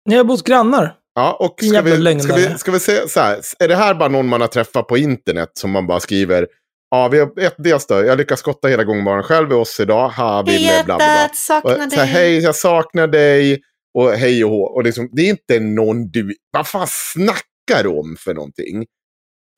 Ni 0.08 0.16
har 0.16 0.24
bott 0.24 0.44
grannar. 0.44 0.94
Ja, 1.14 1.36
och 1.40 1.64
ska 1.64 1.82
vi, 1.82 2.20
ska, 2.20 2.34
vi, 2.34 2.58
ska 2.58 2.70
vi 2.72 2.80
säga 2.80 3.08
så 3.08 3.20
här, 3.20 3.40
är 3.58 3.68
det 3.68 3.76
här 3.76 3.94
bara 3.94 4.08
någon 4.08 4.28
man 4.28 4.40
har 4.40 4.48
träffat 4.48 4.86
på 4.86 4.98
internet 4.98 5.50
som 5.54 5.70
man 5.70 5.86
bara 5.86 6.00
skriver, 6.00 6.46
ja, 6.90 7.08
vi 7.08 7.18
har 7.18 7.40
ett 7.40 7.54
dels 7.58 7.86
då, 7.86 7.94
jag 7.94 8.18
lyckas 8.18 8.40
skotta 8.40 8.68
hela 8.68 8.84
gången 8.84 9.22
själv 9.22 9.50
i 9.50 9.54
oss 9.54 9.80
idag, 9.80 10.08
ha, 10.08 10.42
Ville, 10.42 10.82
bla 10.84 10.96
bla 10.96 10.96
bla. 10.96 11.28
saknar 11.32 11.72
Och, 11.72 11.90
dig. 11.90 12.06
hej, 12.06 12.38
jag 12.38 12.54
saknar 12.56 13.06
dig. 13.06 13.60
Och 13.98 14.12
hej 14.12 14.44
och 14.44 14.50
hå. 14.50 14.62
Och 14.62 14.84
liksom, 14.84 15.08
det 15.12 15.22
är 15.22 15.28
inte 15.30 15.60
någon 15.60 16.10
du... 16.10 16.34
Vad 16.50 16.66
fan 16.68 16.86
snackar 16.90 17.82
du 17.82 17.88
om 17.88 18.16
för 18.18 18.34
någonting? 18.34 18.86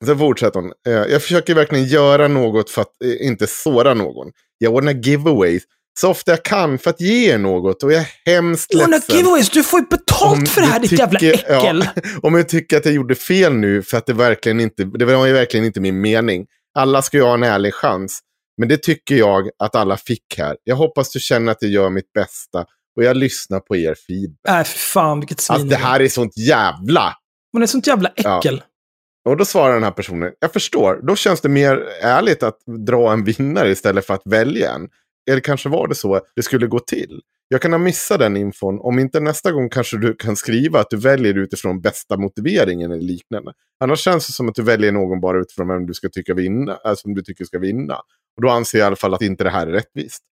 Så 0.05 0.17
fortsätter 0.17 0.59
hon. 0.59 0.71
Eh, 0.87 0.93
Jag 0.93 1.21
försöker 1.21 1.55
verkligen 1.55 1.85
göra 1.85 2.27
något 2.27 2.69
för 2.69 2.81
att 2.81 3.01
eh, 3.03 3.27
inte 3.27 3.47
såra 3.47 3.93
någon. 3.93 4.31
Jag 4.57 4.73
ordnar 4.73 4.93
giveaways 4.93 5.63
så 5.99 6.09
ofta 6.09 6.31
jag 6.31 6.43
kan 6.43 6.77
för 6.77 6.89
att 6.89 7.01
ge 7.01 7.31
er 7.33 7.37
något. 7.37 7.83
Och 7.83 7.93
jag 7.93 8.01
är 8.01 8.07
hemskt 8.25 8.73
Ordna 8.75 8.87
ledsen. 8.87 9.15
giveaways, 9.17 9.49
du 9.49 9.63
får 9.63 9.79
ju 9.79 9.85
betalt 9.85 10.39
Om 10.39 10.45
för 10.45 10.61
det 10.61 10.67
här 10.67 10.79
ditt 10.79 10.91
jävla 10.91 11.19
äckel! 11.19 11.87
Ja, 11.95 12.01
om 12.21 12.35
jag 12.35 12.49
tycker 12.49 12.77
att 12.77 12.85
jag 12.85 12.93
gjorde 12.93 13.15
fel 13.15 13.53
nu 13.53 13.81
för 13.83 13.97
att 13.97 14.05
det 14.05 14.13
verkligen 14.13 14.59
inte, 14.59 14.83
det 14.83 15.05
var 15.05 15.25
ju 15.27 15.33
verkligen 15.33 15.65
inte 15.65 15.79
min 15.81 16.01
mening. 16.01 16.45
Alla 16.75 17.01
ska 17.01 17.17
ju 17.17 17.23
ha 17.23 17.33
en 17.33 17.43
ärlig 17.43 17.73
chans. 17.73 18.19
Men 18.57 18.69
det 18.69 18.77
tycker 18.83 19.15
jag 19.15 19.49
att 19.59 19.75
alla 19.75 19.97
fick 19.97 20.23
här. 20.37 20.57
Jag 20.63 20.75
hoppas 20.75 21.11
du 21.11 21.19
känner 21.19 21.51
att 21.51 21.61
jag 21.61 21.71
gör 21.71 21.89
mitt 21.89 22.13
bästa 22.13 22.65
och 22.97 23.03
jag 23.03 23.17
lyssnar 23.17 23.59
på 23.59 23.75
er 23.75 23.95
feedback. 24.07 24.39
Nej, 24.47 24.63
för 24.63 24.77
fan 24.79 25.19
vilket 25.19 25.39
svin. 25.39 25.55
Alltså 25.55 25.67
det 25.69 25.75
här 25.75 25.99
är 25.99 26.07
sånt 26.07 26.37
jävla... 26.37 27.13
Hon 27.51 27.61
är 27.61 27.65
sånt 27.67 27.87
jävla 27.87 28.11
Ja. 28.15 28.39
äckel. 28.39 28.63
Och 29.29 29.37
då 29.37 29.45
svarar 29.45 29.73
den 29.73 29.83
här 29.83 29.91
personen, 29.91 30.31
jag 30.39 30.53
förstår, 30.53 30.99
då 31.07 31.15
känns 31.15 31.41
det 31.41 31.49
mer 31.49 31.87
ärligt 32.01 32.43
att 32.43 32.57
dra 32.87 33.11
en 33.13 33.23
vinnare 33.23 33.69
istället 33.71 34.05
för 34.05 34.13
att 34.13 34.21
välja 34.25 34.71
en. 34.71 34.89
Eller 35.31 35.41
kanske 35.41 35.69
var 35.69 35.87
det 35.87 35.95
så 35.95 36.21
det 36.35 36.43
skulle 36.43 36.67
gå 36.67 36.79
till. 36.79 37.21
Jag 37.47 37.61
kan 37.61 37.71
ha 37.71 37.77
missat 37.79 38.19
den 38.19 38.37
infon. 38.37 38.79
Om 38.79 38.99
inte 38.99 39.19
nästa 39.19 39.51
gång 39.51 39.69
kanske 39.69 39.97
du 39.97 40.15
kan 40.15 40.35
skriva 40.35 40.79
att 40.79 40.89
du 40.89 40.97
väljer 40.97 41.37
utifrån 41.37 41.81
bästa 41.81 42.17
motiveringen 42.17 42.91
eller 42.91 43.01
liknande. 43.01 43.53
Annars 43.83 43.99
känns 43.99 44.27
det 44.27 44.33
som 44.33 44.49
att 44.49 44.55
du 44.55 44.63
väljer 44.63 44.91
någon 44.91 45.21
bara 45.21 45.39
utifrån 45.41 45.67
vem 45.67 45.85
du 45.85 45.93
ska 45.93 46.09
tycka 46.09 46.33
vinna, 46.33 46.77
äh, 46.85 46.93
som 46.95 47.13
du 47.13 47.21
tycker 47.21 47.45
ska 47.45 47.59
vinna. 47.59 47.95
Och 48.35 48.41
då 48.41 48.49
anser 48.49 48.77
jag 48.77 48.85
i 48.85 48.87
alla 48.87 48.95
fall 48.95 49.13
att 49.13 49.21
inte 49.21 49.43
det 49.43 49.49
här 49.49 49.67
är 49.67 49.71
rättvist. 49.71 50.23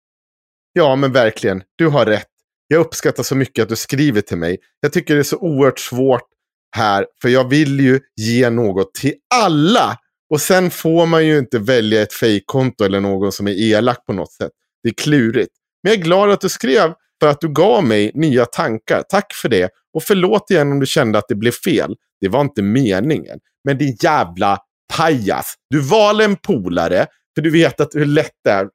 Ja, 0.73 0.95
men 0.95 1.11
verkligen, 1.11 1.63
du 1.75 1.87
har 1.87 2.05
rätt. 2.05 2.27
Jag 2.71 2.81
uppskattar 2.81 3.23
så 3.23 3.35
mycket 3.35 3.63
att 3.63 3.69
du 3.69 3.75
skriver 3.75 4.21
till 4.21 4.37
mig. 4.37 4.57
Jag 4.79 4.93
tycker 4.93 5.13
det 5.13 5.21
är 5.21 5.23
så 5.23 5.37
oerhört 5.37 5.79
svårt 5.79 6.27
här, 6.75 7.05
för 7.21 7.29
jag 7.29 7.49
vill 7.49 7.79
ju 7.79 7.99
ge 8.15 8.49
något 8.49 8.93
till 8.93 9.13
alla. 9.35 9.97
Och 10.33 10.41
sen 10.41 10.71
får 10.71 11.05
man 11.05 11.27
ju 11.27 11.37
inte 11.37 11.59
välja 11.59 12.01
ett 12.01 12.13
fejkkonto 12.13 12.83
eller 12.83 12.99
någon 12.99 13.31
som 13.31 13.47
är 13.47 13.51
elak 13.51 14.05
på 14.05 14.13
något 14.13 14.31
sätt. 14.31 14.51
Det 14.83 14.89
är 14.89 14.93
klurigt. 14.93 15.51
Men 15.83 15.91
jag 15.91 15.99
är 15.99 16.03
glad 16.03 16.31
att 16.31 16.41
du 16.41 16.49
skrev 16.49 16.93
för 17.21 17.27
att 17.27 17.41
du 17.41 17.53
gav 17.53 17.83
mig 17.83 18.11
nya 18.13 18.45
tankar. 18.45 19.03
Tack 19.09 19.33
för 19.33 19.49
det. 19.49 19.69
Och 19.93 20.03
förlåt 20.03 20.51
igen 20.51 20.71
om 20.71 20.79
du 20.79 20.85
kände 20.85 21.17
att 21.17 21.27
det 21.27 21.35
blev 21.35 21.51
fel. 21.51 21.95
Det 22.21 22.27
var 22.27 22.41
inte 22.41 22.61
meningen. 22.61 23.39
Men 23.63 23.77
din 23.77 23.97
jävla 24.03 24.57
pajas. 24.97 25.55
Du 25.69 25.79
valde 25.79 26.23
en 26.23 26.35
polare 26.35 27.05
för 27.35 27.41
du 27.41 27.49
vet 27.49 27.81
att 27.81 27.95
hur 27.95 28.05
lätt 28.05 28.35
det 28.43 28.51
är. 28.51 28.67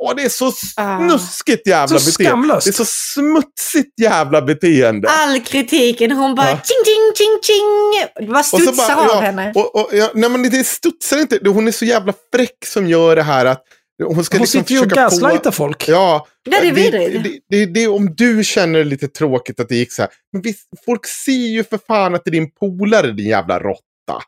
Åh, 0.00 0.12
det 0.16 0.22
är 0.22 0.28
så 0.28 0.52
Ah. 0.76 0.98
snuskigt 0.98 1.66
jävla 1.68 1.98
Så 1.98 2.10
beteende. 2.10 2.30
skamlöst. 2.30 2.66
Det 2.66 2.70
är 2.70 2.72
så 2.72 2.84
smutsigt 2.84 4.00
jävla 4.00 4.42
beteende. 4.42 5.08
All 5.10 5.40
kritiken, 5.40 6.12
hon 6.12 6.34
bara 6.34 6.50
Ja. 6.50 6.52
ching, 6.64 6.84
ching, 6.84 7.12
ching, 7.16 7.38
ching. 7.42 8.10
Det 8.26 8.32
bara 8.32 8.38
Och 8.38 8.44
så 8.44 8.56
studsar 8.58 8.94
bara, 8.96 9.04
av 9.10 9.14
ja, 9.14 9.20
henne. 9.20 9.52
Och, 9.54 9.76
och, 9.76 9.88
ja, 9.92 10.10
nej, 10.14 10.30
men 10.30 10.42
det 10.50 10.66
studsar 10.66 11.18
inte. 11.18 11.38
Hon 11.44 11.68
är 11.68 11.72
så 11.72 11.84
jävla 11.84 12.12
fräck 12.34 12.66
som 12.66 12.86
gör 12.86 13.16
det 13.16 13.22
här 13.22 13.46
att 13.46 13.62
hon 14.04 14.24
ska 14.24 14.36
Hon 14.36 14.40
liksom 14.42 14.60
sitter 14.60 14.74
ju 14.74 14.80
och 14.80 14.88
gaslightar 14.88 15.50
folk. 15.50 15.88
Ja, 15.88 16.26
Ja, 16.48 16.60
det 16.60 16.68
är 16.68 16.72
det, 16.72 17.08
det, 17.18 17.38
det, 17.50 17.66
det, 17.66 17.86
om 17.88 18.14
du 18.14 18.44
känner 18.44 18.78
det 18.78 18.84
lite 18.84 19.08
tråkigt 19.08 19.60
att 19.60 19.68
det 19.68 19.76
gick 19.76 19.92
så 19.92 20.02
här. 20.02 20.10
Men 20.32 20.42
visst, 20.42 20.68
folk 20.84 21.06
ser 21.06 21.32
ju 21.32 21.64
för 21.64 21.78
fan 21.86 22.14
att 22.14 22.24
det 22.24 22.28
är 22.28 22.32
din 22.32 22.50
polare, 22.50 23.12
din 23.12 23.26
jävla 23.28 23.58
råtta. 23.58 24.22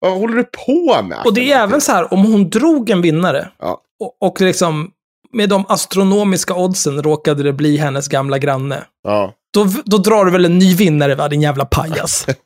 Vad 0.00 0.12
håller 0.12 0.36
du 0.36 0.44
på 0.66 1.02
med? 1.02 1.18
Och 1.24 1.34
det 1.34 1.52
är 1.52 1.62
även 1.62 1.80
så 1.80 1.92
här, 1.92 2.12
om 2.12 2.20
hon 2.32 2.50
drog 2.50 2.90
en 2.90 3.02
vinnare 3.02 3.48
Ja. 3.58 3.82
Och, 4.00 4.28
och 4.28 4.40
liksom 4.40 4.90
med 5.32 5.48
de 5.48 5.64
astronomiska 5.68 6.54
oddsen 6.54 7.02
råkade 7.02 7.42
det 7.42 7.52
bli 7.52 7.76
hennes 7.76 8.08
gamla 8.08 8.38
granne. 8.38 8.84
Ja. 9.04 9.32
Då, 9.54 9.66
då 9.84 9.98
drar 9.98 10.24
du 10.24 10.30
väl 10.30 10.44
en 10.44 10.58
ny 10.58 10.74
vinnare 10.74 11.14
va, 11.14 11.28
din 11.28 11.42
jävla 11.42 11.64
pajas. 11.64 12.26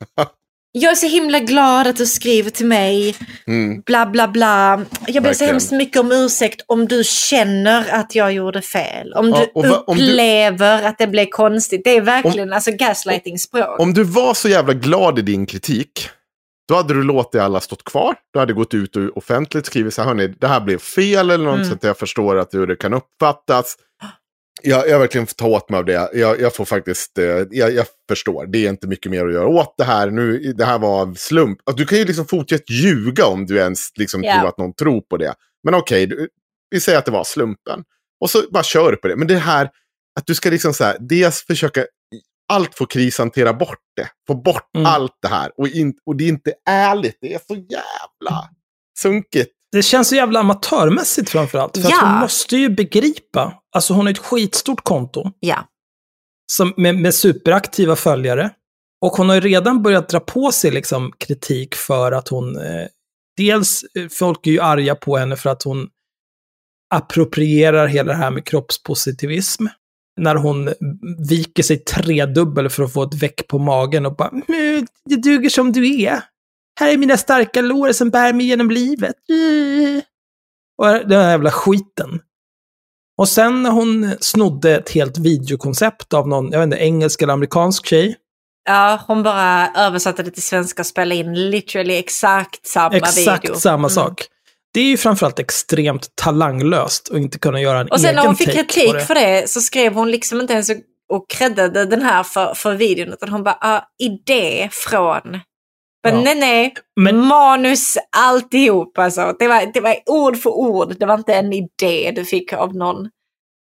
Jag 0.73 0.91
är 0.91 0.95
så 0.95 1.07
himla 1.07 1.39
glad 1.39 1.87
att 1.87 1.97
du 1.97 2.05
skriver 2.05 2.49
till 2.49 2.65
mig. 2.65 3.15
Mm. 3.47 3.81
Bla, 3.85 4.05
bla, 4.05 4.27
bla. 4.27 4.81
Jag 5.07 5.23
ber 5.23 5.33
så 5.33 5.45
hemskt 5.45 5.71
mycket 5.71 5.99
om 5.99 6.11
ursäkt 6.11 6.61
om 6.67 6.87
du 6.87 7.03
känner 7.03 7.89
att 7.93 8.15
jag 8.15 8.33
gjorde 8.33 8.61
fel. 8.61 9.13
Om 9.13 9.29
Ja, 9.29 9.45
du 9.55 9.69
va- 9.69 9.83
om 9.87 9.97
du- 9.97 10.03
upplever 10.03 10.83
att 10.83 10.97
det 10.97 11.07
blev 11.07 11.25
konstigt. 11.25 11.81
Det 11.83 11.97
är 11.97 12.01
verkligen 12.01 12.53
alltså 12.53 12.71
gaslighting-språk. 12.71 13.79
Om 13.79 13.93
du 13.93 14.03
var 14.03 14.33
så 14.33 14.49
jävla 14.49 14.73
glad 14.73 15.19
i 15.19 15.21
din 15.21 15.45
kritik, 15.45 16.09
då 16.71 16.77
hade 16.77 16.93
du 16.93 17.03
låtit 17.03 17.41
alla 17.41 17.59
stått 17.59 17.83
kvar. 17.83 18.15
Du 18.33 18.39
hade 18.39 18.53
gått 18.53 18.73
ut 18.73 18.95
och 18.95 19.17
offentligt 19.17 19.65
skrivit 19.65 19.93
så 19.93 20.01
här, 20.01 20.07
hörni, 20.09 20.27
det 20.27 20.47
här 20.47 20.61
blev 20.61 20.77
fel 20.77 21.29
eller 21.29 21.45
något 21.45 21.55
Mm. 21.55 21.67
så 21.67 21.73
att 21.73 21.83
jag 21.83 21.97
förstår 21.97 22.35
att 22.37 22.53
hur 22.53 22.67
det 22.67 22.75
kan 22.75 22.93
uppfattas. 22.93 23.75
Jag, 24.63 24.89
jag 24.89 24.99
verkligen 24.99 25.27
får 25.27 25.33
ta 25.33 25.47
åt 25.47 25.69
mig 25.69 25.77
av 25.77 25.85
det. 25.85 26.09
Jag, 26.13 26.41
jag 26.41 26.55
får 26.55 26.65
faktiskt, 26.65 27.17
eh, 27.17 27.25
jag, 27.51 27.73
jag 27.73 27.85
förstår. 28.09 28.45
Det 28.45 28.65
är 28.65 28.69
inte 28.69 28.87
mycket 28.87 29.11
mer 29.11 29.25
att 29.27 29.33
göra 29.33 29.47
åt 29.47 29.73
det 29.77 29.83
här. 29.83 30.11
Nu, 30.11 30.53
det 30.53 30.65
här 30.65 30.79
var 30.79 31.01
av 31.01 31.13
slump. 31.15 31.59
Att 31.69 31.77
Du 31.77 31.85
kan 31.85 31.97
ju 31.97 32.05
liksom 32.05 32.25
fortsätta 32.25 32.63
ljuga 32.73 33.25
om 33.25 33.45
du 33.45 33.57
ens 33.57 33.97
liksom 33.97 34.23
Ja. 34.23 34.33
tror 34.39 34.49
att 34.49 34.57
någon 34.57 34.73
tror 34.73 35.01
på 35.01 35.17
det. 35.17 35.33
Men 35.63 35.73
okej, 35.75 36.05
du- 36.07 36.27
vi 36.69 36.79
säger 36.79 36.97
att 36.97 37.05
det 37.05 37.11
var 37.11 37.23
slumpen. 37.23 37.83
Och 38.21 38.29
så 38.29 38.41
bara 38.51 38.63
kör 38.63 38.91
du 38.91 38.97
på 38.97 39.07
det. 39.07 39.15
Men 39.15 39.27
det 39.27 39.37
här, 39.37 39.69
att 40.19 40.25
du 40.25 40.35
ska 40.35 40.49
liksom 40.49 40.73
så 40.73 40.83
här, 40.83 40.97
dels 40.99 41.45
försöka 41.47 41.85
allt 42.51 42.75
får 42.77 42.85
krishantera 42.85 43.53
bort 43.53 43.79
det. 43.95 44.07
Få 44.27 44.35
bort 44.41 44.69
Mm. 44.75 44.85
allt 44.85 45.17
det 45.21 45.27
här. 45.27 45.51
Och, 45.57 45.67
in, 45.67 45.93
och 46.05 46.15
det 46.15 46.23
är 46.23 46.27
inte 46.29 46.53
ärligt. 46.69 47.17
Det 47.21 47.33
är 47.33 47.39
så 47.47 47.53
jävla 47.55 48.49
sunkigt. 48.99 49.51
Det 49.71 49.83
känns 49.83 50.09
så 50.09 50.15
jävla 50.15 50.39
amatörmässigt 50.39 51.29
framförallt. 51.29 51.77
För 51.77 51.83
att 51.85 51.89
Ja. 51.91 51.99
hon 52.01 52.19
måste 52.19 52.57
ju 52.57 52.69
begripa. 52.69 53.53
Alltså 53.75 53.93
hon 53.93 54.05
har 54.05 54.11
ett 54.13 54.19
skitstort 54.19 54.83
konto. 54.83 55.31
Ja. 55.39 55.67
Som, 56.51 56.73
med, 56.77 56.95
med 56.95 57.15
superaktiva 57.15 57.95
följare. 57.95 58.49
Och 59.01 59.11
hon 59.11 59.29
har 59.29 59.35
ju 59.35 59.41
redan 59.41 59.81
börjat 59.83 60.09
dra 60.09 60.19
på 60.19 60.51
sig 60.51 60.71
liksom 60.71 61.11
kritik 61.17 61.75
för 61.75 62.11
att 62.11 62.27
hon... 62.27 62.57
Eh, 62.57 62.87
dels, 63.37 63.83
eh, 63.95 64.07
folk 64.09 64.47
är 64.47 64.51
ju 64.51 64.59
arga 64.59 64.95
på 64.95 65.17
henne 65.17 65.35
för 65.35 65.49
att 65.49 65.63
hon 65.63 65.89
approprierar 66.93 67.87
hela 67.87 68.11
det 68.11 68.17
här 68.17 68.31
med 68.31 68.45
kroppspositivism. 68.45 69.65
När 70.17 70.35
hon 70.35 70.73
viker 71.29 71.63
sig 71.63 71.77
tredubbel 71.77 72.69
för 72.69 72.83
att 72.83 72.93
få 72.93 73.03
ett 73.03 73.13
väck 73.23 73.47
på 73.47 73.59
magen 73.59 74.05
och 74.05 74.15
bara 74.15 74.29
"Mm, 74.29 74.87
“Det 75.05 75.15
duger 75.15 75.49
som 75.49 75.71
du 75.71 76.01
är. 76.01 76.23
Här 76.79 76.93
är 76.93 76.97
mina 76.97 77.17
starka 77.17 77.61
lår 77.61 77.91
som 77.91 78.09
bär 78.09 78.33
mig 78.33 78.45
genom 78.45 78.71
livet.” 78.71 79.15
Och 80.77 80.87
den 80.87 81.21
här 81.21 81.29
jävla 81.29 81.51
skiten. 81.51 82.19
Och 83.17 83.29
sen 83.29 83.63
när 83.63 83.71
hon 83.71 84.11
snodde 84.19 84.75
ett 84.75 84.89
helt 84.89 85.17
videokoncept 85.17 86.13
av 86.13 86.27
någon, 86.27 86.51
jag 86.51 86.59
vet 86.59 86.65
inte, 86.65 86.77
engelsk 86.77 87.21
eller 87.21 87.33
amerikansk 87.33 87.85
tjej. 87.85 88.15
ja, 88.65 88.99
hon 89.07 89.23
bara 89.23 89.69
översatte 89.75 90.23
det 90.23 90.31
till 90.31 90.43
svenska 90.43 90.81
och 90.81 90.85
spelade 90.85 91.15
in 91.15 91.49
literally 91.49 91.93
exakt 91.95 92.67
samma 92.67 92.97
Exakt 92.97 93.43
video. 93.43 93.55
samma 93.59 93.77
Mm. 93.77 93.89
sak. 93.89 94.23
Det 94.73 94.79
är 94.79 94.85
ju 94.85 94.97
framförallt 94.97 95.39
extremt 95.39 96.15
talanglöst 96.15 97.09
att 97.11 97.17
inte 97.17 97.39
kunna 97.39 97.61
göra 97.61 97.79
en 97.79 97.87
Och 97.87 97.99
sen 98.01 98.05
egen 98.09 98.15
när 98.15 98.25
hon 98.27 98.35
fick 98.35 98.47
take 98.47 98.63
kritik 98.63 98.93
det. 98.93 98.99
för 99.05 99.15
det 99.15 99.49
så 99.49 99.61
skrev 99.61 99.93
hon 99.93 100.11
liksom 100.11 100.41
inte 100.41 100.53
ens 100.53 100.69
och 101.13 101.29
creddade 101.29 101.85
den 101.85 102.01
här 102.01 102.23
för, 102.23 102.53
för 102.53 102.73
videon. 102.75 103.13
Utan 103.13 103.29
hon 103.29 103.43
bara, 103.43 103.57
ah, 103.61 103.81
idé 104.03 104.69
från. 104.71 105.39
Men 106.03 106.15
Ja. 106.15 106.21
nej, 106.21 106.35
nej. 106.35 106.73
Men- 106.99 107.25
Manus 107.25 107.97
alltihop 108.17 108.97
alltså. 108.97 109.35
Det 109.39 109.47
var, 109.47 109.71
det 109.73 109.79
var 109.81 109.95
ord 110.05 110.37
för 110.37 110.49
ord. 110.49 110.95
Det 110.99 111.05
var 111.05 111.13
inte 111.17 111.33
en 111.33 111.53
idé 111.53 112.11
du 112.15 112.25
fick 112.25 112.53
av 112.53 112.75
någon. 112.75 113.09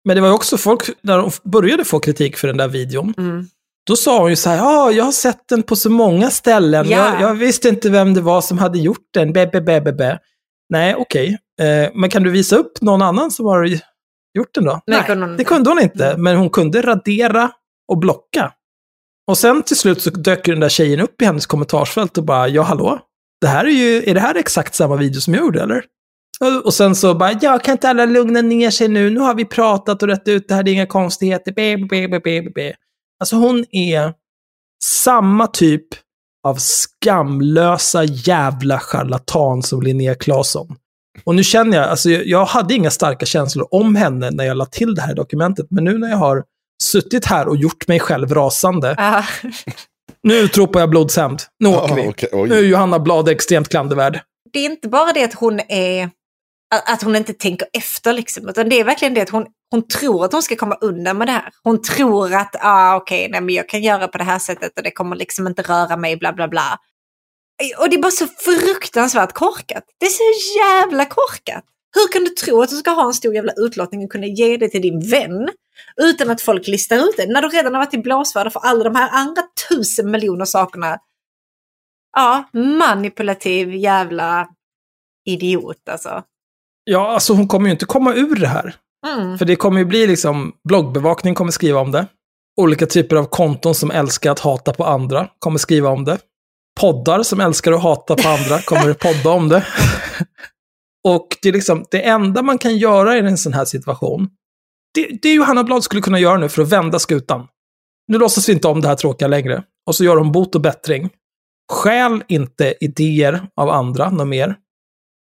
Men 0.06 0.16
det 0.16 0.22
var 0.22 0.32
också 0.32 0.58
folk, 0.58 0.82
när 1.02 1.18
de 1.18 1.32
började 1.44 1.86
få 1.86 2.00
kritik 2.00 2.38
för 2.38 2.48
den 2.48 2.58
där 2.58 2.68
videon, 2.68 3.14
Mm. 3.18 3.46
då 3.88 3.96
sa 3.96 4.20
hon 4.20 4.30
ju 4.30 4.36
så 4.36 4.50
här, 4.50 4.58
ja, 4.58 4.92
jag 4.92 5.04
har 5.04 5.12
sett 5.12 5.48
den 5.50 5.64
på 5.64 5.76
så 5.76 5.90
många 5.90 6.30
ställen, 6.30 6.90
Ja. 6.90 6.98
jag, 7.14 7.22
jag 7.22 7.36
visste 7.36 7.70
inte 7.70 7.90
vem 7.90 8.14
det 8.14 8.22
var 8.22 8.42
som 8.42 8.58
hade 8.58 8.80
gjort 8.80 9.08
den, 9.14 9.34
be, 9.34 9.48
be, 9.48 9.62
be, 9.62 9.82
be, 9.82 9.94
be. 9.94 10.20
Nej, 10.70 10.96
okej. 10.96 11.38
Eh, 11.62 11.92
men 11.96 12.10
kan 12.10 12.24
du 12.24 12.30
visa 12.30 12.56
upp 12.56 12.82
någon 12.82 13.02
annan 13.02 13.32
som 13.32 13.46
har 13.46 13.66
gjort 14.38 14.54
den 14.54 14.64
då? 14.64 14.82
Nej, 14.88 15.04
hon 15.08 15.38
det 15.38 15.44
kunde 15.44 15.70
hon 15.70 15.80
inte, 15.82 16.18
men 16.18 16.38
hon 16.38 16.50
kunde 16.50 16.82
radera 16.82 17.52
och 17.92 17.98
blocka. 17.98 18.54
Och 19.28 19.38
sen 19.38 19.64
till 19.64 19.76
slut 19.78 20.02
så 20.02 20.10
dök 20.10 20.46
den 20.46 20.60
där 20.60 20.70
tjejen 20.70 21.00
upp 21.00 21.22
i 21.22 21.26
hennes 21.26 21.46
kommentarsfält 21.46 22.18
och 22.18 22.24
bara, 22.24 22.48
ja 22.48 22.62
hallå? 22.62 23.00
Det 23.42 23.48
här 23.48 23.66
är 23.66 23.70
ju, 23.70 24.04
är 24.10 24.14
det 24.14 24.20
här 24.20 24.36
exakt 24.36 24.76
samma 24.76 24.96
video 24.96 25.22
som 25.22 25.34
jag 25.34 25.42
gjorde 25.44 25.62
eller? 25.62 25.84
Och- 26.66 26.74
sen 26.74 26.96
så 26.96 27.14
bara, 27.16 27.32
ja 27.42 27.60
kan 27.60 27.72
inte 27.72 27.90
alla 27.90 28.06
lugna 28.06 28.42
ner 28.42 28.72
sig 28.72 28.88
nu? 28.88 29.10
Nu 29.10 29.20
har 29.20 29.36
vi 29.36 29.46
pratat 29.46 30.02
och 30.04 30.08
rätt 30.08 30.28
ut 30.28 30.48
det 30.48 30.56
här, 30.56 30.64
det 30.64 30.72
är 30.72 30.74
inga 30.74 30.86
konstigheter. 30.86 31.52
Be, 31.52 31.78
be, 31.90 32.08
be, 32.08 32.20
be, 32.20 32.50
be. 32.56 32.74
Alltså 33.20 33.36
hon 33.36 33.66
är 33.72 34.14
samma 34.84 35.48
typ 35.48 35.86
av 36.48 36.58
skamlösa 36.60 38.04
jävla 38.04 38.80
charlatan 38.80 39.64
som 39.64 39.82
Linnea 39.82 40.16
Claesson. 40.16 40.76
Och 41.24 41.36
nu 41.36 41.44
känner 41.44 41.78
jag, 41.78 41.90
alltså 41.90 42.10
jag, 42.10 42.46
hade 42.46 42.74
inga 42.74 42.92
starka 42.92 43.26
känslor 43.26 43.68
om 43.72 43.96
henne 43.96 44.32
när 44.32 44.44
jag 44.44 44.58
la 44.58 44.66
till 44.66 44.96
det 44.96 45.02
här 45.02 45.16
dokumentet, 45.16 45.68
men 45.70 45.84
nu 45.84 45.98
när 45.98 46.10
jag 46.10 46.18
har 46.18 46.44
suttit 46.84 47.26
här 47.26 47.48
och 47.48 47.58
gjort 47.58 47.88
mig 47.88 48.00
själv 48.00 48.34
rasande, 48.34 48.96
Ah, 48.98 49.24
nu 50.24 50.36
utropar 50.36 50.80
jag 50.80 50.90
blodshämnd. 50.90 51.42
Nu 51.60 51.70
åker 51.70 51.96
vi. 51.96 52.02
Ja, 52.04 52.10
okej, 52.10 52.30
oj. 52.32 52.50
Nu 52.50 52.56
är 52.60 52.64
Johanna 52.64 53.00
Blad 53.00 53.30
extremt 53.30 53.70
klandervärd. 53.70 54.20
det 54.54 54.60
är 54.60 54.66
inte 54.66 54.88
bara 54.88 55.14
det 55.14 55.24
att 55.24 55.34
hon 55.34 55.60
är 55.70 56.10
att 56.86 57.04
hon 57.04 57.16
inte 57.16 57.34
tänker 57.34 57.68
efter 57.74 58.14
liksom, 58.14 58.50
utan 58.50 58.70
det 58.70 58.80
är 58.80 58.84
verkligen 58.84 59.14
det 59.14 59.22
att 59.22 59.30
hon, 59.30 59.46
hon 59.72 59.88
tror 59.88 60.26
att 60.26 60.34
hon 60.34 60.44
ska 60.44 60.56
komma 60.56 60.76
undan 60.76 61.18
med 61.18 61.28
det 61.28 61.32
här. 61.32 61.50
Hon 61.64 61.82
tror 61.82 62.34
att, 62.34 62.56
ah, 62.60 62.96
okej, 62.96 63.30
nej, 63.32 63.42
men 63.42 63.56
jag 63.56 63.70
kan 63.70 63.82
göra 63.82 64.08
på 64.08 64.18
det 64.18 64.24
här 64.24 64.40
sättet 64.40 64.78
och 64.78 64.84
det 64.84 64.92
kommer 64.92 65.16
liksom 65.16 65.48
inte 65.48 65.62
röra 65.62 65.98
mig, 65.98 66.18
bla 66.18 66.34
bla 66.34 66.48
bla. 66.48 66.80
Och 67.80 67.90
det 67.90 67.96
är 67.96 68.02
bara 68.02 68.12
så 68.12 68.28
fruktansvärt 68.28 69.34
korkat. 69.34 69.84
Det 70.00 70.06
är 70.06 70.10
så 70.10 70.58
jävla 70.60 71.06
korkat. 71.06 71.64
Hur 71.96 72.12
kan 72.12 72.24
du 72.24 72.30
tro 72.30 72.62
att 72.62 72.70
du 72.70 72.76
ska 72.76 72.92
ha 72.92 73.06
en 73.06 73.14
stor 73.14 73.36
jävla 73.36 73.54
utlåtning 73.58 74.04
och 74.04 74.12
kunna 74.12 74.28
ge 74.28 74.58
det 74.58 74.70
till 74.70 74.82
din 74.82 75.10
vän 75.10 75.50
utan 76.02 76.30
att 76.30 76.42
folk 76.42 76.68
listar 76.68 76.98
ut 76.98 77.18
det? 77.18 77.28
När 77.28 77.42
du 77.42 77.48
redan 77.48 77.74
har 77.74 77.82
varit 77.82 77.94
i 77.94 77.98
blåsväder 77.98 78.50
för 78.50 78.60
alla 78.60 78.84
de 78.84 78.96
här 78.96 79.10
andra 79.12 79.42
tusen 79.70 80.12
miljoner 80.12 80.46
sakerna. 80.46 81.00
Ja, 82.16 82.50
manipulativ 82.54 83.76
jävla 83.76 84.48
idiot 85.26 85.90
alltså. 85.90 86.24
Ja, 86.84 87.08
alltså 87.14 87.34
hon 87.34 87.48
kommer 87.48 87.66
ju 87.66 87.72
inte 87.72 87.86
komma 87.86 88.14
ur 88.14 88.36
det 88.36 88.48
här. 88.48 88.76
Mm. 89.08 89.38
För 89.38 89.46
det 89.46 89.56
kommer 89.56 89.80
ju 89.80 89.86
bli 89.86 90.08
liksom, 90.08 90.54
bloggbevakning 90.70 91.36
kommer 91.36 91.52
skriva 91.52 91.80
om 91.80 91.92
det. 91.92 92.08
Olika 92.62 92.86
typer 92.86 93.16
av 93.16 93.26
konton 93.26 93.76
som 93.76 93.92
älskar 93.92 94.32
att 94.32 94.40
hata 94.40 94.74
på 94.74 94.86
andra 94.86 95.30
kommer 95.40 95.58
skriva 95.58 95.90
om 95.90 96.06
det. 96.06 96.18
Poddar 96.82 97.24
som 97.24 97.40
älskar 97.40 97.72
att 97.72 97.84
hata 97.84 98.16
på 98.16 98.30
andra 98.30 98.62
kommer 98.66 98.94
podda 98.94 99.30
om 99.30 99.50
det. 99.50 99.66
Och 101.08 101.28
det 101.42 101.50
är 101.50 101.54
liksom, 101.54 101.86
det 101.92 102.02
enda 102.02 102.42
man 102.42 102.58
kan 102.58 102.78
göra 102.78 103.18
i 103.18 103.20
en 103.20 103.38
sån 103.38 103.54
här 103.54 103.66
situation, 103.66 104.30
det, 104.94 105.20
det 105.22 105.34
Johanna 105.34 105.64
Blad 105.64 105.84
skulle 105.84 106.02
kunna 106.02 106.20
göra 106.20 106.38
nu 106.38 106.50
för 106.50 106.62
att 106.62 106.70
vända 106.70 107.00
skutan. 107.00 107.48
Nu 108.08 108.18
låtsas 108.18 108.50
vi 108.50 108.54
inte 108.54 108.68
om 108.68 108.82
det 108.82 108.88
här 108.88 108.96
tråkiga 108.96 109.28
längre. 109.28 109.64
Och 109.88 109.96
så 109.96 110.04
gör 110.04 110.16
de 110.16 110.32
bot 110.32 110.56
och 110.56 110.62
bättring. 110.62 111.10
Stjäl 111.72 112.24
inte 112.28 112.74
idéer 112.80 113.48
av 113.56 113.70
andra 113.70 114.10
något 114.10 114.28
mer. 114.28 114.56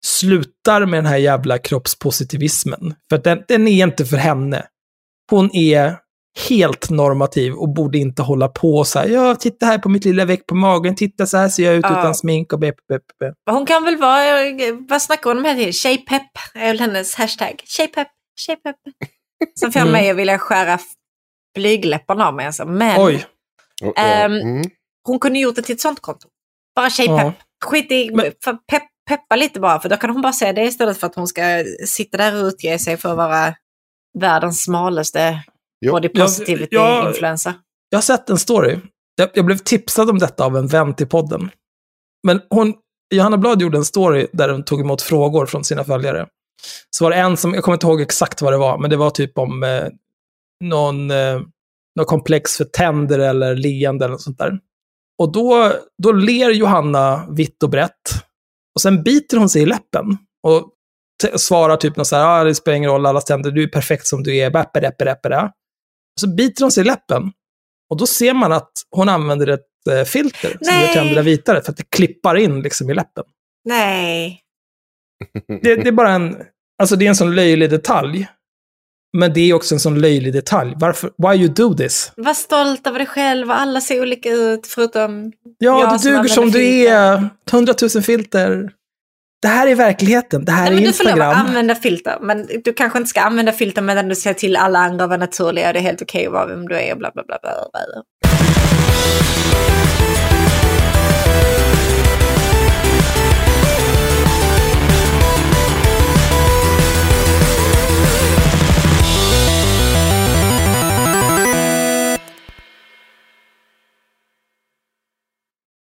Slutar 0.06 0.86
med 0.86 0.98
den 0.98 1.06
här 1.06 1.16
jävla 1.16 1.58
kroppspositivismen. 1.58 2.94
För 3.08 3.16
att 3.16 3.24
den, 3.24 3.42
den 3.48 3.68
är 3.68 3.82
inte 3.84 4.04
för 4.04 4.16
henne. 4.16 4.66
Hon 5.30 5.50
är 5.56 5.96
helt 6.48 6.90
normativ 6.90 7.52
och 7.54 7.68
borde 7.68 7.98
inte 7.98 8.22
hålla 8.22 8.48
på 8.48 8.76
och 8.76 8.86
säga 8.86 9.12
ja, 9.12 9.34
titta 9.34 9.66
här 9.66 9.78
på 9.78 9.88
mitt 9.88 10.04
lilla 10.04 10.24
veck 10.24 10.46
på 10.46 10.54
magen, 10.54 10.94
titta 10.96 11.26
så 11.26 11.36
här 11.36 11.48
ser 11.48 11.62
jag 11.64 11.74
ut 11.74 11.84
Ja. 11.88 12.00
utan 12.00 12.14
smink 12.14 12.52
och 12.52 12.58
bep, 12.58 12.74
bep, 12.88 13.02
bep. 13.20 13.34
Hon 13.50 13.66
kan 13.66 13.84
väl 13.84 13.96
vara, 13.96 14.26
vad 14.88 15.02
snackar 15.02 15.30
hon 15.30 15.38
om 15.38 15.44
här 15.44 15.54
till? 15.56 15.72
Tjejpepp 15.72 16.22
är 16.54 16.66
väl 16.66 16.80
hennes 16.80 17.14
hashtag. 17.14 17.62
Tjejpepp, 17.64 18.08
tjejpepp. 18.40 18.76
Som 19.60 19.72
får 19.72 19.80
Mm. 19.80 19.92
mig 19.92 20.10
att 20.10 20.16
vilja 20.16 20.38
skära 20.38 20.78
blygläpparna 21.54 22.28
av 22.28 22.34
mig 22.34 22.46
alltså. 22.46 22.64
Men 22.64 23.00
Oj. 23.00 23.24
Ehm, 23.96 24.32
mm. 24.32 24.62
hon 25.06 25.18
kunde 25.18 25.38
gjort 25.38 25.56
det 25.56 25.62
till 25.62 25.74
ett 25.74 25.80
sånt 25.80 26.00
konto. 26.00 26.28
Bara 26.76 26.90
tjejpepp. 26.90 27.16
Ja. 27.18 27.32
Skit 27.64 27.92
i, 27.92 28.10
Men- 28.14 28.32
pepp, 28.70 28.82
peppa 29.08 29.36
lite 29.36 29.60
bara. 29.60 29.80
För 29.80 29.88
då 29.88 29.96
kan 29.96 30.10
hon 30.10 30.22
bara 30.22 30.32
säga 30.32 30.52
det 30.52 30.64
istället 30.64 30.98
för 30.98 31.06
att 31.06 31.14
hon 31.14 31.26
ska 31.28 31.64
sitta 31.86 32.16
där 32.16 32.42
och 32.42 32.46
utge 32.46 32.78
sig 32.78 32.96
för 32.96 33.10
att 33.10 33.16
vara 33.16 33.54
världens 34.18 34.62
smalaste 34.62 35.42
Jo. 35.80 35.92
body 35.92 36.08
Ja, 36.12 36.24
positivity 36.24 36.68
ja. 36.70 37.08
influencer. 37.08 37.54
Jag 37.90 37.96
har 37.96 38.02
sett 38.02 38.30
en 38.30 38.38
story. 38.38 38.78
Jag, 39.16 39.30
jag 39.34 39.44
blev 39.44 39.56
tipsad 39.56 40.10
om 40.10 40.18
detta 40.18 40.44
av 40.44 40.56
en 40.56 40.66
vän 40.66 40.94
till 40.94 41.06
podden. 41.08 41.50
Men 42.26 42.40
hon, 42.50 42.74
Johanna 43.14 43.38
Blad 43.38 43.62
gjorde 43.62 43.78
en 43.78 43.84
story 43.84 44.26
där 44.32 44.48
hon 44.48 44.64
tog 44.64 44.80
emot 44.80 45.02
frågor 45.02 45.46
från 45.46 45.64
sina 45.64 45.84
följare. 45.84 46.26
Så 46.90 47.04
var 47.04 47.10
det 47.10 47.16
en 47.16 47.36
som, 47.36 47.54
jag 47.54 47.64
kommer 47.64 47.76
inte 47.76 47.86
ihåg 47.86 48.00
exakt 48.00 48.42
vad 48.42 48.52
det 48.52 48.56
var, 48.56 48.78
men 48.78 48.90
det 48.90 48.96
var 48.96 49.10
typ 49.10 49.38
om 49.38 49.62
eh, 49.62 49.84
någon, 50.64 51.10
eh, 51.10 51.40
någon 51.96 52.06
komplex 52.06 52.56
för 52.56 52.64
tänder 52.64 53.18
eller 53.18 53.56
leende 53.56 54.04
eller 54.04 54.12
något 54.12 54.22
sånt 54.22 54.38
där. 54.38 54.58
Och 55.18 55.32
då, 55.32 55.72
då 56.02 56.12
ler 56.12 56.50
Johanna 56.50 57.26
vitt 57.30 57.62
och 57.62 57.70
brett. 57.70 58.27
Och 58.78 58.82
sen 58.82 59.02
biter 59.02 59.36
hon 59.36 59.48
sig 59.48 59.62
i 59.62 59.66
läppen. 59.66 60.04
Och 60.42 60.72
svarar 61.36 61.76
typ 61.76 61.96
något 61.96 62.06
så 62.06 62.16
här, 62.16 62.40
ah, 62.40 62.44
det 62.44 62.54
spelar 62.54 62.76
ingen 62.76 62.90
roll, 62.90 63.06
alla 63.06 63.20
tänder, 63.20 63.50
du 63.50 63.62
är 63.62 63.68
perfekt 63.68 64.06
som 64.06 64.22
du 64.22 64.36
är, 64.36 64.50
bäppe, 64.50 64.80
bäppe, 64.80 65.04
bäppe. 65.04 65.36
Och 65.36 66.20
så 66.20 66.34
biter 66.34 66.62
hon 66.62 66.70
sig 66.70 66.80
i 66.80 66.84
läppen. 66.84 67.32
Och 67.90 67.96
då 67.96 68.06
ser 68.06 68.34
man 68.34 68.52
att 68.52 68.72
hon 68.90 69.08
använder 69.08 69.46
ett 69.46 69.86
eh, 69.90 70.04
filter 70.04 70.56
som 70.60 70.80
gör 70.80 70.92
tänderna 70.94 71.22
vitare, 71.22 71.62
för 71.62 71.72
att 71.72 71.76
det 71.76 71.90
klippar 71.90 72.36
in 72.36 72.62
liksom 72.62 72.90
i 72.90 72.94
läppen. 72.94 73.24
Nej. 73.64 74.40
Det, 75.62 75.74
det 75.74 75.88
är 75.88 75.92
bara 75.92 76.10
en, 76.10 76.36
alltså 76.82 76.96
det 76.96 77.04
är 77.04 77.08
en 77.08 77.16
sån 77.16 77.34
löjlig 77.34 77.70
detalj. 77.70 78.28
Men 79.18 79.32
det 79.32 79.40
är 79.50 79.54
också 79.54 79.74
en 79.74 79.80
sån 79.80 80.00
löjlig 80.00 80.32
detalj. 80.32 80.74
Varför, 80.76 81.10
why 81.18 81.36
you 81.44 81.48
do 81.48 81.74
this? 81.74 82.12
Var 82.16 82.34
stolt 82.34 82.86
över 82.86 82.98
dig 82.98 83.06
själv 83.06 83.50
och 83.50 83.60
alla 83.60 83.80
ser 83.80 84.00
olika 84.02 84.30
ut 84.30 84.66
förutom 84.66 85.32
Ja, 85.58 85.80
jag 85.80 85.92
du 85.92 85.98
som 85.98 86.12
duger 86.12 86.28
som 86.28 86.50
du 86.50 86.86
är. 86.86 87.28
100 87.52 87.74
000 87.94 88.02
filter. 88.02 88.70
Det 89.42 89.48
här 89.48 89.66
är 89.66 89.74
verkligheten. 89.74 90.44
Det 90.44 90.52
här 90.52 90.64
Nej, 90.64 90.70
är 90.72 90.74
men 90.74 90.84
du 90.84 90.92
får 90.92 91.04
lov 91.04 91.12
att 91.12 91.18
Instagram. 91.18 91.46
använda 91.46 91.74
filter, 91.74 92.18
men 92.20 92.48
du 92.64 92.72
kanske 92.72 92.98
inte 92.98 93.08
ska 93.08 93.20
använda 93.20 93.52
filter 93.52 93.82
medan 93.82 94.08
du 94.08 94.14
ser 94.14 94.34
till 94.34 94.56
alla 94.56 94.78
andra 94.78 95.06
vara 95.06 95.18
naturliga. 95.18 95.72
Det 95.72 95.78
är 95.78 95.82
helt 95.82 96.02
okej 96.02 96.26
att 96.26 96.32
vara 96.32 96.46
vem 96.46 96.68
du 96.68 96.74
är 96.78 96.92
och 96.92 96.98
bla 96.98 97.10
bla 97.14 97.22
bla. 97.26 97.38
bla, 97.42 97.52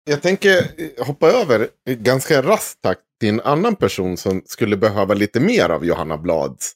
Jag 0.09 0.23
tänker 0.23 0.67
hoppa 1.05 1.31
över 1.31 1.69
ganska 1.85 2.43
rask 2.43 2.81
takt 2.81 3.01
till 3.21 3.29
en 3.29 3.41
annan 3.41 3.77
person 3.77 4.17
som 4.17 4.43
skulle 4.47 4.77
behöva 4.77 5.15
lite 5.15 5.41
mer 5.41 5.69
av 5.69 5.85
Johanna 5.85 6.19
Blads 6.19 6.73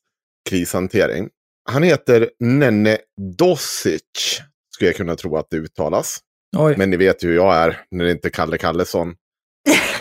krishantering. 0.49 1.29
Han 1.71 1.83
heter 1.83 2.31
Nenne 2.41 2.99
Dosic, 3.39 4.41
skulle 4.75 4.89
jag 4.89 4.97
kunna 4.97 5.17
tro 5.17 5.37
att 5.37 5.51
det 5.51 5.57
uttalas. 5.57 6.19
Oj. 6.57 6.75
Men 6.79 6.91
ni 6.91 6.97
vet 6.97 7.25
ju 7.25 7.29
hur 7.29 7.35
jag 7.35 7.55
är 7.55 7.81
när 7.91 8.05
det 8.05 8.11
inte 8.11 8.29
är 8.29 8.31
Kalle 8.31 8.59
Kallesson. 8.59 9.15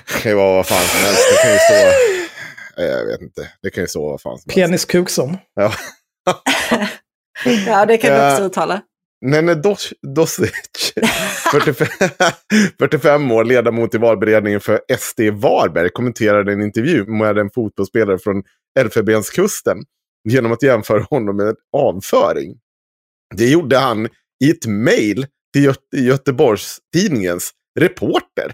Det 0.07 0.21
kan 0.21 0.31
ju 0.31 0.35
vara 0.35 0.55
vad 0.55 0.67
fan 0.67 0.87
som 0.87 0.99
helst. 0.99 1.21
Det 1.31 1.41
kan 1.41 1.51
ju 1.51 1.57
stå... 1.57 2.81
Jag 2.83 3.05
vet 3.05 3.21
inte. 3.21 3.49
Det 3.61 3.69
kan 3.69 3.83
ju 3.83 3.87
stå 3.87 4.09
vad 4.09 4.21
fan 4.21 4.39
som 4.39 4.49
helst. 4.49 4.55
Penis 4.55 4.85
Kukson. 4.85 5.37
Ja. 5.53 5.73
Ja, 7.67 7.85
det 7.85 7.97
kan 7.97 8.13
du 8.13 8.31
också 8.31 8.43
uttala. 8.43 8.81
Nene 9.25 9.55
Dos 9.55 9.93
Dosic, 10.15 10.93
45, 11.51 11.87
45 12.79 13.31
år, 13.31 13.43
ledamot 13.43 13.95
i 13.95 13.97
valberedningen 13.97 14.59
för 14.61 14.79
SD 14.99 15.19
i 15.19 15.29
Varberg, 15.29 15.89
kommenterade 15.89 16.53
en 16.53 16.61
intervju 16.61 17.05
med 17.05 17.37
en 17.37 17.49
fotbollsspelare 17.49 18.19
från 18.19 18.43
Elfenbenskusten 18.79 19.77
genom 20.29 20.51
att 20.51 20.63
jämföra 20.63 21.03
honom 21.09 21.37
med 21.37 21.55
avföring. 21.77 22.55
Det 23.35 23.49
gjorde 23.49 23.77
han 23.77 24.07
i 24.43 24.49
ett 24.51 24.65
mejl 24.67 25.25
till 25.53 25.63
Gö 25.63 25.73
Göteborgs-Tidningens 25.97 27.51
reporter. 27.79 28.53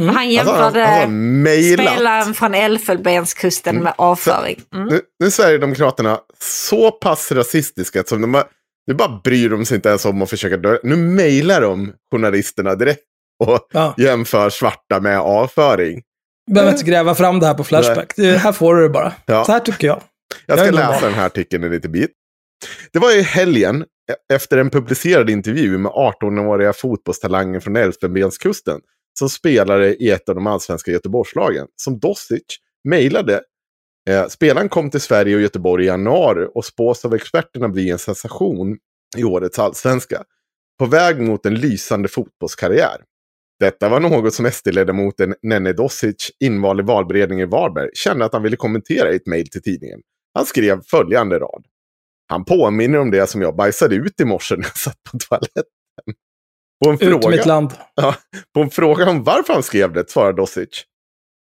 Mm. 0.00 0.14
Han 0.14 0.24
Alltså, 0.24 0.32
jämförde 0.32 0.84
har 0.84 1.06
mejlat. 1.08 1.86
spelaren 1.94 2.34
från 2.34 2.54
Elfenbenskusten 2.54 3.76
med 3.82 3.94
avföring. 3.98 4.62
Mm. 4.74 4.86
Nu, 4.86 5.00
nu 5.20 5.26
är 5.26 5.30
Sverigedemokraterna 5.30 6.20
så 6.40 6.90
pass 6.90 7.32
rasistiska 7.32 8.04
som 8.04 8.20
de 8.20 8.34
har 8.34 8.44
Nu 8.86 8.94
bara 8.94 9.20
bryr 9.24 9.48
de 9.48 9.64
sig 9.66 9.74
inte 9.74 9.88
ens 9.88 10.04
om 10.04 10.22
att 10.22 10.30
försöka 10.30 10.56
dö. 10.56 10.78
Nu 10.82 10.96
mejlar 10.96 11.60
de 11.60 11.92
journalisterna 12.12 12.74
direkt 12.74 13.02
och 13.44 13.68
Ja. 13.72 13.94
jämför 13.98 14.50
svarta 14.50 15.00
med 15.00 15.18
avföring. 15.20 16.02
Behöver 16.50 16.72
inte 16.72 16.84
gräva 16.84 17.14
fram 17.14 17.40
det 17.40 17.46
här 17.46 17.54
på 17.54 17.64
Flashback. 17.64 18.12
Det, 18.16 18.36
här 18.36 18.52
får 18.52 18.74
du 18.76 18.82
det 18.82 18.88
bara. 18.88 19.12
Ja. 19.26 19.44
Så 19.44 19.52
här 19.52 19.60
tycker 19.60 19.86
jag. 19.86 20.02
Jag 20.46 20.58
Jag 20.58 20.58
ska 20.58 20.68
är 20.68 20.72
läsa 20.72 21.04
den 21.06 21.14
här 21.14 21.26
artikeln 21.26 21.64
en 21.64 21.70
liten 21.70 21.92
bit. 21.92 22.10
Det 22.92 22.98
var 22.98 23.16
i 23.18 23.22
helgen, 23.22 23.82
e- 23.82 24.34
efter 24.34 24.58
en 24.58 24.70
publicerad 24.70 25.30
intervju 25.30 25.78
med 25.78 25.92
18-åriga 25.92 26.72
fotbollstalangen 26.72 27.60
från 27.60 27.76
Elfenbenskusten, 27.76 28.80
som 29.18 29.28
spelade 29.28 29.94
i 29.94 30.10
ett 30.10 30.28
av 30.28 30.34
de 30.34 30.46
allsvenska 30.46 30.90
Göteborgslagen, 30.90 31.66
som 31.76 31.98
Dosic 31.98 32.42
mejlade. 32.88 33.40
Eh, 34.10 34.26
spelaren 34.26 34.68
kom 34.68 34.90
till 34.90 35.00
Sverige 35.00 35.36
och 35.36 35.42
Göteborg 35.42 35.84
i 35.84 35.86
januari 35.86 36.48
och 36.54 36.64
spås 36.64 37.04
av 37.04 37.14
experterna 37.14 37.68
bli 37.68 37.90
en 37.90 37.98
sensation 37.98 38.78
i 39.16 39.24
årets 39.24 39.58
allsvenska. 39.58 40.22
På 40.78 40.86
väg 40.86 41.20
mot 41.20 41.46
en 41.46 41.54
lysande 41.54 42.08
fotbollskarriär. 42.08 42.96
Detta 43.60 43.88
var 43.88 44.00
något 44.00 44.34
som 44.34 44.50
SD-ledamoten 44.50 45.34
Nenne 45.42 45.72
Dosic, 45.72 46.30
invald 46.40 46.80
i 46.80 46.82
valberedningen 46.82 47.48
i 47.48 47.50
Varberg, 47.50 47.90
kände 47.94 48.24
att 48.24 48.32
han 48.32 48.42
ville 48.42 48.56
kommentera 48.56 49.12
i 49.12 49.16
ett 49.16 49.26
mejl 49.26 49.48
till 49.48 49.62
tidningen. 49.62 50.00
Han 50.34 50.46
skrev 50.46 50.82
följande 50.82 51.38
rad. 51.38 51.64
Han 52.28 52.44
påminner 52.44 52.98
om 52.98 53.10
det 53.10 53.26
som 53.26 53.42
jag 53.42 53.56
bajsade 53.56 53.94
ut 53.94 54.20
i 54.20 54.24
morse 54.24 54.56
när 54.56 54.64
jag 54.64 54.76
satt 54.76 55.02
på 55.12 55.18
toaletten. 55.18 55.64
På 56.84 56.90
en, 56.90 56.98
fråga, 56.98 57.70
ja, 57.94 58.14
på 58.54 58.60
en 58.60 58.70
fråga 58.70 59.10
om 59.10 59.24
varför 59.24 59.52
han 59.52 59.62
skrev 59.62 59.92
det 59.92 60.10
svarade 60.10 60.36
Dosic. 60.36 60.84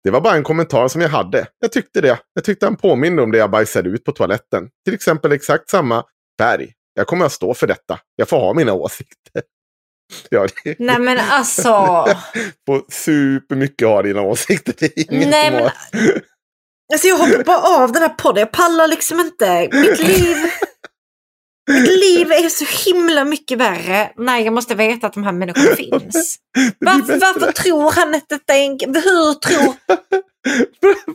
Det 0.06 0.12
var 0.12 0.22
bara 0.22 0.36
en 0.36 0.44
kommentar 0.44 0.88
som 0.88 1.02
jag 1.02 1.10
hade. 1.10 1.48
Jag 1.60 1.72
tyckte 1.72 2.02
det. 2.02 2.20
Jag 2.34 2.44
tyckte 2.44 2.66
han 2.66 2.76
påminde 2.76 3.22
om 3.22 3.32
det 3.32 3.38
jag 3.38 3.52
bajsade 3.52 3.90
ut 3.90 4.04
på 4.04 4.12
toaletten. 4.12 4.70
Till 4.86 4.94
exempel 4.94 5.32
exakt 5.32 5.70
samma 5.70 6.04
färg. 6.40 6.72
Jag 6.94 7.08
kommer 7.08 7.26
att 7.26 7.32
stå 7.32 7.54
för 7.54 7.68
detta. 7.68 8.00
Jag 8.16 8.30
får 8.30 8.38
ha 8.38 8.54
mina 8.54 8.74
åsikter. 8.74 9.16
Ja, 10.30 10.48
det, 10.64 10.76
Nej 10.80 11.00
men 11.00 11.18
alltså. 11.30 11.70
får 12.68 12.92
supermycket 12.92 13.88
ha 13.88 14.02
dina 14.02 14.22
åsikter. 14.22 14.74
Det 14.80 14.86
är 14.86 15.14
inget 15.14 15.30
Nej, 15.30 15.52
men- 15.52 15.62
har... 15.64 15.72
Alltså 16.94 17.08
jag 17.08 17.18
hoppar 17.18 17.44
bara 17.44 17.84
av 17.84 17.92
den 17.92 18.02
här 18.02 18.10
podden. 18.10 18.40
Jag 18.40 18.52
pallar 18.52 18.88
liksom 18.88 19.20
inte. 19.20 19.70
Mitt 19.72 20.00
liv. 20.08 20.38
Mitt 21.72 22.00
liv 22.00 22.32
är 22.32 22.50
så 22.50 22.90
himla 22.92 23.26
mycket 23.26 23.58
värre. 23.58 24.12
Nej, 24.18 24.44
jag 24.46 24.54
måste 24.54 24.76
veta 24.76 25.08
att 25.08 25.14
de 25.14 25.24
här 25.24 25.32
människorna 25.32 25.76
finns. 25.76 26.38
Varför, 26.80 27.20
varför 27.20 27.52
tror 27.52 27.92
han 27.92 28.16
att 28.16 28.30
detta 28.30 28.54
är 28.54 28.66
en... 28.66 28.80
Hur 28.94 29.34
tror... 29.34 29.74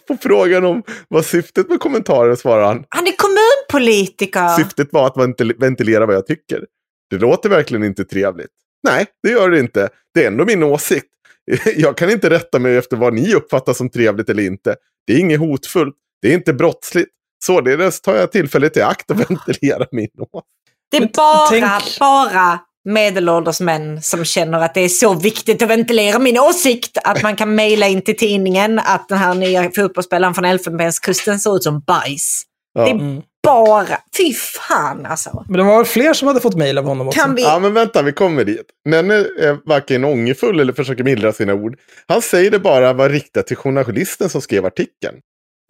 På 0.09 0.16
frågan 0.22 0.64
om 0.64 0.82
vad 1.09 1.27
syftet 1.27 1.68
med 1.68 1.81
kommentaren 1.81 2.36
svarar 2.36 2.64
han. 2.66 2.85
Han 2.89 3.06
är 3.06 3.12
kommunpolitiker. 3.16 4.48
Syftet 4.48 4.89
var 4.93 5.06
att 5.06 5.16
ventil- 5.16 5.60
ventilera 5.60 6.06
vad 6.06 6.14
jag 6.14 6.27
tycker. 6.27 6.64
Det 7.10 7.16
låter 7.18 7.48
verkligen 7.48 7.85
inte 7.85 8.05
trevligt. 8.05 8.51
Nej, 8.82 9.06
det 9.22 9.31
gör 9.31 9.51
det 9.51 9.59
inte. 9.60 9.89
Det 10.14 10.22
är 10.22 10.27
ändå 10.27 10.44
min 10.44 10.62
åsikt. 10.62 11.06
Jag 11.77 11.97
kan 11.97 12.10
inte 12.10 12.31
rätta 12.31 12.59
mig 12.59 12.77
efter 12.77 12.97
vad 12.97 13.14
ni 13.14 13.35
uppfattar 13.35 13.72
som 13.72 13.90
trevligt 13.90 14.28
eller 14.28 14.43
inte. 14.43 14.77
Det 15.06 15.12
är 15.12 15.18
inget 15.18 15.40
hotfullt. 15.40 15.94
Det 16.22 16.28
är 16.28 16.35
inte 16.35 16.52
brottsligt. 16.52 17.10
Således 17.45 18.01
tar 18.01 18.15
jag 18.17 18.33
tillfället 18.33 18.77
i 18.77 18.83
akt 18.83 19.11
och 19.11 19.21
ventilerar 19.21 19.87
min 19.93 20.09
åsikt. 20.33 20.47
Det 20.91 20.97
är 20.97 21.11
bara, 21.17 21.47
tänk- 21.47 21.99
bara 21.99 22.59
medelålders 22.85 23.61
män 23.61 24.03
som 24.03 24.25
känner 24.25 24.61
att 24.61 24.75
det 24.75 24.81
är 24.81 24.89
så 24.89 25.15
viktigt 25.15 25.62
att 25.62 25.69
ventilera 25.71 26.19
min 26.19 26.39
åsikt 26.39 26.99
att 27.05 27.23
man 27.23 27.37
kan 27.37 27.55
mejla 27.55 27.87
in 27.89 28.03
till 28.03 28.17
tidningen 28.17 28.79
att 28.79 29.09
den 29.09 29.19
här 29.19 29.35
nya 29.35 29.71
fotbollsspelaren 29.71 30.35
från 30.35 30.45
Elfenbenskusten 30.45 31.39
ser 31.41 31.57
ut 31.57 31.62
som 31.62 31.81
bajs. 31.81 32.43
Ja. 32.75 32.85
Det 32.85 32.91
är 32.91 32.95
Mm. 32.95 33.23
bara... 33.43 33.99
Fy 34.17 34.35
fan 34.35 35.07
alltså. 35.07 35.45
Men 35.49 35.57
det 35.59 35.62
var 35.65 35.77
väl 35.77 35.87
fler 35.87 36.12
som 36.15 36.29
hade 36.29 36.41
fått 36.41 36.55
mejl 36.57 36.79
av 36.79 36.85
honom 36.85 37.09
också. 37.09 37.21
Kan 37.21 37.35
vi... 37.35 37.43
Ja, 37.43 37.59
men 37.59 37.75
vänta, 37.75 38.03
vi 38.03 38.12
kommer 38.12 38.45
dit. 38.45 38.67
Nenne 38.89 39.15
är 39.15 39.69
varken 39.69 40.05
ångerfull 40.05 40.61
eller 40.61 40.73
försöker 40.73 41.05
mildra 41.05 41.33
sina 41.33 41.55
ord. 41.55 41.79
Han 42.09 42.23
säger 42.23 42.51
det 42.51 42.59
bara 42.59 42.93
var 42.93 43.09
riktat 43.09 43.47
till 43.47 43.57
journalisten 43.57 44.29
som 44.31 44.41
skrev 44.41 44.67
artikeln. 44.67 45.15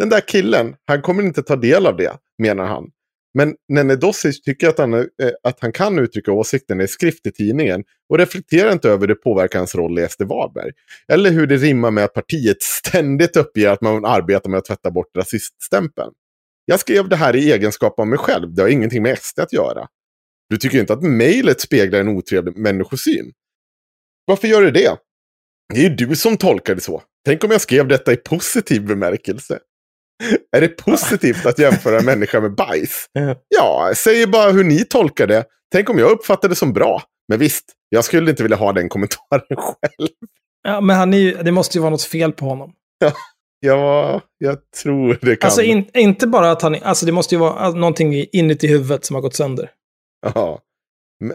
Den 0.01 0.09
där 0.09 0.21
killen, 0.21 0.75
han 0.87 1.03
kommer 1.03 1.23
inte 1.23 1.43
ta 1.43 1.57
del 1.57 1.87
av 1.87 1.97
det, 1.97 2.13
menar 2.39 2.65
han. 2.65 2.91
Men 3.35 3.55
Nene 3.69 3.97
Dosic 3.97 4.43
tycker 4.43 4.69
att 4.69 4.79
han, 4.79 4.95
eh, 4.95 5.07
att 5.43 5.61
han 5.61 5.73
kan 5.73 5.99
uttrycka 5.99 6.33
åsikten 6.33 6.81
i 6.81 6.89
skrift 6.89 7.27
i 7.27 7.33
tidningen 7.33 7.85
och 8.09 8.19
reflekterar 8.19 8.73
inte 8.73 8.91
över 8.91 9.07
det 9.07 9.15
påverkar 9.15 9.59
hans 9.59 9.75
roll 9.75 9.99
i 9.99 10.09
SD 10.09 10.23
Varberg. 10.23 10.73
Eller 11.09 11.31
hur 11.31 11.47
det 11.47 11.57
rimmar 11.57 11.91
med 11.91 12.05
att 12.05 12.15
partiet 12.15 12.63
ständigt 12.63 13.37
uppger 13.37 13.69
att 13.69 13.81
man 13.81 14.05
arbetar 14.05 14.51
med 14.51 14.59
att 14.59 14.65
tvätta 14.65 14.91
bort 14.91 15.17
rasiststämpeln. 15.17 16.13
Jag 16.65 16.81
skrev 16.81 17.09
det 17.09 17.17
här 17.17 17.37
i 17.37 17.53
egenskap 17.53 17.99
av 17.99 18.07
mig 18.07 18.19
själv, 18.19 18.55
det 18.55 18.63
har 18.63 18.69
ingenting 18.69 19.03
med 19.03 19.19
SD 19.19 19.41
att 19.41 19.53
göra. 19.53 19.89
Du 20.49 20.57
tycker 20.57 20.79
inte 20.79 20.93
att 20.93 21.03
mejlet 21.03 21.61
speglar 21.61 22.01
en 22.01 22.09
otrevlig 22.09 22.57
människosyn? 22.57 23.33
Varför 24.25 24.49
gör 24.49 24.63
det 24.63 24.71
det? 24.71 24.97
Det 25.75 25.81
är 25.81 25.91
ju 25.91 25.97
du 25.97 26.17
som 26.17 26.37
tolkar 26.37 26.75
det 26.75 26.81
så. 26.81 27.03
Tänk 27.25 27.45
om 27.45 27.51
jag 27.51 27.61
skrev 27.61 27.89
detta 27.89 28.13
i 28.13 28.17
positiv 28.17 28.87
bemärkelse. 28.87 29.59
Är 30.57 30.61
det 30.61 30.69
positivt 30.69 31.47
att 31.47 31.59
jämföra 31.59 31.99
en 31.99 32.05
människa 32.05 32.41
med 32.41 32.55
bajs? 32.55 33.07
Ja. 33.49 33.93
Säger 33.97 34.27
bara 34.27 34.51
hur 34.51 34.65
ni 34.65 34.85
tolkar 34.85 35.27
det. 35.27 35.45
Tänk 35.73 35.91
om 35.91 35.99
jag 35.99 36.11
uppfattar 36.11 36.49
det 36.49 36.55
som 36.55 36.73
bra. 36.73 37.03
Men 37.29 37.39
visst, 37.39 37.65
jag 37.89 38.05
skulle 38.05 38.31
inte 38.31 38.43
vilja 38.43 38.57
ha 38.57 38.73
den 38.73 38.89
kommentaren 38.89 39.43
själv. 39.57 40.09
Ja, 40.63 40.81
men 40.81 40.97
han 40.97 41.15
är 41.15 41.19
ju, 41.19 41.33
det 41.43 41.53
måste 41.53 41.79
ju 41.79 41.83
vara 41.83 41.91
något 41.91 42.03
fel 42.03 42.33
på 42.33 42.45
honom. 42.45 42.73
Ja, 43.61 44.21
jag 44.39 44.59
tror 44.83 45.19
det 45.23 45.37
kan. 45.37 45.49
Alltså 45.49 45.63
in, 45.63 45.91
inte 45.95 46.27
bara 46.27 46.51
att 46.51 46.63
han, 46.63 46.77
alltså 46.83 47.07
det 47.07 47.13
måste 47.13 47.35
ju 47.35 47.39
vara 47.39 47.71
någonting 47.71 48.27
inuti 48.33 48.67
huvudet 48.67 49.05
som 49.05 49.15
har 49.15 49.21
gått 49.21 49.35
sönder. 49.35 49.71
Ja. 50.35 50.61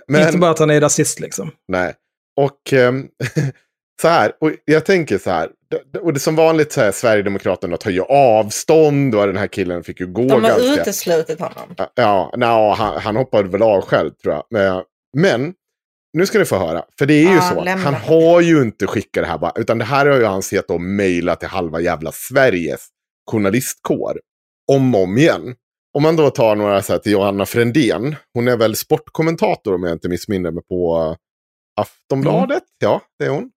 Men. 0.08 0.22
Inte 0.22 0.38
bara 0.38 0.52
att 0.52 0.60
han 0.60 0.70
är 0.70 0.82
rasist 0.82 1.20
liksom. 1.20 1.52
Nej. 1.68 1.94
Och 2.38 2.74
ehm, 2.74 3.08
så 4.02 4.08
här, 4.08 4.32
och 4.42 4.52
jag 4.66 4.86
tänker 4.86 5.18
så 5.18 5.30
här. 5.30 5.50
Och 6.02 6.14
det 6.14 6.20
som 6.20 6.36
vanligt 6.36 6.72
så 6.72 6.82
här, 6.82 6.92
Sverigedemokraterna 6.92 7.78
tar 7.78 7.92
ju 7.92 8.02
avstånd 8.02 9.16
och 9.16 9.28
den 9.28 9.38
här 9.38 9.48
killen 9.48 9.84
fick 9.84 10.00
ju 10.00 10.08
gå 10.08 10.22
De 10.22 10.32
har 10.32 10.42
ganska... 10.42 10.82
uteslutit 10.82 11.40
honom. 11.40 11.76
Ja, 11.96 12.34
no, 12.38 12.74
han, 12.74 13.02
han 13.02 13.16
hoppade 13.16 13.50
väl 13.50 13.62
av 13.62 13.82
själv 13.82 14.12
tror 14.12 14.34
jag. 14.34 14.44
Men, 14.50 14.84
men 15.18 15.54
nu 16.14 16.26
ska 16.26 16.40
ni 16.40 16.46
få 16.46 16.58
höra. 16.58 16.84
För 16.98 17.06
det 17.06 17.14
är 17.14 17.30
ju 17.30 17.36
Ja, 17.36 17.42
så 17.42 17.64
lämna 17.64 17.84
han 17.84 17.94
har 17.94 18.42
ju 18.42 18.62
inte 18.62 18.88
skickat 18.88 19.24
det 19.24 19.30
här 19.30 19.38
bara. 19.38 19.52
Utan 19.56 19.78
det 19.78 19.86
här 19.86 20.06
har 20.06 20.18
ju 20.18 20.26
han 20.26 20.42
sett 20.42 20.70
och 20.70 20.82
mejlat 20.82 21.40
till 21.40 21.50
halva 21.50 21.80
jävla 21.80 22.12
Sveriges 22.12 22.88
journalistkår. 23.32 24.20
Om 24.72 24.96
och 24.96 25.04
om 25.04 25.18
igen. 25.18 25.56
Om 25.94 26.04
man 26.04 26.16
då 26.16 26.30
tar 26.30 26.56
några 26.56 26.82
så 26.82 26.94
här 26.94 27.00
till 27.00 27.12
Johanna 27.12 27.46
Frändén. 27.46 28.16
Hon 28.34 28.48
är 28.48 28.58
väl 28.58 28.76
sportkommentator 28.76 29.76
om 29.76 29.84
jag 29.84 29.92
inte 29.92 30.10
missminner 30.10 30.52
mig 30.52 30.64
på 30.64 31.16
Aftonbladet. 31.82 32.64
Ja, 32.80 33.02
det 33.20 33.26
är 33.26 33.30
hon. 33.30 33.52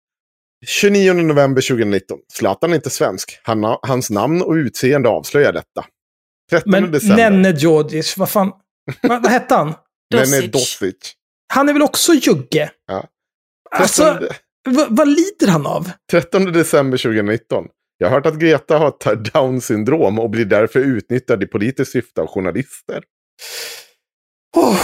29 0.66 1.12
november 1.12 1.62
2019. 1.62 2.18
Zlatan 2.32 2.70
är 2.70 2.74
inte 2.74 2.90
svensk. 2.90 3.40
Han, 3.42 3.76
hans 3.82 4.10
namn 4.10 4.42
och 4.42 4.52
utseende 4.52 5.08
avslöjar 5.08 5.52
detta. 5.52 5.84
13 6.50 6.70
Men 6.70 6.92
december. 6.92 7.16
Nenne 7.16 7.50
Djordjic, 7.50 8.16
vad 8.16 8.30
fan, 8.30 8.52
vad, 9.02 9.22
vad 9.22 9.32
hette 9.32 9.54
han? 9.54 9.74
Nenne 10.14 10.46
Dosic. 10.46 11.14
Han 11.52 11.68
är 11.68 11.72
väl 11.72 11.82
också 11.82 12.12
jugge? 12.12 12.70
Ja. 12.86 13.08
Alltså, 13.70 14.18
13, 14.18 14.28
vad, 14.68 14.96
vad 14.96 15.08
lider 15.08 15.48
han 15.48 15.66
av? 15.66 15.90
13 16.10 16.44
december 16.44 16.98
2019. 16.98 17.64
Jag 17.98 18.08
har 18.08 18.14
hört 18.14 18.26
att 18.26 18.38
Greta 18.38 18.78
har 18.78 19.14
down 19.14 19.60
syndrom 19.60 20.18
och 20.18 20.30
blir 20.30 20.44
därför 20.44 20.80
utnyttjad 20.80 21.42
i 21.42 21.46
politiskt 21.46 21.92
syfte 21.92 22.20
av 22.20 22.26
journalister. 22.26 23.02
Oh. 24.56 24.80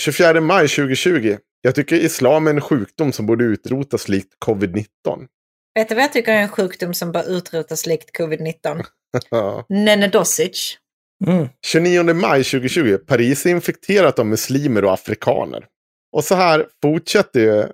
24 0.00 0.40
maj 0.40 0.68
2020. 0.68 1.36
Jag 1.66 1.74
tycker 1.74 1.96
islam 1.96 2.46
är 2.46 2.50
en 2.50 2.60
sjukdom 2.60 3.12
som 3.12 3.26
borde 3.26 3.44
utrotas 3.44 4.08
likt 4.08 4.32
covid-19. 4.46 4.86
Vet 5.74 5.88
du 5.88 5.94
vad 5.94 6.04
jag 6.04 6.12
tycker 6.12 6.32
är 6.32 6.36
en 6.42 6.48
sjukdom 6.48 6.94
som 6.94 7.12
bör 7.12 7.30
utrotas 7.30 7.86
likt 7.86 8.16
covid-19? 8.18 8.84
Ja. 9.30 9.66
Nene 9.68 10.08
Dosic. 10.08 10.78
Mm. 11.26 11.48
29 11.66 12.14
maj 12.14 12.44
2020. 12.44 12.98
Paris 13.06 13.46
är 13.46 13.50
infekterat 13.50 14.18
av 14.18 14.26
muslimer 14.26 14.84
och 14.84 14.92
afrikaner. 14.92 15.66
Och 16.12 16.24
så 16.24 16.34
här 16.34 16.66
fortsätter 16.82 17.40
ju 17.40 17.66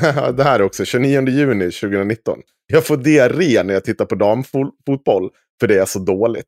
det 0.36 0.44
här 0.44 0.62
också. 0.62 0.84
29 0.84 1.28
juni 1.28 1.70
2019. 1.70 2.38
Jag 2.66 2.86
får 2.86 2.96
diarré 2.96 3.62
när 3.62 3.74
jag 3.74 3.84
tittar 3.84 4.04
på 4.04 4.14
damfotboll. 4.14 5.30
För 5.60 5.66
det 5.68 5.78
är 5.78 5.84
så 5.86 5.98
dåligt. 5.98 6.46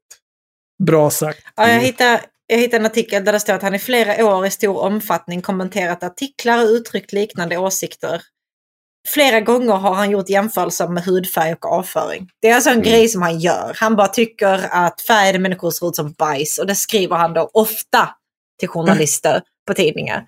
Bra 0.82 1.10
sagt. 1.10 1.40
Ja, 1.56 1.62
jag 1.62 1.70
Mm. 1.72 1.84
hittade, 1.84 2.20
jag 2.46 2.58
hittade 2.58 2.76
en 2.76 2.86
artikel 2.86 3.24
där 3.24 3.32
det 3.32 3.40
står 3.40 3.52
att 3.54 3.62
han 3.62 3.74
i 3.74 3.78
flera 3.78 4.26
år 4.26 4.46
i 4.46 4.50
stor 4.50 4.78
omfattning 4.78 5.42
kommenterat 5.42 6.02
artiklar 6.02 6.62
och 6.64 6.68
uttryckt 6.68 7.12
liknande 7.12 7.56
åsikter. 7.56 8.22
Flera 9.08 9.40
gånger 9.40 9.72
har 9.74 9.94
han 9.94 10.10
gjort 10.10 10.28
jämförelser 10.28 10.88
med 10.88 11.04
hudfärg 11.04 11.52
och 11.52 11.64
avföring. 11.72 12.28
Det 12.42 12.48
är 12.48 12.54
alltså 12.54 12.70
en 12.70 12.76
Mm. 12.78 12.88
grej 12.90 13.08
som 13.08 13.22
han 13.22 13.38
gör. 13.38 13.72
Han 13.76 13.96
bara 13.96 14.08
tycker 14.08 14.66
att 14.70 15.00
färgade 15.00 15.38
människor 15.38 15.70
ser 15.70 15.88
ut 15.88 15.96
som 15.96 16.12
bajs 16.12 16.58
och 16.58 16.66
det 16.66 16.74
skriver 16.74 17.16
han 17.16 17.32
då 17.34 17.50
ofta 17.52 18.08
till 18.58 18.68
journalister 18.68 19.42
på 19.66 19.74
tidningar. 19.74 20.26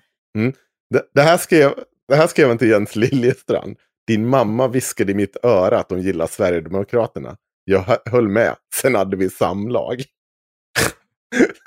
Det, 0.89 1.01
det, 1.13 1.21
här 1.21 1.37
skrev, 1.37 1.71
det 2.07 2.15
här 2.15 2.27
skrev 2.27 2.51
inte 2.51 2.65
Jens 2.65 2.95
Liljestrand. 2.95 3.77
Din 4.07 4.27
mamma 4.27 4.67
viskade 4.67 5.11
i 5.11 5.15
mitt 5.15 5.37
öra 5.43 5.79
att 5.79 5.89
hon 5.89 6.01
gillar 6.01 6.27
Sverigedemokraterna. 6.27 7.35
Jag 7.63 7.79
hö- 7.79 7.97
höll 8.05 8.27
med. 8.27 8.55
Sen 8.81 8.95
hade 8.95 9.17
vi 9.17 9.29
samlag. 9.29 10.03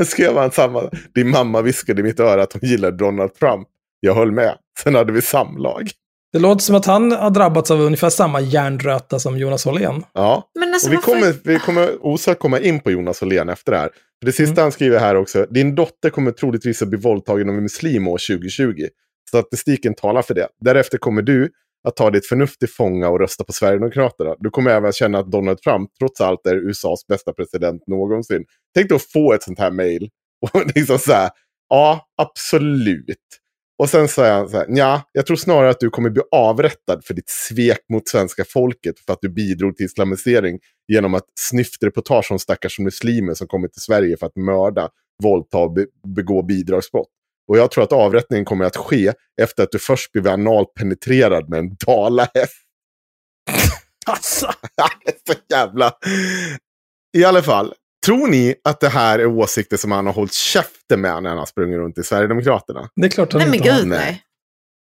Skrev 0.04 0.36
han 0.36 0.50
samma. 0.50 0.90
Din 1.14 1.28
mamma 1.30 1.62
viskade 1.62 2.00
i 2.00 2.04
mitt 2.04 2.20
öra 2.20 2.42
att 2.42 2.52
hon 2.52 2.60
gillade 2.62 2.96
Donald 2.96 3.34
Trump. 3.34 3.68
Jag 4.00 4.14
höll 4.14 4.32
med. 4.32 4.54
Sen 4.84 4.94
hade 4.94 5.12
vi 5.12 5.22
samlag. 5.22 5.90
Det 6.32 6.38
låter 6.38 6.62
som 6.62 6.76
att 6.76 6.86
han 6.86 7.12
har 7.12 7.30
drabbats 7.30 7.70
av 7.70 7.80
ungefär 7.80 8.10
samma 8.10 8.40
hjärnröta 8.40 9.18
som 9.18 9.38
Jonas 9.38 9.64
Hållén. 9.64 10.04
Ja, 10.14 10.50
Men 10.58 10.68
alltså, 10.74 10.88
och 10.88 10.92
vi 10.92 10.96
varför- 10.96 11.12
kommer, 11.12 11.34
vi 11.44 11.58
kommer 11.58 12.06
osökt 12.06 12.40
komma 12.40 12.58
in 12.60 12.80
på 12.80 12.90
Jonas 12.90 13.22
Åhlén 13.22 13.48
efter 13.48 13.72
det 13.72 13.78
här. 13.78 13.88
För 14.20 14.26
det 14.26 14.32
sista 14.32 14.62
han 14.62 14.72
skriver 14.72 14.98
här 14.98 15.14
också. 15.14 15.46
Din 15.50 15.74
dotter 15.74 16.10
kommer 16.10 16.30
troligtvis 16.30 16.82
att 16.82 16.88
bli 16.88 16.98
våldtagen 16.98 17.48
av 17.48 17.54
en 17.54 17.62
muslim 17.62 18.08
år 18.08 18.18
2020. 18.18 18.86
Statistiken 19.28 19.94
talar 19.94 20.22
för 20.22 20.34
det. 20.34 20.48
Därefter 20.60 20.98
kommer 20.98 21.22
du 21.22 21.50
att 21.88 21.96
ta 21.96 22.10
ditt 22.10 22.26
förnuft 22.26 22.58
till 22.58 22.68
fånga 22.68 23.08
och 23.08 23.20
rösta 23.20 23.44
på 23.44 23.52
Sverigedemokraterna. 23.52 24.34
Du 24.38 24.50
kommer 24.50 24.70
även 24.70 24.92
känna 24.92 25.18
att 25.18 25.30
Donald 25.30 25.58
Trump 25.58 25.90
trots 25.98 26.20
allt 26.20 26.46
är 26.46 26.56
USAs 26.56 27.06
bästa 27.06 27.32
president 27.32 27.82
någonsin. 27.86 28.44
Tänk 28.74 28.88
dig 28.88 28.96
att 28.96 29.02
få 29.02 29.32
ett 29.32 29.42
sånt 29.42 29.58
här 29.58 29.70
mail. 29.70 30.10
Och 30.40 30.62
liksom 30.74 30.98
så 30.98 31.12
här, 31.12 31.30
ja, 31.68 32.08
absolut. 32.16 33.16
Och 33.78 33.88
sen 33.88 34.08
säger 34.08 34.32
han 34.32 34.48
så 34.48 34.56
här, 34.56 34.66
ja, 34.68 35.02
jag 35.12 35.26
tror 35.26 35.36
snarare 35.36 35.70
att 35.70 35.80
du 35.80 35.90
kommer 35.90 36.10
bli 36.10 36.22
avrättad 36.30 37.04
för 37.04 37.14
ditt 37.14 37.28
svek 37.28 37.80
mot 37.92 38.08
svenska 38.08 38.44
folket 38.44 38.98
för 39.06 39.12
att 39.12 39.18
du 39.22 39.28
bidrog 39.28 39.76
till 39.76 39.86
islamisering 39.86 40.58
genom 40.88 41.14
att 41.14 41.24
snyftreportage 41.40 42.32
om 42.32 42.38
stackars 42.38 42.78
muslimer 42.78 43.34
som 43.34 43.46
kommit 43.46 43.72
till 43.72 43.82
Sverige 43.82 44.16
för 44.16 44.26
att 44.26 44.36
mörda, 44.36 44.88
våldta 45.22 45.58
och 45.58 45.76
begå 46.16 46.42
bidragsbrott. 46.42 47.08
Och 47.48 47.58
jag 47.58 47.70
tror 47.70 47.84
att 47.84 47.92
avrättningen 47.92 48.44
kommer 48.44 48.64
att 48.64 48.76
ske 48.76 49.12
efter 49.42 49.62
att 49.62 49.72
du 49.72 49.78
först 49.78 50.12
blivit 50.12 50.32
analt 50.32 50.74
penetrerad 50.74 51.48
med 51.48 51.58
en 51.58 51.76
dalahäst. 51.86 52.56
Alltså. 54.06 54.46
så 55.26 55.34
jävla... 55.50 55.92
I 57.16 57.24
alla 57.24 57.42
fall, 57.42 57.74
tror 58.06 58.26
ni 58.26 58.54
att 58.64 58.80
det 58.80 58.88
här 58.88 59.18
är 59.18 59.26
åsikter 59.26 59.76
som 59.76 59.92
han 59.92 60.06
har 60.06 60.12
hållit 60.12 60.32
käften 60.32 61.00
med 61.00 61.22
när 61.22 61.30
han 61.30 61.38
har 61.38 61.46
sprungit 61.46 61.78
runt 61.78 61.98
i 61.98 62.02
Sverigedemokraterna? 62.02 62.88
Det 62.96 63.06
är 63.06 63.10
klart 63.10 63.32
han 63.32 63.38
Nej 63.40 63.48
men 63.48 63.56
inte 63.56 63.70
har. 63.70 63.78
gud 63.78 63.88
Nej. 63.88 64.22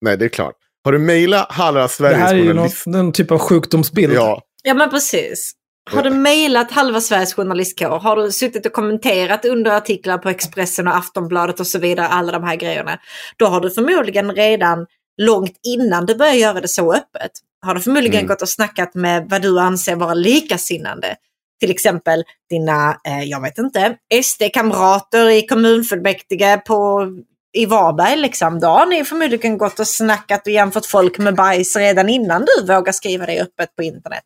nej. 0.01 0.17
Det 0.17 0.25
är 0.25 0.29
klart. 0.29 0.55
Har 0.83 0.91
du 0.91 0.99
mejlat 0.99 1.51
halva 1.51 1.81
Det 1.81 1.89
Sveriges 1.89 2.19
här 2.19 2.33
är 2.33 2.37
ju 2.37 2.43
någon, 2.43 2.53
journalist... 2.55 2.85
någon 2.85 3.11
typ 3.11 3.31
av 3.31 3.39
sjukdomsbild. 3.39 4.13
Ja, 4.13 4.41
Ja 4.63 4.73
men 4.73 4.89
precis. 4.89 5.53
Har 5.91 6.03
du 6.03 6.09
mejlat 6.09 6.71
halva 6.71 7.01
Sveriges 7.01 7.33
journalistkår? 7.33 7.99
Har 7.99 8.15
du 8.15 8.31
suttit 8.31 8.65
och 8.65 8.73
kommenterat 8.73 9.45
under 9.45 9.71
artiklar 9.71 10.17
på 10.17 10.29
Expressen 10.29 10.87
och 10.87 10.95
Aftonbladet 10.95 11.59
och 11.59 11.67
så 11.67 11.79
vidare, 11.79 12.07
alla 12.07 12.31
de 12.31 12.43
här 12.43 12.55
grejerna. 12.55 12.99
Då 13.37 13.45
har 13.45 13.61
du 13.61 13.71
förmodligen 13.71 14.31
redan 14.35 14.85
långt 15.21 15.59
innan 15.67 16.05
du 16.05 16.15
börjar 16.15 16.33
göra 16.33 16.61
det 16.61 16.67
så 16.67 16.93
öppet, 16.93 17.31
har 17.65 17.75
du 17.75 17.81
förmodligen 17.81 18.15
Mm. 18.19 18.27
gått 18.27 18.41
och 18.41 18.49
snackat 18.49 18.95
med 18.95 19.27
vad 19.29 19.41
du 19.41 19.59
anser 19.59 19.95
vara 19.95 20.13
likasinnande. 20.13 21.15
Till 21.59 21.71
exempel 21.71 22.23
dina, 22.49 22.97
eh, 23.07 23.23
jag 23.23 23.41
vet 23.41 23.57
inte, 23.57 23.95
SD-kamrater 24.23 25.29
i 25.29 25.47
kommunfullmäktige 25.47 26.57
på, 26.65 27.07
i 27.53 27.65
Varberg. 27.65 28.15
Liksom. 28.15 28.59
Då 28.59 28.67
har 28.67 28.85
ni 28.85 29.05
förmodligen 29.05 29.57
gått 29.57 29.79
och 29.79 29.87
snackat 29.87 30.47
och 30.47 30.53
jämfört 30.53 30.85
folk 30.85 31.17
med 31.17 31.35
bajs 31.35 31.75
redan 31.75 32.09
innan 32.09 32.45
du 32.45 32.73
vågar 32.73 32.91
skriva 32.91 33.25
det 33.25 33.41
öppet 33.41 33.75
på 33.75 33.83
internet. 33.83 34.23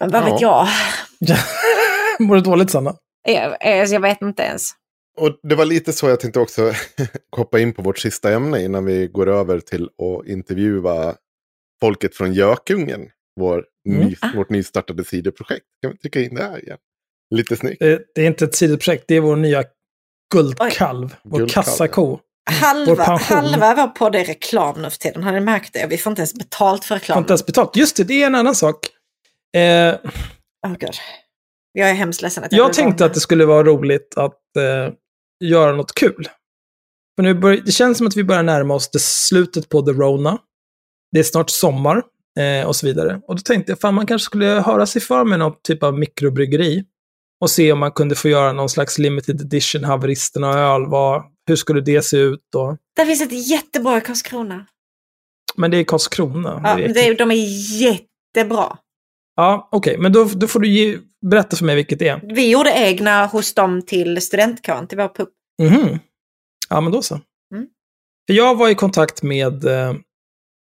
Men 0.00 0.10
vad 0.10 0.22
Ja. 0.22 0.32
vet 0.32 0.40
jag? 0.40 0.68
Mår 2.26 2.34
du 2.34 2.40
dåligt 2.40 2.70
Sanna? 2.70 2.94
Jag, 3.28 3.56
jag, 3.60 3.86
jag 3.88 4.00
vet 4.00 4.22
inte 4.22 4.42
ens. 4.42 4.70
och 5.20 5.38
det 5.42 5.54
var 5.54 5.64
lite 5.64 5.92
så 5.92 6.08
jag 6.08 6.20
tänkte 6.20 6.40
också 6.40 6.72
hoppa 7.36 7.58
in 7.60 7.72
på 7.72 7.82
vårt 7.82 7.98
sista 7.98 8.32
ämne 8.32 8.62
innan 8.64 8.84
vi 8.84 9.06
går 9.06 9.28
över 9.28 9.60
till 9.60 9.82
att 9.84 10.26
intervjua 10.28 11.14
folket 11.80 12.14
från 12.16 12.32
Gökungen. 12.32 13.00
Vår 13.40 13.64
Mm. 13.88 14.00
ny, 14.06 14.16
vårt 14.34 14.50
nystartade 14.50 15.04
sidoprojekt. 15.04 15.64
Kan 15.82 15.90
vi 15.92 15.98
trycka 15.98 16.20
in 16.20 16.34
det 16.34 16.42
här 16.42 16.64
igen? 16.64 16.78
Lite 17.34 17.56
snyggt. 17.56 17.80
Det, 17.80 18.02
det 18.14 18.22
är 18.22 18.26
inte 18.26 18.44
ett 18.44 18.54
sidoprojekt, 18.54 19.04
det 19.08 19.14
är 19.14 19.20
vår 19.20 19.36
nya 19.36 19.64
guldkalv. 20.34 21.16
Vår 21.22 21.38
Guldkalv, 21.38 21.64
kassako. 21.64 22.06
Vår 22.06 22.20
Halva, 22.52 23.04
pension. 23.04 23.36
halva 23.36 23.74
vår 23.74 23.86
podd 23.88 24.14
är 24.16 24.24
reklam 24.24 24.82
nu 24.82 24.90
för 24.90 24.98
tiden. 24.98 25.22
Har 25.22 25.32
ni 25.32 25.40
märkt 25.40 25.72
det? 25.72 25.86
Vi 25.90 25.98
får 25.98 26.10
inte 26.10 26.20
ens 26.20 26.34
betalt 26.34 26.84
för 26.84 26.88
Får 26.88 27.00
reklam. 27.00 27.18
inte 27.18 27.30
ens 27.32 27.46
betalt. 27.46 27.76
Just 27.76 27.96
det, 27.96 28.04
det 28.04 28.22
är 28.22 28.26
en 28.26 28.34
annan 28.34 28.54
sak. 28.54 28.76
Eh, 29.56 29.94
Oh, 30.66 30.72
God. 30.78 30.94
Jag 31.72 31.90
är 31.90 31.94
hemskt 31.94 32.22
ledsen 32.22 32.44
att 32.44 32.52
jag 32.52 32.66
jag 32.66 32.72
tänkte 32.72 33.04
att 33.04 33.14
det 33.14 33.20
skulle 33.20 33.44
vara 33.44 33.64
roligt 33.64 34.14
att 34.16 34.56
eh, 34.56 34.94
göra 35.44 35.72
något 35.72 35.94
kul. 35.94 36.28
För 37.16 37.22
nu 37.22 37.34
bör, 37.34 37.56
det 37.64 37.72
känns 37.72 37.98
som 37.98 38.06
att 38.06 38.16
vi 38.16 38.24
börjar 38.24 38.42
närma 38.42 38.74
oss 38.74 38.90
det 38.90 38.98
slutet 39.02 39.68
på 39.68 39.82
The 39.82 39.92
Rona. 39.92 40.38
Det 41.12 41.18
är 41.18 41.24
snart 41.24 41.50
sommar 41.50 42.02
eh, 42.40 42.66
och 42.66 42.76
så 42.76 42.86
vidare. 42.86 43.20
Och 43.28 43.36
då 43.36 43.40
tänkte 43.42 43.72
jag, 43.72 43.80
fan 43.80 43.94
man 43.94 44.06
kanske 44.06 44.24
skulle 44.26 44.46
höra 44.46 44.86
sig 44.86 45.02
för 45.02 45.24
med 45.24 45.38
någon 45.38 45.52
typ 45.62 45.82
av 45.82 45.98
mikrobryggeri. 45.98 46.84
Och 47.40 47.50
se 47.50 47.72
om 47.72 47.78
man 47.78 47.92
kunde 47.92 48.14
få 48.14 48.28
göra 48.28 48.52
någon 48.52 48.68
slags 48.68 48.98
limited 48.98 49.40
edition 49.40 49.84
haveristerna 49.84 50.48
och 50.48 50.54
öl. 50.58 50.86
Vad, 50.86 51.22
hur 51.48 51.56
skulle 51.56 51.80
det 51.80 52.02
se 52.02 52.16
ut? 52.16 52.54
Och, 52.56 52.76
Det 52.96 53.06
finns 53.06 53.22
ett 53.22 53.48
jättebra 53.50 53.98
i 53.98 54.00
Karlskrona. 54.00 54.66
men 55.56 55.70
det 55.70 55.76
är 55.76 55.84
Karlskrona. 55.84 56.60
Ja, 56.64 56.76
det 56.76 56.84
är 56.84 56.94
det 56.94 57.00
är, 57.06 57.16
de 57.16 57.30
är 57.30 57.80
jättebra. 57.80 58.78
Ja, 59.38 59.68
okej, 59.72 59.98
men 59.98 60.12
då, 60.12 60.24
då 60.24 60.46
får 60.46 60.60
du 60.60 60.68
ge, 60.68 60.98
berätta 61.30 61.56
för 61.56 61.64
mig 61.64 61.76
vilket 61.76 61.98
det 61.98 62.08
är. 62.08 62.20
Vi 62.34 62.50
gjorde 62.50 62.70
egna 62.70 63.26
hos 63.26 63.54
dem 63.54 63.82
till 63.82 64.22
studentkåren, 64.22 64.86
till 64.86 64.98
vår 64.98 65.08
pub. 65.08 65.28
Mhm. 65.62 65.98
Ja, 66.68 66.80
men 66.80 66.92
då 66.92 67.02
så. 67.02 67.20
Mm. 67.54 67.66
För 68.26 68.34
jag 68.34 68.54
var 68.56 68.68
i 68.68 68.74
kontakt 68.74 69.22
med, 69.22 69.64
eh, 69.64 69.94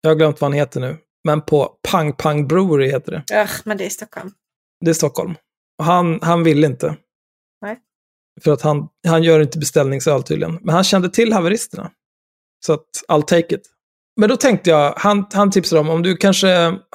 jag 0.02 0.10
har 0.10 0.16
glömt 0.16 0.42
vad 0.42 0.52
han 0.52 0.60
heter 0.60 0.80
nu, 0.80 0.98
men 1.24 1.42
på 1.42 1.78
Pang 1.92 2.14
Pang 2.14 2.48
Brewery 2.48 2.88
heter 2.92 3.12
det. 3.12 3.42
Ugh, 3.42 3.52
men 3.66 3.78
det 3.78 3.86
är 3.86 3.90
Stockholm. 3.90 4.32
Det 4.86 4.90
är 4.90 4.94
Stockholm. 4.94 5.36
Och 5.80 5.86
han, 5.86 6.20
han 6.22 6.44
ville 6.44 6.68
inte. 6.68 6.98
Nej. 7.62 7.80
För 8.42 8.52
att 8.52 8.62
han, 8.62 8.88
han 9.08 9.24
gör 9.24 9.40
inte 9.40 9.60
beställningsöl 9.60 10.24
tydligen. 10.24 10.60
Men 10.62 10.76
han 10.76 10.84
kände 10.84 11.10
till 11.10 11.34
haveristerna. 11.34 11.92
Så 12.66 12.74
att, 12.74 12.88
I'll 13.08 13.22
take 13.22 13.56
it. 13.56 13.70
Men 14.18 14.30
då 14.30 14.38
tänkte 14.38 14.70
jag, 14.70 14.94
han, 14.98 15.26
han 15.34 15.52
tipsade 15.52 15.80
om, 15.82 15.90
om 15.90 16.04
du 16.04 16.18
kanske 16.18 16.48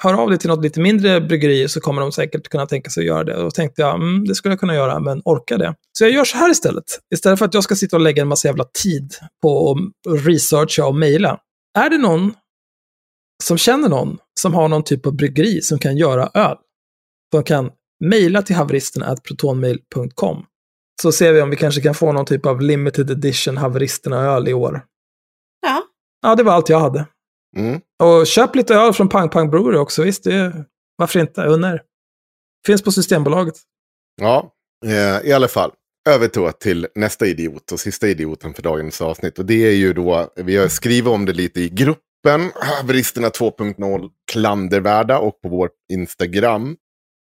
hör 0.02 0.14
av 0.14 0.28
dig 0.28 0.38
till 0.38 0.48
något 0.48 0.62
lite 0.62 0.80
mindre 0.80 1.20
bryggeri 1.20 1.68
så 1.68 1.80
kommer 1.80 2.00
de 2.00 2.12
säkert 2.12 2.48
kunna 2.48 2.66
tänka 2.66 2.90
sig 2.90 3.00
att 3.00 3.06
göra 3.06 3.24
det. 3.24 3.36
Och 3.36 3.42
då 3.42 3.50
tänkte 3.50 3.82
jag, 3.82 3.94
mm, 3.94 4.24
det 4.24 4.34
skulle 4.34 4.52
jag 4.52 4.60
kunna 4.60 4.74
göra, 4.74 5.00
men 5.00 5.22
orkar 5.24 5.58
det? 5.58 5.74
Så 5.98 6.04
jag 6.04 6.10
gör 6.10 6.24
så 6.24 6.36
här 6.36 6.50
istället. 6.50 6.84
Istället 7.14 7.38
för 7.38 7.46
att 7.46 7.54
jag 7.54 7.64
ska 7.64 7.74
sitta 7.74 7.96
och 7.96 8.02
lägga 8.02 8.22
en 8.22 8.28
massa 8.28 8.48
jävla 8.48 8.64
tid 8.82 9.14
på 9.42 9.70
att 9.70 10.26
researcha 10.26 10.86
och 10.86 10.94
mejla. 10.94 11.38
Är 11.78 11.90
det 11.90 11.98
någon 11.98 12.34
som 13.42 13.58
känner 13.58 13.88
någon 13.88 14.18
som 14.40 14.54
har 14.54 14.68
någon 14.68 14.84
typ 14.84 15.06
av 15.06 15.16
bryggeri 15.16 15.60
som 15.62 15.78
kan 15.78 15.96
göra 15.96 16.30
öl? 16.34 16.56
Som 17.34 17.42
kan 17.44 17.70
mejla 18.04 18.42
till 18.42 18.56
haveristerna.protonmail.com 18.56 20.44
Så 21.02 21.12
ser 21.12 21.32
vi 21.32 21.40
om 21.40 21.50
vi 21.50 21.56
kanske 21.56 21.80
kan 21.80 21.94
få 21.94 22.12
någon 22.12 22.26
typ 22.26 22.46
av 22.46 22.60
limited 22.60 23.10
edition 23.10 23.56
haveristerna-öl 23.56 24.48
i 24.48 24.54
år. 24.54 24.82
Ja. 26.22 26.34
Det 26.34 26.42
var 26.42 26.52
allt 26.52 26.68
jag 26.68 26.80
hade. 26.80 27.06
Mm. 27.56 27.80
Och 28.02 28.26
köp 28.26 28.56
lite 28.56 28.74
öl 28.74 28.92
från 28.92 29.08
Pang 29.08 29.28
Pang 29.28 29.50
Brewery 29.50 29.76
också, 29.76 30.02
visst. 30.02 30.24
Det, 30.24 30.64
varför 30.96 31.20
inte? 31.20 31.42
Undrar. 31.42 31.82
Finns 32.66 32.82
på 32.82 32.92
Systembolaget. 32.92 33.54
Ja, 34.20 34.52
eh, 34.86 35.28
i 35.28 35.32
alla 35.32 35.48
fall. 35.48 35.70
Över 36.08 36.30
då 36.34 36.52
till 36.52 36.86
nästa 36.94 37.26
idiot 37.26 37.72
och 37.72 37.80
sista 37.80 38.08
idioten 38.08 38.54
för 38.54 38.62
dagens 38.62 39.00
avsnitt. 39.00 39.38
Och 39.38 39.44
det 39.44 39.66
är 39.66 39.76
ju 39.76 39.92
då, 39.92 40.32
vi 40.36 40.56
har 40.56 40.68
skrivit 40.68 41.08
om 41.08 41.24
det 41.24 41.32
lite 41.32 41.60
i 41.60 41.68
gruppen, 41.68 42.52
Haveristerna 42.54 43.28
2.0 43.28 44.08
klandervärda 44.32 45.18
och 45.18 45.40
på 45.40 45.48
vår 45.48 45.70
Instagram. 45.92 46.76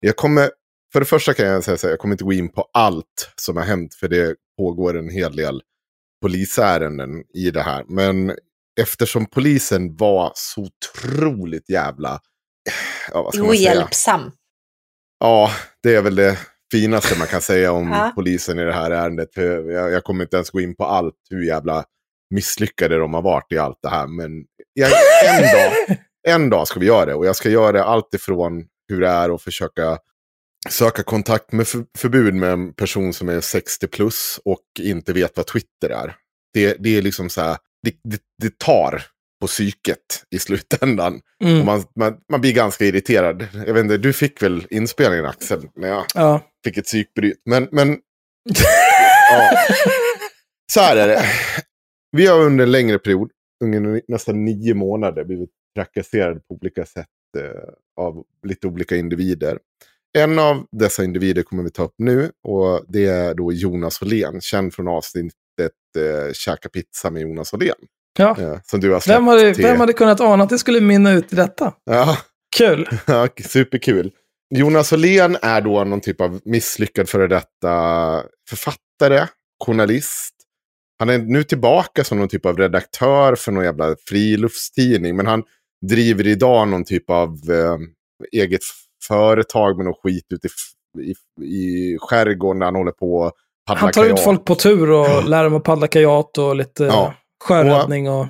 Jag 0.00 0.16
kommer, 0.16 0.50
för 0.92 1.00
det 1.00 1.06
första 1.06 1.34
kan 1.34 1.46
jag 1.46 1.64
säga 1.64 1.76
så 1.76 1.86
här, 1.86 1.92
jag 1.92 2.00
kommer 2.00 2.14
inte 2.14 2.24
gå 2.24 2.32
in 2.32 2.48
på 2.48 2.70
allt 2.72 3.32
som 3.36 3.56
har 3.56 3.64
hänt, 3.64 3.94
för 3.94 4.08
det 4.08 4.36
pågår 4.58 4.98
en 4.98 5.10
hel 5.10 5.36
del 5.36 5.62
polisärenden 6.22 7.24
i 7.34 7.50
det 7.50 7.62
här. 7.62 7.84
Men 7.88 8.32
eftersom 8.80 9.26
polisen 9.26 9.96
var 9.96 10.32
så 10.34 10.60
otroligt 10.66 11.70
jävla, 11.70 12.20
ja 13.12 13.22
vad 13.22 13.34
ska 13.34 13.44
man 13.44 13.56
säga? 13.56 13.70
Ohjälpsam. 13.70 14.32
Ja, 15.18 15.50
det 15.82 15.94
är 15.94 16.02
väl 16.02 16.14
det 16.14 16.38
finaste 16.72 17.18
man 17.18 17.26
kan 17.26 17.40
säga 17.40 17.72
om 17.72 17.88
Ja. 17.92 18.12
polisen 18.14 18.58
i 18.58 18.64
det 18.64 18.72
här 18.72 18.90
ärendet. 18.90 19.28
Jag, 19.34 19.92
jag 19.92 20.04
kommer 20.04 20.24
inte 20.24 20.36
ens 20.36 20.50
gå 20.50 20.60
in 20.60 20.76
på 20.76 20.84
allt, 20.84 21.14
hur 21.30 21.42
jävla 21.42 21.84
misslyckade 22.34 22.98
de 22.98 23.14
har 23.14 23.22
varit 23.22 23.52
i 23.52 23.58
allt 23.58 23.78
det 23.82 23.88
här. 23.88 24.06
Men 24.06 24.44
jag, 24.72 24.90
en, 25.24 25.42
dag, 25.42 25.98
en 26.28 26.50
dag 26.50 26.68
ska 26.68 26.80
vi 26.80 26.86
göra 26.86 27.04
det. 27.06 27.14
Och 27.14 27.26
jag 27.26 27.36
ska 27.36 27.48
göra 27.48 27.72
det 27.72 27.84
allt 27.84 28.14
ifrån 28.14 28.66
hur 28.88 29.00
det 29.00 29.08
är 29.08 29.34
att 29.34 29.42
försöka 29.42 29.98
söka 30.68 31.02
kontakt 31.02 31.52
med 31.52 31.68
för, 31.68 31.84
förbud 31.98 32.34
med 32.34 32.50
en 32.52 32.72
person 32.74 33.12
som 33.12 33.28
är 33.28 33.40
60 33.40 33.86
plus 33.86 34.40
och 34.44 34.64
inte 34.80 35.12
vet 35.12 35.36
vad 35.36 35.46
Twitter 35.46 35.90
är. 35.90 36.16
Det, 36.52 36.76
det 36.78 36.98
är 36.98 37.02
liksom 37.02 37.30
så 37.30 37.40
här, 37.40 37.56
det, 37.86 38.10
det, 38.10 38.20
det 38.42 38.58
tar 38.58 39.02
på 39.40 39.46
psyket 39.46 40.24
i 40.30 40.38
slutändan. 40.38 41.20
Mm. 41.44 41.60
Och 41.60 41.66
man, 41.66 41.84
man, 41.98 42.16
man 42.30 42.40
blir 42.40 42.52
ganska 42.52 42.84
irriterad. 42.84 43.46
Jag 43.66 43.74
vet 43.74 43.82
inte, 43.84 43.96
du 43.98 44.12
fick 44.12 44.42
väl 44.42 44.66
inspelningen 44.70 45.26
Axel, 45.26 45.68
när 45.74 45.88
jag 45.88 46.04
Ja. 46.14 46.40
fick 46.64 46.76
ett 46.76 46.84
psykbryt. 46.84 47.42
Men, 47.50 47.68
men 47.72 47.88
ja. 49.30 49.50
så 50.72 50.80
här 50.80 50.96
är 50.96 51.08
det. 51.08 51.22
Vi 52.16 52.26
har 52.26 52.40
under 52.40 52.64
en 52.64 52.72
längre 52.72 52.98
period, 52.98 53.30
nästan 54.08 54.44
nio 54.44 54.74
månader, 54.74 55.24
blivit 55.24 55.50
trakasserade 55.76 56.40
på 56.40 56.54
olika 56.54 56.86
sätt 56.86 57.06
eh, 57.38 58.02
av 58.04 58.24
lite 58.46 58.66
olika 58.66 58.96
individer. 58.96 59.58
en 60.18 60.38
av 60.38 60.66
dessa 60.72 61.04
individer 61.04 61.42
kommer 61.42 61.62
vi 61.62 61.70
ta 61.70 61.82
upp 61.84 61.94
nu. 61.98 62.30
Och 62.48 62.84
det 62.88 63.06
är 63.06 63.34
då 63.34 63.52
Jonas 63.52 64.02
Åhlén, 64.02 64.40
känd 64.40 64.74
från 64.74 64.88
avsnittet 65.56 66.26
eh, 66.28 66.32
Käka 66.32 66.68
pizza 66.68 67.10
med 67.10 67.22
Jonas 67.22 67.54
Åhlén. 67.54 67.74
Ja. 68.18 68.36
Eh, 68.40 68.58
som 68.64 68.80
du 68.80 68.92
har 68.92 69.00
släppt 69.00 69.16
Vem 69.16 69.26
hade, 69.26 69.54
till... 69.54 69.64
vem 69.64 69.80
hade 69.80 69.92
kunnat 69.92 70.20
ana 70.20 70.44
att 70.44 70.50
det 70.50 70.58
skulle 70.58 70.80
mynna 70.80 71.12
ut 71.12 71.32
i 71.32 71.36
detta? 71.36 71.72
Ja, 71.84 72.18
Kul. 72.56 72.88
Ja, 73.06 73.28
superkul. 73.44 74.10
Jonas 74.54 74.92
Åhlén 74.92 75.36
är 75.42 75.60
då 75.60 75.84
någon 75.84 76.00
typ 76.00 76.20
av 76.20 76.40
misslyckad 76.44 77.08
före 77.08 77.26
detta 77.26 78.22
författare, 78.48 79.26
journalist. 79.64 80.34
Han 80.98 81.08
är 81.08 81.18
nu 81.18 81.44
tillbaka 81.44 82.04
som 82.04 82.18
någon 82.18 82.28
typ 82.28 82.46
av 82.46 82.56
redaktör 82.56 83.34
för 83.34 83.52
någon 83.52 83.64
jävla 83.64 83.96
friluftstidning. 84.08 85.16
Men 85.16 85.26
han 85.26 85.42
driver 85.86 86.26
idag 86.26 86.68
någon 86.68 86.84
typ 86.84 87.10
av 87.10 87.30
eh, 87.50 87.76
eget 88.32 88.60
företag 89.08 89.76
med 89.76 89.84
någon 89.84 89.94
skit 89.94 90.26
ute 90.30 90.48
i, 90.48 91.10
i, 91.10 91.46
i 91.46 91.98
skärgården 91.98 92.60
där 92.60 92.66
han 92.66 92.74
håller 92.74 92.92
på 92.92 93.16
och 93.16 93.32
Han 93.66 93.78
tar 93.78 93.88
ut 93.88 93.94
kajak. 94.08 94.20
folk 94.24 94.44
på 94.44 94.54
tur 94.54 94.90
och 94.90 95.24
lär 95.28 95.44
dem 95.44 95.54
att 95.54 95.64
paddla 95.64 95.86
kajat 95.88 96.38
och 96.38 96.56
lite 96.56 96.84
Ja. 96.84 97.14
sjöräddning 97.44 98.10
och... 98.10 98.26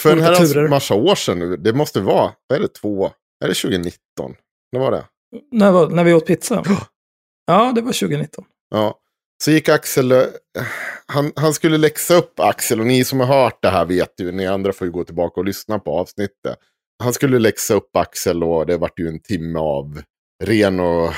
För 0.00 0.12
en 0.12 0.20
herrans 0.22 0.54
massa 0.70 0.94
år 0.94 1.14
sedan 1.14 1.38
nu, 1.38 1.56
det 1.56 1.72
måste 1.72 2.00
vara, 2.00 2.32
vad 2.46 2.58
är 2.58 2.62
det, 2.62 2.68
två, 2.68 3.06
är 3.44 3.48
det 3.48 3.54
2019? 3.54 3.98
När 4.72 4.80
var 4.80 4.90
det? 4.90 5.04
När, 5.52 5.72
var- 5.72 5.88
när 5.90 6.04
vi 6.04 6.14
åt 6.14 6.26
pizza. 6.26 6.62
Ja, 7.46 7.72
det 7.74 7.80
var 7.80 7.92
2019. 7.92 8.44
Ja. 8.70 8.98
Så 9.44 9.50
gick 9.50 9.68
Axel, 9.68 10.12
eh, 10.12 10.22
han, 11.06 11.32
han 11.36 11.54
skulle 11.54 11.78
läxa 11.78 12.14
upp 12.14 12.40
Axel 12.40 12.80
och 12.80 12.86
ni 12.86 13.04
som 13.04 13.20
har 13.20 13.26
hört 13.26 13.58
det 13.62 13.68
här 13.68 13.84
vet 13.84 14.20
ju, 14.20 14.32
ni 14.32 14.46
andra 14.46 14.72
får 14.72 14.86
ju 14.86 14.92
gå 14.92 15.04
tillbaka 15.04 15.40
och 15.40 15.44
lyssna 15.46 15.78
på 15.78 15.98
avsnittet. 15.98 16.56
Han 17.02 17.12
skulle 17.12 17.38
läxa 17.38 17.74
upp 17.74 17.96
Axel 17.96 18.44
och 18.44 18.66
det 18.66 18.76
vart 18.76 18.98
ju 18.98 19.08
en 19.08 19.20
timme 19.22 19.58
av 19.58 20.02
ren 20.44 20.80
och 20.80 21.12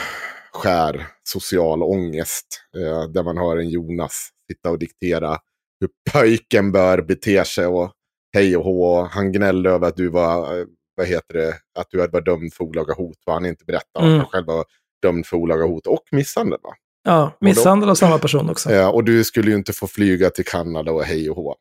skär 0.57 1.07
social 1.25 1.83
ångest. 1.83 2.47
Eh, 2.77 3.11
där 3.11 3.23
man 3.23 3.39
hör 3.39 3.57
en 3.57 3.69
Jonas 3.69 4.29
sitta 4.53 4.71
och 4.71 4.79
diktera 4.79 5.39
hur 5.81 5.89
pöjken 6.13 6.73
bör 6.73 7.03
bete 7.03 7.45
sig 7.45 7.67
och 7.67 7.93
hej 8.35 8.57
och 8.57 8.65
hå. 8.65 9.03
Han 9.03 9.33
gnällde 9.33 9.71
över 9.71 9.89
att 9.89 9.97
du 9.97 10.09
var, 10.09 10.59
eh, 10.59 10.65
vad 10.97 11.07
heter 11.07 11.35
det, 11.35 11.55
att 11.79 11.87
du 11.91 12.01
hade 12.01 12.13
varit 12.13 12.27
dömd 12.27 12.55
för 12.55 12.65
olaga 12.65 12.95
hot. 12.95 13.19
Vad 13.27 13.37
han 13.37 13.47
inte 13.47 13.65
berättade. 13.65 14.07
Mm. 14.07 14.13
Att 14.13 14.19
han 14.19 14.27
själv 14.27 14.47
var 14.47 14.65
dömd 15.03 15.27
för 15.27 15.37
olaga 15.37 15.65
hot 15.65 15.87
och 15.87 16.05
misshandel 16.11 16.59
va? 16.63 16.71
Ja, 17.05 17.37
misshandel 17.41 17.91
av 17.91 17.95
samma 17.95 18.19
person 18.19 18.51
också. 18.51 18.71
Eh, 18.71 18.89
och 18.89 19.05
du 19.05 19.25
skulle 19.25 19.51
ju 19.51 19.57
inte 19.57 19.73
få 19.73 19.87
flyga 19.87 20.31
till 20.31 20.45
Kanada 20.45 20.93
och 20.93 21.05
hej 21.05 21.31
och 21.31 21.37
hå. 21.37 21.57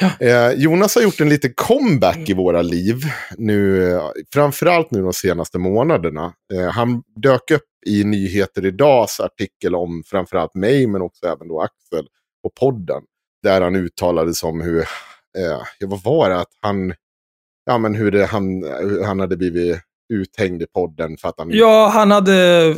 Ja. 0.00 0.10
Eh, 0.20 0.52
Jonas 0.52 0.94
har 0.94 1.02
gjort 1.02 1.20
en 1.20 1.28
liten 1.28 1.52
comeback 1.54 2.28
i 2.28 2.34
våra 2.34 2.62
liv. 2.62 2.96
Nu, 3.36 3.90
eh, 3.92 4.02
framförallt 4.32 4.90
nu 4.90 5.02
de 5.02 5.12
senaste 5.12 5.58
månaderna. 5.58 6.32
Eh, 6.54 6.70
han 6.70 7.02
dök 7.16 7.50
upp 7.50 7.62
i 7.86 8.04
Nyheter 8.04 8.66
Idags 8.66 9.20
artikel 9.20 9.74
om 9.74 10.02
framförallt 10.06 10.54
mig 10.54 10.86
men 10.86 11.02
också 11.02 11.26
även 11.26 11.48
då 11.48 11.60
Axel 11.60 12.06
och 12.42 12.54
podden. 12.54 13.02
Där 13.42 13.60
han 13.60 13.76
uttalade 13.76 14.34
sig 14.34 14.48
om 14.48 14.60
hur, 14.60 14.80
eh, 15.38 15.88
vad 15.88 16.02
var 16.02 16.30
det, 16.30 16.40
att 16.40 16.52
han, 16.60 16.94
ja 17.66 17.78
men 17.78 17.94
hur, 17.94 18.10
det, 18.10 18.26
han, 18.26 18.62
hur 18.62 19.04
han 19.04 19.20
hade 19.20 19.36
blivit 19.36 19.78
uthängd 20.14 20.62
i 20.62 20.66
podden 20.66 21.16
för 21.16 21.28
att 21.28 21.34
han... 21.38 21.48
Ja, 21.50 21.88
han 21.88 22.10
hade, 22.10 22.74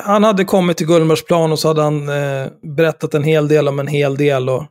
han 0.00 0.24
hade 0.24 0.44
kommit 0.44 0.76
till 0.76 0.86
Gullmarsplan 0.86 1.52
och 1.52 1.58
så 1.58 1.68
hade 1.68 1.82
han 1.82 2.08
eh, 2.08 2.48
berättat 2.62 3.14
en 3.14 3.24
hel 3.24 3.48
del 3.48 3.68
om 3.68 3.78
en 3.78 3.86
hel 3.86 4.16
del. 4.16 4.48
Och 4.48 4.64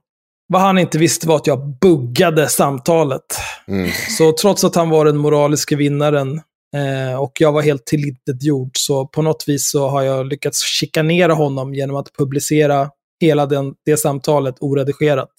vad 0.48 0.62
han 0.62 0.78
inte 0.78 0.98
visste 0.98 1.28
var 1.28 1.36
att 1.36 1.48
jag 1.48 1.78
buggade 1.82 2.48
samtalet. 2.48 3.38
Mm. 3.68 3.90
Så 4.18 4.32
trots 4.42 4.64
att 4.64 4.76
han 4.76 4.90
var 4.90 5.06
den 5.06 5.18
moraliska 5.18 5.76
vinnaren 5.76 6.42
eh, 6.76 7.22
och 7.22 7.32
jag 7.40 7.52
var 7.52 7.62
helt 7.62 7.86
tillintetgjord 7.86 8.72
så 8.74 9.08
på 9.08 9.22
något 9.22 9.44
vis 9.48 9.70
så 9.70 9.88
har 9.88 10.02
jag 10.02 10.28
lyckats 10.28 10.64
chikanera 10.64 11.34
honom 11.34 11.74
genom 11.74 11.96
att 11.96 12.14
publicera 12.18 12.90
hela 13.22 13.46
den, 13.46 13.74
det 13.86 13.98
samtalet 13.98 14.56
oredigerat. 14.60 15.30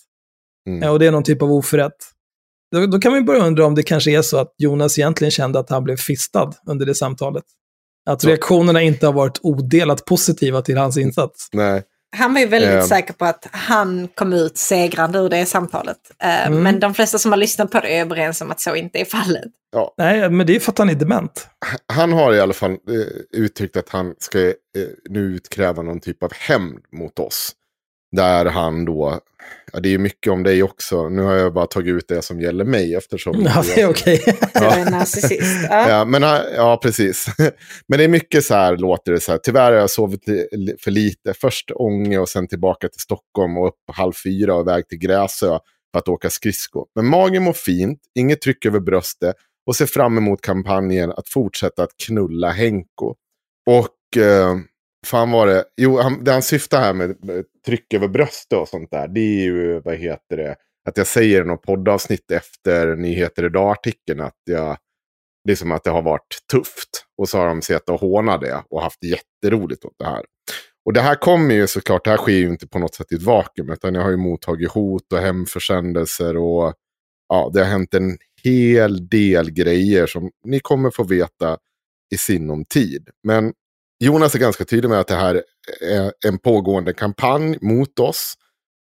Mm. 0.68 0.82
Eh, 0.82 0.90
och 0.90 0.98
det 0.98 1.06
är 1.06 1.12
någon 1.12 1.22
typ 1.22 1.42
av 1.42 1.52
oförrätt. 1.52 1.96
Då, 2.72 2.86
då 2.86 2.98
kan 2.98 3.12
man 3.12 3.24
börja 3.24 3.46
undra 3.46 3.66
om 3.66 3.74
det 3.74 3.82
kanske 3.82 4.10
är 4.10 4.22
så 4.22 4.38
att 4.38 4.54
Jonas 4.58 4.98
egentligen 4.98 5.30
kände 5.30 5.58
att 5.58 5.70
han 5.70 5.84
blev 5.84 5.96
fistad 5.96 6.52
under 6.66 6.86
det 6.86 6.94
samtalet. 6.94 7.44
Att 8.10 8.24
reaktionerna 8.24 8.82
inte 8.82 9.06
har 9.06 9.12
varit 9.12 9.38
odelat 9.42 10.04
positiva 10.04 10.62
till 10.62 10.76
hans 10.76 10.96
insats. 10.96 11.48
Nej. 11.52 11.82
Han 12.16 12.34
var 12.34 12.40
ju 12.40 12.46
väldigt 12.46 12.70
Eh. 12.70 12.82
säker 12.84 13.12
på 13.14 13.24
att 13.24 13.46
han 13.52 14.08
kom 14.14 14.32
ut 14.32 14.58
segrande 14.58 15.18
ur 15.18 15.28
det 15.28 15.46
samtalet. 15.46 15.96
Eh, 16.22 16.46
Mm. 16.46 16.62
Men 16.62 16.80
de 16.80 16.94
flesta 16.94 17.18
som 17.18 17.32
har 17.32 17.36
lyssnat 17.36 17.70
på 17.70 17.80
det 17.80 17.88
är 17.96 18.00
överens 18.00 18.40
om 18.40 18.50
att 18.50 18.60
så 18.60 18.74
inte 18.74 18.98
är 19.00 19.04
fallet. 19.04 19.44
Nej, 19.98 20.30
men 20.30 20.46
det 20.46 20.56
är 20.56 20.60
för 20.60 20.72
att 20.72 20.78
han 20.78 20.90
är 20.90 20.94
dement. 20.94 21.48
han 21.92 22.12
har 22.12 22.34
i 22.34 22.40
alla 22.40 22.52
fall 22.52 22.70
eh, 22.72 23.38
uttryckt 23.40 23.76
att 23.76 23.88
han 23.88 24.14
ska 24.18 24.38
eh, 24.46 24.52
nu 25.10 25.20
utkräva 25.20 25.82
någon 25.82 26.00
typ 26.00 26.22
av 26.22 26.32
hämnd 26.34 26.78
mot 26.92 27.18
oss. 27.18 27.52
Där 28.16 28.44
han 28.46 28.84
då, 28.84 29.20
ja 29.72 29.80
det 29.80 29.94
är 29.94 29.98
mycket 29.98 30.32
om 30.32 30.42
dig 30.42 30.62
också, 30.62 31.08
nu 31.08 31.22
har 31.22 31.34
jag 31.34 31.52
bara 31.52 31.66
tagit 31.66 31.94
ut 31.94 32.08
det 32.08 32.22
som 32.22 32.40
gäller 32.40 32.64
mig 32.64 32.94
eftersom... 32.94 33.42
Ja, 33.44 33.62
det 33.74 33.80
är 33.80 33.90
okej. 33.90 34.22
Du 34.54 34.64
är 34.64 34.78
en 34.78 34.92
narcissist. 34.92 35.66
Ja. 35.70 35.88
Ja, 35.90 36.04
men, 36.04 36.22
ja, 36.56 36.80
precis. 36.82 37.26
men 37.88 37.98
det 37.98 38.04
är 38.04 38.08
mycket 38.08 38.44
så 38.44 38.54
här, 38.54 38.76
låter 38.76 39.12
det 39.12 39.20
så 39.20 39.32
här. 39.32 39.38
Tyvärr 39.38 39.72
har 39.72 39.78
jag 39.78 39.90
sovit 39.90 40.24
för 40.80 40.90
lite. 40.90 41.34
Först 41.34 41.70
Ånge 41.74 42.18
och 42.18 42.28
sen 42.28 42.48
tillbaka 42.48 42.88
till 42.88 43.00
Stockholm 43.00 43.58
och 43.58 43.68
upp 43.68 43.74
halv 43.92 44.12
fyra 44.12 44.54
och 44.54 44.60
iväg 44.60 44.88
till 44.88 44.98
Gräsö 44.98 45.58
för 45.92 45.98
att 45.98 46.08
åka 46.08 46.30
skridskor. 46.30 46.86
Men 46.94 47.06
magen 47.06 47.42
mår 47.42 47.52
fint, 47.52 48.00
inget 48.14 48.40
tryck 48.40 48.66
över 48.66 48.80
bröstet 48.80 49.36
och 49.66 49.76
ser 49.76 49.86
fram 49.86 50.18
emot 50.18 50.40
kampanjen 50.40 51.12
att 51.12 51.28
fortsätta 51.28 51.82
att 51.82 51.96
knulla 52.06 52.50
Henko. 52.50 53.14
Och 53.66 54.22
eh, 54.22 54.56
fan 55.06 55.30
var 55.30 55.46
det, 55.46 55.64
jo, 55.76 55.98
han, 55.98 56.24
det 56.24 56.32
han 56.32 56.42
syftar 56.42 56.80
här 56.80 56.92
med, 56.92 57.24
med 57.24 57.44
tryck 57.66 57.94
över 57.94 58.08
bröstet 58.08 58.58
och 58.58 58.68
sånt 58.68 58.90
där, 58.90 59.08
det 59.08 59.20
är 59.20 59.42
ju, 59.44 59.80
vad 59.80 59.96
heter 59.96 60.36
det, 60.36 60.56
att 60.88 60.96
jag 60.96 61.06
säger 61.06 61.42
i 61.42 61.44
något 61.44 61.62
poddavsnitt 61.62 62.30
efter 62.30 62.96
Nyheter 62.96 63.44
Idag-artikeln 63.44 64.20
att 64.20 64.38
jag 64.44 64.76
det 65.44 65.52
är 65.52 65.56
som 65.56 65.72
att 65.72 65.84
det 65.84 65.90
har 65.90 66.02
varit 66.02 66.38
tufft. 66.52 67.06
Och 67.18 67.28
så 67.28 67.38
har 67.38 67.46
de 67.46 67.62
sett 67.62 67.88
och 67.88 68.00
hånat 68.00 68.40
det 68.40 68.64
och 68.70 68.82
haft 68.82 69.04
jätteroligt 69.04 69.84
åt 69.84 69.94
det 69.98 70.04
här. 70.04 70.24
Och 70.84 70.92
det 70.92 71.00
här 71.00 71.14
kommer 71.14 71.54
ju 71.54 71.66
såklart, 71.66 72.04
det 72.04 72.10
här 72.10 72.16
sker 72.16 72.32
ju 72.32 72.48
inte 72.48 72.68
på 72.68 72.78
något 72.78 72.94
sätt 72.94 73.12
i 73.12 73.14
ett 73.14 73.22
vakuum, 73.22 73.70
utan 73.70 73.94
jag 73.94 74.02
har 74.02 74.10
ju 74.10 74.16
mottagit 74.16 74.70
hot 74.70 75.12
och 75.12 75.18
hemförsändelser 75.18 76.36
och 76.36 76.74
ja, 77.28 77.50
det 77.54 77.60
har 77.60 77.66
hänt 77.66 77.94
en 77.94 78.18
hel 78.44 79.08
del 79.08 79.50
grejer 79.50 80.06
som 80.06 80.30
ni 80.44 80.60
kommer 80.60 80.90
få 80.90 81.04
veta 81.04 81.58
i 82.14 82.18
sinom 82.18 82.64
tid. 82.64 83.08
Men 83.22 83.52
Jonas 84.04 84.34
är 84.34 84.38
ganska 84.38 84.64
tydlig 84.64 84.88
med 84.88 85.00
att 85.00 85.08
det 85.08 85.14
här 85.14 85.42
Eh, 85.82 86.10
en 86.26 86.38
pågående 86.38 86.92
kampanj 86.92 87.58
mot 87.60 87.98
oss 87.98 88.34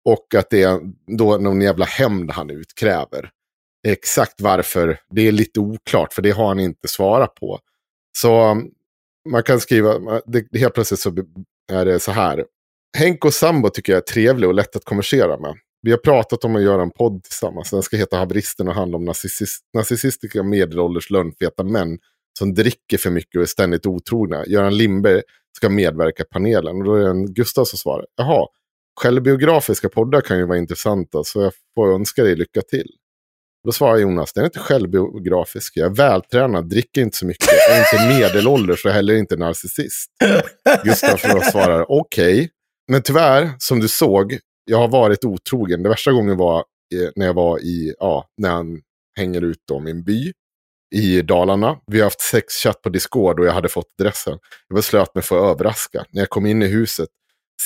och 0.04 0.34
att 0.34 0.50
det 0.50 0.62
är 0.62 0.80
då 1.18 1.36
någon 1.36 1.60
jävla 1.60 1.84
hämnd 1.84 2.30
han 2.30 2.50
utkräver. 2.50 3.30
Exakt 3.86 4.40
varför, 4.40 5.00
det 5.10 5.28
är 5.28 5.32
lite 5.32 5.60
oklart, 5.60 6.12
för 6.12 6.22
det 6.22 6.30
har 6.30 6.48
han 6.48 6.60
inte 6.60 6.88
svarat 6.88 7.34
på. 7.34 7.58
Så 8.18 8.34
mm, 8.40 8.70
man 9.28 9.42
kan 9.42 9.60
skriva, 9.60 10.20
det, 10.26 10.58
helt 10.58 10.74
plötsligt 10.74 11.00
så 11.00 11.14
är 11.72 11.84
det 11.84 12.00
så 12.00 12.12
här. 12.12 12.44
Henk 12.98 13.24
och 13.24 13.34
Sambo 13.34 13.68
tycker 13.68 13.92
jag 13.92 14.02
är 14.02 14.12
trevlig 14.12 14.48
och 14.48 14.54
lätt 14.54 14.76
att 14.76 14.84
konversera 14.84 15.38
med. 15.38 15.54
Vi 15.82 15.90
har 15.90 15.98
pratat 15.98 16.44
om 16.44 16.56
att 16.56 16.62
göra 16.62 16.82
en 16.82 16.90
podd 16.90 17.24
tillsammans. 17.24 17.70
Den 17.70 17.82
ska 17.82 17.96
heta 17.96 18.16
Habristen 18.16 18.68
och 18.68 18.74
handla 18.74 18.96
om 18.96 19.04
narcissist, 19.04 19.64
narcissistiska 19.74 20.42
medelålders 20.42 21.10
lönnfeta 21.10 21.62
män 21.62 21.98
som 22.38 22.54
dricker 22.54 22.98
för 22.98 23.10
mycket 23.10 23.36
och 23.36 23.42
är 23.42 23.46
ständigt 23.46 23.86
otrogna. 23.86 24.46
Göran 24.46 24.76
Lindberg 24.76 25.22
ska 25.56 25.68
medverka 25.68 26.22
i 26.22 26.26
panelen. 26.26 26.76
Och 26.76 26.84
då 26.84 26.94
är 26.94 27.00
det 27.00 27.10
en 27.10 27.34
Gustav 27.34 27.64
som 27.64 27.78
svarar. 27.78 28.06
Jaha, 28.16 28.46
självbiografiska 29.00 29.88
poddar 29.88 30.20
kan 30.20 30.38
ju 30.38 30.46
vara 30.46 30.58
intressanta 30.58 31.24
så 31.24 31.42
jag 31.42 31.52
får 31.74 31.94
önska 31.94 32.22
dig 32.24 32.36
lycka 32.36 32.60
till. 32.60 32.88
Då 33.64 33.72
svarar 33.72 33.96
Jonas, 33.96 34.32
den 34.32 34.42
är 34.42 34.46
inte 34.46 34.58
självbiografisk. 34.58 35.76
Jag 35.76 35.86
är 35.86 35.96
vältränad, 35.96 36.68
dricker 36.68 37.00
inte 37.02 37.16
så 37.16 37.26
mycket, 37.26 37.48
är 37.70 37.78
inte 37.78 38.18
medelålders 38.18 38.84
och 38.84 38.90
heller 38.90 39.14
inte 39.14 39.36
narcissist. 39.36 40.10
Gustav 40.84 41.16
svarar, 41.52 41.86
okej. 41.88 42.50
Men 42.88 43.02
tyvärr, 43.02 43.50
som 43.58 43.80
du 43.80 43.88
såg, 43.88 44.38
jag 44.64 44.78
har 44.78 44.88
varit 44.88 45.24
otrogen. 45.24 45.82
Det 45.82 45.88
värsta 45.88 46.12
gången 46.12 46.36
var 46.36 46.58
eh, 46.94 47.10
när 47.16 47.26
jag 47.26 47.34
var 47.34 47.58
i, 47.58 47.94
ja, 47.98 48.24
när 48.36 48.50
han 48.50 48.80
hänger 49.16 49.44
ut 49.44 49.70
om 49.72 49.88
i 49.88 49.90
en 49.90 50.04
by 50.04 50.32
i 50.94 51.22
Dalarna. 51.22 51.78
Vi 51.86 51.98
har 51.98 52.04
haft 52.04 52.20
sexchatt 52.20 52.82
på 52.82 52.88
Discord 52.88 53.40
och 53.40 53.46
jag 53.46 53.52
hade 53.52 53.68
fått 53.68 54.00
adressen. 54.00 54.38
Jag 54.68 54.76
beslöt 54.76 55.14
mig 55.14 55.24
för 55.24 55.36
att 55.36 55.56
överraska. 55.56 56.04
När 56.10 56.22
jag 56.22 56.30
kom 56.30 56.46
in 56.46 56.62
i 56.62 56.66
huset 56.66 57.08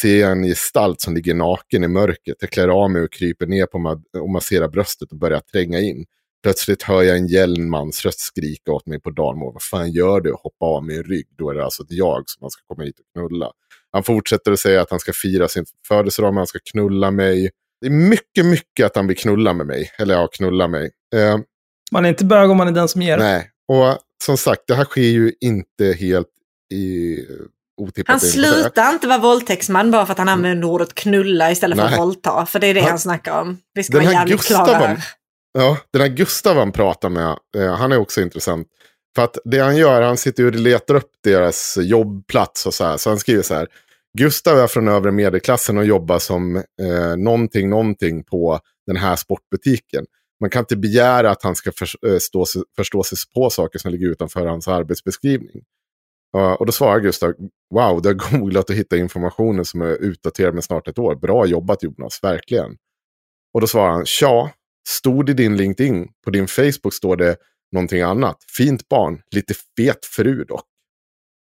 ser 0.01 0.20
jag 0.20 0.32
en 0.32 0.43
gestalt 0.43 1.01
som 1.01 1.15
ligger 1.15 1.35
naken 1.35 1.85
i 1.85 1.89
mörkret. 1.89 2.36
Jag 2.40 2.51
klär 2.51 2.69
av 2.69 2.90
mig 2.90 3.03
och 3.03 3.12
kryper 3.12 3.47
ner 3.47 3.66
på 3.66 3.78
ma- 3.78 4.20
och 4.20 4.31
masserar 4.31 4.69
bröstet 4.69 5.11
och 5.12 5.19
börjar 5.19 5.40
tränga 5.40 5.81
in. 5.81 6.05
Plötsligt 6.43 6.82
hör 6.82 7.03
jag 7.03 7.16
en 7.16 7.27
gäll 7.27 7.61
mans 7.61 8.05
röst 8.05 8.20
skrika 8.20 8.73
åt 8.73 8.86
mig 8.86 9.01
på 9.01 9.11
Dalmål. 9.11 9.53
Vad 9.53 9.62
fan 9.62 9.93
gör 9.93 10.20
du? 10.20 10.32
Hoppa 10.32 10.66
av 10.66 10.85
min 10.85 11.03
rygg. 11.03 11.27
Då 11.39 11.51
är 11.51 11.55
det 11.55 11.65
alltså 11.65 11.82
ett 11.82 11.90
jag 11.93 12.23
som 12.27 12.39
han 12.40 12.51
ska 12.51 12.62
komma 12.66 12.85
hit 12.85 12.99
och 12.99 13.05
knulla. 13.12 13.53
Han 13.93 14.03
fortsätter 14.03 14.53
att 14.53 14.61
säga 14.61 14.81
att 14.81 14.90
han 14.90 15.01
ska 15.01 15.12
fira 15.12 15.49
sin 15.49 15.65
födelsedag, 15.89 16.32
men 16.32 16.36
han 16.36 16.47
ska 16.47 16.59
knulla 16.73 17.11
mig. 17.11 17.51
Det 17.81 17.86
är 17.86 17.90
mycket, 17.90 18.47
mycket 18.47 18.86
att 18.86 18.97
han 18.97 19.07
vill 19.07 19.16
knulla 19.16 19.53
med 19.53 19.66
mig. 19.66 19.90
Eller 19.99 20.15
ja, 20.15 20.28
knulla 20.32 20.69
mig. 20.69 20.90
Eh, 21.15 21.39
man 21.93 22.05
är 22.05 22.09
inte 22.09 22.24
bög 22.24 22.51
om 22.51 22.56
man 22.56 22.69
är 22.69 22.73
den 22.73 22.89
som 22.89 23.02
ger. 23.02 23.19
Nej, 23.19 23.51
och 23.69 23.98
som 24.24 24.36
sagt, 24.36 24.62
det 24.66 24.74
här 24.74 24.85
sker 24.85 25.01
ju 25.02 25.32
inte 25.40 25.85
helt 25.93 26.27
i 26.74 27.19
otippat. 27.81 28.10
Han 28.10 28.20
slutar 28.20 28.93
inte 28.93 29.06
vara 29.06 29.19
våldtäktsman 29.19 29.90
bara 29.90 30.06
för 30.06 30.12
att 30.12 30.19
han 30.19 30.28
använder 30.28 30.69
ordet 30.69 30.94
knulla 30.94 31.51
istället 31.51 31.78
för 31.78 31.85
Nej. 31.85 31.93
att 31.94 32.01
våldta. 32.01 32.47
För 32.47 32.59
det 32.59 32.66
är 32.66 32.74
det 32.74 32.81
Han- 32.81 32.90
han, 32.90 32.98
snackar 32.98 33.40
om. 33.40 33.59
Vi 33.74 33.82
ska 33.85 33.93
Den 33.93 34.05
vara 34.05 34.14
här 34.14 34.20
jävligt 34.20 34.36
Gustav, 34.36 34.64
klara 34.64 34.78
han, 34.78 34.86
här. 34.97 35.05
ja, 35.59 35.78
den 35.93 36.02
här 36.02 36.09
Gustav 36.09 36.56
han 36.56 36.73
pratar 36.73 37.09
med, 37.09 37.36
eh, 37.56 37.74
han 37.74 37.93
är 37.93 37.97
också 37.98 38.20
intressant. 38.20 38.69
För 39.14 39.23
att 39.24 39.39
det 39.44 39.59
han 39.59 39.77
gör, 39.77 40.02
han 40.02 40.16
sitter 40.16 40.44
och 40.47 40.55
letar 40.55 40.94
upp 40.94 41.10
deras 41.24 41.78
jobbplats 41.81 42.66
och 42.66 42.74
så 42.74 42.85
här. 42.85 42.97
Så 42.97 43.10
han 43.10 43.19
skriver 43.19 43.43
så 43.43 43.55
här. 43.55 43.66
Gustav 44.19 44.59
är 44.59 44.66
från 44.66 44.89
övre 44.89 45.12
medelklassen 45.12 45.78
och 45.78 45.85
jobbar 45.85 46.19
som 46.19 46.56
eh, 46.56 47.16
någonting, 47.16 47.70
någonting 47.70 48.24
på 48.24 48.60
den 48.86 48.97
här 48.97 49.16
sportbutiken. 49.16 50.05
Man 50.43 50.51
kan 50.51 50.60
inte 50.60 50.77
begära 50.77 51.31
att 51.31 51.43
han 51.43 51.56
ska 51.56 51.73
förstå, 51.73 52.47
sig- 52.47 52.62
förstå 52.77 53.02
sig 53.02 53.19
på 53.35 53.51
saker 53.51 53.78
som 53.78 53.90
ligger 53.90 54.06
utanför 54.06 54.47
hans 54.47 54.69
arbetsbeskrivning. 54.69 55.62
Och 56.59 56.66
då 56.66 56.73
svarar 56.73 57.01
Gustav, 57.01 57.32
wow, 57.74 58.02
du 58.02 58.09
har 58.09 58.14
googlat 58.39 58.70
och 58.70 58.77
hittat 58.77 58.98
informationen 58.98 59.64
som 59.64 59.82
är 59.82 60.02
utdaterad 60.02 60.55
med 60.55 60.64
snart 60.64 60.89
ett 60.89 60.98
år. 60.98 61.14
Bra 61.14 61.47
jobbat 61.47 61.82
Jonas, 61.82 62.19
verkligen. 62.23 62.77
Och 63.55 63.60
då 63.60 63.66
svarar 63.66 63.90
han, 63.90 64.06
tja, 64.06 64.51
stod 64.89 65.31
i 65.31 65.32
din 65.32 65.56
LinkedIn, 65.56 66.09
på 66.24 66.31
din 66.31 66.48
Facebook 66.48 66.94
står 66.94 67.16
det 67.16 67.36
någonting 67.73 68.01
annat. 68.01 68.36
Fint 68.56 68.89
barn, 68.89 69.20
lite 69.35 69.55
fet 69.77 70.06
fru 70.06 70.44
dock. 70.44 70.64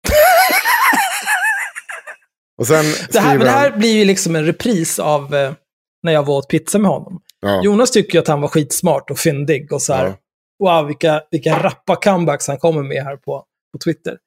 och 2.58 2.66
sen 2.66 2.84
Det 3.12 3.20
här, 3.20 3.28
men 3.28 3.30
skriver 3.30 3.44
det 3.44 3.50
här 3.50 3.70
han, 3.70 3.78
blir 3.78 3.98
ju 3.98 4.04
liksom 4.04 4.36
en 4.36 4.46
repris 4.46 4.98
av 4.98 5.34
eh, 5.34 5.52
när 6.02 6.12
jag 6.12 6.26
var 6.26 6.36
åt 6.36 6.48
pizza 6.48 6.78
med 6.78 6.90
honom. 6.90 7.20
Ja, 7.42 7.64
Jonas 7.64 7.90
tycker 7.90 8.14
ju 8.14 8.20
att 8.20 8.28
han 8.28 8.40
var 8.40 8.48
skitsmart 8.48 9.10
och 9.10 9.18
fyndig 9.18 9.72
och 9.72 9.82
så 9.82 9.92
här, 9.92 10.14
wow, 10.58 10.86
vilka, 10.86 11.22
vilka 11.30 11.62
rappa 11.62 11.96
comebacks 11.96 12.48
han 12.48 12.58
kommer 12.58 12.82
med 12.82 13.04
här 13.04 13.16
på, 13.16 13.44
på 13.72 13.78
Twitter. 13.84 14.18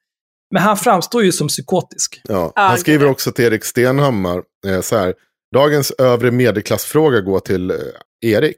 Men 0.54 0.62
han 0.62 0.78
framstår 0.78 1.24
ju 1.24 1.32
som 1.32 1.48
psykotisk. 1.48 2.22
ja. 2.24 2.52
Ja, 2.56 2.62
han 2.62 2.78
skriver 2.78 3.10
också 3.10 3.32
till 3.32 3.46
Erik 3.46 3.66
Stenhammar, 3.66 4.44
eh, 4.68 4.82
så 4.82 4.98
här, 4.98 5.14
dagens 5.56 5.92
övre 5.92 6.32
medelklassfråga 6.32 7.22
går 7.22 7.40
till 7.40 7.72
eh, 7.72 7.78
Erik. 8.22 8.58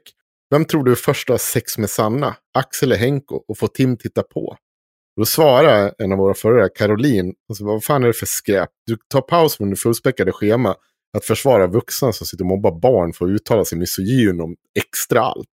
Vem 0.50 0.64
tror 0.64 0.84
du 0.84 0.96
först 0.96 1.28
har 1.28 1.38
sex 1.38 1.78
med 1.78 1.90
Sanna, 1.90 2.36
Axel 2.58 2.92
eller 2.92 3.00
Henko 3.00 3.40
och 3.48 3.58
får 3.58 3.68
Tim 3.68 3.96
titta 3.96 4.22
på? 4.22 4.56
Då 5.16 5.24
svarar 5.24 5.94
en 5.98 6.12
av 6.12 6.18
våra 6.18 6.34
förare, 6.34 6.68
Caroline, 6.68 7.34
alltså, 7.48 7.64
vad 7.64 7.84
fan 7.84 8.02
är 8.02 8.06
det 8.06 8.12
för 8.12 8.26
skräp? 8.26 8.70
Du 8.86 8.96
tar 9.08 9.20
paus 9.20 9.56
från 9.56 9.70
det 9.70 9.76
fullspäckade 9.76 10.32
schema 10.32 10.76
att 11.16 11.24
försvara 11.24 11.66
vuxna 11.66 12.12
som 12.12 12.26
sitter 12.26 12.44
och 12.44 12.48
mobbar 12.48 12.80
barn 12.80 13.12
för 13.12 13.24
att 13.24 13.30
uttala 13.30 13.64
sig 13.64 13.78
misogyn 13.78 14.40
om 14.40 14.56
extra 14.78 15.20
allt. 15.20 15.48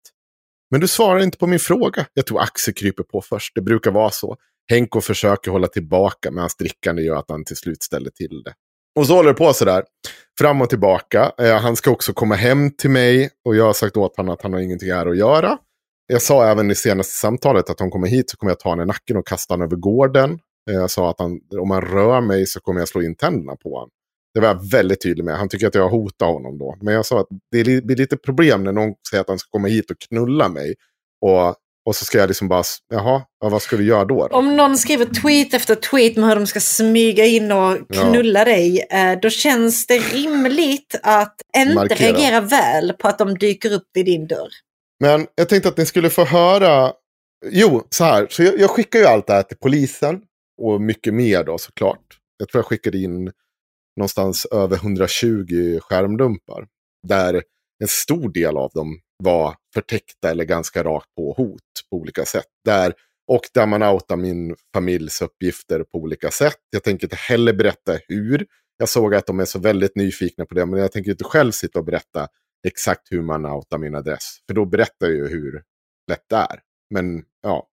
Men 0.71 0.81
du 0.81 0.89
svarar 0.89 1.21
inte 1.21 1.39
på 1.39 1.47
min 1.47 1.59
fråga. 1.59 2.07
Jag 2.15 2.27
tror 2.27 2.41
Axel 2.41 2.75
kryper 2.75 3.03
på 3.03 3.21
först. 3.21 3.55
Det 3.55 3.61
brukar 3.61 3.91
vara 3.91 4.11
så. 4.11 4.37
Henko 4.71 5.01
försöker 5.01 5.51
hålla 5.51 5.67
tillbaka, 5.67 6.31
men 6.31 6.39
hans 6.41 6.57
drickande 6.57 7.03
gör 7.03 7.17
att 7.17 7.31
han 7.31 7.45
till 7.45 7.57
slut 7.57 7.83
ställer 7.83 8.11
till 8.11 8.43
det. 8.45 8.55
Och 9.01 9.07
så 9.07 9.15
håller 9.15 9.29
det 9.29 9.35
på 9.39 9.53
sådär. 9.53 9.85
Fram 10.39 10.61
och 10.63 10.69
tillbaka. 10.69 11.33
Eh, 11.39 11.57
han 11.57 11.77
ska 11.77 11.91
också 11.91 12.13
komma 12.13 12.35
hem 12.35 12.71
till 12.71 12.91
mig 12.91 13.31
och 13.45 13.57
jag 13.57 13.65
har 13.65 13.73
sagt 13.73 13.97
åt 13.97 14.17
honom 14.17 14.35
att 14.35 14.43
han 14.43 14.53
har 14.53 14.61
ingenting 14.61 14.93
här 14.93 15.07
att 15.07 15.17
göra. 15.17 15.59
Jag 16.07 16.23
sa 16.23 16.47
även 16.49 16.71
i 16.71 16.75
senaste 16.75 17.13
samtalet 17.13 17.71
att 17.71 17.81
om 17.81 17.85
han 17.85 17.91
kommer 17.91 18.09
hit 18.09 18.31
så 18.31 18.37
kommer 18.37 18.51
jag 18.51 18.59
ta 18.61 18.69
honom 18.69 18.83
i 18.83 18.87
nacken 18.87 19.17
och 19.17 19.27
kasta 19.27 19.55
honom 19.55 19.65
över 19.65 19.77
gården. 19.77 20.39
Eh, 20.71 20.75
Jag 20.77 20.91
sa 20.91 21.11
att 21.11 21.19
han, 21.19 21.41
om 21.61 21.71
han 21.71 21.83
rör 21.83 22.21
mig 22.21 22.47
så 22.47 22.61
kommer 22.61 22.81
jag 22.81 22.89
slå 22.89 23.03
in 23.03 23.15
tänderna 23.15 23.57
på 23.57 23.75
honom. 23.75 23.91
Det 24.35 24.41
var 24.41 24.49
jag 24.49 24.71
väldigt 24.71 25.03
tydlig 25.03 25.25
med. 25.25 25.37
Han 25.39 25.49
tycker 25.49 25.67
att 25.67 25.75
jag 25.75 25.89
hotar 25.89 26.27
honom 26.27 26.59
då. 26.59 26.77
Men 26.81 26.95
jag 26.95 27.07
sa 27.07 27.21
att 27.21 27.27
det 27.51 27.65
li- 27.65 27.83
blir 27.83 27.97
lite 27.97 28.17
problem 28.17 28.65
när 28.65 28.73
någon 28.73 28.95
säger 29.11 29.21
att 29.21 29.29
han 29.29 29.39
ska 29.39 29.49
komma 29.51 29.69
hit 29.69 29.91
och 29.91 29.99
knulla 29.99 30.49
mig. 30.49 30.75
Och, 31.27 31.55
och 31.87 31.97
så 31.97 32.05
ska 32.05 32.19
jag 32.19 32.29
liksom 32.29 32.49
bara, 32.49 32.63
jaha, 32.89 33.23
ja, 33.41 33.49
vad 33.49 33.63
ska 33.63 33.77
du 33.77 33.85
göra 33.85 34.05
då? 34.05 34.29
då? 34.29 34.37
Om 34.37 34.57
någon 34.57 34.77
skriver 34.79 35.05
tweet 35.05 35.55
efter 35.55 35.75
tweet 35.75 36.17
med 36.17 36.29
hur 36.29 36.37
de 36.37 36.47
ska 36.47 36.61
smyga 36.61 37.25
in 37.25 37.53
och 37.53 37.79
knulla 37.93 38.45
dig, 38.45 38.87
eh, 38.91 39.19
då 39.23 39.31
känns 39.31 39.87
det 39.87 39.99
rimligt 39.99 41.01
att 41.03 41.35
inte 41.57 41.75
Markera. 41.75 41.99
reagera 42.09 42.41
väl 42.41 42.93
på 42.93 43.09
att 43.09 43.19
de 43.19 43.39
dyker 43.39 43.73
upp 43.73 43.89
vid 43.95 44.05
din 44.07 44.27
dörr. 44.27 44.49
Men 45.01 45.27
jag 45.35 45.49
tänkte 45.49 45.69
att 45.69 45.77
ni 45.77 45.87
skulle 45.87 46.11
få 46.11 46.25
höra. 46.25 46.93
Jo, 47.51 47.87
så 47.91 48.05
här. 48.05 48.27
Så 48.31 48.43
jag, 48.43 48.59
jag 48.61 48.71
skickar 48.71 48.99
ju 48.99 49.05
allt 49.07 49.27
det 49.27 49.33
här 49.33 49.43
till 49.43 49.57
polisen. 49.57 50.21
Och 50.63 50.81
mycket 50.81 51.15
mer 51.15 51.45
då 51.45 51.59
såklart. 51.59 52.19
Jag 52.39 52.49
tror 52.49 52.59
jag 52.59 52.67
skickade 52.67 52.99
in 52.99 53.33
någonstans 53.97 54.47
över 54.47 54.77
120 54.77 55.79
skärmdumpar. 55.81 56.67
Där 57.09 57.43
en 57.83 57.89
stor 57.89 58.33
del 58.33 58.57
av 58.57 58.71
dem 58.75 59.01
var 59.17 59.57
förtäckta 59.75 60.31
eller 60.31 60.45
ganska 60.45 60.85
rakt 60.85 61.15
på 61.17 61.33
hot 61.33 61.61
på 61.91 61.97
olika 61.97 62.25
sätt. 62.25 62.47
Där, 62.65 62.95
och 63.27 63.43
där 63.55 63.67
man 63.67 63.83
outar 63.83 64.17
min 64.17 64.57
familjs 64.75 65.23
uppgifter 65.23 65.85
på 65.85 65.99
olika 65.99 66.31
sätt. 66.31 66.57
Jag 66.71 66.83
tänker 66.83 67.07
inte 67.07 67.17
heller 67.17 67.53
berätta 67.53 67.99
hur. 68.09 68.47
Jag 68.79 68.89
såg 68.89 69.15
att 69.15 69.27
de 69.27 69.41
är 69.41 69.45
så 69.45 69.59
väldigt 69.59 69.97
nyfikna 69.97 70.47
på 70.47 70.55
det. 70.55 70.67
Men 70.67 70.81
jag 70.81 70.93
tänker 70.93 71.11
inte 71.11 71.25
själv 71.25 71.53
sitta 71.53 71.79
och 71.79 71.85
berätta 71.85 72.29
exakt 72.67 73.13
hur 73.13 73.23
man 73.23 73.47
outar 73.47 73.79
min 73.79 73.95
adress. 73.95 74.37
För 74.47 74.55
då 74.55 74.65
berättar 74.65 75.07
jag 75.07 75.17
ju 75.17 75.29
hur 75.29 75.63
lätt 76.11 76.25
det 76.29 76.37
är. 76.37 76.61
Men 76.91 77.25
ja, 77.43 77.69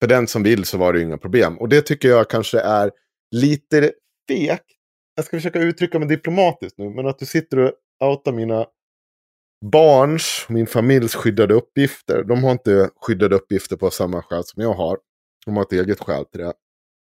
för 0.00 0.06
den 0.06 0.26
som 0.26 0.42
vill 0.42 0.64
så 0.64 0.78
var 0.78 0.92
det 0.92 0.98
ju 0.98 1.04
inga 1.04 1.18
problem. 1.18 1.58
Och 1.58 1.68
det 1.68 1.82
tycker 1.82 2.08
jag 2.08 2.30
kanske 2.30 2.60
är 2.60 2.90
lite 3.30 3.92
fegt. 4.28 4.75
Jag 5.16 5.24
ska 5.24 5.36
försöka 5.36 5.58
uttrycka 5.58 5.98
mig 5.98 6.08
diplomatiskt 6.08 6.78
nu. 6.78 6.90
Men 6.90 7.06
att 7.06 7.18
du 7.18 7.26
sitter 7.26 7.58
och 7.58 7.72
outar 8.04 8.32
mina 8.32 8.66
barns, 9.64 10.46
min 10.48 10.66
familjs 10.66 11.14
skyddade 11.14 11.54
uppgifter. 11.54 12.24
De 12.24 12.44
har 12.44 12.52
inte 12.52 12.90
skyddade 13.00 13.36
uppgifter 13.36 13.76
på 13.76 13.90
samma 13.90 14.22
skäl 14.22 14.44
som 14.44 14.62
jag 14.62 14.72
har. 14.72 14.98
De 15.46 15.56
har 15.56 15.62
ett 15.62 15.72
eget 15.72 16.00
skäl 16.00 16.24
till 16.24 16.40
det. 16.40 16.52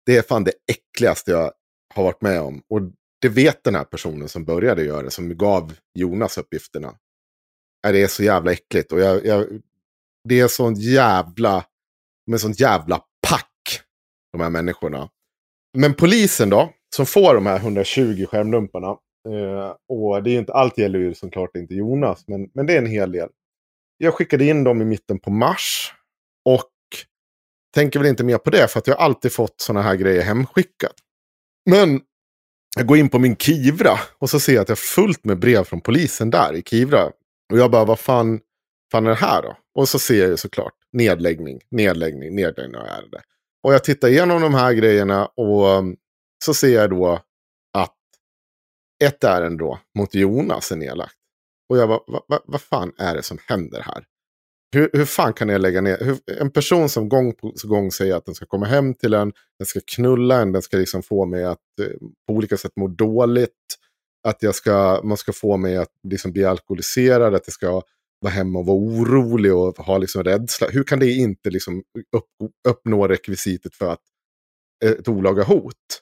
Det 0.05 0.17
är 0.17 0.21
fan 0.21 0.43
det 0.43 0.53
äckligaste 0.71 1.31
jag 1.31 1.51
har 1.95 2.03
varit 2.03 2.21
med 2.21 2.41
om. 2.41 2.61
Och 2.69 2.81
det 3.21 3.29
vet 3.29 3.63
den 3.63 3.75
här 3.75 3.83
personen 3.83 4.29
som 4.29 4.45
började 4.45 4.83
göra 4.83 5.01
det, 5.01 5.11
som 5.11 5.37
gav 5.37 5.73
Jonas 5.93 6.37
uppgifterna. 6.37 6.95
Det 7.83 8.03
är 8.03 8.07
så 8.07 8.23
jävla 8.23 8.51
äckligt. 8.51 8.91
Och 8.91 8.99
jag, 8.99 9.25
jag, 9.25 9.47
det 10.29 10.39
är 10.39 10.47
sån 10.47 10.75
jävla, 10.75 11.65
med 12.27 12.41
sån 12.41 12.51
jävla 12.51 13.01
pack, 13.29 13.81
de 14.31 14.41
här 14.41 14.49
människorna. 14.49 15.09
Men 15.77 15.93
polisen 15.93 16.49
då, 16.49 16.73
som 16.97 17.05
får 17.05 17.33
de 17.33 17.45
här 17.45 17.57
120 17.57 18.25
skärmdumparna. 18.25 18.87
Eh, 19.29 19.75
och 19.89 20.23
det 20.23 20.31
är 20.31 20.37
inte, 20.37 20.53
allt 20.53 20.77
gäller 20.77 20.99
ju 20.99 21.13
såklart 21.13 21.55
inte 21.55 21.75
Jonas, 21.75 22.27
men, 22.27 22.49
men 22.53 22.65
det 22.65 22.73
är 22.73 22.77
en 22.77 22.85
hel 22.85 23.11
del. 23.11 23.29
Jag 23.97 24.13
skickade 24.13 24.45
in 24.45 24.63
dem 24.63 24.81
i 24.81 24.85
mitten 24.85 25.19
på 25.19 25.31
mars. 25.31 25.93
Och 26.45 26.69
tänker 27.75 27.99
väl 27.99 28.07
inte 28.07 28.23
mer 28.23 28.37
på 28.37 28.49
det, 28.49 28.67
för 28.67 28.79
att 28.79 28.87
jag 28.87 28.95
har 28.95 29.05
alltid 29.05 29.31
fått 29.31 29.61
sådana 29.61 29.81
här 29.81 29.95
grejer 29.95 30.21
hemskickat. 30.21 30.93
Men 31.69 32.01
jag 32.75 32.87
går 32.87 32.97
in 32.97 33.09
på 33.09 33.19
min 33.19 33.35
Kivra 33.35 33.99
och 34.19 34.29
så 34.29 34.39
ser 34.39 34.53
jag 34.53 34.61
att 34.61 34.69
jag 34.69 34.75
har 34.75 34.81
fullt 34.95 35.25
med 35.25 35.39
brev 35.39 35.63
från 35.63 35.81
polisen 35.81 36.29
där 36.29 36.53
i 36.53 36.61
Kivra. 36.61 37.05
Och 37.51 37.57
jag 37.57 37.71
bara, 37.71 37.85
vad 37.85 37.99
fan, 37.99 38.39
fan 38.91 39.05
är 39.05 39.09
det 39.09 39.15
här 39.15 39.41
då? 39.41 39.57
Och 39.75 39.89
så 39.89 39.99
ser 39.99 40.19
jag 40.19 40.29
ju 40.29 40.37
såklart 40.37 40.73
nedläggning, 40.93 41.59
nedläggning, 41.71 42.35
nedläggning 42.35 42.75
av 42.75 42.85
ärende. 42.85 43.21
Och 43.63 43.73
jag 43.73 43.83
tittar 43.83 44.07
igenom 44.07 44.41
de 44.41 44.53
här 44.53 44.73
grejerna 44.73 45.25
och 45.25 45.83
så 46.45 46.53
ser 46.53 46.73
jag 46.73 46.89
då 46.89 47.21
att 47.73 47.95
ett 49.03 49.23
ärende 49.23 49.63
då 49.63 49.79
mot 49.97 50.15
Jonas 50.15 50.71
är 50.71 50.75
nedlagt. 50.75 51.15
Och 51.69 51.77
jag 51.77 51.89
bara, 51.89 51.99
vad 52.07 52.21
va, 52.27 52.39
vad 52.45 52.61
fan 52.61 52.93
är 52.97 53.15
det 53.15 53.23
som 53.23 53.37
händer 53.47 53.81
här? 53.81 54.05
Hur, 54.75 54.89
hur 54.93 55.05
fan 55.05 55.33
kan 55.33 55.49
jag 55.49 55.61
lägga 55.61 55.81
ner? 55.81 55.97
Hur, 56.03 56.17
en 56.39 56.51
person 56.51 56.89
som 56.89 57.09
gång 57.09 57.33
på 57.33 57.53
gång 57.63 57.91
säger 57.91 58.15
att 58.15 58.25
den 58.25 58.35
ska 58.35 58.45
komma 58.45 58.65
hem 58.65 58.93
till 58.93 59.13
en, 59.13 59.33
den 59.59 59.65
ska 59.65 59.79
knulla 59.95 60.41
en, 60.41 60.51
den 60.51 60.61
ska 60.61 60.77
liksom 60.77 61.03
få 61.03 61.25
mig 61.25 61.43
att 61.43 61.79
eh, 61.81 61.87
på 62.27 62.33
olika 62.33 62.57
sätt 62.57 62.71
må 62.75 62.87
dåligt. 62.87 63.51
Att 64.27 64.43
jag 64.43 64.55
ska, 64.55 65.01
man 65.03 65.17
ska 65.17 65.33
få 65.33 65.57
mig 65.57 65.77
att 65.77 65.91
liksom 66.03 66.31
bli 66.31 66.45
alkoholiserad, 66.45 67.35
att 67.35 67.47
jag 67.47 67.53
ska 67.53 67.81
vara 68.19 68.33
hemma 68.33 68.59
och 68.59 68.65
vara 68.65 68.77
orolig 68.77 69.53
och 69.53 69.77
ha 69.77 69.97
liksom 69.97 70.23
rädsla. 70.23 70.67
Hur 70.67 70.83
kan 70.83 70.99
det 70.99 71.11
inte 71.11 71.49
liksom 71.49 71.83
upp, 72.17 72.51
uppnå 72.67 73.07
rekvisitet 73.07 73.75
för 73.75 73.91
att 73.91 74.01
eh, 74.85 74.91
ett 74.91 75.07
olaga 75.07 75.43
hot? 75.43 76.01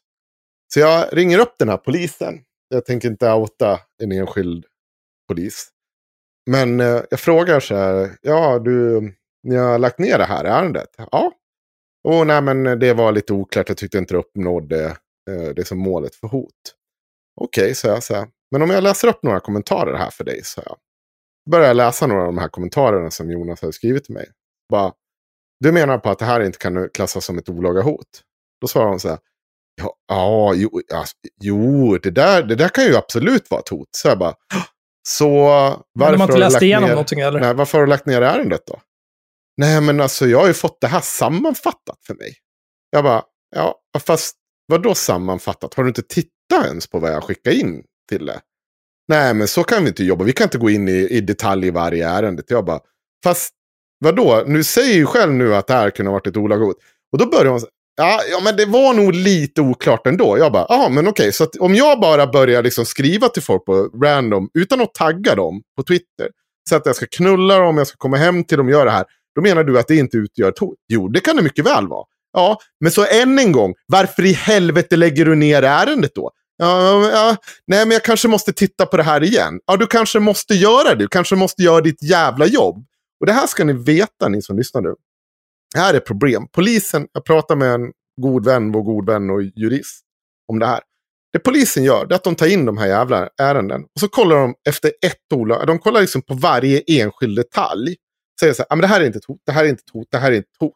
Så 0.76 0.80
jag 0.80 1.18
ringer 1.18 1.40
upp 1.40 1.56
den 1.60 1.70
här 1.70 1.78
polisen. 1.78 2.42
Jag 2.70 2.86
tänker 2.86 3.08
inte 3.08 3.32
outa 3.32 3.80
en 4.04 4.12
enskild 4.12 4.66
polis. 5.28 5.70
Men 6.50 6.80
eh, 6.80 7.02
jag 7.10 7.20
frågar 7.20 7.60
så 7.60 7.76
här, 7.76 8.18
ja 8.22 8.60
du, 8.60 9.02
ni 9.44 9.56
har 9.56 9.80
lagt 9.80 10.00
ner 10.00 10.18
det 10.18 10.26
här 10.26 10.46
ärendet? 10.46 10.90
Ja. 10.98 11.32
Och 12.08 12.28
nej 12.28 12.42
men 12.42 12.80
det 12.80 12.94
var 12.94 13.12
lite 13.12 13.34
oklart, 13.34 13.70
jag 13.70 13.78
tyckte 13.78 13.98
inte 13.98 14.14
det 14.14 14.18
uppnådde 14.18 14.86
eh, 15.30 15.50
det 15.56 15.68
som 15.68 15.78
målet 15.78 16.16
för 16.16 16.28
hot. 16.28 16.52
Okej, 17.42 17.64
okay, 17.64 17.74
så 17.74 17.88
jag 17.88 18.04
så 18.04 18.16
här, 18.16 18.28
men 18.52 18.62
om 18.62 18.70
jag 18.70 18.84
läser 18.84 19.08
upp 19.08 19.24
några 19.24 19.40
kommentarer 19.40 19.98
här 19.98 20.10
för 20.10 20.24
dig, 20.24 20.44
så 20.44 20.62
jag. 20.66 20.78
Börjar 21.52 21.68
jag 21.68 21.78
läsa 21.78 22.08
några 22.08 22.22
av 22.22 22.28
de 22.28 22.38
här 22.38 22.50
kommentarerna 22.50 23.12
som 23.12 23.32
Jonas 23.32 23.62
har 23.62 23.72
skrivit 23.72 24.04
till 24.04 24.14
mig. 24.14 24.28
Bara, 24.70 24.94
du 25.60 25.72
menar 25.72 25.98
på 25.98 26.10
att 26.10 26.20
det 26.20 26.26
här 26.26 26.42
inte 26.42 26.58
kan 26.58 26.90
klassas 26.90 27.26
som 27.26 27.38
ett 27.38 27.50
olaga 27.50 27.82
hot? 27.82 28.22
Då 28.62 28.68
svarar 28.68 28.90
hon 28.90 29.00
så 29.00 29.10
här, 29.10 29.20
ja, 29.82 29.96
ja 30.08 30.54
jo, 30.56 30.82
ja, 30.88 31.06
jo 31.42 31.98
det, 31.98 32.12
där, 32.12 32.44
det 32.44 32.56
där 32.56 32.70
kan 32.70 32.84
ju 32.84 32.96
absolut 32.96 33.52
vara 33.52 33.62
ett 33.62 33.70
hot. 33.70 33.88
Så 33.92 34.08
jag 34.08 34.20
bara, 34.20 34.34
så 35.08 35.38
varför 35.94 36.12
de 36.12 36.22
har 36.22 36.28
inte 36.28 36.38
läst 36.38 36.62
igenom 36.62 36.84
ner, 36.84 36.92
någonting 36.92 37.20
eller? 37.20 37.40
Nej, 37.40 37.54
varför 37.54 37.78
har 37.78 37.86
du 37.86 37.90
lagt 37.90 38.06
ner 38.06 38.22
ärendet 38.22 38.62
då? 38.68 38.82
Nej, 39.58 39.82
men 39.82 40.02
alltså 40.02 40.28
jag 40.28 40.40
har 40.40 40.48
ju 40.48 40.54
fått 40.54 40.82
det 40.82 40.88
här 40.88 41.02
sammanfattat 41.02 41.98
för 42.08 42.14
mig. 42.14 42.34
Jag 42.90 43.04
bara, 43.04 43.24
ja, 43.56 43.76
fast 44.00 44.36
vad 44.68 44.84
då 44.84 44.96
sammanfattat? 44.96 45.74
Har 45.74 45.84
du 45.84 45.90
inte 45.90 46.02
tittat 46.02 46.36
titta 46.50 46.68
ens 46.68 46.88
på 46.88 47.00
vad 47.00 47.12
jag 47.12 47.24
skickar 47.24 47.52
in 47.52 47.84
till 48.10 48.26
det. 48.26 48.42
Nej, 49.08 49.34
men 49.34 49.48
så 49.48 49.64
kan 49.64 49.84
vi 49.84 49.90
inte 49.90 50.04
jobba. 50.04 50.24
Vi 50.24 50.34
kan 50.34 50.44
inte 50.46 50.58
gå 50.58 50.70
in 50.70 50.90
i, 50.90 51.08
i 51.10 51.22
detalj 51.22 51.68
i 51.68 51.72
varje 51.72 52.10
ärende. 52.10 52.44
Jag 52.48 52.66
bara, 52.66 52.80
fast 53.24 53.54
vadå? 54.00 54.44
Nu 54.48 54.64
säger 54.64 54.96
ju 54.96 55.06
själv 55.06 55.34
nu 55.34 55.56
att 55.56 55.68
det 55.68 55.74
här 55.74 55.90
kunde 55.90 56.10
ha 56.10 56.14
varit 56.14 56.28
ett 56.28 56.38
olaga 56.38 56.66
hot. 56.66 56.78
Och 57.12 57.18
då 57.18 57.26
börjar 57.26 57.52
hon 57.52 57.62
ja, 57.96 58.22
ja, 58.32 58.40
men 58.44 58.56
det 58.56 58.66
var 58.66 58.94
nog 58.94 59.14
lite 59.14 59.62
oklart 59.62 60.08
ändå. 60.08 60.38
Jag 60.38 60.52
bara, 60.52 60.66
ja, 60.70 60.90
men 60.90 61.08
okej, 61.08 61.34
så 61.34 61.44
att 61.44 61.56
om 61.56 61.76
jag 61.76 62.00
bara 62.00 62.28
börjar 62.28 62.64
liksom 62.64 62.86
skriva 62.86 63.30
till 63.30 63.44
folk 63.44 63.66
på 63.66 63.90
random 64.04 64.50
utan 64.54 64.82
att 64.82 64.94
tagga 64.94 65.36
dem 65.36 65.62
på 65.78 65.84
Twitter. 65.84 66.30
Så 66.70 66.76
att 66.76 66.86
jag 66.86 66.96
ska 66.96 67.06
knulla 67.12 67.60
dem, 67.60 67.78
jag 67.78 67.88
ska 67.88 67.98
komma 67.98 68.18
hem 68.18 68.44
till 68.44 68.58
dem 68.58 68.68
och 68.68 68.72
göra 68.72 68.86
det 68.86 68.92
här. 68.92 69.06
Då 69.36 69.42
menar 69.42 69.64
du 69.64 69.80
att 69.80 69.88
det 69.88 69.96
inte 69.96 70.18
utgör 70.18 70.50
ett 70.50 70.60
hot? 70.60 70.78
Jo, 70.88 71.08
det 71.08 71.20
kan 71.20 71.36
det 71.36 71.42
mycket 71.42 71.66
väl 71.66 71.88
vara. 71.88 72.06
Ja, 72.34 72.60
men 72.80 72.92
så 72.92 73.06
än 73.06 73.40
en 73.40 73.52
gång, 73.52 73.74
varför 73.88 74.26
i 74.26 74.34
helvete 74.34 74.96
lägger 74.96 75.26
du 75.26 75.36
ner 75.36 75.64
ärendet 75.64 76.16
då? 76.16 76.32
Ja, 76.58 77.10
ja, 77.10 77.36
nej, 77.68 77.86
men 77.86 77.92
jag 77.92 78.04
kanske 78.04 78.28
måste 78.28 78.54
titta 78.54 78.86
på 78.86 78.98
det 78.98 79.04
här 79.04 79.24
igen. 79.24 79.60
Ja, 79.66 79.78
du 79.78 79.88
kanske 79.88 80.20
måste 80.20 80.54
göra 80.54 80.90
det. 80.90 80.96
Du 80.96 81.08
kanske 81.08 81.36
måste 81.36 81.64
göra 81.64 81.82
ditt 81.82 82.04
jävla 82.04 82.46
jobb. 82.46 82.86
Och 83.20 83.26
det 83.26 83.34
här 83.34 83.48
ska 83.48 83.64
ni 83.64 83.74
veta, 83.74 84.28
ni 84.30 84.42
som 84.42 84.58
lyssnar 84.58 84.82
nu. 84.82 84.96
Det 85.76 85.82
här 85.82 85.94
är 85.94 86.00
problem. 86.00 86.48
Polisen, 86.52 87.08
jag 87.14 87.26
pratar 87.26 87.56
med 87.56 87.74
en 87.74 87.92
god 88.22 88.46
vän, 88.46 88.72
vår 88.72 88.84
god 88.84 89.06
vän 89.06 89.30
och 89.30 89.44
jurist 89.44 90.02
om 90.48 90.60
det 90.60 90.66
här. 90.66 90.80
Det 91.34 91.40
polisen 91.40 91.84
gör 91.84 92.06
det 92.06 92.14
är 92.14 92.16
att 92.16 92.24
de 92.24 92.36
tar 92.36 92.48
in 92.48 92.66
de 92.66 92.78
här 92.78 92.88
jävla 92.88 93.30
ärenden. 93.42 93.82
Och 93.82 94.00
så 94.00 94.08
kollar 94.08 94.36
de 94.36 94.56
efter 94.70 94.92
ett 95.06 95.34
olag. 95.34 95.68
De 95.68 95.80
kollar 95.80 96.02
liksom 96.02 96.22
på 96.22 96.34
varje 96.34 96.82
enskild 96.88 97.38
detalj. 97.38 97.96
Säger 98.40 98.54
så 98.54 98.64
här, 98.70 98.76
men 98.76 98.82
det 98.82 98.88
här 98.88 99.02
är 99.02 99.06
inte 99.06 99.18
ett 99.18 99.26
hot, 99.26 99.42
det 99.46 99.52
här 99.52 99.66
är 99.66 99.70
inte 99.70 99.84
ett 99.88 99.94
hot, 99.94 100.08
det 100.12 100.18
här 100.18 100.32
är 100.32 100.36
inte 100.36 100.50
ett 100.54 100.60
hot. 100.60 100.74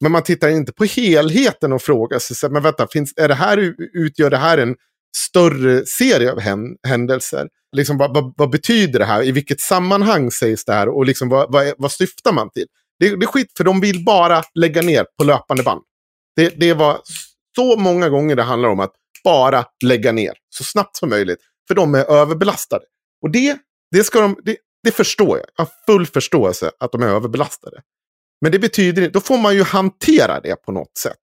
Men 0.00 0.12
man 0.12 0.22
tittar 0.22 0.48
inte 0.48 0.72
på 0.72 0.84
helheten 0.84 1.72
och 1.72 1.82
frågar 1.82 2.18
sig, 2.18 2.50
men 2.50 2.62
vänta, 2.62 2.86
finns, 2.92 3.12
är 3.16 3.28
det 3.28 3.34
här, 3.34 3.74
utgör 3.94 4.30
det 4.30 4.36
här 4.36 4.58
en 4.58 4.76
större 5.16 5.86
serie 5.86 6.32
av 6.32 6.40
händelser? 6.88 7.48
Liksom, 7.76 7.98
vad, 7.98 8.14
vad, 8.14 8.34
vad, 8.36 8.50
betyder 8.50 8.98
det 8.98 9.04
här? 9.04 9.22
I 9.22 9.32
vilket 9.32 9.60
sammanhang 9.60 10.30
sägs 10.30 10.64
det 10.64 10.72
här? 10.72 10.88
Och 10.88 11.06
liksom, 11.06 11.28
vad, 11.28 11.52
vad, 11.52 11.74
vad 11.78 11.92
syftar 11.92 12.32
man 12.32 12.50
till? 12.50 12.66
Det, 13.02 13.16
det 13.16 13.24
är 13.24 13.26
skit, 13.26 13.52
för 13.56 13.64
de 13.64 13.80
vill 13.80 14.04
bara 14.04 14.42
lägga 14.54 14.82
ner 14.82 15.06
på 15.18 15.24
löpande 15.24 15.62
band. 15.62 15.82
Det, 16.36 16.48
det 16.60 16.74
var 16.74 17.00
så 17.56 17.76
många 17.76 18.08
gånger 18.08 18.36
det 18.36 18.42
handlar 18.42 18.68
om 18.68 18.80
att 18.80 18.92
bara 19.24 19.64
lägga 19.84 20.12
ner 20.12 20.32
så 20.48 20.64
snabbt 20.64 20.96
som 20.96 21.08
möjligt. 21.08 21.38
För 21.68 21.74
de 21.74 21.94
är 21.94 22.10
överbelastade. 22.10 22.84
Och 23.22 23.30
det, 23.30 23.58
det, 23.90 24.04
ska 24.04 24.20
de, 24.20 24.36
det, 24.44 24.56
det 24.82 24.90
förstår 24.90 25.38
jag. 25.38 25.46
Jag 25.56 25.64
har 25.64 25.72
full 25.86 26.06
förståelse 26.06 26.70
att 26.80 26.92
de 26.92 27.02
är 27.02 27.06
överbelastade. 27.06 27.82
Men 28.40 28.52
det 28.52 28.58
betyder 28.58 29.02
inte, 29.02 29.12
då 29.12 29.20
får 29.20 29.38
man 29.38 29.54
ju 29.54 29.62
hantera 29.62 30.40
det 30.40 30.56
på 30.56 30.72
något 30.72 30.98
sätt. 30.98 31.18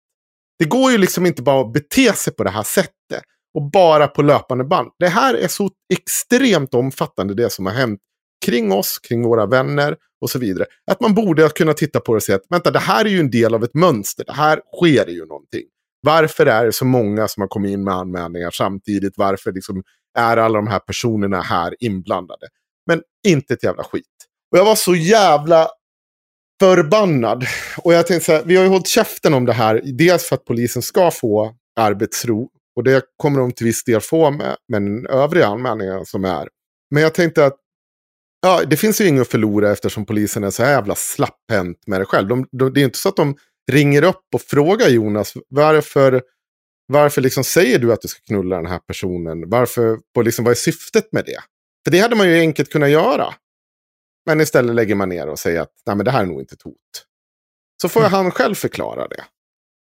Det 0.60 0.65
går 0.65 0.91
ju 0.91 0.97
liksom 0.97 1.26
inte 1.26 1.41
bara 1.41 1.61
att 1.61 1.73
bete 1.73 2.14
sig 2.14 2.34
på 2.34 2.43
det 2.43 2.49
här 2.49 2.64
sättet. 2.64 3.23
Och 3.53 3.72
bara 3.72 4.07
på 4.07 4.22
löpande 4.22 4.64
band. 4.64 4.91
Det 4.99 5.07
här 5.07 5.34
är 5.34 5.47
så 5.47 5.69
extremt 5.93 6.73
omfattande 6.73 7.34
det 7.34 7.49
som 7.49 7.65
har 7.65 7.73
hänt 7.73 7.99
kring 8.45 8.72
oss, 8.72 8.99
kring 8.99 9.24
våra 9.24 9.45
vänner 9.45 9.95
och 10.22 10.30
så 10.30 10.40
vidare. 10.40 10.66
Att 10.91 11.02
man 11.02 11.14
borde 11.14 11.49
kunna 11.49 11.74
titta 11.74 11.99
på 11.99 12.14
det 12.14 12.16
och 12.18 12.24
säga 12.24 12.36
att 12.36 12.45
vänta, 12.49 12.72
det 12.72 12.80
här 12.80 13.06
är 13.06 13.10
ju 13.10 13.20
en 13.20 13.32
del 13.32 13.53
av 13.53 13.64
ett 13.64 13.74
mönster. 13.74 14.26
Det 14.26 14.34
här 14.34 14.61
sker 14.78 15.10
ju 15.10 15.26
någonting. 15.26 15.64
Varför 16.02 16.45
är 16.45 16.66
det 16.66 16.74
så 16.74 16.86
många 16.86 17.28
som 17.28 17.41
har 17.41 17.48
kommit 17.48 17.72
in 17.72 17.84
med 17.84 17.94
anmälningar 17.94 18.52
samtidigt? 18.52 19.14
Varför 19.18 19.52
liksom 19.52 19.84
är 20.18 20.38
alla 20.38 20.57
de 20.57 20.68
här 20.68 20.80
personerna 20.80 21.41
här 21.41 21.76
inblandade? 21.80 22.48
Men 22.88 23.02
inte 23.28 23.53
ett 23.53 23.64
jävla 23.64 23.84
skit. 23.84 24.06
Och 24.52 24.57
jag 24.57 24.66
var 24.66 24.76
så 24.76 24.95
jävla 24.95 25.70
förbannad. 26.61 27.45
Och 27.78 27.94
jag 27.94 28.07
tänkte 28.07 28.26
så 28.26 28.32
här, 28.32 28.44
vi 28.45 28.56
har 28.56 28.64
ju 28.64 28.70
hållit 28.70 28.88
käften 28.88 29.34
om 29.34 29.45
det 29.45 29.53
här. 29.53 29.82
Dels 29.98 30.24
för 30.24 30.36
att 30.36 30.45
polisen 30.45 30.82
ska 30.82 31.11
få 31.11 31.56
arbetsro. 31.80 32.49
Och 32.76 32.84
det 32.84 33.03
kommer 33.18 33.40
de 33.40 33.52
till 33.52 33.66
viss 33.66 33.84
del 33.84 34.02
få 34.02 34.32
med, 34.32 34.56
med 34.68 34.82
den 34.82 35.07
övriga 35.07 35.48
anmälningarna 35.48 36.06
som 36.06 36.26
är. 36.26 36.48
Men 36.91 37.03
jag 37.03 37.14
tänkte 37.14 37.45
att 37.45 37.57
ja, 38.41 38.66
det 38.66 38.78
finns 38.78 39.02
ju 39.02 39.07
inget 39.07 39.22
att 39.22 39.28
förlora 39.28 39.72
eftersom 39.72 40.06
polisen 40.06 40.44
är 40.44 40.49
så 40.49 40.61
jävla 40.61 40.95
slapphänt 40.95 41.88
med 41.88 42.02
det 42.02 42.06
själv. 42.06 42.28
De, 42.28 42.48
de, 42.52 42.74
det 42.74 42.82
är 42.82 42.86
inte 42.86 42.98
så 42.98 43.10
att 43.10 43.16
de 43.16 43.36
ringer 43.72 44.03
upp 44.03 44.26
och 44.34 44.41
frågar 44.41 44.90
Jonas 44.90 45.34
varför, 45.48 46.22
varför 46.88 47.22
liksom 47.22 47.44
säger 47.44 47.80
du 47.80 47.94
att 47.94 48.02
du 48.02 48.07
ska 48.07 48.20
knulla 48.28 48.56
den 48.56 48.66
här 48.66 48.80
personen? 48.80 49.49
Varför, 49.49 49.99
och 50.18 50.24
liksom, 50.24 50.45
vad 50.45 50.52
är 50.52 50.56
syftet 50.56 51.11
med 51.11 51.26
det? 51.26 51.40
För 51.86 51.91
det 51.91 51.99
hade 51.99 52.16
man 52.16 52.30
ju 52.30 52.40
enkelt 52.40 52.72
kunnat 52.72 52.90
göra. 52.90 53.34
Men 54.26 54.41
istället 54.41 54.76
lägger 54.76 54.95
man 54.95 55.10
ner 55.10 55.30
och 55.30 55.40
säger 55.40 55.61
att 55.61 55.74
Nej, 55.86 55.95
men 55.95 56.06
det 56.06 56.11
här 56.11 56.22
är 56.22 56.26
nog 56.26 56.41
inte 56.41 56.53
ett 56.53 56.61
hot. 56.61 57.06
Så 57.82 57.90
får 57.90 57.99
mm. 57.99 58.11
han 58.11 58.32
själv 58.32 58.56
förklara 58.56 59.07
det. 59.07 59.24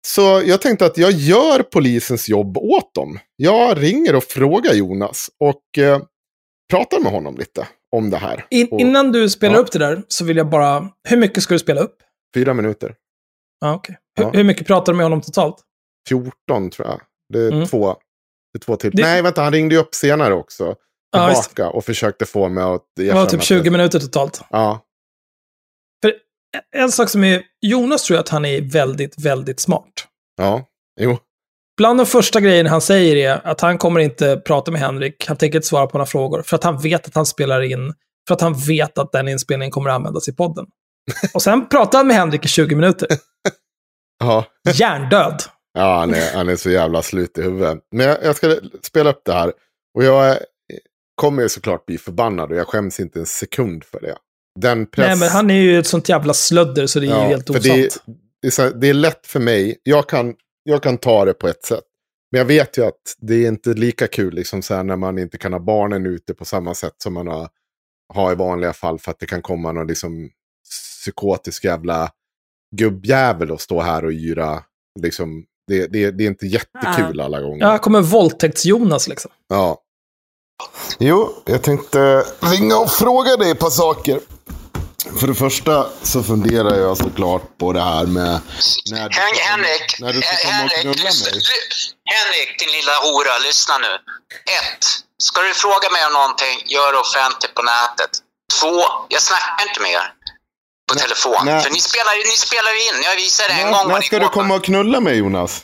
Så 0.08 0.42
jag 0.46 0.62
tänkte 0.62 0.86
att 0.86 0.98
jag 0.98 1.12
gör 1.12 1.64
polisens 1.64 2.30
jobb 2.30 2.58
åt 2.58 2.94
dem. 2.94 3.20
Jag 3.36 3.84
ringer 3.84 4.16
och 4.16 4.24
frågar 4.24 4.74
Jonas 4.74 5.30
och 5.40 5.78
eh, 5.78 6.02
pratar 6.70 7.00
med 7.00 7.12
honom 7.12 7.38
lite 7.38 7.68
om 7.92 8.10
det 8.10 8.18
här. 8.18 8.46
In, 8.50 8.80
innan 8.80 9.12
du 9.12 9.30
spelar 9.30 9.56
ja. 9.56 9.62
upp 9.62 9.72
det 9.72 9.80
där 9.80 10.04
så 10.08 10.26
vill 10.26 10.38
jag 10.38 10.50
bara, 10.50 10.90
hur 11.10 11.18
mycket 11.18 11.44
ska 11.44 11.54
du 11.54 11.60
spela 11.60 11.82
upp? 11.82 11.96
Fyra 12.36 12.54
minuter. 12.54 12.96
Ah, 13.66 13.76
okay. 13.76 13.96
Hur, 14.18 14.24
ja. 14.24 14.32
hur 14.34 14.44
mycket 14.44 14.68
pratar 14.68 14.94
du 14.94 14.98
med 14.98 15.06
honom 15.06 15.22
totalt? 15.22 15.58
14 16.10 16.70
tror 16.70 16.88
jag. 16.88 17.02
Det 17.34 17.40
är 17.40 17.52
mm. 17.52 17.68
två, 17.68 17.96
det 18.54 18.58
är 18.58 18.60
två 18.60 18.76
till. 18.76 18.92
Det... 18.92 19.02
Nej, 19.02 19.22
vänta, 19.22 19.42
han 19.42 19.54
ringde 19.54 19.76
ju 19.76 19.82
upp 19.82 19.96
senare 19.96 20.34
också. 20.34 20.76
Tillbaka 21.14 21.62
ja, 21.62 21.70
och 21.70 21.86
försökte 21.86 22.26
få 22.26 22.50
mig 22.50 22.64
att 22.64 22.84
Det 22.96 23.14
var 23.14 23.26
typ 23.26 23.44
20 23.44 23.70
minuter 23.70 24.00
totalt. 24.00 24.42
Ja. 24.50 24.86
För 26.04 26.14
en 26.76 26.92
sak 26.92 27.10
som 27.10 27.24
är, 27.24 27.44
Jonas 27.62 28.04
tror 28.04 28.16
jag 28.16 28.24
att 28.24 28.30
han 28.30 28.46
är 28.46 28.62
väldigt, 28.62 29.26
väldigt 29.26 29.60
smart. 29.60 30.08
Ja, 30.38 30.66
jo. 31.00 31.18
Bland 31.80 32.00
de 32.00 32.06
första 32.06 32.40
grejerna 32.40 32.70
han 32.70 32.82
säger 32.82 33.16
är 33.16 33.48
att 33.48 33.62
han 33.62 33.78
kommer 33.78 34.00
inte 34.00 34.38
prata 34.38 34.72
med 34.72 34.82
Henrik, 34.82 35.26
han 35.28 35.38
tänker 35.38 35.58
inte 35.58 35.68
svara 35.68 35.88
på 35.88 35.98
några 35.98 36.06
frågor, 36.06 36.42
för 36.42 36.56
att 36.56 36.64
han 36.64 36.82
vet 36.82 37.08
att 37.08 37.16
han 37.16 37.26
spelar 37.26 37.62
in, 37.62 37.94
för 38.28 38.36
att 38.36 38.42
han 38.42 38.54
vet 38.54 38.98
att 38.98 39.12
den 39.12 39.28
inspelningen 39.28 39.72
kommer 39.72 39.90
att 39.90 39.96
användas 39.96 40.28
i 40.28 40.36
podden. 40.36 40.66
Och 41.34 41.42
sen 41.42 41.70
pratar 41.70 41.98
han 41.98 42.08
med 42.08 42.16
Henrik 42.16 42.46
i 42.46 42.48
20 42.48 42.76
minuter. 42.76 43.08
ja. 44.20 44.46
Hjärndöd. 44.74 45.44
Ja, 45.74 46.00
han 46.00 46.14
är, 46.14 46.34
han 46.34 46.50
är 46.50 46.56
så 46.56 46.70
jävla 46.70 47.02
slut 47.02 47.38
i 47.38 47.42
huvudet. 47.42 47.78
Men 47.96 48.08
jag, 48.08 48.18
jag 48.24 48.36
ska 48.36 48.56
spela 48.82 49.10
upp 49.10 49.22
det 49.26 49.34
här. 49.34 49.54
Och 49.96 50.04
jag 50.04 50.38
kommer 51.16 51.48
såklart 51.48 51.86
bli 51.86 51.98
förbannad 51.98 52.52
och 52.52 52.58
jag 52.58 52.68
skäms 52.68 53.00
inte 53.00 53.20
en 53.20 53.26
sekund 53.26 53.84
för 53.84 54.00
det. 54.00 54.16
Den 54.60 54.86
press... 54.86 55.08
Nej, 55.08 55.20
men 55.20 55.30
han 55.30 55.50
är 55.50 55.62
ju 55.62 55.80
ett 55.80 55.88
sånt 55.88 56.10
jävla 56.10 56.34
slödder 56.34 56.88
så 56.88 57.00
det 57.00 57.06
är 57.06 57.10
ja, 57.10 57.24
ju 57.24 57.30
helt 57.30 57.50
osant. 57.50 57.64
Det, 57.64 57.90
det, 58.42 58.60
är, 58.60 58.74
det 58.74 58.90
är 58.90 58.94
lätt 58.94 59.28
för 59.28 59.40
mig. 59.40 59.82
Jag 59.84 60.10
kan, 60.10 60.36
jag 60.64 60.84
kan 60.84 60.98
ta 60.98 61.26
det 61.26 61.34
på 61.34 61.48
ett 61.48 61.66
sätt. 61.66 61.84
Men 62.32 62.40
jag 62.40 62.46
vet 62.46 62.78
ju 62.78 62.86
att 62.86 63.16
det 63.18 63.34
är 63.34 63.48
inte 63.48 63.74
lika 63.74 64.08
kul 64.08 64.34
liksom 64.34 64.62
så 64.62 64.74
här, 64.76 64.84
när 64.84 64.96
man 64.96 65.18
inte 65.18 65.38
kan 65.38 65.54
ha 65.54 65.60
barnen 65.60 66.06
ute 66.06 66.34
på 66.34 66.46
samma 66.46 66.74
sätt 66.74 66.96
som 66.98 67.14
man 67.14 67.28
har, 67.28 67.50
har 68.14 68.32
i 68.32 68.36
vanliga 68.36 68.74
fall. 68.74 69.00
För 69.00 69.12
att 69.12 69.20
det 69.20 69.26
kan 69.26 69.42
komma 69.42 69.72
någon 69.72 69.88
liksom 69.88 70.30
psykotisk 71.04 71.64
jävla 71.64 72.12
gubbjävel 72.76 73.52
och 73.52 73.62
stå 73.62 73.82
här 73.82 74.06
och 74.06 74.12
yra. 74.12 74.64
Liksom, 75.00 75.46
det, 75.68 75.88
det, 75.88 76.12
det 76.12 76.24
är 76.24 76.28
inte 76.28 76.48
jättekul 76.48 77.20
alla 77.22 77.42
gånger. 77.42 77.66
Ja, 77.66 77.78
kommer 77.78 78.02
våldtäkts-Jonas 78.02 79.10
liksom. 79.10 79.32
Ja. 79.48 79.82
Jo, 81.00 81.30
jag 81.46 81.64
tänkte 81.64 82.24
ringa 82.40 82.78
och 82.78 82.90
fråga 82.90 83.38
dig 83.38 83.52
ett 83.52 83.60
par 83.60 83.70
saker. 83.70 84.20
För 85.20 85.28
det 85.28 85.36
första 85.36 85.90
så 86.04 86.24
funderar 86.24 86.76
jag 86.76 86.98
såklart 86.98 87.58
på 87.58 87.74
det 87.74 87.82
här 87.82 88.06
med... 88.06 88.42
När 88.92 89.10
du, 89.10 89.16
Henrik, 89.50 90.00
när 90.00 90.14
du 90.14 90.22
ska 90.22 90.36
komma 90.38 90.54
Henrik, 90.54 90.78
och 90.78 90.82
knulla 90.82 91.10
lyssna, 91.10 91.32
mig. 91.32 91.42
Henrik, 92.16 92.60
din 92.60 92.72
lilla 92.78 92.96
hora, 93.06 93.38
lyssna 93.48 93.78
nu. 93.78 93.94
Ett, 94.60 94.84
ska 95.18 95.42
du 95.42 95.54
fråga 95.54 95.90
mig 95.96 96.06
om 96.06 96.14
någonting, 96.14 96.56
gör 96.66 96.92
det 96.94 97.00
offentligt 97.00 97.54
på 97.54 97.62
nätet. 97.62 98.12
Två, 98.60 98.76
jag 99.10 99.22
snackar 99.22 99.68
inte 99.68 99.82
med 99.82 99.92
er 99.92 100.08
på 100.88 100.94
nej, 100.96 101.04
telefon. 101.04 101.42
Nej. 101.46 101.64
För 101.64 101.70
ni 101.70 101.82
spelar, 101.90 102.14
ni 102.34 102.38
spelar 102.48 102.72
ju 102.72 102.82
in, 102.90 102.98
jag 103.10 103.16
visar 103.16 103.48
det 103.48 103.54
en 103.54 103.72
gång. 103.72 103.88
När 103.88 104.02
ska 104.02 104.20
du 104.20 104.30
komma 104.30 104.56
och 104.56 104.64
knulla 104.64 105.00
mig 105.00 105.16
Jonas? 105.18 105.62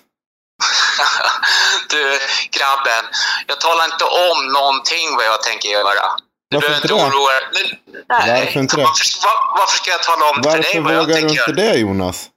du, 1.90 2.20
grabben. 2.52 3.06
Jag 3.48 3.60
talar 3.62 3.86
inte 3.86 4.06
om 4.06 4.38
någonting 4.53 5.16
vad 5.16 5.26
jag 5.26 5.44
tänker 5.44 5.70
göra. 5.70 6.06
Du 6.51 6.57
varför 6.57 6.76
inte 6.76 6.88
det? 6.88 6.93
Oroa 6.93 7.51
dig. 7.53 7.80
Nej. 8.09 8.45
Varför 8.45 8.59
inte 8.59 8.76
det? 8.76 8.84
Varför, 8.84 9.23
var, 9.23 9.57
varför 9.59 9.77
ska 9.77 9.91
jag 9.91 10.03
tala 10.03 10.26
om 10.30 10.41
varför 10.43 10.63
för 10.63 10.73
dig 10.73 10.81
vad 10.81 10.93
jag 10.93 11.05
tänker 11.05 11.27
Varför 11.27 11.51
vågar 11.51 11.55
du 11.55 11.63
inte 11.63 11.73
det 11.73 11.77
Jonas? 11.80 12.30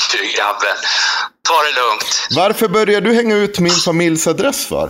du 0.12 0.32
grabben, 0.36 0.76
ta 1.48 1.62
det 1.62 1.80
lugnt. 1.80 2.28
Varför 2.30 2.68
börjar 2.68 3.00
du 3.00 3.14
hänga 3.14 3.36
ut 3.36 3.58
min 3.58 3.72
familjs 3.72 4.26
adress 4.26 4.66
för? 4.66 4.86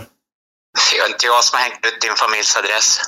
Det 0.92 0.98
är 0.98 1.06
inte 1.12 1.26
jag 1.26 1.44
som 1.44 1.56
har 1.58 1.64
hängt 1.64 1.86
ut 1.86 2.00
din 2.00 2.14
familjs 2.16 2.56
adress. 2.56 3.00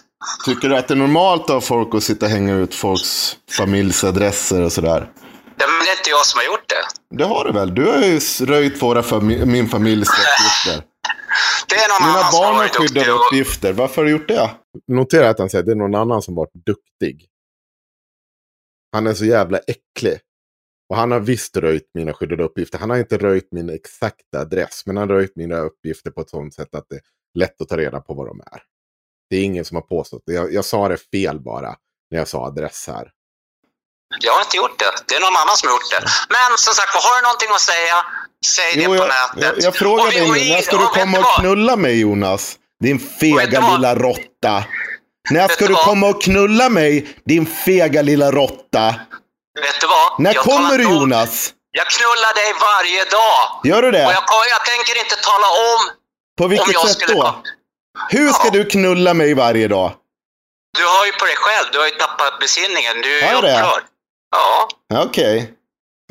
Tycker 0.44 0.68
du 0.68 0.76
att 0.76 0.88
det 0.88 0.94
är 0.94 0.98
normalt 0.98 1.50
av 1.50 1.60
folk 1.60 1.94
att 1.94 2.02
sitta 2.04 2.26
och 2.26 2.32
hänga 2.32 2.54
ut 2.54 2.74
folks 2.74 3.36
familjs 3.56 4.04
adresser 4.04 4.60
och 4.62 4.72
sådär? 4.72 5.08
Ja, 5.58 5.66
men 5.68 5.84
det 5.84 5.90
är 5.90 5.96
inte 5.96 6.10
jag 6.10 6.26
som 6.26 6.38
har 6.38 6.44
gjort 6.44 6.68
det. 6.68 7.16
Det 7.16 7.24
har 7.24 7.44
du 7.44 7.52
väl? 7.52 7.74
Du 7.74 7.86
har 7.86 7.98
ju 7.98 8.20
röjt 8.46 8.82
våra 8.82 9.02
fami 9.02 9.44
min 9.46 9.68
familjs 9.68 10.08
uppgifter. 10.18 10.84
Det 11.66 11.74
är 11.76 11.88
någon 11.88 12.08
Mina 12.08 12.18
annan 12.18 12.32
barn 12.32 12.56
har 12.56 12.68
skyddade 12.68 13.10
uppgifter. 13.10 13.72
Varför 13.72 13.96
har 13.96 14.04
du 14.04 14.10
gjort 14.10 14.28
det? 14.28 14.50
Notera 14.86 15.28
att 15.28 15.38
han 15.38 15.50
säger 15.50 15.62
att 15.62 15.66
det 15.66 15.72
är 15.72 15.76
någon 15.76 15.94
annan 15.94 16.22
som 16.22 16.34
varit 16.34 16.54
duktig. 16.54 17.28
Han 18.92 19.06
är 19.06 19.14
så 19.14 19.24
jävla 19.24 19.58
äcklig. 19.58 20.20
Och 20.88 20.96
han 20.96 21.10
har 21.10 21.20
visst 21.20 21.56
röjt 21.56 21.90
mina 21.94 22.12
skyddade 22.12 22.44
uppgifter. 22.44 22.78
Han 22.78 22.90
har 22.90 22.96
inte 22.96 23.18
röjt 23.18 23.48
min 23.52 23.70
exakta 23.70 24.40
adress. 24.40 24.82
Men 24.86 24.96
han 24.96 25.08
har 25.08 25.16
röjt 25.16 25.36
mina 25.36 25.58
uppgifter 25.58 26.10
på 26.10 26.20
ett 26.20 26.30
sådant 26.30 26.54
sätt 26.54 26.74
att 26.74 26.86
det 26.88 26.96
är 26.96 27.02
lätt 27.38 27.60
att 27.60 27.68
ta 27.68 27.76
reda 27.76 28.00
på 28.00 28.14
vad 28.14 28.26
de 28.26 28.40
är. 28.40 28.62
Det 29.30 29.36
är 29.36 29.44
ingen 29.44 29.64
som 29.64 29.74
har 29.74 29.82
påstått 29.82 30.22
det. 30.26 30.32
Jag, 30.32 30.52
jag 30.52 30.64
sa 30.64 30.88
det 30.88 30.96
fel 30.96 31.40
bara 31.40 31.76
när 32.10 32.18
jag 32.18 32.28
sa 32.28 32.46
adress 32.46 32.86
här. 32.86 33.10
Jag 34.20 34.32
har 34.32 34.40
inte 34.40 34.56
gjort 34.56 34.78
det. 34.78 34.92
Det 35.08 35.14
är 35.14 35.20
någon 35.20 35.36
annan 35.36 35.56
som 35.56 35.68
har 35.68 35.74
gjort 35.74 35.90
det. 35.90 36.02
Men 36.28 36.58
som 36.58 36.74
sagt, 36.74 36.90
har 36.94 37.18
du 37.18 37.22
någonting 37.28 37.48
att 37.54 37.60
säga, 37.60 37.96
säg 38.56 38.70
det 38.76 38.86
på 38.86 38.94
jag, 38.94 39.08
nätet. 39.08 39.42
Jag, 39.42 39.64
jag 39.66 39.74
frågar 39.76 40.10
dig 40.10 40.20
nu, 40.20 40.54
när 40.54 40.60
ska 40.62 40.76
du 40.76 40.86
komma 40.86 41.18
och 41.18 41.40
knulla 41.40 41.76
mig 41.76 42.00
Jonas? 42.00 42.58
Din 42.82 42.98
fega 42.98 43.60
lilla 43.70 43.94
råtta. 43.94 44.64
När 45.30 45.48
ska 45.48 45.66
du 45.66 45.74
komma 45.74 46.06
och 46.09 46.22
knulla 46.22 46.68
mig, 46.68 47.16
din 47.24 47.46
fega 47.46 48.02
lilla 48.02 48.30
råtta? 48.30 48.86
Vet 49.60 49.80
du 49.80 49.86
vad? 49.86 50.20
När 50.20 50.34
jag 50.34 50.44
kommer 50.44 50.78
du 50.78 50.84
Jonas? 50.84 51.54
Jag 51.70 51.86
knullar 51.86 52.34
dig 52.34 52.52
varje 52.68 53.04
dag. 53.04 53.40
Gör 53.64 53.82
du 53.82 53.90
det? 53.90 54.06
Och 54.06 54.12
jag, 54.12 54.24
jag 54.50 54.64
tänker 54.64 54.98
inte 55.02 55.16
tala 55.30 55.46
om 55.46 55.80
På 56.38 56.46
vilket 56.48 56.76
om 56.76 56.88
sätt 56.88 57.09
då? 57.09 57.42
Hur 58.09 58.28
ska 58.32 58.46
ja. 58.46 58.50
du 58.50 58.64
knulla 58.64 59.14
mig 59.14 59.34
varje 59.34 59.68
dag? 59.68 59.92
Du 60.78 60.84
har 60.84 61.06
ju 61.06 61.12
på 61.12 61.24
dig 61.24 61.36
själv. 61.36 61.66
Du 61.72 61.78
har 61.78 61.86
ju 61.86 61.92
tappat 61.92 62.40
besinningen. 62.40 63.00
Du 63.02 63.20
är 63.20 63.34
upprörd. 63.36 63.82
Ja. 64.30 64.68
Okej. 64.94 65.54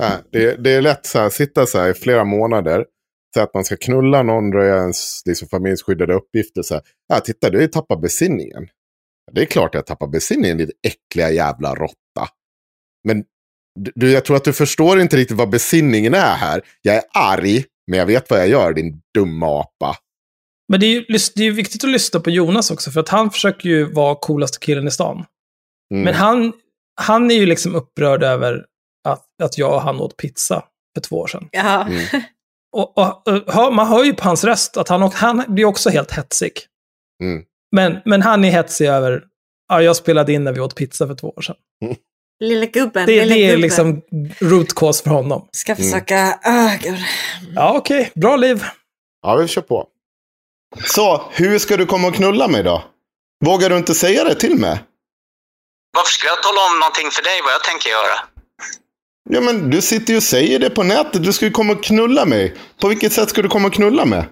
Okay. 0.02 0.18
Det, 0.32 0.64
det, 0.64 0.72
är 0.72 0.82
lätt 0.82 1.16
att 1.16 1.34
sitta 1.34 1.66
så 1.66 1.80
här 1.80 1.90
i 1.90 1.94
flera 1.94 2.24
månader. 2.24 2.86
Så 3.34 3.42
att 3.42 3.54
man 3.54 3.66
ska 3.66 3.78
knulla 3.78 4.24
någon, 4.24 4.54
röja 4.54 4.76
ens 4.76 5.22
liksom, 5.26 5.48
familjeskyddade 5.48 6.14
uppgifter. 6.14 6.62
Så 6.62 6.74
här. 6.74 6.84
Ja, 7.08 7.20
titta, 7.20 7.50
du 7.50 7.58
har 7.58 7.62
ju 7.62 7.68
tappat 7.68 8.02
besinningen. 8.02 8.68
Det 9.32 9.42
är 9.42 9.46
klart 9.46 9.76
jag 9.76 9.86
tappar 9.86 10.08
besinningen, 10.08 10.58
din 10.58 10.72
äckliga 10.88 11.32
jävla 11.32 11.76
råtta. 11.76 12.28
Men 13.08 13.24
du, 13.96 14.12
jag 14.12 14.26
tror 14.26 14.38
att 14.38 14.44
du 14.44 14.54
förstår 14.54 15.00
inte 15.00 15.18
riktigt 15.18 15.38
vad 15.38 15.50
besinningen 15.50 16.14
är 16.14 16.36
här. 16.36 16.62
Jag 16.82 16.96
är 16.96 17.04
arg, 17.14 17.66
men 17.88 18.00
jag 18.00 18.06
vet 18.06 18.30
vad 18.30 18.40
jag 18.40 18.48
gör, 18.48 18.74
din 18.74 19.02
dumma 19.14 19.60
apa. 19.60 19.98
Men 20.72 20.80
det 20.80 20.86
är 20.86 20.90
ju 20.90 21.06
det 21.36 21.44
är 21.44 21.52
viktigt 21.52 21.84
att 21.84 21.90
lyssna 21.90 22.20
på 22.20 22.30
Jonas 22.30 22.72
också, 22.72 22.92
för 22.92 23.00
att 23.00 23.10
han 23.10 23.32
försöker 23.32 23.70
ju 23.70 23.94
vara 23.94 24.16
coolaste 24.16 24.60
killen 24.60 24.88
i 24.88 24.92
stan. 24.92 25.26
Mm. 25.94 26.04
Men 26.04 26.14
han, 26.14 26.54
han 27.02 27.32
är 27.32 27.36
ju 27.36 27.46
liksom 27.46 27.76
upprörd 27.76 28.24
över 28.24 28.66
att, 29.08 29.26
att 29.44 29.58
jag 29.58 29.74
och 29.74 29.82
han 29.82 30.00
åt 30.00 30.18
pizza 30.18 30.64
för 30.96 31.02
två 31.02 31.16
år 31.20 31.28
sedan. 31.28 31.50
Ja. 31.52 31.88
Mm. 31.88 32.06
Och, 32.72 32.98
och, 32.98 33.28
och, 33.28 33.74
man 33.74 33.88
hör 33.88 34.04
ju 34.04 34.14
på 34.14 34.24
hans 34.24 34.44
röst 34.44 34.78
att 34.78 34.90
han, 34.90 35.12
han 35.14 35.44
blir 35.48 35.66
också 35.66 35.90
helt 35.90 36.12
hetsig. 36.12 36.52
Mm. 37.24 37.44
Men, 37.72 37.98
men 38.06 38.22
han 38.22 38.46
är 38.46 38.52
hetsig 38.52 38.88
över, 38.88 39.24
ja, 39.70 39.82
jag 39.82 39.96
spelade 39.96 40.34
in 40.34 40.44
när 40.44 40.54
vi 40.54 40.60
åt 40.60 40.76
pizza 40.76 41.08
för 41.08 41.16
två 41.16 41.30
år 41.30 41.42
sedan. 41.42 41.56
Mm. 42.42 42.50
Lilla 42.50 42.66
gubben. 42.66 43.06
Det, 43.06 43.26
lilla 43.26 43.36
det 43.36 43.42
är 43.42 43.48
gubben. 43.48 43.62
liksom 43.62 44.02
root 44.40 44.74
cause 44.76 45.04
för 45.04 45.10
honom. 45.10 45.48
Ska 45.52 45.76
försöka, 45.76 46.18
mm. 46.18 46.66
oh, 46.66 46.78
gud. 46.82 47.00
Ja, 47.56 47.74
okej. 47.78 48.00
Okay. 48.00 48.22
Bra 48.22 48.36
liv. 48.36 48.66
Ja, 49.22 49.36
vi 49.36 49.48
kör 49.48 49.62
på. 49.62 49.88
Så, 50.86 51.24
hur 51.32 51.60
ska 51.60 51.78
du 51.78 51.86
komma 51.86 52.08
och 52.08 52.16
knulla 52.16 52.48
mig 52.48 52.64
då? 52.64 52.84
Vågar 53.46 53.70
du 53.70 53.78
inte 53.78 53.94
säga 53.94 54.24
det 54.24 54.36
till 54.36 54.56
mig? 54.56 54.84
Varför 55.94 56.12
ska 56.12 56.28
jag 56.28 56.44
tala 56.44 56.62
om 56.72 56.80
någonting 56.80 57.12
för 57.12 57.24
dig 57.24 57.42
vad 57.44 57.54
jag 57.54 57.64
tänker 57.64 57.90
göra? 57.90 58.20
Ja, 59.34 59.42
men 59.42 59.70
du 59.70 59.82
sitter 59.82 60.14
ju 60.14 60.18
och 60.18 60.24
säger 60.24 60.60
det 60.60 60.70
på 60.70 60.84
nätet. 60.84 61.24
Du 61.24 61.34
ska 61.34 61.46
ju 61.46 61.52
komma 61.52 61.74
och 61.74 61.84
knulla 61.84 62.26
mig. 62.26 62.56
På 62.82 62.88
vilket 62.88 63.14
sätt 63.14 63.30
ska 63.30 63.42
du 63.42 63.50
komma 63.50 63.68
och 63.68 63.74
knulla 63.74 64.06
mig? 64.06 64.24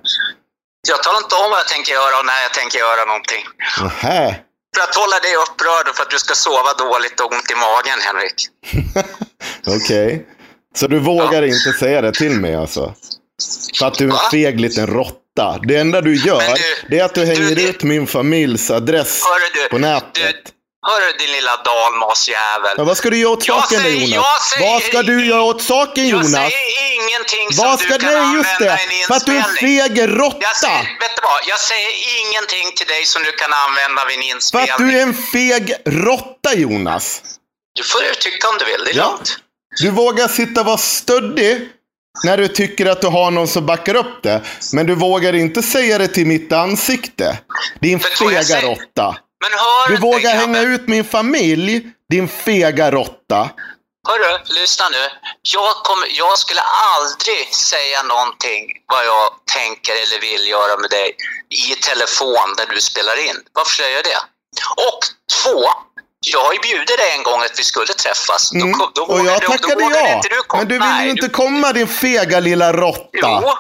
Jag 0.87 1.03
talar 1.03 1.17
inte 1.17 1.35
om 1.35 1.49
vad 1.51 1.59
jag 1.59 1.67
tänker 1.67 1.91
göra 1.93 2.19
och 2.19 2.25
när 2.25 2.41
jag 2.41 2.53
tänker 2.53 2.79
göra 2.79 3.05
någonting. 3.05 3.43
Nähä. 3.81 4.35
För 4.75 4.83
att 4.83 4.95
hålla 4.95 5.19
dig 5.19 5.33
upprörd 5.35 5.89
och 5.89 5.95
för 5.95 6.03
att 6.03 6.09
du 6.09 6.19
ska 6.19 6.33
sova 6.35 6.73
dåligt 6.73 7.19
och 7.19 7.31
ont 7.31 7.51
i 7.51 7.55
magen, 7.55 7.99
Henrik. 8.07 8.39
Okej. 9.77 10.07
Okay. 10.07 10.19
Så 10.75 10.87
du 10.87 10.99
vågar 10.99 11.41
ja. 11.41 11.47
inte 11.47 11.71
säga 11.79 12.01
det 12.01 12.13
till 12.13 12.35
mig 12.39 12.55
alltså? 12.55 12.93
För 13.79 13.85
att 13.85 13.97
du 13.97 14.07
är 14.07 14.11
en 14.11 14.31
feg 14.31 14.59
liten 14.59 14.87
råtta. 14.87 15.59
Det 15.63 15.75
enda 15.75 16.01
du 16.01 16.15
gör, 16.15 16.39
du, 16.39 16.87
det 16.89 16.99
är 16.99 17.05
att 17.05 17.15
du 17.15 17.25
hänger 17.25 17.55
du, 17.55 17.69
ut 17.69 17.83
min 17.83 18.07
familjs 18.07 18.71
adress 18.71 19.23
på 19.69 19.77
nätet. 19.77 20.35
Hörru 20.87 21.17
din 21.19 21.31
lilla 21.31 21.57
dalmasjävel. 21.57 22.75
Ja, 22.77 22.83
vad 22.83 22.97
ska 22.97 23.09
du 23.09 23.17
göra 23.17 23.31
åt 23.31 23.43
saken 23.43 23.79
säger, 23.79 24.07
Jonas? 24.07 24.55
vad 24.59 24.81
ska 24.81 25.03
du 25.03 25.25
göra 25.25 25.41
åt 25.41 25.61
saken 25.61 26.07
Jonas? 26.07 26.33
Jag 26.33 26.51
säger 26.51 26.93
ingenting 26.99 27.53
som 27.53 27.65
vad 27.65 27.79
ska, 27.79 27.97
du 27.97 27.99
kan 27.99 28.13
nej, 28.13 28.21
använda 28.21 28.75
det, 28.75 28.93
i 28.95 29.01
en 29.01 29.07
För 29.07 29.15
att 29.15 29.25
du 29.25 29.35
är 29.37 29.43
en 29.49 29.55
feg 29.55 30.19
råtta. 30.19 30.37
Jag 30.41 30.55
säger, 30.55 30.83
vet 31.03 31.15
du 31.15 31.21
vad? 31.21 31.39
Jag 31.47 31.59
säger 31.59 31.91
ingenting 32.19 32.75
till 32.77 32.87
dig 32.87 33.05
som 33.05 33.23
du 33.23 33.31
kan 33.31 33.53
använda 33.53 34.05
vid 34.05 34.17
en 34.17 34.23
inspelning. 34.23 34.67
För 34.67 34.73
att 34.73 34.79
du 34.79 34.97
är 34.97 35.01
en 35.01 35.13
feg 35.13 35.65
råtta 35.85 36.55
Jonas. 36.55 37.21
Du 37.75 37.83
får 37.83 38.03
ju 38.03 38.13
tycka 38.13 38.49
om 38.49 38.57
du 38.59 38.65
vill, 38.65 38.83
det 38.85 38.91
är 38.91 38.97
ja. 38.97 39.11
lugnt. 39.11 39.37
Du 39.81 39.91
vågar 39.91 40.27
sitta 40.27 40.59
och 40.61 40.65
vara 40.65 40.77
stöddig 40.77 41.69
när 42.23 42.37
du 42.37 42.47
tycker 42.47 42.85
att 42.85 43.01
du 43.01 43.07
har 43.07 43.31
någon 43.31 43.47
som 43.47 43.65
backar 43.65 43.95
upp 43.95 44.23
det. 44.23 44.41
Men 44.73 44.85
du 44.85 44.95
vågar 44.95 45.35
inte 45.35 45.61
säga 45.63 45.97
det 45.97 46.07
till 46.07 46.27
mitt 46.27 46.51
ansikte. 46.51 47.39
Din 47.79 47.99
fega 47.99 48.61
råtta. 48.61 49.17
Du 49.87 49.97
vågar 49.97 50.31
hänga 50.31 50.61
ut 50.61 50.87
min 50.87 51.03
familj, 51.03 51.81
din 52.09 52.27
fega 52.27 52.91
råtta. 52.91 53.49
Hörru, 54.07 54.39
lyssna 54.45 54.89
nu. 54.89 55.03
Jag, 55.41 55.73
kommer, 55.73 56.07
jag 56.11 56.39
skulle 56.39 56.61
aldrig 56.61 57.55
säga 57.55 58.03
någonting 58.03 58.61
vad 58.85 59.05
jag 59.05 59.27
tänker 59.55 59.93
eller 60.03 60.21
vill 60.21 60.47
göra 60.47 60.77
med 60.77 60.89
dig 60.89 61.15
i 61.49 61.75
telefon 61.75 62.47
när 62.57 62.75
du 62.75 62.81
spelar 62.81 63.27
in. 63.27 63.35
Varför 63.53 63.73
säger 63.75 63.95
jag 63.95 64.03
det? 64.03 64.21
Och 64.89 64.99
två, 65.37 65.59
jag 66.21 66.43
har 66.45 66.53
ju 66.53 66.59
bjudit 66.59 66.97
dig 66.97 67.11
en 67.17 67.23
gång 67.23 67.41
att 67.41 67.59
vi 67.59 67.63
skulle 67.63 67.93
träffas. 67.93 68.53
Mm. 68.53 68.71
Då, 68.77 68.91
då 68.95 69.03
och 69.03 69.25
jag 69.25 69.41
tackade 69.41 69.83
ja. 69.83 70.21
Men 70.57 70.67
du 70.67 70.79
vill 70.79 71.03
ju 71.03 71.09
inte 71.09 71.29
komma 71.29 71.73
din 71.73 71.87
fega 71.87 72.39
lilla 72.39 72.73
råtta. 72.73 73.09
Jo, 73.13 73.57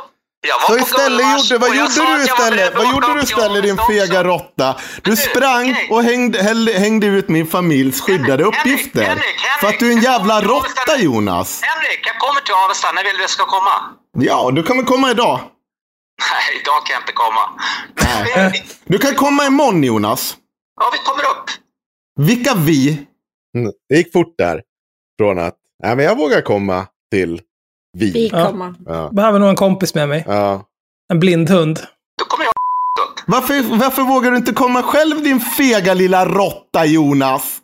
så 0.67 0.77
istället 0.77 1.51
gjorde, 1.51 1.57
vad 1.57 1.75
gjorde 1.75 2.17
du 2.17 2.23
istället? 2.23 2.75
Vad 2.75 2.93
gjorde 2.93 3.13
du 3.13 3.21
istället 3.21 3.63
din 3.63 3.77
fega 3.89 4.23
råtta? 4.23 4.75
Du 5.01 5.15
sprang 5.15 5.75
och 5.89 6.03
hängde, 6.03 6.43
hängde 6.79 7.07
ut 7.07 7.29
min 7.29 7.47
familjs 7.47 8.01
skyddade 8.01 8.43
uppgifter. 8.43 9.23
För 9.59 9.67
att 9.67 9.79
du 9.79 9.87
är 9.91 9.95
en 9.97 10.01
jävla 10.01 10.41
råtta 10.41 10.97
Jonas. 10.97 11.61
Henrik, 11.63 12.07
jag 12.07 12.19
kommer 12.19 12.41
till 12.41 12.53
Avesta. 12.53 12.91
När 12.91 13.03
vill 13.03 13.17
du 13.21 13.27
ska 13.27 13.45
komma? 13.45 13.71
Ja, 14.17 14.51
du 14.51 14.63
kommer 14.63 14.83
komma 14.83 15.11
idag. 15.11 15.39
Nej, 16.31 16.61
idag 16.61 16.85
kan 16.85 16.93
jag 16.93 17.01
inte 17.01 17.13
komma. 17.13 17.61
Nej. 18.35 18.65
Du 18.85 18.97
kan 18.97 19.15
komma 19.15 19.45
imorgon 19.45 19.83
Jonas. 19.83 20.37
Ja, 20.81 20.89
vi 20.93 20.97
kommer 20.97 21.23
upp. 21.23 21.49
Vilka 22.27 22.53
vi? 22.55 23.05
Mm, 23.57 23.71
det 23.89 23.95
gick 23.95 24.13
fort 24.13 24.35
där. 24.37 24.61
Från 25.19 25.39
att, 25.39 25.55
nej 25.83 25.95
men 25.95 26.05
jag 26.05 26.17
vågar 26.17 26.41
komma 26.41 26.87
till 27.11 27.41
vi. 27.97 28.11
Vi 28.11 28.29
kommer. 28.29 28.73
Ja. 28.85 29.09
Behöver 29.11 29.39
nog 29.39 29.49
en 29.49 29.55
kompis 29.55 29.95
med 29.95 30.09
mig. 30.09 30.23
Ja. 30.27 30.65
En 31.11 31.19
blindhund. 31.19 31.79
Då 32.19 32.25
kommer 32.25 32.45
jag 32.45 32.53
varför, 33.31 33.77
varför 33.77 34.01
vågar 34.01 34.31
du 34.31 34.37
inte 34.37 34.53
komma 34.53 34.83
själv 34.83 35.23
din 35.23 35.39
fega 35.39 35.93
lilla 35.93 36.25
råtta 36.25 36.85
Jonas? 36.85 37.57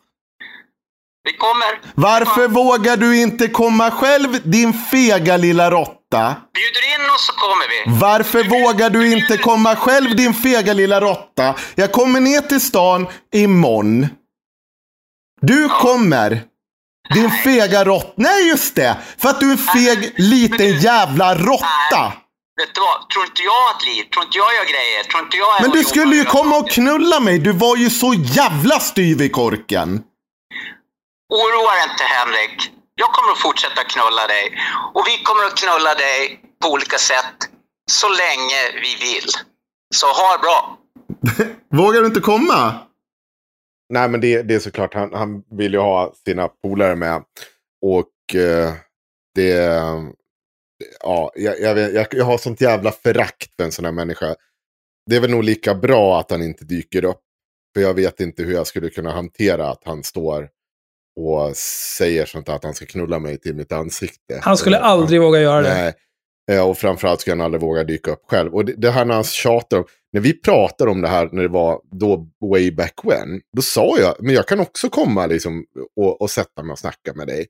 Vi 1.24 1.34
kommer. 1.38 1.68
Varför 1.96 2.48
vågar 2.48 2.98
du 2.98 3.22
inte 3.22 3.48
komma 3.48 3.92
själv 3.92 4.30
din 4.44 4.74
fega 4.74 5.38
lilla 5.38 5.72
råtta? 5.72 6.36
Bjuder 6.54 6.96
in 6.96 7.10
oss 7.16 7.28
så 7.28 7.34
kommer 7.34 7.68
vi. 7.70 8.00
Varför 8.00 8.44
du 8.44 8.50
vågar 8.50 8.90
du 8.90 9.14
inte 9.14 9.38
komma 9.38 9.76
själv 9.76 10.16
din 10.16 10.34
fega 10.34 10.74
lilla 10.74 11.02
råtta? 11.02 11.56
Jag 11.76 11.92
kommer 11.92 12.20
ner 12.20 12.42
till 12.42 12.62
stan 12.62 13.08
imorgon. 13.34 14.08
Du 15.42 15.62
ja. 15.62 15.70
kommer. 15.70 16.42
Din 17.14 17.32
fega 17.32 17.86
råtta. 17.86 18.14
Nej, 18.16 18.48
just 18.48 18.76
det! 18.76 18.98
För 19.18 19.30
att 19.30 19.40
du 19.40 19.48
är 19.48 19.52
en 19.52 19.58
feg 19.58 20.14
liten 20.18 20.58
du, 20.58 20.78
jävla 20.80 21.36
råtta. 21.36 22.14
Vet 22.60 22.76
du 22.76 22.82
vad? 22.82 23.10
Tror 23.10 23.26
inte 23.26 23.44
jag 23.44 23.64
att 23.76 23.86
liv, 23.86 24.04
tror 24.04 24.26
inte 24.26 24.38
jag 24.38 24.56
gör 24.56 24.64
grejer, 24.64 25.04
tror 25.04 25.24
inte 25.24 25.38
jag 25.38 25.62
Men 25.62 25.72
du 25.72 25.84
skulle 25.84 26.16
ju 26.16 26.26
komma 26.26 26.58
och 26.58 26.70
knulla 26.70 27.20
mig. 27.20 27.40
Du 27.40 27.52
var 27.52 27.76
ju 27.76 27.90
så 27.90 28.14
jävla 28.14 28.80
styv 28.80 29.22
i 29.22 29.30
korken. 29.30 30.04
Oroa 31.34 31.72
dig 31.76 31.84
inte 31.92 32.04
Henrik. 32.04 32.72
Jag 32.96 33.10
kommer 33.10 33.32
att 33.32 33.42
fortsätta 33.42 33.84
knulla 33.84 34.28
dig. 34.28 34.46
Och 34.94 35.04
vi 35.08 35.24
kommer 35.24 35.44
att 35.46 35.56
knulla 35.56 35.94
dig 35.96 36.40
på 36.62 36.68
olika 36.70 36.98
sätt. 36.98 37.36
Så 37.92 38.10
länge 38.10 38.60
vi 38.84 38.96
vill. 38.96 39.30
Så 39.96 40.08
ha 40.08 40.32
det 40.32 40.42
bra. 40.46 40.78
Vågar 41.82 42.02
du 42.02 42.08
inte 42.08 42.20
komma? 42.20 42.74
Nej, 43.90 44.10
men 44.10 44.22
det, 44.22 44.42
det 44.42 44.56
är 44.56 44.60
såklart. 44.60 44.94
Han, 44.94 45.14
han 45.14 45.44
vill 45.58 45.74
ju 45.74 45.80
ha 45.80 46.14
sina 46.26 46.48
polare 46.48 46.96
med. 46.96 47.24
Och 47.82 48.36
eh, 48.36 48.74
det... 49.36 49.54
Ja, 51.04 51.32
jag, 51.36 51.60
jag, 51.60 51.94
jag, 51.94 52.08
jag 52.12 52.26
har 52.26 52.38
sånt 52.38 52.62
jävla 52.62 52.92
förakt 52.92 53.56
för 53.56 53.64
en 53.64 53.72
sån 53.72 53.86
här 53.86 53.92
människa. 53.92 54.36
Det 55.10 55.16
är 55.16 55.20
väl 55.20 55.32
nog 55.32 55.44
lika 55.44 55.76
bra 55.76 56.20
att 56.20 56.32
han 56.32 56.42
inte 56.42 56.66
dyker 56.66 57.06
upp. 57.06 57.22
För 57.74 57.82
jag 57.82 57.94
vet 57.94 58.20
inte 58.20 58.44
hur 58.44 58.54
jag 58.54 58.68
skulle 58.68 58.90
kunna 58.90 59.12
hantera 59.12 59.70
att 59.70 59.82
han 59.86 60.04
står 60.04 60.50
och 61.20 61.58
säger 61.98 62.26
sånt 62.26 62.50
att 62.50 62.64
han 62.64 62.74
ska 62.74 62.86
knulla 62.86 63.20
mig 63.20 63.38
till 63.38 63.56
mitt 63.56 63.72
ansikte. 63.72 64.40
Han 64.42 64.58
skulle 64.58 64.78
aldrig 64.78 65.22
våga 65.22 65.40
göra 65.40 65.62
det. 65.62 65.74
Nej. 65.74 65.94
Eh, 66.52 66.70
och 66.70 66.78
framförallt 66.78 67.22
skulle 67.22 67.34
han 67.34 67.42
aldrig 67.42 67.62
våga 67.62 67.84
dyka 67.84 68.12
upp 68.12 68.24
själv. 68.28 68.54
Och 68.54 68.66
det, 68.66 68.74
det 68.78 68.92
här 68.92 69.06
när 69.06 69.16
han 69.16 69.24
tjatar 69.24 69.78
om, 69.78 69.86
när 70.14 70.22
vi 70.22 70.42
pratade 70.42 70.92
om 70.92 71.02
det 71.02 71.08
här 71.08 71.30
när 71.32 71.42
det 71.42 71.50
var 71.50 71.82
då 71.92 72.28
way 72.52 72.72
back 72.72 72.94
when, 73.04 73.42
då 73.56 73.62
sa 73.62 73.96
jag, 74.00 74.16
men 74.20 74.36
jag 74.36 74.48
kan 74.48 74.60
också 74.60 74.90
komma 74.90 75.26
liksom 75.26 75.66
och, 75.96 76.22
och 76.22 76.30
sätta 76.30 76.64
mig 76.64 76.72
och 76.72 76.80
snacka 76.80 77.14
med 77.16 77.28
dig. 77.28 77.48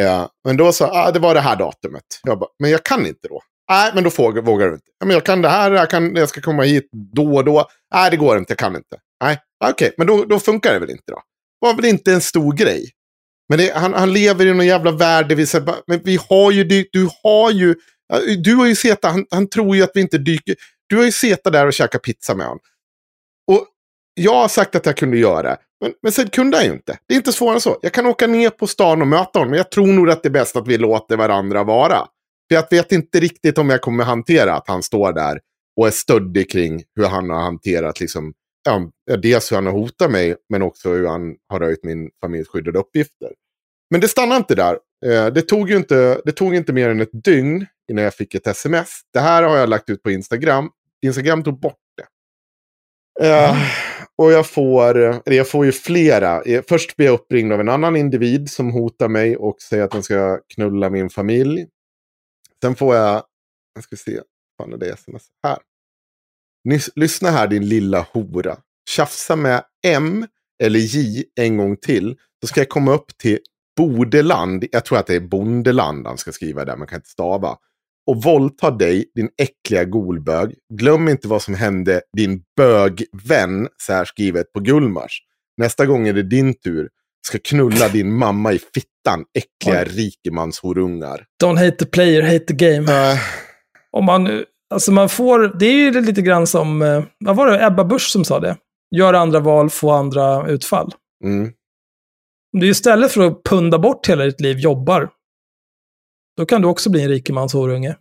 Eh, 0.00 0.26
men 0.44 0.56
då 0.56 0.72
sa 0.72 0.90
ah, 0.92 1.10
det 1.10 1.18
var 1.18 1.34
det 1.34 1.40
här 1.40 1.56
datumet. 1.56 2.04
Jag 2.22 2.38
bara, 2.38 2.50
men 2.58 2.70
jag 2.70 2.84
kan 2.84 3.06
inte 3.06 3.28
då. 3.28 3.42
Nej, 3.70 3.90
men 3.94 4.04
då 4.04 4.10
vågar, 4.10 4.42
vågar 4.42 4.66
du 4.66 4.74
inte. 4.74 4.90
Ja, 4.98 5.06
men 5.06 5.14
jag 5.14 5.24
kan 5.24 5.42
det 5.42 5.48
här, 5.48 5.70
jag, 5.70 5.90
kan, 5.90 6.16
jag 6.16 6.28
ska 6.28 6.40
komma 6.40 6.62
hit 6.62 6.88
då 7.14 7.36
och 7.36 7.44
då. 7.44 7.68
Nej, 7.94 8.10
det 8.10 8.16
går 8.16 8.38
inte, 8.38 8.50
jag 8.50 8.58
kan 8.58 8.76
inte. 8.76 8.96
Nej, 9.24 9.38
ah, 9.64 9.70
okej, 9.70 9.86
okay, 9.86 9.94
men 9.96 10.06
då, 10.06 10.24
då 10.24 10.38
funkar 10.38 10.72
det 10.72 10.78
väl 10.78 10.90
inte 10.90 11.12
då. 11.12 11.22
Det 11.60 11.66
var 11.66 11.74
väl 11.74 11.84
inte 11.84 12.12
en 12.12 12.20
stor 12.20 12.52
grej. 12.52 12.90
Men 13.48 13.58
det, 13.58 13.72
han, 13.74 13.94
han 13.94 14.12
lever 14.12 14.46
i 14.46 14.54
någon 14.54 14.66
jävla 14.66 14.90
värld 14.90 15.28
där 15.28 15.36
vi 15.36 15.46
säger, 15.46 15.74
men 15.86 16.00
vi 16.04 16.18
har 16.28 16.52
ju, 16.52 16.64
du, 16.64 16.88
du 16.92 17.08
har 17.22 17.50
ju, 17.50 17.74
du 18.44 18.54
har 18.54 18.66
ju 18.66 18.74
sett, 18.74 19.04
han, 19.04 19.26
han 19.30 19.48
tror 19.48 19.76
ju 19.76 19.82
att 19.82 19.90
vi 19.94 20.00
inte 20.00 20.18
dyker, 20.18 20.54
du 20.86 20.96
har 20.96 21.04
ju 21.04 21.12
sett 21.12 21.44
där 21.44 21.66
och 21.66 21.72
käkat 21.72 22.02
pizza 22.02 22.34
med 22.34 22.46
honom. 22.46 22.60
Och 23.52 23.66
jag 24.14 24.34
har 24.34 24.48
sagt 24.48 24.74
att 24.74 24.86
jag 24.86 24.96
kunde 24.96 25.18
göra 25.18 25.42
det. 25.42 25.58
Men, 25.80 25.92
men 26.02 26.12
sen 26.12 26.28
kunde 26.28 26.56
jag 26.56 26.66
ju 26.66 26.72
inte. 26.72 26.98
Det 27.08 27.14
är 27.14 27.16
inte 27.16 27.32
svårare 27.32 27.54
än 27.54 27.60
så. 27.60 27.78
Jag 27.82 27.92
kan 27.92 28.06
åka 28.06 28.26
ner 28.26 28.50
på 28.50 28.66
stan 28.66 29.00
och 29.00 29.08
möta 29.08 29.38
honom. 29.38 29.50
Men 29.50 29.56
jag 29.56 29.70
tror 29.70 29.86
nog 29.86 30.10
att 30.10 30.22
det 30.22 30.28
är 30.28 30.30
bäst 30.30 30.56
att 30.56 30.68
vi 30.68 30.78
låter 30.78 31.16
varandra 31.16 31.64
vara. 31.64 31.98
För 32.48 32.54
jag 32.54 32.70
vet 32.70 32.92
inte 32.92 33.20
riktigt 33.20 33.58
om 33.58 33.70
jag 33.70 33.80
kommer 33.80 34.04
hantera 34.04 34.54
att 34.54 34.68
han 34.68 34.82
står 34.82 35.12
där 35.12 35.40
och 35.76 35.86
är 35.86 35.90
stöddig 35.90 36.50
kring 36.50 36.82
hur 36.96 37.06
han 37.06 37.30
har 37.30 37.40
hanterat 37.40 38.00
liksom, 38.00 38.32
ja, 38.64 38.90
dels 39.16 39.52
hur 39.52 39.56
han 39.56 39.66
har 39.66 39.72
hotat 39.72 40.10
mig, 40.10 40.36
men 40.48 40.62
också 40.62 40.88
hur 40.88 41.06
han 41.06 41.36
har 41.48 41.60
röjt 41.60 41.84
min 41.84 42.10
familjs 42.20 42.48
skyddade 42.48 42.78
uppgifter. 42.78 43.32
Men 43.90 44.00
det 44.00 44.08
stannar 44.08 44.36
inte 44.36 44.54
där. 44.54 44.78
Eh, 45.06 45.26
det 45.26 45.42
tog 45.42 45.70
ju 45.70 45.76
inte, 45.76 46.20
det 46.24 46.32
tog 46.32 46.54
inte 46.54 46.72
mer 46.72 46.88
än 46.88 47.00
ett 47.00 47.24
dygn 47.24 47.66
innan 47.90 48.04
jag 48.04 48.14
fick 48.14 48.34
ett 48.34 48.46
sms. 48.46 49.00
Det 49.12 49.20
här 49.20 49.42
har 49.42 49.56
jag 49.56 49.68
lagt 49.68 49.90
ut 49.90 50.02
på 50.02 50.10
Instagram. 50.10 50.70
Instagram 51.02 51.44
tog 51.44 51.60
bort 51.60 51.78
det. 51.96 52.06
Mm. 53.26 53.56
Och 54.16 54.32
jag 54.32 54.46
får, 54.46 54.96
eller 54.96 55.36
jag 55.36 55.48
får 55.48 55.64
ju 55.64 55.72
flera. 55.72 56.42
Först 56.68 56.96
blir 56.96 57.06
jag 57.06 57.14
uppringd 57.14 57.52
av 57.52 57.60
en 57.60 57.68
annan 57.68 57.96
individ 57.96 58.50
som 58.50 58.70
hotar 58.70 59.08
mig 59.08 59.36
och 59.36 59.62
säger 59.62 59.84
att 59.84 59.90
den 59.90 60.02
ska 60.02 60.40
knulla 60.54 60.90
min 60.90 61.10
familj. 61.10 61.66
Sen 62.62 62.74
får 62.74 62.96
jag, 62.96 63.24
jag 63.74 63.84
ska 63.84 63.96
se, 63.96 64.20
fan 64.58 64.72
är 64.72 64.76
det 64.76 64.92
sms 64.92 65.26
här. 65.42 65.58
Lyssna 66.94 67.30
här 67.30 67.46
din 67.46 67.68
lilla 67.68 68.06
hora. 68.12 68.56
Tjafsa 68.90 69.36
med 69.36 69.64
M 69.86 70.26
eller 70.62 70.78
J 70.78 71.24
en 71.40 71.56
gång 71.56 71.76
till. 71.76 72.16
Så 72.40 72.46
ska 72.46 72.60
jag 72.60 72.68
komma 72.68 72.94
upp 72.94 73.18
till 73.18 73.38
Bodeland. 73.76 74.64
Jag 74.72 74.84
tror 74.84 74.98
att 74.98 75.06
det 75.06 75.14
är 75.14 75.20
Bondeland 75.20 76.06
han 76.06 76.18
ska 76.18 76.32
skriva 76.32 76.64
där, 76.64 76.76
man 76.76 76.86
kan 76.86 76.96
inte 76.96 77.08
stava 77.08 77.56
och 78.06 78.22
våldta 78.22 78.70
dig, 78.70 79.04
din 79.14 79.28
äckliga 79.38 79.84
golbög. 79.84 80.54
Glöm 80.74 81.08
inte 81.08 81.28
vad 81.28 81.42
som 81.42 81.54
hände 81.54 82.00
din 82.16 82.42
bögvän, 82.56 83.68
så 83.76 83.92
här 83.92 84.04
skrivet 84.04 84.52
på 84.52 84.60
Gullmars. 84.60 85.20
Nästa 85.56 85.86
gång 85.86 86.08
är 86.08 86.12
det 86.12 86.22
din 86.22 86.54
tur. 86.54 86.88
Ska 87.26 87.38
knulla 87.44 87.88
din 87.88 88.12
mamma 88.12 88.52
i 88.52 88.58
fittan, 88.58 89.24
äckliga 89.34 89.84
rikemanshorungar. 89.84 91.24
Don't 91.44 91.64
hate 91.64 91.76
the 91.76 91.86
player, 91.86 92.22
hate 92.22 92.44
the 92.44 92.54
game. 92.54 93.12
Uh. 93.12 93.18
Om 93.92 94.04
man, 94.04 94.44
alltså 94.74 94.92
man 94.92 95.08
får, 95.08 95.58
det 95.58 95.66
är 95.66 95.72
ju 95.72 96.00
lite 96.00 96.22
grann 96.22 96.46
som, 96.46 96.82
eh, 96.82 97.04
vad 97.18 97.36
var 97.36 97.46
det, 97.46 97.66
Ebba 97.66 97.84
Busch 97.84 98.10
som 98.10 98.24
sa 98.24 98.40
det? 98.40 98.56
Gör 98.96 99.14
andra 99.14 99.40
val, 99.40 99.70
få 99.70 99.90
andra 99.90 100.48
utfall. 100.48 100.92
Mm. 101.24 101.52
Om 102.56 102.60
du 102.60 102.68
istället 102.70 103.12
för 103.12 103.20
att 103.20 103.42
punda 103.42 103.78
bort 103.78 104.08
hela 104.08 104.24
ditt 104.24 104.40
liv 104.40 104.58
jobbar, 104.58 105.10
då 106.36 106.46
kan 106.46 106.62
du 106.62 106.68
också 106.68 106.90
bli 106.90 107.02
en 107.02 107.08
rikemans 107.08 107.52
horunge. 107.52 107.96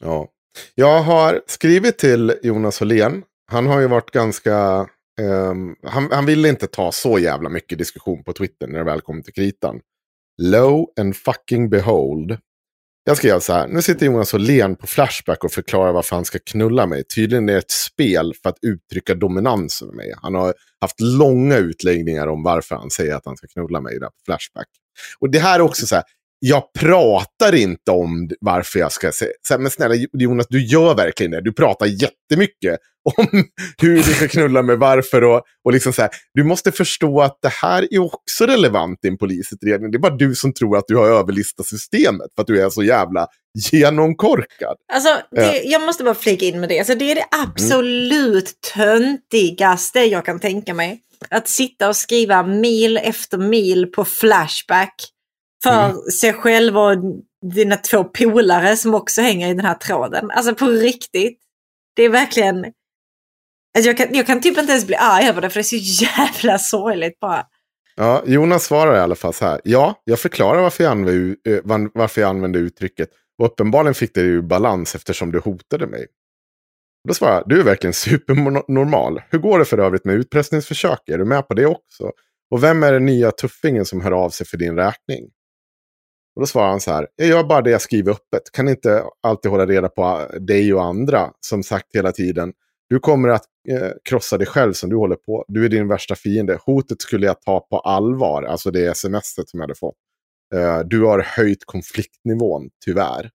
Ja. 0.00 0.28
Jag 0.74 1.02
har 1.02 1.42
skrivit 1.46 1.98
till 1.98 2.34
Jonas 2.42 2.82
Åhlén. 2.82 3.22
Han 3.50 3.66
har 3.66 3.80
ju 3.80 3.88
varit 3.88 4.10
ganska... 4.10 4.88
Um, 5.20 5.76
han, 5.82 6.08
han 6.12 6.26
ville 6.26 6.48
inte 6.48 6.66
ta 6.66 6.92
så 6.92 7.18
jävla 7.18 7.48
mycket 7.48 7.78
diskussion 7.78 8.24
på 8.24 8.32
Twitter 8.32 8.66
när 8.66 8.78
det 8.78 8.84
väl 8.84 9.00
kom 9.00 9.22
till 9.22 9.34
kritan. 9.34 9.80
Low 10.42 10.86
and 11.00 11.16
fucking 11.16 11.70
behold. 11.70 12.38
Jag 13.08 13.16
skrev 13.16 13.40
så 13.40 13.52
här, 13.52 13.68
nu 13.68 13.82
sitter 13.82 14.06
Jonas 14.06 14.34
Åhlén 14.34 14.76
på 14.76 14.86
Flashback 14.86 15.44
och 15.44 15.52
förklarar 15.52 15.92
varför 15.92 16.16
han 16.16 16.24
ska 16.24 16.38
knulla 16.38 16.86
mig. 16.86 17.04
Tydligen 17.04 17.48
är 17.48 17.52
det 17.52 17.58
ett 17.58 17.70
spel 17.70 18.34
för 18.42 18.48
att 18.50 18.58
uttrycka 18.62 19.14
dominans 19.14 19.82
över 19.82 19.92
mig. 19.92 20.14
Han 20.22 20.34
har 20.34 20.54
haft 20.80 21.00
långa 21.00 21.56
utläggningar 21.56 22.26
om 22.26 22.42
varför 22.42 22.76
han 22.76 22.90
säger 22.90 23.14
att 23.14 23.26
han 23.26 23.36
ska 23.36 23.46
knulla 23.46 23.80
mig 23.80 23.98
där 23.98 24.06
på 24.06 24.16
Flashback. 24.24 24.66
Och 25.20 25.30
det 25.30 25.38
här 25.38 25.58
är 25.58 25.62
också 25.62 25.86
så 25.86 25.94
här, 25.94 26.04
jag 26.38 26.72
pratar 26.72 27.54
inte 27.54 27.90
om 27.90 28.30
varför 28.40 28.78
jag 28.78 28.92
ska 28.92 29.12
säga. 29.12 29.58
Men 29.58 29.70
snälla 29.70 29.94
Jonas, 30.12 30.46
du 30.48 30.66
gör 30.66 30.94
verkligen 30.94 31.30
det. 31.30 31.40
Du 31.40 31.52
pratar 31.52 31.86
jättemycket 31.86 32.78
om 33.18 33.26
hur 33.78 33.96
du 33.96 34.02
ska 34.02 34.28
knulla 34.28 34.62
med 34.62 34.78
varför. 34.78 35.24
Och, 35.24 35.42
och 35.64 35.72
liksom 35.72 35.92
så 35.92 36.02
här, 36.02 36.10
du 36.34 36.44
måste 36.44 36.72
förstå 36.72 37.20
att 37.20 37.38
det 37.42 37.52
här 37.52 37.94
är 37.94 37.98
också 37.98 38.46
relevant 38.46 39.04
i 39.04 39.08
en 39.08 39.18
polisutredning. 39.18 39.90
Det 39.90 39.96
är 39.96 40.00
bara 40.00 40.16
du 40.16 40.34
som 40.34 40.52
tror 40.52 40.76
att 40.76 40.84
du 40.86 40.96
har 40.96 41.06
överlistat 41.06 41.66
systemet 41.66 42.26
för 42.34 42.42
att 42.42 42.46
du 42.46 42.62
är 42.62 42.70
så 42.70 42.82
jävla 42.82 43.26
genomkorkad. 43.72 44.76
Alltså, 44.92 45.08
det, 45.30 45.62
jag 45.64 45.82
måste 45.82 46.04
bara 46.04 46.14
flika 46.14 46.44
in 46.44 46.60
med 46.60 46.68
det. 46.68 46.78
Alltså, 46.78 46.94
det 46.94 47.10
är 47.10 47.14
det 47.14 47.26
absolut 47.30 48.52
mm. 48.76 48.98
töntigaste 48.98 50.00
jag 50.00 50.24
kan 50.24 50.40
tänka 50.40 50.74
mig. 50.74 51.00
Att 51.30 51.48
sitta 51.48 51.88
och 51.88 51.96
skriva 51.96 52.42
mil 52.42 52.96
efter 52.96 53.38
mil 53.38 53.86
på 53.86 54.04
Flashback 54.04 54.94
för 55.62 55.84
mm. 55.84 55.96
sig 55.96 56.32
själv 56.32 56.78
och 56.78 56.96
dina 57.54 57.76
två 57.76 58.04
polare 58.04 58.76
som 58.76 58.94
också 58.94 59.20
hänger 59.20 59.48
i 59.48 59.54
den 59.54 59.64
här 59.64 59.74
tråden. 59.74 60.30
Alltså 60.30 60.54
på 60.54 60.66
riktigt. 60.66 61.38
Det 61.96 62.02
är 62.02 62.08
verkligen... 62.08 62.64
Alltså 63.76 63.90
jag, 63.90 63.96
kan, 63.96 64.06
jag 64.10 64.26
kan 64.26 64.40
typ 64.40 64.58
inte 64.58 64.72
ens 64.72 64.86
bli 64.86 64.96
arg 64.96 65.28
över 65.28 65.40
det 65.42 65.50
för 65.50 65.54
det 65.54 65.60
är 65.60 65.78
så 65.78 66.04
jävla 66.04 66.58
sorgligt 66.58 67.20
bara. 67.20 67.46
Ja, 67.96 68.22
Jonas 68.26 68.64
svarar 68.64 68.96
i 68.96 69.00
alla 69.00 69.14
fall 69.14 69.34
så 69.34 69.44
här. 69.44 69.60
Ja, 69.64 70.02
jag 70.04 70.20
förklarar 70.20 70.62
varför 70.62 70.84
jag 70.84 70.90
använde, 70.90 71.36
eh, 71.48 71.60
varför 71.94 72.20
jag 72.20 72.28
använde 72.28 72.58
uttrycket. 72.58 73.08
Och 73.38 73.46
uppenbarligen 73.46 73.94
fick 73.94 74.14
det 74.14 74.20
ju 74.20 74.42
balans 74.42 74.94
eftersom 74.94 75.32
du 75.32 75.38
hotade 75.38 75.86
mig. 75.86 76.06
Då 77.08 77.14
svarar 77.14 77.34
jag, 77.34 77.42
du 77.46 77.60
är 77.60 77.64
verkligen 77.64 77.94
supernormal. 77.94 79.22
Hur 79.30 79.38
går 79.38 79.58
det 79.58 79.64
för 79.64 79.78
övrigt 79.78 80.04
med 80.04 80.14
utpressningsförsök? 80.14 81.08
Är 81.08 81.18
du 81.18 81.24
med 81.24 81.48
på 81.48 81.54
det 81.54 81.66
också? 81.66 82.12
Och 82.50 82.62
vem 82.62 82.82
är 82.82 82.92
den 82.92 83.06
nya 83.06 83.30
tuffingen 83.30 83.84
som 83.84 84.00
hör 84.00 84.12
av 84.12 84.30
sig 84.30 84.46
för 84.46 84.56
din 84.56 84.76
räkning? 84.76 85.30
Och 86.36 86.42
då 86.42 86.46
svarar 86.46 86.68
han 86.68 86.80
så 86.80 86.90
här, 86.90 87.06
jag 87.16 87.28
gör 87.28 87.44
bara 87.44 87.62
det 87.62 87.70
jag 87.70 87.82
skriver 87.82 88.12
öppet. 88.12 88.52
Kan 88.52 88.68
inte 88.68 89.04
alltid 89.22 89.50
hålla 89.50 89.66
reda 89.66 89.88
på 89.88 90.04
ah, 90.04 90.28
dig 90.38 90.74
och 90.74 90.84
andra. 90.84 91.30
Som 91.40 91.62
sagt 91.62 91.86
hela 91.94 92.12
tiden, 92.12 92.52
du 92.88 92.98
kommer 92.98 93.28
att 93.28 93.44
eh, 93.68 93.90
krossa 94.08 94.38
dig 94.38 94.46
själv 94.46 94.72
som 94.72 94.90
du 94.90 94.96
håller 94.96 95.16
på. 95.16 95.44
Du 95.48 95.64
är 95.64 95.68
din 95.68 95.88
värsta 95.88 96.14
fiende. 96.14 96.58
Hotet 96.66 97.02
skulle 97.02 97.26
jag 97.26 97.42
ta 97.42 97.60
på 97.60 97.78
allvar, 97.78 98.42
alltså 98.42 98.70
det 98.70 98.86
sms 98.86 99.34
som 99.34 99.44
jag 99.52 99.60
hade 99.60 99.74
fått. 99.74 99.96
Eh, 100.54 100.78
du 100.78 101.02
har 101.02 101.18
höjt 101.18 101.64
konfliktnivån, 101.64 102.68
tyvärr. 102.84 103.30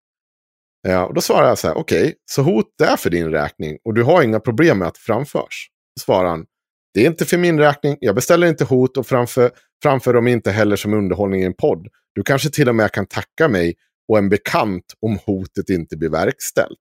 Eh, 0.88 1.02
och 1.02 1.14
då 1.14 1.22
svarar 1.22 1.48
jag 1.48 1.58
så 1.58 1.68
här, 1.68 1.78
okej, 1.78 2.02
okay, 2.02 2.14
så 2.32 2.42
hot 2.42 2.82
är 2.84 2.98
för 2.98 3.10
din 3.10 3.32
räkning 3.32 3.78
och 3.84 3.94
du 3.94 4.04
har 4.04 4.24
inga 4.24 4.40
problem 4.40 4.80
med 4.80 4.88
att 4.88 4.94
det 4.94 5.00
framförs. 5.00 5.70
Då 5.96 6.00
svarar 6.00 6.30
han, 6.30 6.46
det 6.94 7.02
är 7.02 7.06
inte 7.06 7.26
för 7.26 7.38
min 7.38 7.60
räkning, 7.60 7.98
jag 8.00 8.16
beställer 8.16 8.48
inte 8.48 8.64
hot 8.64 8.98
och 8.98 9.08
framför, 9.08 9.52
framför 9.84 10.14
dem 10.14 10.28
inte 10.28 10.52
heller 10.52 10.76
som 10.76 10.94
underhållning 10.94 11.42
i 11.42 11.46
en 11.46 11.54
podd. 11.54 11.88
Du 12.16 12.24
kanske 12.24 12.50
till 12.50 12.70
och 12.70 12.76
med 12.76 12.92
kan 12.92 13.06
tacka 13.06 13.48
mig 13.48 13.76
och 14.08 14.18
en 14.18 14.30
bekant 14.30 14.86
om 15.02 15.20
hotet 15.26 15.70
inte 15.70 15.98
blir 15.98 16.10
verkställt. 16.10 16.78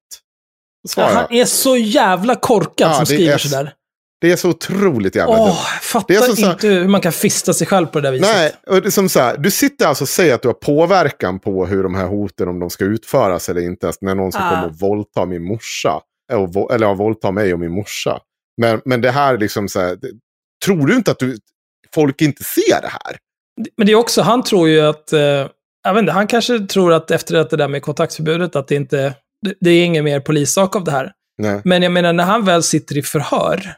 Ja, 0.96 1.10
han 1.14 1.26
är 1.32 1.44
så 1.44 1.76
jävla 1.76 2.36
korkad 2.36 2.90
ja, 2.90 2.94
som 2.94 3.06
skriver 3.06 3.38
sådär. 3.38 3.74
Det 4.20 4.32
är 4.32 4.36
så 4.36 4.48
otroligt 4.48 5.16
jävla 5.16 5.36
dumt. 5.36 5.46
Oh, 5.46 5.78
fattar 5.82 6.06
det 6.08 6.16
är 6.16 6.34
som 6.34 6.50
inte 6.50 6.68
hur 6.68 6.88
man 6.88 7.00
kan 7.00 7.12
fista 7.12 7.52
sig 7.52 7.66
själv 7.66 7.86
på 7.86 8.00
det 8.00 8.08
där 8.08 8.12
viset. 8.12 8.28
Nej, 8.34 8.52
och 8.66 8.82
det 8.82 8.88
är 8.88 8.90
som 8.90 9.08
så 9.08 9.20
här, 9.20 9.36
du 9.36 9.50
sitter 9.50 9.86
alltså 9.86 10.04
och 10.04 10.08
säger 10.08 10.34
att 10.34 10.42
du 10.42 10.48
har 10.48 10.54
påverkan 10.54 11.38
på 11.40 11.66
hur 11.66 11.82
de 11.82 11.94
här 11.94 12.06
hoten, 12.06 12.48
om 12.48 12.58
de 12.58 12.70
ska 12.70 12.84
utföras 12.84 13.48
eller 13.48 13.60
inte, 13.60 13.92
när 14.00 14.14
någon 14.14 14.32
ska 14.32 14.42
ah. 14.42 14.50
komma 14.50 14.66
och 14.66 14.78
våldta 14.78 15.26
min 15.26 15.44
morsa. 15.44 16.00
Eller 16.70 16.94
våldta 16.94 17.30
mig 17.30 17.52
och 17.52 17.60
min 17.60 17.72
morsa. 17.72 18.20
Men, 18.56 18.80
men 18.84 19.00
det 19.00 19.10
här 19.10 19.38
liksom 19.38 19.68
så 19.68 19.80
här, 19.80 19.98
tror 20.64 20.86
du 20.86 20.96
inte 20.96 21.10
att 21.10 21.18
du, 21.18 21.38
folk 21.94 22.20
inte 22.22 22.44
ser 22.44 22.80
det 22.80 22.88
här? 22.88 23.16
Men 23.76 23.86
det 23.86 23.92
är 23.92 23.96
också, 23.96 24.22
han 24.22 24.42
tror 24.42 24.68
ju 24.68 24.80
att, 24.80 25.12
eh, 25.12 25.20
jag 25.84 25.94
vet 25.94 26.00
inte, 26.00 26.12
han 26.12 26.26
kanske 26.26 26.58
tror 26.58 26.92
att 26.92 27.10
efter 27.10 27.34
att 27.34 27.50
det 27.50 27.56
där 27.56 27.68
med 27.68 27.82
kontaktförbudet, 27.82 28.56
att 28.56 28.68
det 28.68 28.74
inte, 28.74 29.14
det, 29.42 29.54
det 29.60 29.70
är 29.70 29.84
ingen 29.84 30.04
mer 30.04 30.20
polissak 30.20 30.76
av 30.76 30.84
det 30.84 30.90
här. 30.90 31.12
Nej. 31.38 31.60
Men 31.64 31.82
jag 31.82 31.92
menar, 31.92 32.12
när 32.12 32.24
han 32.24 32.44
väl 32.44 32.62
sitter 32.62 32.98
i 32.98 33.02
förhör, 33.02 33.74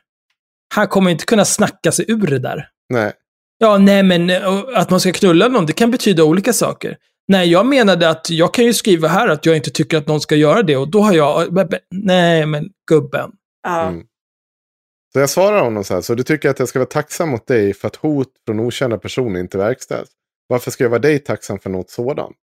han 0.74 0.88
kommer 0.88 1.10
inte 1.10 1.24
kunna 1.24 1.44
snacka 1.44 1.92
sig 1.92 2.04
ur 2.08 2.26
det 2.26 2.38
där. 2.38 2.68
Nej. 2.88 3.12
Ja, 3.58 3.78
nej 3.78 4.02
men 4.02 4.30
att 4.74 4.90
man 4.90 5.00
ska 5.00 5.12
knulla 5.12 5.48
någon, 5.48 5.66
det 5.66 5.72
kan 5.72 5.90
betyda 5.90 6.24
olika 6.24 6.52
saker. 6.52 6.96
Nej, 7.28 7.50
jag 7.50 7.66
menade 7.66 8.10
att 8.10 8.30
jag 8.30 8.54
kan 8.54 8.64
ju 8.64 8.74
skriva 8.74 9.08
här 9.08 9.28
att 9.28 9.46
jag 9.46 9.56
inte 9.56 9.70
tycker 9.70 9.98
att 9.98 10.06
någon 10.06 10.20
ska 10.20 10.36
göra 10.36 10.62
det 10.62 10.76
och 10.76 10.90
då 10.90 11.00
har 11.00 11.12
jag, 11.12 11.68
nej 11.90 12.46
men 12.46 12.68
gubben. 12.90 13.30
Ja. 13.62 13.88
Mm. 13.88 14.04
Så 15.12 15.18
jag 15.20 15.30
svarar 15.30 15.62
honom 15.62 15.84
så 15.84 15.94
här, 15.94 16.00
så 16.00 16.14
du 16.14 16.22
tycker 16.22 16.50
att 16.50 16.58
jag 16.58 16.68
ska 16.68 16.78
vara 16.78 16.88
tacksam 16.88 17.28
mot 17.28 17.46
dig 17.46 17.74
för 17.74 17.88
att 17.88 17.96
hot 17.96 18.28
från 18.46 18.60
okända 18.60 18.98
personer 18.98 19.40
inte 19.40 19.58
verkställs? 19.58 20.10
Varför 20.46 20.70
ska 20.70 20.84
jag 20.84 20.90
vara 20.90 21.00
dig 21.00 21.18
tacksam 21.18 21.58
för 21.58 21.70
något 21.70 21.90
sådant? 21.90 22.36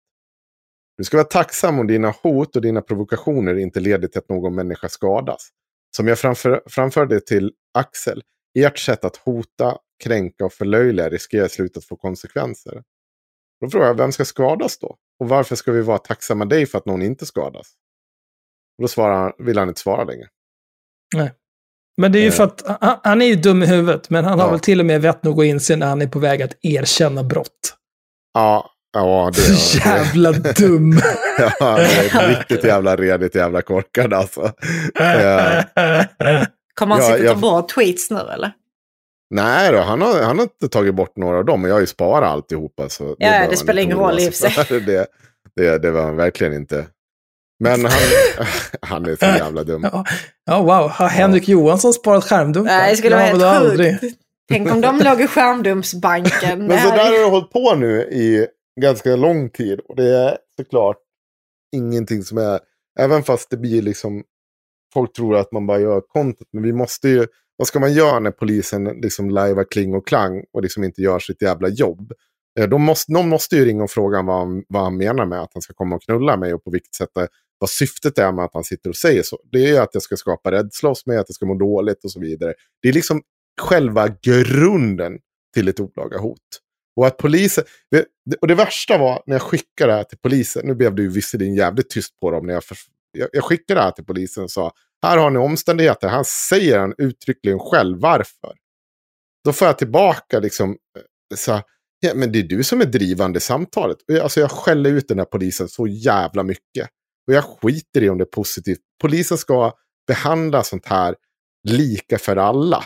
Du 0.98 1.04
ska 1.04 1.18
vara 1.18 1.28
tacksam 1.28 1.80
om 1.80 1.88
dina 1.88 2.10
hot 2.24 2.56
och 2.56 2.62
dina 2.62 2.82
provokationer 2.82 3.58
inte 3.58 3.80
leder 3.80 4.08
till 4.08 4.20
att 4.20 4.30
någon 4.30 4.56
människa 4.56 4.90
skadas. 4.90 5.50
Som 5.96 6.08
jag 6.08 6.20
framför, 6.20 6.64
framförde 6.66 7.20
till 7.20 7.54
Axel, 7.74 8.24
ert 8.60 8.80
sätt 8.80 9.06
att 9.06 9.16
hota, 9.16 9.78
kränka 10.04 10.46
och 10.46 10.54
förlöjliga 10.54 11.10
riskerar 11.10 11.46
i 11.46 11.50
slutet 11.50 11.78
att 11.78 11.86
få 11.86 11.96
konsekvenser. 11.96 12.84
Då 13.62 13.70
frågar 13.70 13.88
jag, 13.88 13.98
vem 13.98 14.12
ska 14.12 14.26
skadas 14.26 14.80
då? 14.80 14.98
Och 15.20 15.30
varför 15.30 15.56
ska 15.56 15.72
vi 15.72 15.82
vara 15.82 15.98
tacksamma 15.98 16.46
dig 16.46 16.66
för 16.66 16.78
att 16.78 16.86
någon 16.86 17.02
inte 17.02 17.26
skadas? 17.26 17.74
Och 18.78 18.82
då 18.82 18.88
svarar, 18.88 19.34
vill 19.38 19.58
han 19.58 19.68
inte 19.68 19.82
svara 19.82 20.04
längre. 20.04 20.28
Nej. 21.16 21.32
Men 22.00 22.12
det 22.12 22.20
är 22.20 22.24
ju 22.24 22.32
för 22.32 22.44
att 22.44 22.78
han, 22.82 22.98
han 23.04 23.22
är 23.22 23.26
ju 23.26 23.36
dum 23.36 23.64
i 23.64 23.66
huvudet, 23.66 24.10
men 24.10 24.26
han 24.26 24.40
har 24.40 24.52
väl 24.52 24.60
till 24.60 24.80
och 24.80 24.86
med 24.86 25.02
vett 25.02 25.24
nog 25.24 25.40
att 25.40 25.46
inse 25.46 25.76
när 25.76 25.88
han 25.88 26.02
är 26.02 26.08
på 26.08 26.20
väg 26.20 26.42
att 26.42 26.52
erkänna 26.62 27.24
brott. 27.24 27.76
Ja, 28.34 28.70
ja 28.94 29.32
det 29.36 29.42
Så 29.42 29.78
jävla 29.78 30.32
dum. 30.58 31.00
ja, 31.60 31.76
det 31.78 32.10
är 32.14 32.28
riktigt 32.38 32.64
jävla 32.64 32.96
redigt 32.96 33.36
jävla 33.36 33.62
korkad 33.62 34.14
alltså. 34.14 34.42
Eh, 35.00 35.64
Kommer 36.76 36.96
han 36.96 37.04
Ja, 37.04 37.08
sitta 37.08 37.14
och 37.14 37.20
ta 37.20 37.24
jag- 37.26 37.38
bort 37.40 37.70
tweets 37.70 38.12
nu 38.12 38.18
eller? 38.20 38.52
Nej 39.36 39.72
då, 39.72 39.80
han 39.80 40.02
har, 40.02 40.22
han 40.24 40.38
har 40.38 40.44
inte 40.44 40.70
tagit 40.70 40.96
bort 40.96 41.18
några 41.18 41.38
av 41.38 41.46
dem. 41.46 41.62
Men 41.62 41.70
jag 41.70 41.76
har 41.76 41.82
ju 41.82 41.88
sparat 41.88 42.30
alltihopa. 42.32 42.90
Så 42.90 43.04
Ja, 43.04 43.30
behöver 43.30 43.50
det 43.50 43.58
spelar 43.58 43.82
ingen 43.82 43.98
roll 43.98 44.20
i 44.20 44.30
och 44.30 44.34
för 44.34 44.50
sig. 44.50 44.80
det, 44.86 45.08
det, 45.56 45.78
det 45.78 45.92
var 45.92 46.02
han 46.02 46.16
verkligen 46.16 46.54
inte. 46.54 46.86
Men 47.60 47.86
han, 47.86 47.92
han 48.82 49.06
är 49.06 49.16
så 49.16 49.26
jävla 49.26 49.64
dum. 49.64 49.84
Ja, 49.94 50.06
ja 50.46 50.62
wow. 50.62 50.90
Har 50.90 51.08
Henrik 51.08 51.48
Johansson 51.48 51.94
sparat 51.94 52.24
skärmdumpar? 52.24 52.72
Nej, 52.72 52.92
det 52.92 52.98
skulle 52.98 53.16
vara 53.16 53.26
helt 53.26 53.44
aldrig. 53.44 54.00
sjukt. 54.00 54.20
Tänk 54.50 54.72
om 54.72 54.82
de 54.82 55.00
låg 55.00 55.22
i 55.22 55.28
skärmdumpsbanken. 55.28 56.60
Men 56.68 56.80
så 56.80 56.90
Det 56.90 56.96
där 56.96 57.06
har 57.06 57.20
det 57.20 57.30
hållit 57.30 57.52
på 57.52 57.76
nu 57.76 58.02
i 58.02 58.48
ganska 58.82 59.16
lång 59.16 59.50
tid. 59.50 59.80
Och 59.80 59.96
det 59.96 60.16
är 60.18 60.38
såklart 60.60 60.98
ingenting 61.76 62.24
som 62.24 62.38
är, 62.38 62.60
även 63.00 63.24
fast 63.24 63.50
det 63.50 63.58
blir 63.58 63.82
liksom, 63.82 64.24
folk 64.94 65.14
tror 65.14 65.38
att 65.38 65.52
man 65.52 65.68
bara 65.68 65.80
gör 65.80 66.02
content. 66.02 66.50
Men 66.54 66.64
vi 66.64 66.74
måste 66.74 67.10
ju, 67.10 67.28
vad 67.58 67.68
ska 67.68 67.80
man 67.80 67.94
göra 67.94 68.20
när 68.20 68.32
polisen 68.32 68.84
liksom 68.84 69.30
lajvar 69.30 69.66
kling 69.72 69.94
och 69.94 70.08
klang 70.08 70.44
och 70.54 70.62
liksom 70.62 70.84
inte 70.84 71.02
gör 71.02 71.20
sitt 71.20 71.42
jävla 71.42 71.68
jobb? 71.68 72.12
Eh, 72.60 72.68
De 72.70 72.82
måste, 72.82 73.12
någon 73.12 73.30
måste 73.30 73.56
ju 73.56 73.66
ringa 73.66 73.84
och 73.84 73.92
fråga 73.92 74.22
vad 74.22 74.38
han, 74.40 74.64
vad 74.70 74.84
han 74.84 74.98
menar 74.98 75.26
med 75.26 75.42
att 75.42 75.52
han 75.54 75.62
ska 75.62 75.74
komma 75.74 75.96
och 75.96 76.02
knulla 76.04 76.38
mig 76.38 76.54
och 76.54 76.64
på 76.64 76.72
vilket 76.72 76.96
sätt 76.96 77.10
vad 77.60 77.70
syftet 77.70 78.18
är 78.18 78.32
med 78.32 78.46
att 78.46 78.54
han 78.54 78.64
sitter 78.64 78.90
och 78.90 78.96
säger 78.96 79.24
så. 79.24 79.40
Det 79.52 79.64
är 79.64 79.68
ju 79.68 79.78
att 79.78 79.90
jag 79.94 80.04
ska 80.04 80.18
skapa 80.18 80.52
rädsla 80.52 80.90
hos 80.90 81.06
mig, 81.06 81.18
att 81.18 81.26
jag 81.30 81.36
ska 81.36 81.46
må 81.46 81.56
dåligt 81.56 82.04
och 82.04 82.12
så 82.12 82.20
vidare. 82.20 82.54
Det 82.82 82.90
är 82.90 82.94
liksom 82.94 83.22
själva 83.62 84.08
grunden 84.08 85.18
till 85.54 85.68
ett 85.68 85.80
olaga 85.80 86.18
hot. 86.18 86.40
Och 86.96 87.08
att 87.08 87.18
polisen, 87.18 87.64
och 88.42 88.48
det 88.48 88.56
värsta 88.56 88.98
var 88.98 89.24
när 89.26 89.36
jag 89.36 89.42
skickade 89.42 89.92
det 89.92 89.98
här 89.98 90.04
till 90.04 90.18
polisen, 90.18 90.68
nu 90.68 90.76
blev 90.76 90.96
det 90.96 91.02
ju 91.02 91.10
visserligen 91.10 91.56
jävligt 91.56 91.90
tyst 91.90 92.20
på 92.20 92.32
dem 92.32 92.46
när 92.46 92.54
jag, 92.54 92.64
för, 92.64 92.78
jag, 93.12 93.30
jag 93.32 93.44
skickade 93.44 93.80
det 93.80 93.84
här 93.84 93.92
till 93.92 94.06
polisen 94.06 94.44
och 94.44 94.52
sa, 94.52 94.72
här 95.04 95.18
har 95.18 95.30
ni 95.30 95.40
omständigheter, 95.40 96.08
han 96.08 96.26
säger 96.26 96.80
han 96.80 96.94
uttryckligen 96.98 97.60
själv 97.60 98.00
varför. 98.00 98.54
Då 99.44 99.54
får 99.54 99.68
jag 99.68 99.78
tillbaka 99.78 100.40
liksom, 100.40 100.70
eh, 100.72 101.36
så, 101.36 101.62
ja, 102.00 102.14
men 102.16 102.32
det 102.32 102.40
är 102.40 102.44
du 102.44 102.64
som 102.64 102.82
är 102.82 102.86
drivande 102.86 103.38
i 103.38 103.42
samtalet. 103.42 103.98
Alltså 104.22 104.40
jag 104.40 104.52
skäller 104.52 104.90
ut 104.90 105.08
den 105.08 105.20
här 105.20 105.26
polisen 105.26 105.70
så 105.70 105.88
jävla 105.88 106.44
mycket. 106.44 106.90
Och 107.30 107.36
jag 107.36 107.44
skiter 107.44 108.04
i 108.04 108.10
om 108.10 108.18
det 108.18 108.24
är 108.24 108.26
positivt. 108.26 108.80
Polisen 109.02 109.38
ska 109.38 109.74
behandla 110.08 110.64
sånt 110.64 110.86
här 110.86 111.16
lika 111.68 112.18
för 112.18 112.36
alla. 112.36 112.84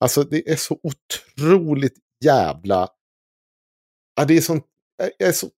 Alltså 0.00 0.24
det 0.24 0.50
är 0.50 0.56
så 0.56 0.78
otroligt 0.82 1.98
jävla... 2.24 2.88
Ja, 4.16 4.24
det 4.24 4.36
är 4.36 4.40
sånt... 4.40 4.64
Jag 5.18 5.28
är 5.28 5.32
så 5.32 5.50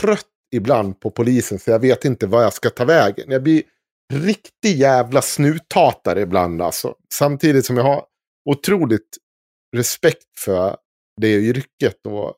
trött 0.00 0.26
ibland 0.54 1.00
på 1.00 1.10
polisen 1.10 1.58
så 1.58 1.70
jag 1.70 1.78
vet 1.78 2.04
inte 2.04 2.26
vad 2.26 2.44
jag 2.44 2.52
ska 2.52 2.70
ta 2.70 2.84
vägen. 2.84 3.30
Jag 3.30 3.42
blir 3.42 3.62
riktig 4.12 4.76
jävla 4.76 5.22
snuttatare 5.22 6.20
ibland 6.20 6.62
alltså. 6.62 6.94
Samtidigt 7.12 7.66
som 7.66 7.76
jag 7.76 7.84
har 7.84 8.04
otroligt 8.50 9.18
respekt 9.76 10.38
för 10.38 10.76
det 11.20 11.34
yrket. 11.34 12.06
Och, 12.06 12.34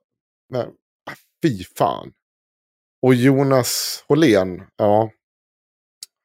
men, 0.53 0.67
ah, 1.11 1.15
fy 1.43 1.65
fan. 1.65 2.13
Och 3.03 3.15
Jonas 3.15 4.05
Hållén, 4.09 4.63
ja. 4.77 5.11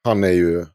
Han 0.04 0.24
är 0.24 0.32
ju... 0.32 0.66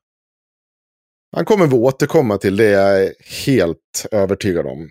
Han 1.36 1.46
kommer 1.46 1.68
vi 1.68 1.76
återkomma 1.76 2.38
till, 2.38 2.58
det 2.58 2.66
är 2.66 3.00
jag 3.00 3.14
helt 3.46 4.06
övertygad 4.12 4.66
om. 4.66 4.90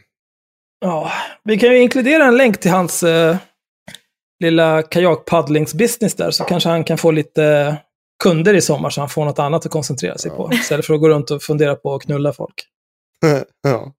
Ja, 0.80 1.12
vi 1.44 1.58
kan 1.58 1.68
ju 1.68 1.78
inkludera 1.78 2.24
en 2.24 2.36
länk 2.36 2.60
till 2.60 2.70
hans 2.70 3.02
eh, 3.02 3.36
lilla 4.40 4.82
kajakpaddlingsbusiness 4.82 6.14
där, 6.14 6.30
så 6.30 6.44
kanske 6.44 6.68
han 6.68 6.84
kan 6.84 6.98
få 6.98 7.10
lite 7.10 7.76
kunder 8.22 8.54
i 8.54 8.60
sommar 8.60 8.90
så 8.90 9.00
han 9.00 9.08
får 9.08 9.24
något 9.24 9.38
annat 9.38 9.66
att 9.66 9.72
koncentrera 9.72 10.18
sig 10.18 10.30
på. 10.30 10.50
Istället 10.52 10.86
för 10.86 10.94
att 10.94 11.00
gå 11.00 11.08
runt 11.08 11.30
och 11.30 11.42
fundera 11.42 11.74
på 11.74 11.94
att 11.94 12.02
knulla 12.02 12.32
folk. 12.32 12.54
ja. 13.62 13.92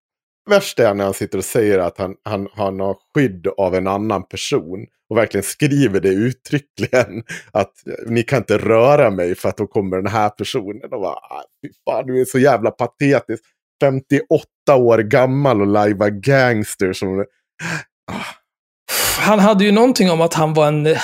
Värst 0.47 0.79
är 0.79 0.93
när 0.93 1.03
han 1.03 1.13
sitter 1.13 1.37
och 1.37 1.45
säger 1.45 1.79
att 1.79 1.97
han, 1.97 2.15
han, 2.23 2.47
han 2.53 2.79
har 2.79 2.97
skydd 3.15 3.47
av 3.57 3.75
en 3.75 3.87
annan 3.87 4.23
person. 4.27 4.85
Och 5.09 5.17
verkligen 5.17 5.43
skriver 5.43 5.99
det 5.99 6.09
uttryckligen. 6.09 7.23
Att 7.51 7.73
ni 8.07 8.23
kan 8.23 8.37
inte 8.37 8.57
röra 8.57 9.09
mig 9.09 9.35
för 9.35 9.49
att 9.49 9.57
då 9.57 9.67
kommer 9.67 9.97
den 9.97 10.07
här 10.11 10.29
personen. 10.29 10.83
Och 10.93 11.01
bara, 11.01 11.13
"Ah, 11.13 11.43
fy 11.65 11.69
fan, 11.85 12.07
du 12.07 12.21
är 12.21 12.25
så 12.25 12.39
jävla 12.39 12.71
patetisk. 12.71 13.43
58 13.83 14.75
år 14.75 14.97
gammal 14.97 15.61
och 15.61 15.67
lajva 15.67 16.09
gangster 16.09 16.93
som... 16.93 17.25
Han 19.19 19.39
hade 19.39 19.63
ju 19.65 19.71
någonting 19.71 20.11
om 20.11 20.21
att 20.21 20.33
han 20.33 20.53
var, 20.53 20.67
en, 20.67 20.85
eh, 20.85 20.97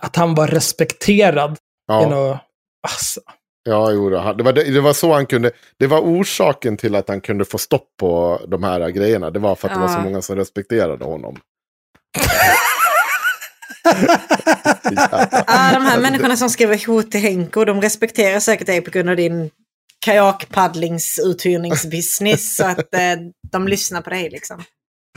att 0.00 0.16
han 0.16 0.34
var 0.34 0.46
respekterad. 0.46 1.56
Ja. 1.86 2.08
nå- 2.08 2.38
alltså, 2.88 3.20
Ja, 3.68 3.90
jo, 3.92 4.10
då. 4.10 4.32
Det 4.32 4.42
var, 4.42 4.52
det, 4.52 4.70
det 4.74 4.80
var 4.80 4.92
så 4.92 5.12
han 5.12 5.26
kunde. 5.26 5.50
Det 5.78 5.86
var 5.86 6.00
orsaken 6.00 6.76
till 6.76 6.94
att 6.94 7.08
han 7.08 7.20
kunde 7.20 7.44
få 7.44 7.58
stopp 7.58 7.88
på 8.00 8.40
de 8.48 8.62
här 8.62 8.88
grejerna. 8.90 9.30
Det 9.30 9.38
var 9.38 9.54
för 9.54 9.68
att 9.68 9.74
det 9.74 9.80
var 9.80 9.88
så 9.88 9.94
Ja. 9.94 10.02
många 10.02 10.22
som 10.22 10.36
respekterade 10.36 11.04
honom. 11.04 11.36
Ah, 15.46 15.72
de 15.72 15.82
här 15.84 16.00
människorna 16.00 16.36
som 16.36 16.50
skriver 16.50 16.86
hot 16.86 17.10
till 17.10 17.20
Henko, 17.20 17.64
de 17.64 17.80
respekterar 17.80 18.40
säkert 18.40 18.66
dig 18.66 18.80
på 18.80 18.90
grund 18.90 19.10
av 19.10 19.16
din 19.16 19.50
kajakpaddlingsuthyrningsbusiness. 20.06 22.56
så 22.56 22.64
att 22.64 22.94
eh, 22.94 23.14
de 23.52 23.68
lyssnar 23.68 24.00
på 24.02 24.10
dig 24.10 24.30
liksom. 24.30 24.62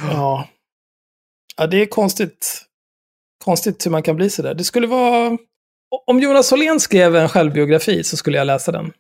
ja. 0.02 0.48
ja, 1.58 1.68
det 1.68 1.82
är 1.82 1.86
konstigt. 1.86 2.62
Konstigt 3.46 3.86
hur 3.86 3.92
man 3.92 4.04
kan 4.04 4.16
bli 4.16 4.30
sådär. 4.30 4.54
Det 4.54 4.64
skulle 4.64 4.88
vara... 4.88 5.38
Om 6.08 6.20
Jonas 6.20 6.52
Hållén 6.52 6.80
skrev 6.80 7.16
en 7.16 7.30
självbiografi 7.30 8.04
så 8.04 8.18
skulle 8.18 8.38
jag 8.38 8.48
läsa 8.48 8.72
den. 8.72 8.92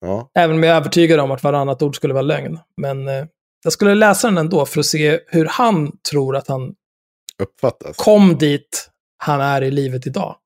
Ja. 0.00 0.30
Även 0.38 0.56
om 0.56 0.62
jag 0.62 0.72
är 0.72 0.76
övertygad 0.76 1.20
om 1.20 1.30
att 1.30 1.42
varannat 1.42 1.82
ord 1.82 1.96
skulle 1.96 2.14
vara 2.14 2.22
lögn. 2.22 2.58
Men 2.76 3.08
eh, 3.08 3.24
jag 3.64 3.72
skulle 3.72 3.94
läsa 3.94 4.28
den 4.28 4.38
ändå 4.38 4.66
för 4.66 4.80
att 4.80 4.86
se 4.86 5.20
hur 5.26 5.44
han 5.46 5.92
tror 6.10 6.36
att 6.36 6.48
han 6.48 6.74
Uppfattas. 7.42 7.96
kom 7.96 8.38
dit 8.38 8.90
han 9.18 9.40
är 9.40 9.62
i 9.62 9.70
livet 9.70 10.06
idag. 10.06 10.36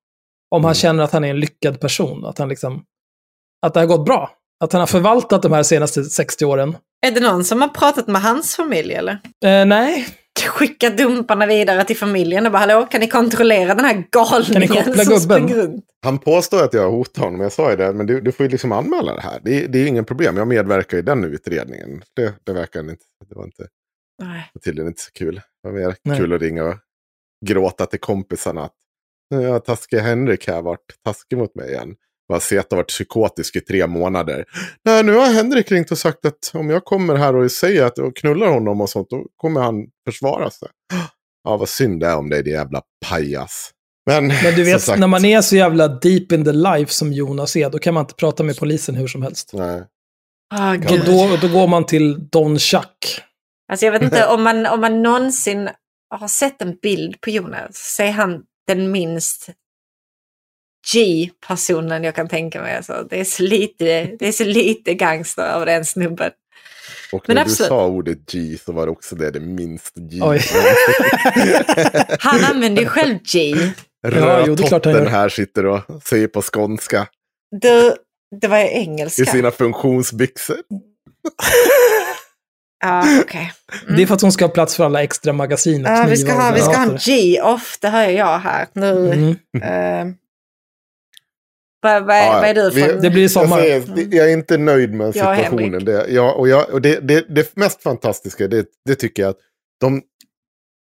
Om 0.51 0.64
han 0.64 0.70
Mm. 0.70 0.74
känner 0.74 1.05
att 1.05 1.12
han 1.12 1.24
är 1.24 1.31
en 1.31 1.40
lyckad 1.40 1.81
person. 1.81 2.27
Att, 2.27 2.39
han 2.39 2.48
liksom, 2.48 2.85
att 3.66 3.74
det 3.74 3.81
har 3.81 3.86
gått 3.86 4.05
bra. 4.06 4.31
Att 4.64 4.73
han 4.73 4.81
har 4.81 4.86
förvaltat 4.86 5.43
de 5.43 5.52
här 5.52 5.62
senaste 5.62 6.05
60 6.05 6.44
åren. 6.44 6.77
Är 7.06 7.10
det 7.10 7.20
någon 7.20 7.44
som 7.44 7.60
har 7.60 7.68
pratat 7.68 8.06
med 8.06 8.23
hans 8.23 8.56
familj 8.56 8.94
eller? 8.94 9.12
Eh, 9.44 9.64
nej, 9.66 10.06
Skicka 10.41 10.91
dumparna 10.91 11.47
vidare 11.47 11.85
till 11.85 11.97
familjen 11.97 12.47
och 12.47 12.53
bara 12.53 12.59
hallå, 12.59 12.87
kan 12.91 13.01
ni 13.01 13.09
kontrollera 13.09 13.75
den 13.75 13.85
här 13.85 14.05
galningen 14.11 14.85
som 14.85 14.95
gubben? 14.95 15.21
springer 15.21 15.55
runt? 15.55 15.85
Han 16.05 16.19
påstår 16.19 16.65
att 16.65 16.75
jag 16.75 16.91
hotar 16.91 17.23
honom, 17.23 17.41
jag 17.41 17.53
sa 17.53 17.71
ju 17.71 17.77
det, 17.77 17.93
men 17.93 18.07
du, 18.07 18.21
du 18.21 18.33
får 18.33 18.47
ju 18.47 18.51
liksom 18.51 18.73
anmäla 18.73 19.15
det 19.15 19.21
här. 19.21 19.41
Det, 19.45 19.65
är- 19.65 19.69
det 19.69 19.79
är 19.79 19.87
ingen 19.87 20.05
problem, 20.05 20.37
jag 20.37 20.49
medverkar 20.49 20.99
i 20.99 21.03
den 21.03 21.25
utredningen. 21.25 22.03
Det, 22.17 22.35
det 22.45 22.53
verkar 22.53 22.81
inte, 22.81 23.05
det 23.29 23.35
var 23.35 23.45
inte, 23.45 23.67
Nej. 24.23 24.51
tydligen 24.65 24.89
inte 24.89 25.03
så 25.03 25.13
kul. 25.13 25.35
Det 25.35 25.69
var 25.69 25.73
mer 25.79 25.95
Nej. 26.03 26.19
kul 26.19 26.33
att 26.33 26.41
ringa 26.41 26.65
och 26.65 26.75
gråta 27.47 27.87
till 27.87 28.01
kompisarna 28.01 28.63
att 28.65 28.75
nu 29.31 29.47
har 29.47 29.59
taskiga 29.59 30.01
Henrik 30.03 30.49
här 30.49 30.63
varit 30.63 30.95
taskig 31.05 31.39
mot 31.39 31.55
mig 31.55 31.71
igen. 31.71 31.95
Att 32.35 32.51
jag 32.51 32.65
varit 32.70 32.89
psykotisk 32.89 33.57
i 33.57 33.61
tre 33.61 33.86
månader. 33.86 34.44
Nej, 34.85 35.03
nu 35.03 35.15
har 35.15 35.27
Henrik 35.27 35.73
ringt 35.73 35.90
och 35.90 35.98
sagt 35.98 36.24
att 36.24 36.51
om 36.55 36.70
jag 36.70 36.85
kommer 36.85 37.15
här 37.15 37.36
och 37.36 37.53
säger 37.53 37.85
att 37.85 37.98
och 37.98 38.16
knullar 38.16 38.47
honom 38.47 38.81
och 38.81 38.90
sånt, 38.90 39.11
då 39.11 39.27
kommer 39.36 39.61
han 39.61 39.86
försvara 40.09 40.51
sig. 40.51 40.69
Ja, 41.44 41.57
vad 41.57 41.69
synd 41.69 42.01
det 42.01 42.07
är 42.07 42.16
om 42.16 42.31
dig, 42.31 42.43
din 42.43 42.55
jävla 42.55 42.82
pajas. 43.09 43.70
Men, 44.07 44.27
men 44.27 44.55
du 44.55 44.65
vet, 44.65 44.82
sagt, 44.82 44.98
när 44.98 45.07
man 45.07 45.24
är 45.24 45.40
så 45.40 45.57
jävla 45.57 45.89
deep 45.89 46.32
in 46.32 46.44
the 46.44 46.53
life 46.53 46.93
som 46.93 47.12
Jonas 47.12 47.57
är, 47.57 47.70
då 47.70 47.78
kan 47.78 47.94
man 47.94 48.01
inte 48.01 48.15
prata 48.15 48.43
med 48.43 48.59
polisen 48.59 48.94
hur 48.94 49.07
som 49.07 49.23
helst. 49.23 49.51
Nej. 49.55 49.82
Ah, 50.55 50.74
gud. 50.74 51.03
Då, 51.07 51.39
då 51.43 51.48
går 51.48 51.66
man 51.66 51.86
till 51.86 52.28
Don 52.28 52.59
Chuck. 52.59 53.23
Alltså 53.70 53.86
jag 53.86 53.93
vet 53.93 54.03
inte 54.03 54.27
om 54.35 54.43
man, 54.43 54.66
om 54.66 54.81
man 54.81 55.03
någonsin 55.03 55.69
har 56.11 56.28
sett 56.28 56.62
en 56.62 56.77
bild 56.82 57.20
på 57.20 57.31
Jonas 57.31 57.94
så 57.97 58.03
är 58.03 58.11
han 58.11 58.43
den 58.66 58.90
minst 58.90 59.51
G-personen 60.93 62.05
jag 62.05 62.15
kan 62.15 62.29
tänka 62.29 62.63
mig. 62.63 62.77
Alltså, 62.77 63.07
det, 63.11 63.21
är 63.21 63.25
så 63.25 63.43
lite, 63.43 63.85
det 64.19 64.29
är 64.29 64.33
så 64.33 64.45
lite 64.45 64.95
gangster 64.95 65.43
över 65.43 65.67
den 65.67 65.85
snubben. 65.85 66.31
Och 67.13 67.25
Men 67.27 67.35
när 67.35 67.43
absolut. 67.43 67.59
du 67.59 67.65
sa 67.69 67.87
ordet 67.87 68.19
G 68.33 68.59
så 68.65 68.73
var 68.73 68.87
det 68.87 68.93
också 68.93 69.17
det, 69.17 69.31
det 69.31 69.41
minst 69.41 69.95
G. 69.97 70.21
Han 72.19 72.45
använder 72.45 72.83
ju 72.83 72.89
själv 72.89 73.19
G. 73.33 73.57
Rödtotten 74.07 75.07
här 75.07 75.29
sitter 75.29 75.67
och 75.67 75.81
säger 76.09 76.29
på 76.29 76.43
skånska 76.43 77.07
Du, 77.61 77.95
det 78.41 78.49
var 78.49 78.59
ju 78.59 78.65
i 78.65 78.69
engelska. 78.69 79.25
sina 79.25 79.51
funktionsbyxor. 79.51 80.57
Ja, 82.81 83.21
okay. 83.21 83.47
Mm. 83.83 83.97
Det 83.97 84.03
är 84.03 84.07
för 84.07 84.15
att 84.15 84.23
hon 84.23 84.33
ska 84.33 84.45
ha 84.45 84.53
plats 84.53 84.77
för 84.77 84.85
alla 84.85 85.03
extra 85.03 85.33
magasin 85.33 85.87
och 85.87 85.93
ja, 85.93 86.07
vi 86.09 86.17
ska 86.17 86.33
ha, 86.33 86.53
Vi 86.53 86.61
ska 86.61 86.77
ha 86.77 86.83
en 86.83 86.97
G-off, 86.97 87.79
det 87.81 87.89
hör 87.89 88.09
jag 88.09 88.39
här 88.39 88.67
nu. 88.73 89.13
Mm. 89.13 90.09
Uh, 90.09 90.15
vad, 91.87 92.07
vad, 92.07 92.17
ja, 92.17 92.33
vad 92.33 92.45
är 92.45 92.55
du 92.55 92.71
för? 92.71 93.01
det 93.03 93.11
blir 93.11 93.29
sommar. 93.29 93.59
Jag, 93.59 93.83
säger, 93.83 94.17
jag, 94.17 94.29
är 94.29 94.33
inte 94.33 94.59
nöjd 94.59 94.95
med 94.95 95.13
situationen. 95.13 95.85
Det, 95.85 96.07
jag, 96.09 96.39
och 96.39 96.49
jag, 96.49 96.71
och 96.71 96.83
det, 96.83 97.01
det, 97.01 97.35
det 97.35 97.57
mest 97.57 97.83
fantastiska, 97.83 98.49
det, 98.49 98.67
det 98.85 98.95
tycker 98.95 99.23
jag 99.23 99.31
att 99.31 99.39
de, 99.81 100.03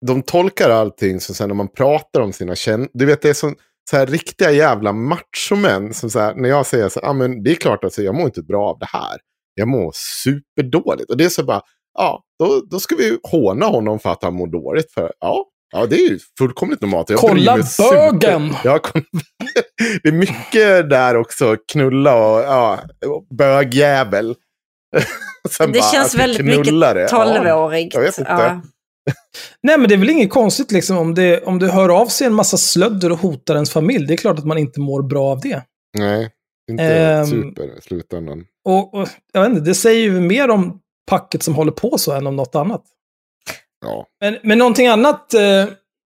de 0.06 0.22
tolkar 0.22 0.70
allting 0.70 1.20
så 1.20 1.34
sen 1.34 1.48
när 1.48 1.54
man 1.54 1.68
pratar 1.68 2.20
om 2.20 2.32
sina 2.32 2.54
känslor. 2.54 2.90
Du 2.92 3.06
vet, 3.06 3.22
det 3.22 3.28
är 3.28 3.34
så, 3.34 3.52
så 3.90 3.96
här 3.96 4.06
riktiga 4.06 4.50
jävla 4.50 4.92
machomän. 4.92 5.94
Som 5.94 6.10
så 6.10 6.18
här, 6.18 6.34
när 6.34 6.48
jag 6.48 6.66
säger 6.66 6.88
så 6.88 7.00
här, 7.00 7.08
ah, 7.08 7.12
men 7.12 7.42
det 7.42 7.50
är 7.50 7.54
klart 7.54 7.78
att 7.78 7.84
alltså, 7.84 8.02
jag 8.02 8.14
mår 8.14 8.24
inte 8.24 8.42
bra 8.42 8.68
av 8.68 8.78
det 8.78 8.88
här. 8.92 9.18
Jag 9.54 9.68
mår 9.68 9.92
superdåligt. 9.94 11.10
Och 11.10 11.16
det 11.16 11.24
är 11.24 11.28
så 11.28 11.44
bara, 11.44 11.62
ja, 11.98 12.22
då, 12.38 12.62
då 12.70 12.80
ska 12.80 12.96
vi 12.96 13.18
håna 13.22 13.66
honom 13.66 13.98
för 13.98 14.10
att 14.10 14.22
han 14.22 14.34
mår 14.34 14.46
dåligt. 14.46 14.92
För, 14.92 15.12
ja, 15.20 15.46
ja, 15.72 15.86
det 15.86 15.96
är 15.96 16.10
ju 16.10 16.18
fullkomligt 16.38 16.80
normalt. 16.80 17.10
Jag 17.10 17.18
Kolla 17.18 17.58
bögen! 17.78 18.54
Ja, 18.64 18.80
det 20.02 20.08
är 20.08 20.12
mycket 20.12 20.90
där 20.90 21.16
också, 21.16 21.56
knulla 21.72 22.14
och 22.14 22.40
ja, 22.40 22.80
bögjävel. 23.38 24.34
det 25.58 25.68
bara, 25.68 25.82
känns 25.82 26.14
väldigt 26.14 26.46
mycket 26.46 27.08
tolvårigt. 27.10 27.94
Ja, 27.94 28.00
jag 28.00 28.06
vet 28.06 28.18
inte. 28.18 28.30
Ja. 28.30 28.62
Nej, 29.62 29.78
men 29.78 29.88
det 29.88 29.94
är 29.94 29.98
väl 29.98 30.10
inget 30.10 30.30
konstigt 30.30 30.72
liksom 30.72 30.98
om 30.98 31.14
det, 31.14 31.42
om 31.42 31.58
det 31.58 31.72
hör 31.72 31.88
av 31.88 32.06
sig 32.06 32.26
en 32.26 32.34
massa 32.34 32.56
slödder 32.56 33.12
och 33.12 33.18
hotar 33.18 33.54
ens 33.54 33.70
familj. 33.70 34.06
Det 34.06 34.14
är 34.14 34.16
klart 34.16 34.38
att 34.38 34.46
man 34.46 34.58
inte 34.58 34.80
mår 34.80 35.02
bra 35.02 35.24
av 35.24 35.40
det. 35.40 35.62
Nej, 35.98 36.30
inte 36.70 37.18
um, 37.20 37.26
super 37.26 37.78
i 37.78 37.80
slutändan. 37.82 38.44
Och, 38.64 38.94
och, 38.94 39.08
jag 39.32 39.40
vet 39.40 39.50
inte, 39.50 39.60
det 39.60 39.74
säger 39.74 40.00
ju 40.00 40.20
mer 40.20 40.50
om 40.50 40.80
packet 41.10 41.42
som 41.42 41.54
håller 41.54 41.72
på 41.72 41.98
så 41.98 42.12
än 42.12 42.26
om 42.26 42.36
något 42.36 42.54
annat. 42.54 42.82
Ja. 43.80 44.06
Men, 44.20 44.38
men 44.42 44.58
någonting 44.58 44.86
annat, 44.86 45.34
eh, 45.34 45.64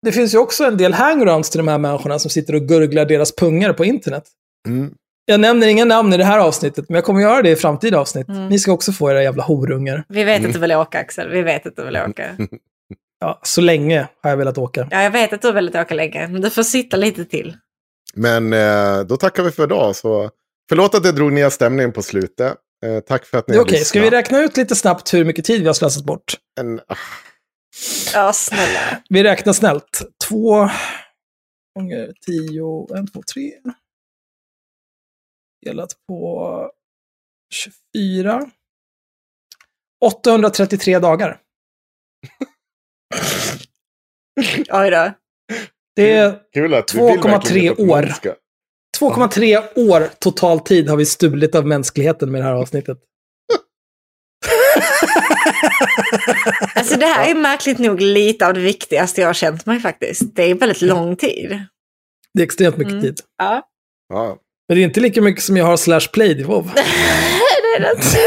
det 0.02 0.12
finns 0.12 0.34
ju 0.34 0.38
också 0.38 0.64
en 0.64 0.76
del 0.76 0.94
hangarounds 0.94 1.50
till 1.50 1.58
de 1.58 1.68
här 1.68 1.78
människorna 1.78 2.18
som 2.18 2.30
sitter 2.30 2.54
och 2.54 2.62
gurglar 2.62 3.04
deras 3.04 3.36
pungar 3.36 3.72
på 3.72 3.84
internet. 3.84 4.24
Mm. 4.66 4.94
Jag 5.24 5.40
nämner 5.40 5.66
inga 5.66 5.84
namn 5.84 6.12
i 6.12 6.16
det 6.16 6.24
här 6.24 6.38
avsnittet, 6.38 6.88
men 6.88 6.94
jag 6.94 7.04
kommer 7.04 7.20
göra 7.20 7.42
det 7.42 7.50
i 7.50 7.56
framtida 7.56 7.98
avsnitt. 7.98 8.28
Mm. 8.28 8.48
Ni 8.48 8.58
ska 8.58 8.72
också 8.72 8.92
få 8.92 9.10
era 9.10 9.22
jävla 9.22 9.42
horungar. 9.42 10.04
Vi 10.08 10.24
vet 10.24 10.46
att 10.46 10.52
du 10.52 10.58
vill 10.58 10.72
åka, 10.72 10.98
Axel. 10.98 11.28
Vi 11.28 11.42
vet 11.42 11.66
att 11.66 11.76
du 11.76 11.84
vill 11.84 11.96
åka. 11.96 12.36
Ja, 13.20 13.40
så 13.42 13.60
länge 13.60 14.08
har 14.22 14.30
jag 14.30 14.36
velat 14.36 14.58
åka. 14.58 14.88
Ja, 14.90 15.02
jag 15.02 15.10
vet 15.10 15.32
att 15.32 15.42
du 15.42 15.48
har 15.48 15.52
velat 15.52 15.74
åka 15.74 15.94
länge, 15.94 16.28
men 16.28 16.40
du 16.40 16.50
får 16.50 16.62
sitta 16.62 16.96
lite 16.96 17.24
till. 17.24 17.56
Men 18.14 18.52
eh, 18.52 19.00
då 19.00 19.16
tackar 19.16 19.42
vi 19.42 19.50
för 19.50 19.64
idag. 19.64 19.96
Så 19.96 20.30
förlåt 20.68 20.94
att 20.94 21.04
jag 21.04 21.14
drog 21.14 21.32
ner 21.32 21.50
stämningen 21.50 21.92
på 21.92 22.02
slutet. 22.02 22.54
Eh, 22.86 23.00
tack 23.00 23.24
för 23.24 23.38
att 23.38 23.48
ni 23.48 23.56
har 23.56 23.64
Okej, 23.64 23.84
ska 23.84 24.00
vi 24.00 24.10
räkna 24.10 24.40
ut 24.40 24.56
lite 24.56 24.74
snabbt 24.74 25.14
hur 25.14 25.24
mycket 25.24 25.44
tid 25.44 25.60
vi 25.60 25.66
har 25.66 25.74
slösat 25.74 26.04
bort? 26.04 26.34
En, 26.60 26.80
ah. 26.88 26.96
Ja, 28.14 28.32
snälla. 28.32 29.02
Vi 29.08 29.24
räknar 29.24 29.52
snällt. 29.52 30.02
Två 30.28 30.68
gånger 31.74 32.12
tio, 32.26 32.96
en, 32.96 33.06
två, 33.06 33.22
tre. 33.32 33.52
Delat 35.64 35.92
på 36.08 36.72
24. 37.94 38.50
833 40.04 40.98
dagar. 40.98 41.40
Oj 44.70 44.90
då. 44.90 45.12
Det 45.96 46.12
är 46.12 46.40
2,3 46.54 47.90
år. 47.90 48.02
2,3 49.00 49.90
år 49.90 50.10
total 50.18 50.60
tid 50.60 50.88
har 50.88 50.96
vi 50.96 51.06
stulit 51.06 51.54
av 51.54 51.66
mänskligheten 51.66 52.30
med 52.30 52.40
det 52.40 52.44
här 52.44 52.54
avsnittet. 52.54 52.98
alltså 56.74 56.98
det 56.98 57.06
här 57.06 57.30
är 57.30 57.34
märkligt 57.34 57.78
nog 57.78 58.00
lite 58.00 58.46
av 58.46 58.54
det 58.54 58.60
viktigaste 58.60 59.20
jag 59.20 59.28
har 59.28 59.34
känt 59.34 59.66
mig 59.66 59.80
faktiskt. 59.80 60.34
Det 60.34 60.42
är 60.42 60.54
väldigt 60.54 60.82
lång 60.82 61.16
tid. 61.16 61.64
Det 62.34 62.40
är 62.40 62.44
extremt 62.44 62.76
mycket 62.76 62.92
mm. 62.92 63.02
tid. 63.02 63.20
Ja. 63.38 63.62
ja. 64.08 64.38
Men 64.68 64.76
det 64.76 64.82
är 64.82 64.84
inte 64.84 65.00
lika 65.00 65.22
mycket 65.22 65.42
som 65.44 65.56
jag 65.56 65.64
har 65.64 65.76
slash 65.76 66.08
played 66.12 66.40
i 66.40 66.42
WoW. 66.42 66.70
det 66.74 66.80
är 67.76 67.80
det 67.80 67.90
inte. 67.90 68.18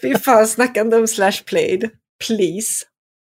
Fy 0.02 0.14
fan, 0.14 0.46
snacka 0.46 0.80
inte 0.80 0.96
om 0.96 1.08
slash 1.08 1.42
played. 1.46 1.90
Please. 2.26 2.84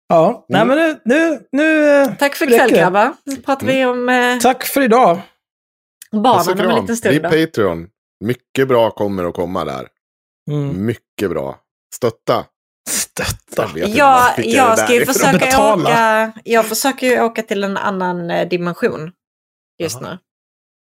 Ja, 0.08 0.46
mm. 0.50 0.68
nej 0.68 0.76
men 0.76 0.76
nu... 0.76 1.14
nu, 1.14 1.40
nu 1.52 1.88
eh, 1.88 2.14
Tack 2.14 2.34
för 2.34 2.52
ikväll 2.52 2.70
grabbar. 2.70 3.12
Nu 3.24 3.36
pratar 3.36 3.66
vi 3.66 3.84
om... 3.84 4.08
Eh, 4.08 4.38
Tack 4.38 4.64
för 4.64 4.80
idag. 4.80 5.20
Barnen 6.12 6.66
om 6.66 6.70
en 6.70 6.80
liten 6.80 6.96
stund. 6.96 7.20
Bli 7.20 7.46
Patreon. 7.46 7.88
Mycket 8.24 8.68
bra 8.68 8.90
kommer 8.90 9.24
att 9.24 9.34
komma 9.34 9.64
där. 9.64 9.88
Mm. 10.50 10.86
Mycket 10.86 11.30
bra. 11.30 11.58
Stötta. 11.94 12.46
Stötta. 12.88 13.70
Jag, 13.74 13.88
ja, 13.88 14.34
jag 14.36 14.78
ska 14.78 14.94
ju 14.94 15.06
försöka 15.06 15.74
åka... 15.74 16.32
Jag 16.44 16.66
försöker 16.66 17.06
ju 17.06 17.20
åka 17.20 17.42
till 17.42 17.64
en 17.64 17.76
annan 17.76 18.30
eh, 18.30 18.48
dimension 18.48 19.12
just 19.78 19.96
Aha. 19.96 20.10
nu. 20.10 20.18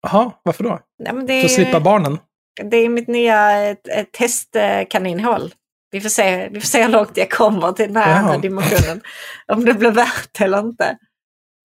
Jaha, 0.03 0.33
varför 0.43 0.65
då? 0.65 0.81
Nej, 0.99 1.13
men 1.13 1.27
det 1.27 1.41
För 1.41 1.47
att 1.47 1.55
slippa 1.55 1.81
barnen? 1.81 2.19
Det 2.65 2.77
är 2.77 2.89
mitt 2.89 3.09
nya 3.09 3.77
testkaninhål. 4.13 5.55
Vi 5.91 6.01
får, 6.01 6.09
se, 6.09 6.49
vi 6.49 6.61
får 6.61 6.67
se 6.67 6.83
hur 6.83 6.89
långt 6.89 7.17
jag 7.17 7.31
kommer 7.31 7.73
till 7.73 7.93
den 7.93 8.03
här 8.03 8.23
Jaha. 8.23 8.39
dimensionen. 8.39 9.03
Om 9.47 9.65
det 9.65 9.75
blir 9.75 9.91
värt 9.91 10.41
eller 10.41 10.59
inte. 10.59 10.99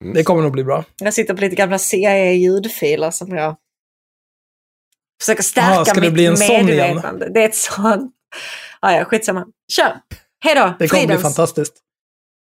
Mm. 0.03 0.13
Det 0.13 0.23
kommer 0.23 0.41
nog 0.41 0.51
bli 0.51 0.63
bra. 0.63 0.83
Jag 0.97 1.13
sitter 1.13 1.33
på 1.33 1.41
lite 1.41 1.55
gamla 1.55 1.77
CIA-ljudfiler 1.77 3.11
som 3.11 3.35
jag 3.35 3.55
försöker 5.21 5.43
stärka 5.43 5.67
Aha, 5.67 5.85
ska 5.85 5.93
mitt 6.01 6.09
det 6.09 6.11
bli 6.11 6.25
en 6.25 6.33
medvetande. 6.39 7.01
Sån 7.01 7.21
igen? 7.21 7.33
Det 7.33 7.43
är 7.43 7.45
ett 7.45 7.55
sånt. 7.55 8.13
Ja, 8.81 8.91
ja, 8.91 9.05
skitsamma. 9.05 9.45
Kör! 9.71 9.99
Hej 10.43 10.55
då! 10.55 10.73
Det 10.79 10.87
kommer 10.87 11.07
bli 11.07 11.17
fantastiskt. 11.17 11.73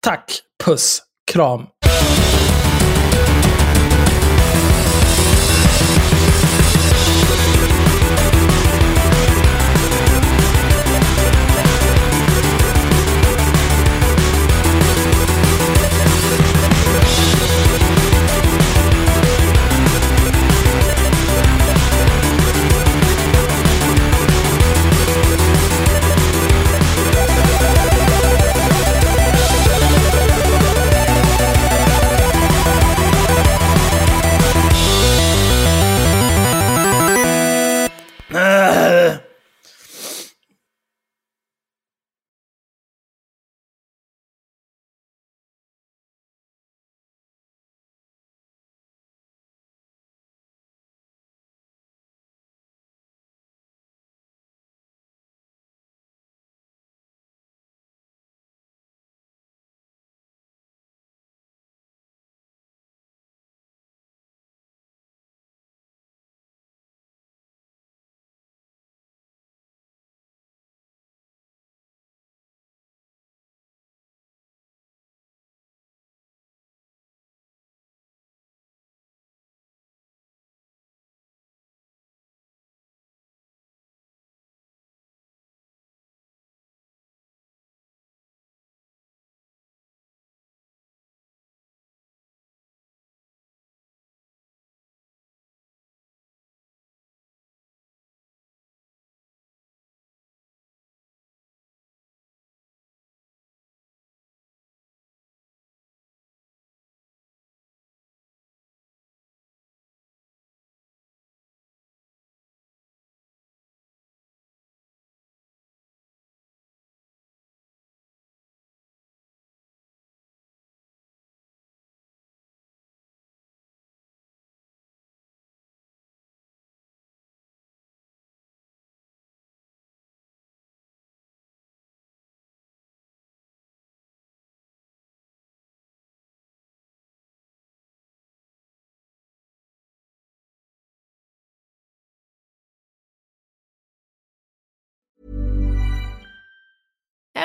Tack, 0.04 0.40
puss, 0.64 1.02
kram. 1.32 1.66